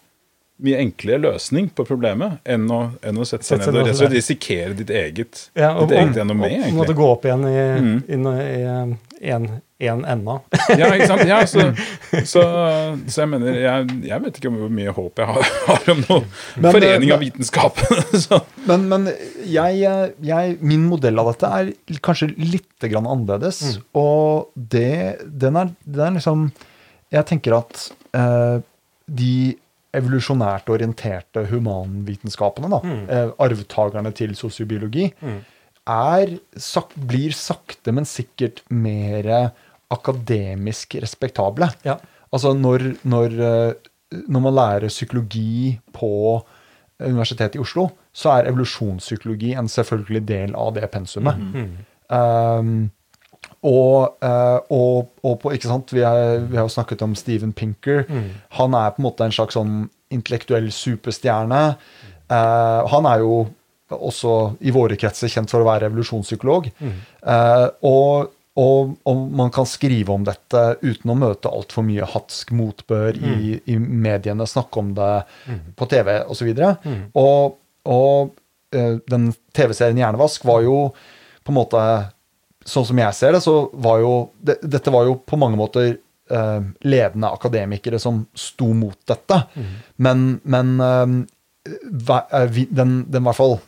mye 0.64 0.80
enklere 0.82 1.22
løsning 1.24 1.70
på 1.74 1.86
problemet 1.88 2.40
enn 2.44 2.66
å, 2.72 2.82
enn 3.06 3.20
å 3.20 3.26
sette 3.28 3.48
seg 3.48 3.62
ned 3.62 3.80
og 3.80 3.88
rett 3.88 4.04
risikere 4.12 4.74
ditt 4.78 4.92
eget, 4.92 5.46
ja, 5.58 5.74
og, 5.74 5.88
ditt 5.88 5.98
eget. 6.00 6.20
Og 6.24 6.76
måtte 6.78 6.96
gå 6.98 7.08
opp 7.14 7.26
igjen 7.28 7.48
i, 7.48 7.56
mm. 7.86 7.96
inn, 8.16 8.30
i 9.20 9.34
en 9.36 9.58
en 9.80 10.04
enda. 10.04 10.36
ja, 10.78 10.90
ikke 10.94 11.08
sant? 11.08 11.22
Ja, 11.28 11.38
så, 11.48 11.70
så, 12.32 12.42
så, 13.06 13.22
jeg 13.22 13.30
mener 13.32 13.56
jeg, 13.56 13.94
jeg, 14.10 14.22
vet 14.24 14.40
ikke 14.40 14.52
hvor 14.52 14.72
mye 14.76 14.92
håp 14.96 15.22
jeg 15.22 15.30
har, 15.30 15.52
har 15.68 15.92
om 15.94 16.02
noen 16.04 16.26
men, 16.60 16.68
forening 16.68 17.14
av 17.14 17.22
vitenskap. 17.24 17.80
men, 18.68 18.84
men 18.90 19.08
jeg, 19.48 19.80
jeg, 20.26 20.58
min 20.60 20.84
modell 20.90 21.22
av 21.22 21.32
dette 21.32 21.52
er 21.60 21.72
kanskje 22.04 22.32
litt 22.36 22.88
grann 22.90 23.08
annerledes. 23.08 23.62
Mm. 23.62 23.86
Og 24.02 24.52
det, 24.76 24.92
den, 25.24 25.56
er, 25.60 25.72
den 25.84 26.06
er 26.10 26.18
liksom 26.18 26.50
Jeg 27.10 27.26
tenker 27.28 27.56
at 27.56 27.88
eh, 28.16 28.60
de 29.10 29.34
evolusjonært 29.96 30.70
orienterte 30.70 31.44
humanvitenskapene, 31.50 32.70
da, 32.70 32.80
mm. 32.84 33.02
eh, 33.10 33.32
arvtakerne 33.46 34.12
til 34.16 34.36
sosiobiologi, 34.38 35.08
mm. 35.20 35.40
er, 35.90 36.36
sak, 36.56 36.94
blir 36.94 37.34
sakte, 37.36 37.94
men 37.96 38.08
sikkert 38.08 38.62
mer 38.70 39.30
akademisk 39.90 40.98
respektable. 41.02 41.70
Ja. 41.86 41.98
Altså 42.30 42.54
når, 42.54 42.92
når, 43.02 43.36
eh, 43.50 43.90
når, 44.26 44.46
man 44.46 44.58
lærer 44.60 44.92
psykologi 44.92 45.76
på 45.96 46.12
Universitetet 47.00 47.56
i 47.56 47.62
Oslo, 47.62 47.88
så 48.12 48.36
er 48.36 48.50
evolusjonspsykologi 48.50 49.54
en 49.56 49.70
selvfølgelig 49.70 50.26
del 50.28 50.58
av 50.58 50.74
det 50.76 50.90
pensumet. 50.92 51.38
Mm 51.40 51.70
um, 52.10 52.90
og, 53.66 54.16
uh, 54.24 54.58
og, 54.72 55.10
og 55.26 55.38
på, 55.42 55.52
ikke 55.52 55.68
sant, 55.68 55.92
vi, 55.92 56.00
er, 56.06 56.40
vi, 56.46 56.56
har 56.56 56.64
jo 56.64 56.72
snakket 56.72 57.04
om 57.04 57.14
Steven 57.18 57.52
Pinker. 57.52 58.06
Mm. 58.08 58.28
Han 58.56 58.76
er 58.78 58.94
på 58.94 59.02
en 59.02 59.08
måte 59.10 59.26
en 59.26 59.36
slags 59.36 59.58
sånn 59.58 59.82
intellektuell 60.10 60.70
superstjerne. 60.72 61.62
Uh, 62.30 62.80
han 62.90 63.08
er 63.10 63.24
jo 63.24 63.44
også 63.90 64.34
i 64.64 64.72
våre 64.72 64.96
kretser 65.00 65.30
kjent 65.32 65.50
for 65.52 65.62
å 65.62 65.68
være 65.68 65.88
revolusjonspsykolog. 65.88 66.70
Mm. 66.80 67.00
Uh, 67.24 67.66
og 67.86 68.36
og, 68.58 68.96
og, 69.06 69.20
man 69.38 69.52
kan 69.54 69.64
skrive 69.68 70.12
om 70.12 70.24
dette 70.26 70.60
uten 70.82 71.12
å 71.12 71.16
møte 71.16 71.48
altfor 71.48 71.84
mye 71.86 72.04
hatsk 72.12 72.50
motbør 72.58 73.16
mm. 73.16 73.28
i, 73.30 73.52
i, 73.72 73.76
mediene, 73.78 74.44
snakke 74.48 74.82
om 74.82 74.90
det 74.96 75.12
mm. 75.46 75.60
på 75.78 75.86
TV 75.88 76.10
osv. 76.26 76.50
Og, 76.50 76.88
mm. 76.90 77.04
og, 77.22 77.54
og 77.94 78.32
uh, 78.74 78.96
den 79.06 79.30
TV-serien 79.56 80.02
Hjernevask 80.02 80.44
var 80.50 80.64
jo 80.66 80.80
på 81.46 81.54
en 81.54 81.60
måte 81.60 81.84
Sånn 82.66 82.86
som 82.90 82.98
jeg 83.00 83.16
ser 83.16 83.34
det, 83.36 83.42
så 83.44 83.56
var 83.72 84.02
jo 84.02 84.14
det, 84.36 84.58
Dette 84.62 84.92
var 84.92 85.08
jo 85.08 85.16
på 85.24 85.38
mange 85.40 85.56
måter 85.60 85.94
uh, 85.96 86.60
ledende 86.84 87.30
akademikere 87.32 87.98
som 88.02 88.26
sto 88.36 88.72
mot 88.76 88.98
dette. 89.08 89.42
Mm. 89.56 89.70
Men, 90.06 90.26
men 90.44 90.74
uh, 90.80 91.14
den, 91.64 92.94
den, 93.08 93.24
hvert 93.24 93.38
fall 93.38 93.58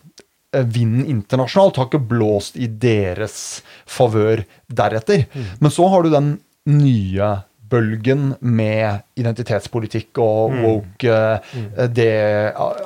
Eh, 0.57 0.65
vinden 0.65 1.07
internasjonalt 1.09 1.79
har 1.81 1.89
ikke 1.89 2.03
blåst 2.11 2.59
i 2.61 2.67
deres 2.69 3.63
favør 3.89 4.45
deretter. 4.69 5.25
Mm. 5.33 5.47
Men 5.65 5.73
så 5.73 5.89
har 5.89 6.05
du 6.05 6.13
den 6.13 6.35
nye 6.69 7.29
bølgen 7.73 8.33
med 8.41 9.03
identitetspolitikk 9.19 10.21
og 10.23 10.53
mm. 10.53 10.61
woke 10.67 11.21
mm. 11.53 11.71
det, 11.97 12.13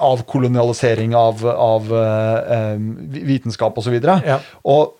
avkolonialisering 0.09 1.17
av, 1.19 1.43
av 1.51 1.91
uh, 1.91 2.77
vitenskap 3.27 3.79
osv. 3.83 3.99
Ja. 4.01 4.39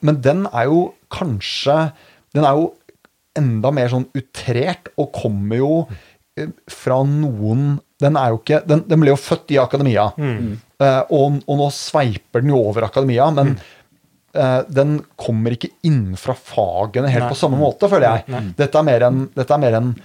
Men 0.03 0.21
den 0.25 0.45
er 0.53 0.69
jo 0.71 0.83
kanskje 1.13 1.93
Den 2.35 2.45
er 2.45 2.59
jo 2.59 2.73
enda 3.39 3.71
mer 3.75 3.91
sånn 3.93 4.09
utrert 4.17 4.91
og 4.99 5.13
kommer 5.15 5.61
jo 5.61 5.73
fra 6.71 7.01
noen 7.09 7.77
Den 8.03 8.19
er 8.21 8.33
jo 8.33 8.41
ikke 8.43 8.61
Den, 8.69 8.85
den 8.89 9.03
ble 9.03 9.13
jo 9.15 9.21
født 9.21 9.55
i 9.55 9.61
akademia. 9.61 10.11
Mm. 10.21 10.57
Uh, 10.77 11.03
og, 11.09 11.39
og, 11.47 11.55
nå 11.57 11.71
sveiper 11.73 12.43
den 12.45 12.53
jo 12.53 12.59
over 12.69 12.85
akademia, 12.85 13.31
men 13.33 13.55
mm. 13.55 13.61
Uh, 14.37 14.61
den 14.69 14.99
kommer 15.19 15.57
ikke 15.57 15.73
innenfra 15.87 16.37
fagene 16.37 17.11
helt 17.13 17.27
Nei. 17.27 17.33
på 17.33 17.39
samme 17.39 17.61
måte, 17.61 17.89
føler 17.91 18.09
jeg. 18.11 18.29
Nei. 18.35 18.43
Dette 18.59 18.81
er 18.81 18.87
mer 18.87 19.09
enn, 19.09 19.25
dette 19.37 19.57
er 19.57 19.63
mer 19.63 19.81
enn 19.81 19.97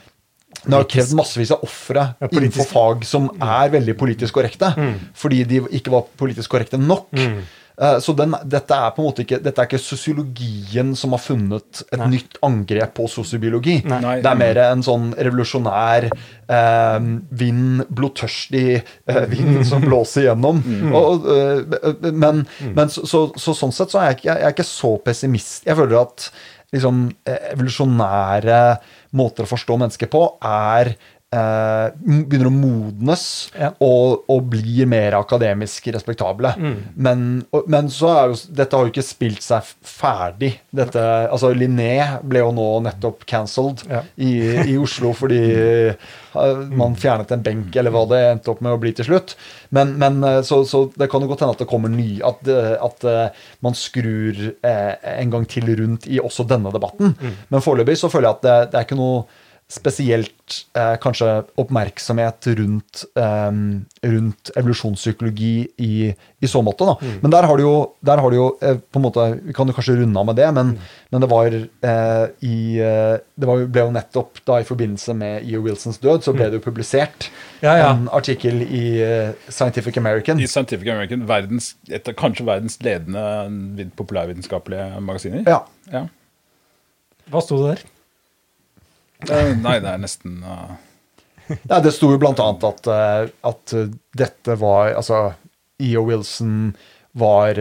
det 0.61 0.75
har 0.75 0.86
krevd 0.89 1.15
massevis 1.17 1.53
av 1.55 1.63
ofre 1.65 2.03
ja, 2.19 2.27
innenfor 2.27 2.67
fag 2.69 3.05
som 3.07 3.29
er 3.32 3.71
veldig 3.73 3.95
politisk 3.97 4.36
korrekte, 4.36 4.73
mm. 4.77 4.91
fordi 5.17 5.39
de 5.47 5.61
ikke 5.79 5.93
var 5.93 6.05
politisk 6.19 6.51
korrekte 6.53 6.77
nok. 6.82 7.07
Mm. 7.17 7.39
Eh, 7.80 7.97
så 8.03 8.13
den, 8.17 8.36
dette 8.45 8.76
er 8.76 8.93
på 8.95 9.01
en 9.01 9.07
måte 9.07 9.24
ikke 9.26 9.39
dette 9.43 9.63
er 9.63 9.69
ikke 9.69 9.82
sosiologien 9.82 10.93
som 10.97 11.15
har 11.15 11.22
funnet 11.24 11.84
et 11.88 11.99
Nei. 12.01 12.09
nytt 12.15 12.39
angrep 12.45 12.95
på 12.99 13.07
sosiobiologi. 13.11 13.80
Nei. 13.89 14.17
Det 14.24 14.32
er 14.32 14.39
mer 14.39 14.61
en 14.65 14.86
sånn 14.86 15.11
revolusjonær 15.17 16.09
eh, 16.11 17.09
vind, 17.41 17.84
blodtørstig 17.89 18.65
eh, 18.82 19.26
vind 19.32 19.61
som 19.72 19.84
blåser 19.86 20.30
gjennom. 20.30 20.61
Mm. 20.65 20.95
Og, 20.97 21.30
eh, 21.36 22.09
men, 22.11 22.45
mm. 22.45 22.74
men 22.78 22.93
så, 22.93 23.05
så, 23.09 23.28
så, 23.39 23.55
sånn 23.57 23.76
sett 23.76 23.93
så 23.93 24.01
er 24.01 24.11
jeg, 24.11 24.22
ikke, 24.22 24.32
jeg 24.34 24.49
er 24.49 24.57
ikke 24.57 24.72
så 24.72 24.95
pessimist. 25.05 25.61
Jeg 25.67 25.80
føler 25.80 26.01
at 26.03 26.28
liksom, 26.76 27.07
eh, 27.28 27.51
evolusjonære 27.53 28.61
måter 29.17 29.47
å 29.47 29.51
forstå 29.51 29.80
mennesker 29.82 30.11
på 30.11 30.26
er 30.47 30.93
eh, 31.36 31.93
begynner 32.27 32.49
å 32.49 32.53
modnes 32.53 33.25
ja. 33.55 33.71
og, 33.84 34.25
og, 34.32 34.43
blir 34.51 34.89
mer 34.89 35.15
akademisk 35.19 35.88
respektable. 35.95 36.53
Mm. 36.57 36.77
Men, 36.95 37.25
og, 37.55 37.67
men, 37.71 37.89
så 37.93 38.11
er 38.13 38.32
jo 38.32 38.39
dette 38.62 38.78
har 38.78 38.87
jo 38.87 38.93
ikke 38.93 39.05
spilt 39.05 39.45
seg 39.45 39.67
ferdig. 39.87 40.53
Dette, 40.75 41.03
altså 41.32 41.53
Linné 41.55 42.20
ble 42.28 42.43
jo 42.43 42.51
nå 42.55 42.67
nettopp 42.87 43.25
cancelled 43.29 43.86
ja. 43.89 44.03
i, 44.16 44.33
i, 44.66 44.78
Oslo 44.82 45.13
fordi 45.16 45.41
uh, 46.33 46.62
man 46.71 46.95
fjernet 46.99 47.32
en 47.36 47.43
benk, 47.45 47.75
eller 47.75 47.93
hva 47.93 48.05
det 48.09 48.21
endte 48.32 48.51
opp 48.53 48.63
med 48.63 48.75
å 48.75 48.82
bli 48.82 48.93
til 48.97 49.08
slutt. 49.08 49.36
Men, 49.75 49.95
men 50.01 50.20
eh, 50.28 50.41
så, 50.47 50.62
så, 50.67 50.83
det 50.99 51.08
kan 51.12 51.24
jo 51.24 51.29
godt 51.32 51.43
hende 51.43 51.55
at 51.55 51.62
det 51.63 51.70
kommer 51.70 51.91
ny 51.91 52.17
At, 52.28 52.41
eh, 52.49 52.74
at 52.83 53.05
man 53.63 53.75
skrur 53.78 54.39
eh, 54.51 54.93
en 55.13 55.32
gang 55.32 55.45
til 55.49 55.70
rundt 55.79 56.08
i 56.12 56.20
også 56.20 56.43
denne 56.49 56.74
debatten. 56.74 57.13
Mm. 57.16 57.37
Men 57.53 57.63
foreløpig 57.63 57.95
så 57.99 58.09
føler 58.12 58.29
jeg 58.29 58.39
at 58.39 58.43
det, 58.45 58.58
det 58.74 58.79
er 58.79 58.87
ikke 58.87 58.99
noe 58.99 59.24
spesielt 59.71 60.55
eh, 60.75 60.95
kanskje 61.01 61.27
oppmerksomhet 61.61 62.47
rundt, 62.59 63.03
eh, 63.15 63.51
rundt 64.11 64.51
evolusjonspsykologi 64.59 65.53
i, 65.77 65.93
i, 66.11 66.47
så 66.47 66.61
måte. 66.65 66.87
Da. 66.89 66.97
Mm. 66.99 67.13
Men 67.21 67.33
der 67.35 67.47
har 67.47 67.57
du 67.59 67.63
jo, 67.63 67.75
der 68.03 68.19
har 68.19 68.33
du 68.33 68.37
jo 68.37 68.47
eh, 68.59 68.75
på 68.81 68.99
en 68.99 69.05
måte, 69.05 69.27
Vi 69.45 69.55
kan 69.55 69.69
jo 69.69 69.75
kanskje 69.77 69.95
runde 70.01 70.19
av 70.19 70.27
med 70.27 70.39
det, 70.41 70.49
men, 70.57 70.73
mm. 70.75 70.89
men 71.15 71.23
det 71.23 71.29
var 71.31 71.55
eh, 71.55 72.25
i 72.47 72.57
eh, 72.83 73.15
Det 73.35 73.47
var, 73.49 73.63
ble 73.71 73.85
jo 73.85 73.95
nettopp 73.95 74.43
da 74.47 74.59
i 74.59 74.67
forbindelse 74.67 75.15
med 75.17 75.47
E.O. 75.47 75.63
Wilsons 75.63 76.01
død, 76.03 76.25
så 76.27 76.35
ble 76.35 76.49
mm. 76.49 76.51
det 76.51 76.59
jo 76.59 76.65
publisert 76.67 77.29
ja, 77.61 77.77
ja. 77.77 77.87
en 77.93 78.09
artikkel 78.11 78.65
i 78.65 78.83
uh, 78.99 79.31
Scientific 79.47 79.97
American. 80.01 80.41
I 80.41 80.49
Scientific 80.49 80.89
American, 80.91 81.23
verdens, 81.29 81.75
et, 81.87 82.09
kanskje 82.17 82.45
verdens 82.47 82.79
ledende 82.83 83.87
populærvitenskapelige 83.95 84.99
magasiner. 85.05 85.45
Ja. 85.47 85.63
ja. 85.93 86.05
Hva 87.31 87.43
sto 87.45 87.61
det 87.61 87.75
der? 87.75 87.89
Nei, 89.29 89.77
det 89.83 89.91
er 89.91 90.01
nesten 90.01 90.39
uh... 90.43 90.71
Nei, 91.51 91.81
Det 91.83 91.91
sto 91.93 92.09
jo 92.13 92.19
blant 92.21 92.39
annet 92.41 92.63
at, 92.69 92.87
uh, 92.89 93.27
at 93.51 93.73
dette 94.17 94.55
var 94.61 94.93
Altså, 94.95 95.33
E.O. 95.81 96.05
Wilson 96.07 96.71
var, 97.12 97.58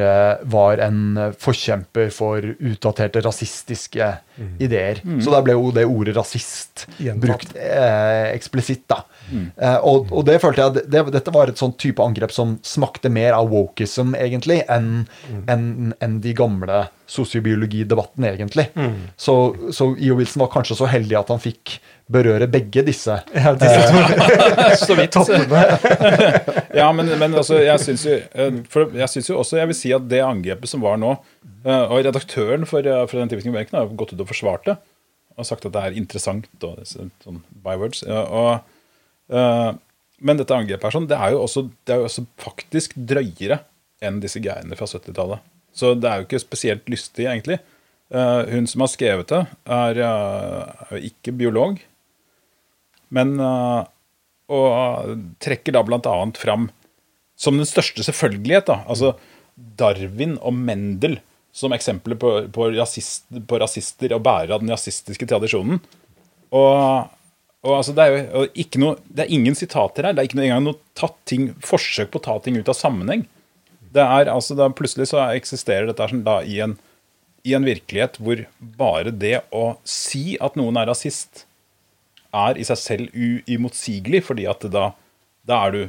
var, 0.46 0.78
en 0.78 1.32
forkjemper 1.38 2.12
for 2.14 2.44
utdaterte 2.58 3.22
rasistiske 3.24 4.06
mm. 4.36 4.52
ideer. 4.62 5.00
Mm. 5.04 5.18
Så 5.24 5.32
da 5.32 5.40
ble 5.42 5.56
jo 5.56 5.72
det 5.74 5.86
ordet 5.90 6.14
rasist 6.16 6.86
Gjentatt. 6.98 7.24
brukt 7.24 7.56
eh, 7.58 8.30
eksplisitt, 8.30 8.84
da. 8.90 9.02
Mm. 9.30 9.48
Eh, 9.56 9.76
og, 9.86 10.10
og, 10.12 10.24
det 10.26 10.38
følte 10.42 10.64
jeg 10.64 10.86
det, 10.90 11.02
Dette 11.14 11.34
var 11.34 11.50
et 11.50 11.60
sånn 11.60 11.74
type 11.78 12.02
angrep 12.02 12.34
som 12.34 12.56
smakte 12.66 13.10
mer 13.12 13.34
av 13.38 13.50
wokism, 13.50 14.14
egentlig, 14.18 14.60
enn 14.70 15.04
mm. 15.04 15.44
en, 15.50 15.68
en 15.98 16.18
de 16.22 16.34
gamle 16.36 16.84
sosiobiologidebattene, 17.10 18.34
egentlig. 18.36 18.68
Mm. 18.78 19.10
Så, 19.18 19.36
så 19.74 19.92
E.O. 19.98 20.18
Wilson 20.20 20.44
var 20.44 20.52
kanskje 20.54 20.78
så 20.78 20.90
heldig 20.90 21.18
at 21.18 21.34
han 21.34 21.42
fikk 21.42 21.80
berøre 22.10 22.48
begge 22.50 22.82
disse. 22.86 23.16
Ja, 23.34 23.52
disse 23.58 23.82
to. 23.90 24.84
så 24.86 24.96
vidt. 24.98 25.18
ja, 26.80 26.88
men, 26.96 27.10
men 27.20 27.36
altså, 27.38 27.60
jeg 27.62 27.82
syns 27.82 28.06
jo, 28.06 28.16
eh, 28.34 28.58
jo, 28.74 29.38
også 29.38 29.60
Jeg 29.60 29.70
vil 29.70 29.78
si 29.78 29.92
at 29.94 30.08
det 30.10 30.22
angrepet 30.24 30.70
som 30.70 30.82
var 30.82 30.98
nå 31.00 31.12
eh, 31.14 31.84
Og 31.90 32.00
redaktøren 32.00 32.66
for, 32.68 32.86
eh, 32.86 33.04
for 33.10 33.20
den 33.20 33.30
typiske 33.30 33.66
har 33.76 33.94
gått 33.94 34.14
ut 34.14 34.24
og 34.24 34.30
forsvart 34.32 34.66
det. 34.68 34.76
Og 35.38 35.46
sagt 35.46 35.66
at 35.68 35.76
det 35.76 35.84
er 35.86 35.98
interessant. 36.00 36.50
Og, 36.66 36.82
sånn 36.84 37.42
bywords. 37.64 38.02
Og, 38.08 38.34
og, 39.30 39.78
men 40.20 40.40
dette 40.40 40.56
angrepet 40.56 40.88
er 40.88 40.94
sånn, 40.96 41.08
det 41.08 41.16
er 41.16 41.32
jo 41.32 41.44
også, 41.46 41.68
det 41.86 41.94
er 41.94 42.02
jo 42.02 42.08
også 42.10 42.26
faktisk 42.42 42.96
drøyere 42.98 43.62
enn 44.04 44.18
disse 44.20 44.42
greiene 44.42 44.76
fra 44.76 44.88
70-tallet. 44.90 45.44
Så 45.76 45.94
det 45.96 46.10
er 46.10 46.20
jo 46.20 46.26
ikke 46.26 46.42
spesielt 46.42 46.90
lystig, 46.90 47.24
egentlig. 47.30 47.60
Uh, 48.10 48.42
hun 48.50 48.66
som 48.66 48.82
har 48.82 48.90
skrevet 48.90 49.30
det, 49.30 49.40
er, 49.70 50.00
uh, 50.02 50.86
er 50.90 51.06
ikke 51.06 51.34
biolog. 51.38 51.78
Men 53.14 53.34
uh, 53.42 53.82
Og 54.50 55.18
trekker 55.42 55.74
da 55.74 55.82
bl.a. 55.86 56.14
fram 56.38 56.68
som 57.40 57.56
den 57.56 57.68
største 57.68 58.04
selvfølgelighet 58.04 58.66
da, 58.68 58.82
altså 58.90 59.14
Darwin 59.78 60.36
og 60.44 60.52
Mendel 60.56 61.20
som 61.52 61.72
eksempler 61.72 62.18
på, 62.20 62.32
på, 62.52 62.68
rasist, 62.76 63.26
på 63.46 63.58
rasister 63.58 64.14
og 64.14 64.22
bærere 64.26 64.54
av 64.54 64.62
den 64.62 64.70
rasistiske 64.72 65.26
tradisjonen. 65.28 65.80
Og, 66.54 67.10
og 67.66 67.74
altså 67.76 67.94
det, 67.96 68.06
er 68.06 68.20
jo, 68.20 68.44
ikke 68.64 68.82
noe, 68.82 68.98
det 69.08 69.24
er 69.24 69.34
ingen 69.34 69.58
sitater 69.58 70.06
her. 70.06 70.14
Det 70.14 70.22
er 70.22 70.30
ikke 70.30 70.40
engang 70.44 70.68
noe 70.68 71.10
ting, 71.28 71.50
forsøk 71.64 72.12
på 72.12 72.22
å 72.22 72.26
ta 72.28 72.38
ting 72.44 72.58
ut 72.60 72.70
av 72.70 72.78
sammenheng. 72.78 73.26
Det 73.90 74.02
er, 74.04 74.30
altså, 74.30 74.54
da, 74.58 74.70
plutselig 74.70 75.10
så 75.10 75.24
eksisterer 75.34 75.90
dette 75.90 76.06
sånn, 76.12 76.22
da, 76.26 76.38
i, 76.46 76.60
en, 76.62 76.76
i, 77.42 77.56
en, 77.56 77.66
virkelighet 77.66 78.20
hvor 78.22 78.44
bare 78.78 79.10
det 79.10 79.40
å 79.50 79.72
si 79.82 80.36
at 80.38 80.58
noen 80.60 80.78
er 80.78 80.90
rasist, 80.92 81.48
er 82.36 82.60
i 82.60 82.66
seg 82.66 82.78
selv 82.80 83.16
uimotsigelig, 83.16 84.22
fordi 84.28 84.46
at 84.50 84.66
da, 84.72 84.90
da, 85.48 85.64
er 85.64 85.74
du 85.76 85.82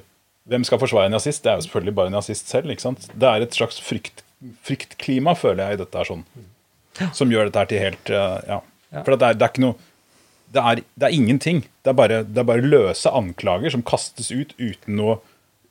Hvem 0.52 0.64
skal 0.66 0.80
forsvare 0.82 1.06
en 1.06 1.14
nazist? 1.14 1.44
Det 1.46 1.52
er 1.52 1.60
jo 1.60 1.64
selvfølgelig 1.68 1.94
bare 1.96 2.10
en 2.10 2.16
nazist 2.18 2.50
selv. 2.50 2.72
ikke 2.74 2.82
sant? 2.82 3.04
Det 3.14 3.28
er 3.30 3.44
et 3.46 3.54
slags 3.54 3.78
frykt, 3.86 4.24
fryktklima, 4.66 5.36
føler 5.38 5.62
jeg, 5.62 5.78
i 5.78 5.80
dette 5.84 6.00
her 6.00 6.08
sånn, 6.10 6.24
som 7.14 7.30
gjør 7.32 7.52
dette 7.52 7.62
her 7.62 7.70
til 7.70 7.84
helt 7.86 8.10
uh, 8.10 8.40
Ja. 8.50 8.58
For 9.06 9.14
det 9.14 9.28
er, 9.28 9.38
det 9.38 9.46
er, 9.46 9.52
ikke 9.54 9.64
noe 9.64 9.78
det 10.52 10.64
er, 10.66 10.82
det 11.00 11.08
er 11.08 11.14
ingenting. 11.16 11.62
Det 11.86 11.94
er, 11.94 11.96
bare, 11.96 12.18
det 12.28 12.42
er 12.42 12.48
bare 12.50 12.66
løse 12.66 13.14
anklager 13.16 13.72
som 13.72 13.86
kastes 13.86 14.34
ut 14.34 14.58
uten 14.58 14.98
noe 14.98 15.22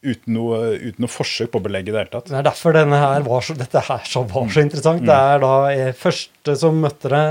uten 0.00 0.32
noe, 0.32 0.58
uten 0.80 1.04
noe, 1.04 1.12
forsøk 1.12 1.50
på 1.52 1.60
å 1.60 1.64
belegge 1.64 1.92
det 1.92 1.98
hele 1.98 2.12
tatt. 2.12 2.30
Det 2.30 2.38
er 2.38 2.46
derfor 2.46 2.76
her 2.76 3.26
så, 3.44 3.56
dette 3.58 3.82
her 3.84 4.06
så 4.08 4.22
var 4.28 4.48
så 4.52 4.64
interessant. 4.64 5.02
Mm. 5.04 5.10
Det 5.10 5.18
er 5.32 5.42
da 5.44 5.90
første 6.00 6.56
som 6.62 6.80
møter 6.80 7.16
det, 7.16 7.24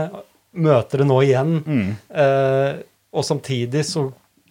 møter 0.68 1.02
det 1.02 1.08
nå 1.10 1.18
igjen. 1.26 1.56
Mm. 1.66 1.88
Eh, 2.24 2.70
og 3.10 3.26
samtidig 3.26 3.86
så 3.88 4.10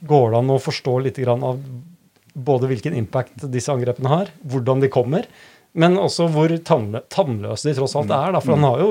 går 0.09 0.33
det 0.33 0.41
an 0.41 0.51
å 0.55 0.59
forstå 0.63 0.97
litt 1.05 1.21
av 1.27 1.61
både 2.39 2.69
hvilken 2.71 2.97
impact 2.99 3.47
disse 3.51 3.73
angrepene 3.73 4.11
har, 4.13 4.33
hvordan 4.47 4.83
de 4.83 4.91
kommer, 4.93 5.27
men 5.79 5.99
også 6.01 6.29
hvor 6.33 6.53
tannlø 6.67 7.03
tannløse 7.13 7.69
de 7.69 7.77
tross 7.77 7.97
alt 7.99 8.11
mm. 8.11 8.19
er. 8.19 8.35
Da, 8.35 8.43
for 8.43 8.55
han 8.55 8.63
mm. 8.63 8.69
har 8.69 8.83
jo 8.85 8.91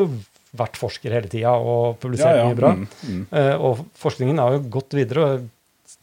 vært 0.57 0.79
forsker 0.79 1.13
hele 1.13 1.29
tida 1.31 1.53
og 1.59 1.99
publisert 2.01 2.35
ja, 2.35 2.41
ja. 2.43 2.49
mye 2.49 2.57
bra. 2.57 2.73
Mm, 2.75 2.87
mm. 2.87 3.21
Uh, 3.31 3.53
og 3.69 3.85
forskningen 3.99 4.41
har 4.43 4.57
jo 4.57 4.65
gått 4.77 4.97
videre. 4.97 5.27
og 5.27 5.53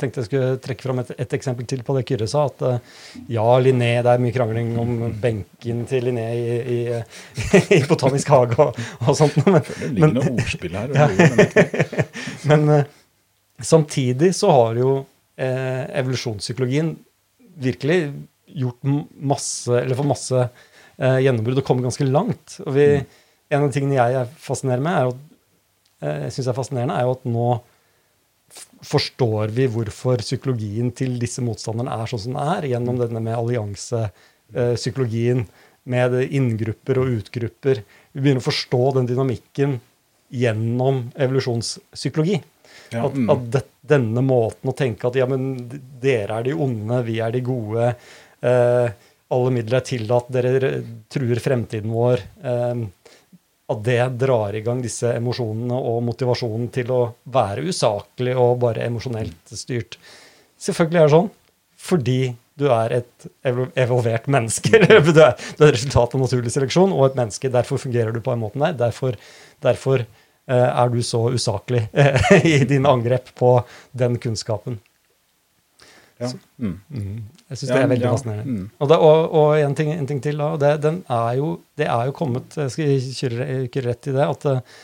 tenkte 0.01 0.23
jeg 0.23 0.27
skulle 0.27 0.57
trekke 0.65 0.83
fram 0.83 1.01
et, 1.03 1.11
et, 1.15 1.35
eksempel 1.37 1.67
til 1.71 1.85
på 1.87 1.95
det 1.95 2.05
Kyrre 2.09 2.27
sa. 2.31 2.47
At 2.51 2.65
uh, 2.67 2.99
ja, 3.31 3.45
Linné, 3.63 3.93
det 4.05 4.11
er 4.11 4.23
mye 4.23 4.35
krangling 4.35 4.73
om 4.81 4.97
benken 5.23 5.85
til 5.91 6.09
Linné 6.09 6.27
i, 6.35 6.59
i, 6.59 6.79
i, 7.79 7.81
Botanisk 7.89 8.33
hage 8.35 8.59
og, 8.59 8.81
og 9.05 9.19
sånt. 9.19 9.39
Men, 9.47 9.61
det 9.63 9.93
ligger 9.95 10.17
noe 10.19 10.35
ordspill 10.35 10.79
her. 10.81 10.95
Ja. 11.05 11.09
men 12.51 12.69
uh, 12.71 12.83
samtidig 13.63 14.33
så 14.35 14.51
har 14.55 14.81
jo 14.81 14.95
eh, 15.37 15.85
evolusjonspsykologien 16.01 16.95
virkelig 17.55 17.99
gjort 18.55 18.81
masse, 19.19 19.73
eller 19.73 19.99
fått 19.99 20.11
masse 20.11 20.49
gjennombrudd 20.95 21.59
og 21.59 21.67
kommet 21.67 21.89
ganske 21.89 22.07
langt. 22.07 22.61
Og 22.63 22.75
vi, 22.77 22.87
mm. 23.03 23.23
En 23.53 23.63
av 23.63 23.69
de 23.69 23.75
tingene 23.77 23.99
jeg 23.99 24.29
fascinerer 24.41 24.81
med, 24.83 24.95
er 24.97 25.05
at, 25.11 25.17
eh, 26.03 26.29
synes 26.33 26.49
er 26.49 26.57
fascinerende, 26.57 26.97
er 26.97 27.03
jo 27.07 27.15
at 27.15 27.25
nå 27.29 27.49
forstår 28.85 29.49
vi 29.57 29.65
hvorfor 29.73 30.17
psykologien 30.23 30.89
til 30.97 31.19
disse 31.21 31.43
motstanderne 31.45 31.95
er 31.95 32.07
sånn 32.11 32.25
som 32.27 32.35
den 32.37 32.49
er, 32.55 32.63
gjennom 32.73 32.97
denne 33.01 33.21
med 33.25 33.39
alliansepsykologien, 33.39 35.41
med 35.85 36.09
inngrupper 36.25 36.95
og 37.03 37.11
utgrupper. 37.19 37.77
Vi 38.13 38.21
begynner 38.23 38.41
å 38.41 38.49
forstå 38.49 38.83
den 38.99 39.09
dynamikken 39.11 39.71
gjennom 40.33 40.97
evolusjonspsykologi. 41.21 42.37
Ja. 42.95 43.07
At, 43.09 43.17
at 43.35 43.49
det, 43.53 43.65
denne 43.85 44.23
måten 44.25 44.71
å 44.71 44.77
tenke 44.77 45.09
at 45.11 45.19
ja, 45.19 45.27
men 45.29 45.55
dere 46.01 46.41
er 46.41 46.47
de 46.47 46.55
onde, 46.57 47.01
vi 47.05 47.19
er 47.21 47.35
de 47.35 47.43
gode. 47.45 47.91
Eh, 48.45 48.87
alle 49.35 49.53
midler 49.53 49.81
er 49.81 49.89
tillatt, 49.89 50.31
dere 50.33 50.71
truer 51.13 51.41
fremtiden 51.43 51.93
vår. 51.93 52.23
Eh, 52.45 52.85
at 53.65 53.81
det 53.85 54.01
drar 54.21 54.57
i 54.57 54.63
gang 54.65 54.83
disse 54.85 55.09
emosjonene 55.17 55.77
og 55.77 56.03
motivasjonen 56.05 56.69
til 56.73 56.91
å 56.93 57.03
være 57.33 57.65
usaklig 57.71 58.35
og 58.37 58.59
bare 58.65 58.85
emosjonelt 58.85 59.55
styrt. 59.57 59.97
Selvfølgelig 60.61 61.01
er 61.01 61.09
det 61.09 61.17
sånn 61.17 61.33
fordi 61.85 62.21
du 62.57 62.69
er 62.71 63.01
et 63.01 63.27
evolvert 63.83 64.29
menneske. 64.31 64.79
du 64.87 65.19
er, 65.21 65.33
et 65.35 65.65
resultat 65.65 66.15
av 66.15 66.23
naturlig 66.23 66.53
seleksjon 66.55 66.93
og 66.95 67.09
et 67.09 67.19
menneske. 67.19 67.51
Derfor 67.53 67.83
fungerer 67.83 68.15
du 68.15 68.23
på 68.25 68.33
en 68.33 68.45
måte 68.45 68.61
der. 68.63 68.77
Derfor, 68.87 69.19
derfor 69.65 70.07
er 70.53 70.91
du 70.93 70.99
så 71.03 71.23
usaklig 71.33 71.87
eh, 71.93 72.33
i 72.55 72.59
dine 72.69 72.91
angrep 72.91 73.31
på 73.39 73.57
den 73.97 74.19
kunnskapen. 74.21 74.81
Ja. 76.21 76.29
Så, 76.31 76.39
mm. 76.63 76.75
Mm. 76.89 77.23
Jeg 77.49 77.59
syns 77.59 77.71
ja, 77.71 77.77
det 77.77 77.83
er 77.83 77.91
veldig 77.91 78.07
ja. 78.07 78.13
fascinerende. 78.15 78.45
Mm. 78.55 78.67
Og, 78.79 78.91
det, 78.91 78.99
og, 79.09 79.37
og 79.41 79.55
en, 79.59 79.77
ting, 79.79 79.91
en, 79.95 80.09
ting, 80.11 80.21
til, 80.23 80.41
da. 80.41 80.51
Det, 80.61 80.93
er 81.11 81.39
jo, 81.41 81.49
det, 81.81 81.89
er 81.91 82.11
jo, 82.11 82.17
kommet 82.17 82.59
Jeg 82.61 82.75
skal 82.75 83.09
kjøre, 83.19 83.49
rett 83.89 84.11
i 84.11 84.15
det. 84.15 84.29
at 84.29 84.47
uh, 84.51 84.79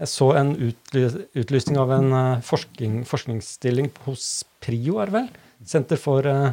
jeg 0.00 0.08
så 0.08 0.30
en 0.40 0.54
utlysning 0.56 1.76
av 1.82 1.92
en 1.98 2.14
uh, 2.16 2.42
forskning, 2.46 3.02
forskningsstilling 3.08 3.90
hos 4.06 4.30
PRIO, 4.64 4.96
er 5.02 5.10
det 5.10 5.18
vel? 5.18 5.30
Senter 5.68 6.00
for 6.00 6.26
uh, 6.26 6.52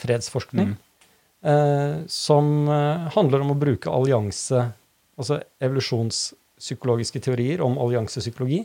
fredsforskning. 0.00 0.76
Mm. 0.76 0.86
som 2.12 2.66
handler 3.14 3.40
om 3.40 3.54
å 3.54 3.56
bruke 3.56 3.88
allianse, 3.88 4.58
altså 5.16 5.38
evolusjonspsykologiske 6.60 7.20
teorier 7.24 7.64
om 7.64 7.78
alliansepsykologi, 7.80 8.64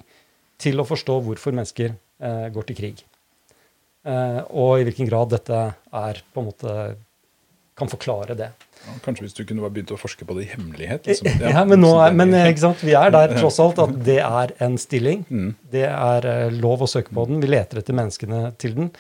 til 0.60 0.80
å 0.80 0.88
forstå 0.88 1.20
hvorfor 1.24 1.56
mennesker 1.56 1.96
går 2.56 2.68
til 2.70 2.78
krig. 2.78 3.04
Eh, 4.06 4.42
og 4.54 4.80
i 4.80 4.86
hvilken 4.86 5.10
grad 5.10 5.32
dette 5.34 5.58
er 5.74 6.22
på 6.34 6.42
en 6.42 6.48
måte 6.52 6.76
kan 7.76 7.90
forklare 7.92 8.38
det. 8.38 8.52
Ja, 8.86 8.94
kanskje 9.04 9.26
hvis 9.26 9.36
du 9.36 9.42
kunne 9.48 9.66
bare 9.66 9.74
begynt 9.76 9.92
å 9.92 9.98
forske 10.00 10.28
på 10.28 10.38
det 10.38 10.46
i 10.46 10.52
hemmelighet? 10.54 11.10
Liksom. 11.10 11.28
Ja, 11.42 11.56
ja, 11.58 11.64
men, 11.68 11.82
nå, 11.82 11.92
men 12.16 12.32
vi 12.32 12.94
er 12.96 13.12
der 13.12 13.34
tross 13.36 13.58
alt 13.60 13.82
at 13.84 13.98
det 14.06 14.22
er 14.22 14.54
en 14.64 14.78
stilling. 14.80 15.26
Mm. 15.28 15.50
Det 15.74 15.88
er 15.90 16.30
eh, 16.30 16.56
lov 16.56 16.86
å 16.86 16.90
søke 16.90 17.16
på 17.16 17.26
den. 17.28 17.42
Vi 17.44 17.50
leter 17.50 17.82
etter 17.82 17.98
menneskene 17.98 18.54
til 18.62 18.78
den. 18.78 18.94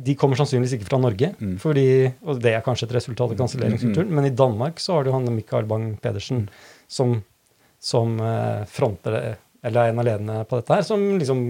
De 0.00 0.14
kommer 0.16 0.38
sannsynligvis 0.38 0.76
ikke 0.76 0.86
fra 0.92 1.00
Norge, 1.02 1.32
mm. 1.40 1.56
fordi, 1.60 1.88
og 2.22 2.38
det 2.44 2.54
er 2.54 2.62
kanskje 2.64 2.86
et 2.86 2.94
resultat 3.00 3.32
av 3.32 3.40
kanselleringskulturen. 3.40 4.12
Mm. 4.12 4.20
Men 4.20 4.28
i 4.28 4.36
Danmark 4.36 4.78
så 4.80 4.98
har 4.98 5.08
du 5.08 5.10
han 5.16 5.26
Mikael 5.34 5.66
Bang-Pedersen 5.68 6.46
som, 6.90 7.18
som 7.80 8.18
fronter 8.68 9.14
det, 9.16 9.20
eller 9.64 9.80
er 9.86 9.92
en 9.92 10.00
av 10.02 10.04
lederne 10.04 10.34
på 10.48 10.58
dette 10.60 10.76
her, 10.76 10.84
som 10.84 11.04
liksom 11.16 11.44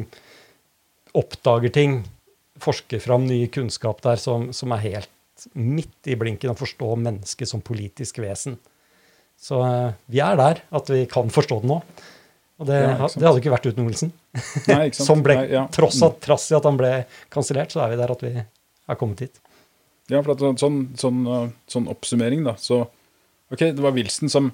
oppdager 1.18 1.72
ting, 1.74 1.96
forsker 2.62 3.02
fram 3.02 3.24
ny 3.26 3.46
kunnskap 3.50 4.02
der 4.04 4.20
som, 4.20 4.52
som 4.54 4.70
er 4.76 4.84
helt 4.84 5.10
midt 5.52 6.10
i 6.10 6.16
blinken 6.18 6.52
å 6.52 6.58
forstå 6.58 6.94
mennesket 7.00 7.48
som 7.48 7.62
politisk 7.64 8.20
vesen. 8.22 8.58
Så 9.40 9.60
eh, 9.64 9.92
vi 10.12 10.20
er 10.20 10.38
der 10.38 10.62
at 10.76 10.90
vi 10.92 11.04
kan 11.10 11.30
forstå 11.32 11.62
det 11.62 11.70
nå. 11.70 11.80
Og 12.60 12.68
det, 12.68 12.76
Ja, 12.76 13.08
det 13.08 13.24
hadde 13.24 13.40
ikke 13.40 13.54
vært 13.54 13.68
uten 13.70 13.86
Olsen. 13.88 14.10
Nei? 14.68 14.90
Som 14.96 15.22
ble, 15.24 15.38
Nei, 15.38 15.52
ja. 15.54 15.62
tross, 15.72 15.96
at, 16.04 16.18
tross 16.20 16.50
i 16.52 16.56
at 16.58 16.66
han 16.68 16.76
ble 16.76 16.90
kansellert, 17.32 17.72
så 17.72 17.80
er 17.86 17.94
vi 17.94 18.00
der 18.02 18.12
at 18.12 18.24
vi 18.24 18.34
er 18.36 18.98
kommet 19.00 19.22
hit. 19.24 19.40
Ja, 20.12 20.20
for 20.20 20.34
at 20.34 20.60
sånn, 20.60 20.82
sånn, 21.00 21.22
uh, 21.24 21.46
sånn 21.70 21.88
oppsummering, 21.88 22.44
da. 22.44 22.58
Så 22.60 22.82
OK, 22.84 23.62
det 23.62 23.80
var 23.80 23.96
Wilson 23.96 24.28
som, 24.28 24.50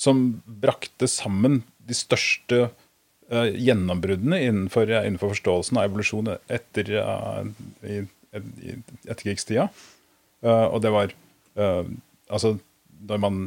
som 0.00 0.40
brakte 0.44 1.08
sammen 1.10 1.60
de 1.88 1.96
største 1.96 2.60
uh, 2.68 3.48
gjennombruddene 3.50 4.40
innenfor, 4.46 4.90
innenfor 5.02 5.34
forståelsen 5.34 5.80
av 5.80 5.90
evolusjon 5.90 6.32
etter, 6.48 6.92
uh, 6.96 7.44
i, 7.84 8.02
i 8.64 8.76
etterkrigstida. 9.06 9.68
Uh, 10.44 10.66
og 10.70 10.80
det 10.84 10.94
var 10.94 11.16
uh, 11.60 11.84
Altså, 12.30 12.52
når 13.10 13.18
man 13.18 13.38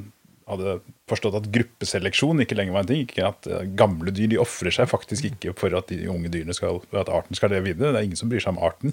hadde 0.43 0.73
forstått 1.07 1.37
at 1.37 1.45
gruppeseleksjon 1.55 2.41
ikke 2.43 2.57
lenger 2.57 2.75
var 2.75 2.83
en 2.83 2.89
ting. 2.89 3.05
Ikke 3.05 3.29
at 3.29 3.47
gamle 3.79 4.11
dyr 4.11 4.27
de 4.33 4.39
ofrer 4.43 4.75
seg 4.75 4.89
faktisk 4.91 5.29
ikke 5.29 5.53
for 5.55 5.71
at 5.77 5.87
de 5.87 6.01
unge 6.11 6.27
dyrene 6.33 6.51
skal, 6.57 6.81
at 6.91 7.07
arten 7.07 7.39
skal 7.39 7.53
leve 7.53 7.69
videre. 7.69 7.93
Det 7.93 8.01
er 8.01 8.09
ingen 8.09 8.19
som 8.19 8.27
bryr 8.27 8.43
seg 8.43 8.57
om 8.57 8.59
arten. 8.67 8.91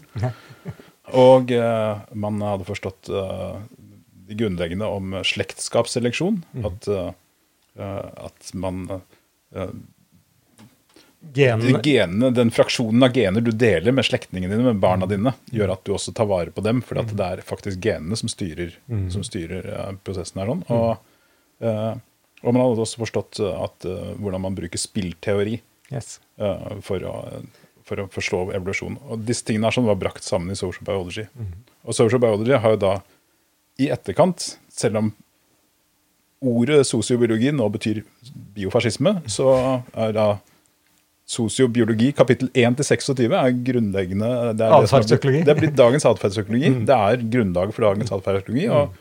Og 1.16 1.50
eh, 1.54 2.02
man 2.14 2.38
hadde 2.44 2.68
forstått 2.68 3.10
eh, 3.10 3.56
det 4.30 4.38
grunnleggende 4.38 4.86
om 4.86 5.16
slektskapsseleksjon. 5.26 6.42
At, 6.62 6.86
eh, 6.86 7.10
eh, 7.10 7.16
at 7.78 8.52
man 8.58 8.84
eh, 8.90 9.72
Genene, 11.20 11.82
genene, 11.84 12.30
Den 12.32 12.48
fraksjonen 12.50 13.02
av 13.04 13.12
gener 13.12 13.44
du 13.44 13.50
deler 13.52 13.92
med 13.92 14.06
slektningene 14.08 14.54
dine, 14.54 14.70
med 14.70 14.78
barna 14.80 15.04
dine, 15.06 15.34
gjør 15.52 15.74
at 15.74 15.82
du 15.84 15.92
også 15.92 16.14
tar 16.16 16.24
vare 16.30 16.48
på 16.54 16.64
dem, 16.64 16.80
for 16.80 16.96
mm. 16.96 17.10
det 17.12 17.26
er 17.26 17.42
faktisk 17.44 17.82
genene 17.84 18.16
som 18.16 18.30
styrer, 18.32 18.72
som 19.12 19.24
styrer 19.26 19.68
eh, 19.68 19.90
prosessen 20.00 20.40
her. 20.40 20.48
sånn. 20.48 20.62
Og, 20.72 21.20
eh, 21.60 21.92
og 22.40 22.56
man 22.56 22.62
hadde 22.64 22.84
også 22.86 23.02
forstått 23.02 23.40
eh, 23.44 23.62
at, 23.66 23.84
eh, 23.88 24.12
hvordan 24.16 24.46
man 24.46 24.56
bruker 24.56 24.80
spillteori 24.80 25.58
yes. 25.92 26.16
eh, 26.40 26.68
for, 26.86 27.04
å, 27.04 27.14
for 27.84 28.00
å 28.00 28.08
forstå 28.12 28.42
evolusjon. 28.56 28.96
Og 29.12 29.26
disse 29.28 29.44
tingene 29.44 29.68
er 29.68 29.76
sånn 29.76 29.90
var 29.90 30.00
brakt 30.00 30.24
sammen 30.24 30.54
i 30.54 30.58
social 30.58 30.86
biology. 30.88 31.26
Og 31.84 31.96
social 31.96 32.22
biology 32.22 32.56
har 32.56 32.76
jo 32.76 32.80
da 32.80 32.94
i 33.80 33.90
etterkant, 33.92 34.54
selv 34.72 35.02
om 35.02 35.12
ordet 36.40 36.86
sosiobiologi 36.88 37.50
nå 37.52 37.66
betyr 37.72 38.02
biofascisme, 38.56 39.18
så 39.28 39.50
er 39.94 40.12
da 40.16 40.26
sosiobiologi 41.30 42.10
kapittel 42.16 42.48
1-26 42.58 43.30
er 43.36 43.52
grunnleggende 43.66 44.30
det 44.58 44.66
er 44.66 44.72
er 44.72 44.80
blitt- 44.80 45.44
Det 45.44 45.52
er 45.54 45.60
blitt 45.60 45.76
dagens 45.78 46.04
atferdspsykologi. 46.10 46.70
Det 46.88 46.96
er 46.96 47.16
grunnlaget 47.34 47.74
for 47.76 47.82
dagens 47.86 48.10
atferdspsykologi. 48.10 48.68
Og 48.70 48.94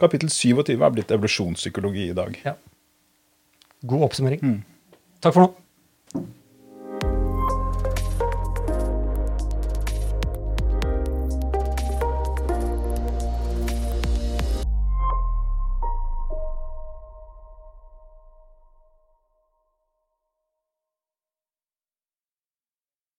kapittel 0.00 0.28
27 0.32 0.80
er 0.82 0.90
blitt 0.94 1.10
evolusjonspsykologi 1.12 2.08
i 2.10 2.14
dag. 2.16 2.38
Ja. 2.44 2.54
God 3.84 4.02
oppsummering. 4.08 4.62
Takk 5.20 5.34
for 5.34 5.40
nå. 5.46 5.50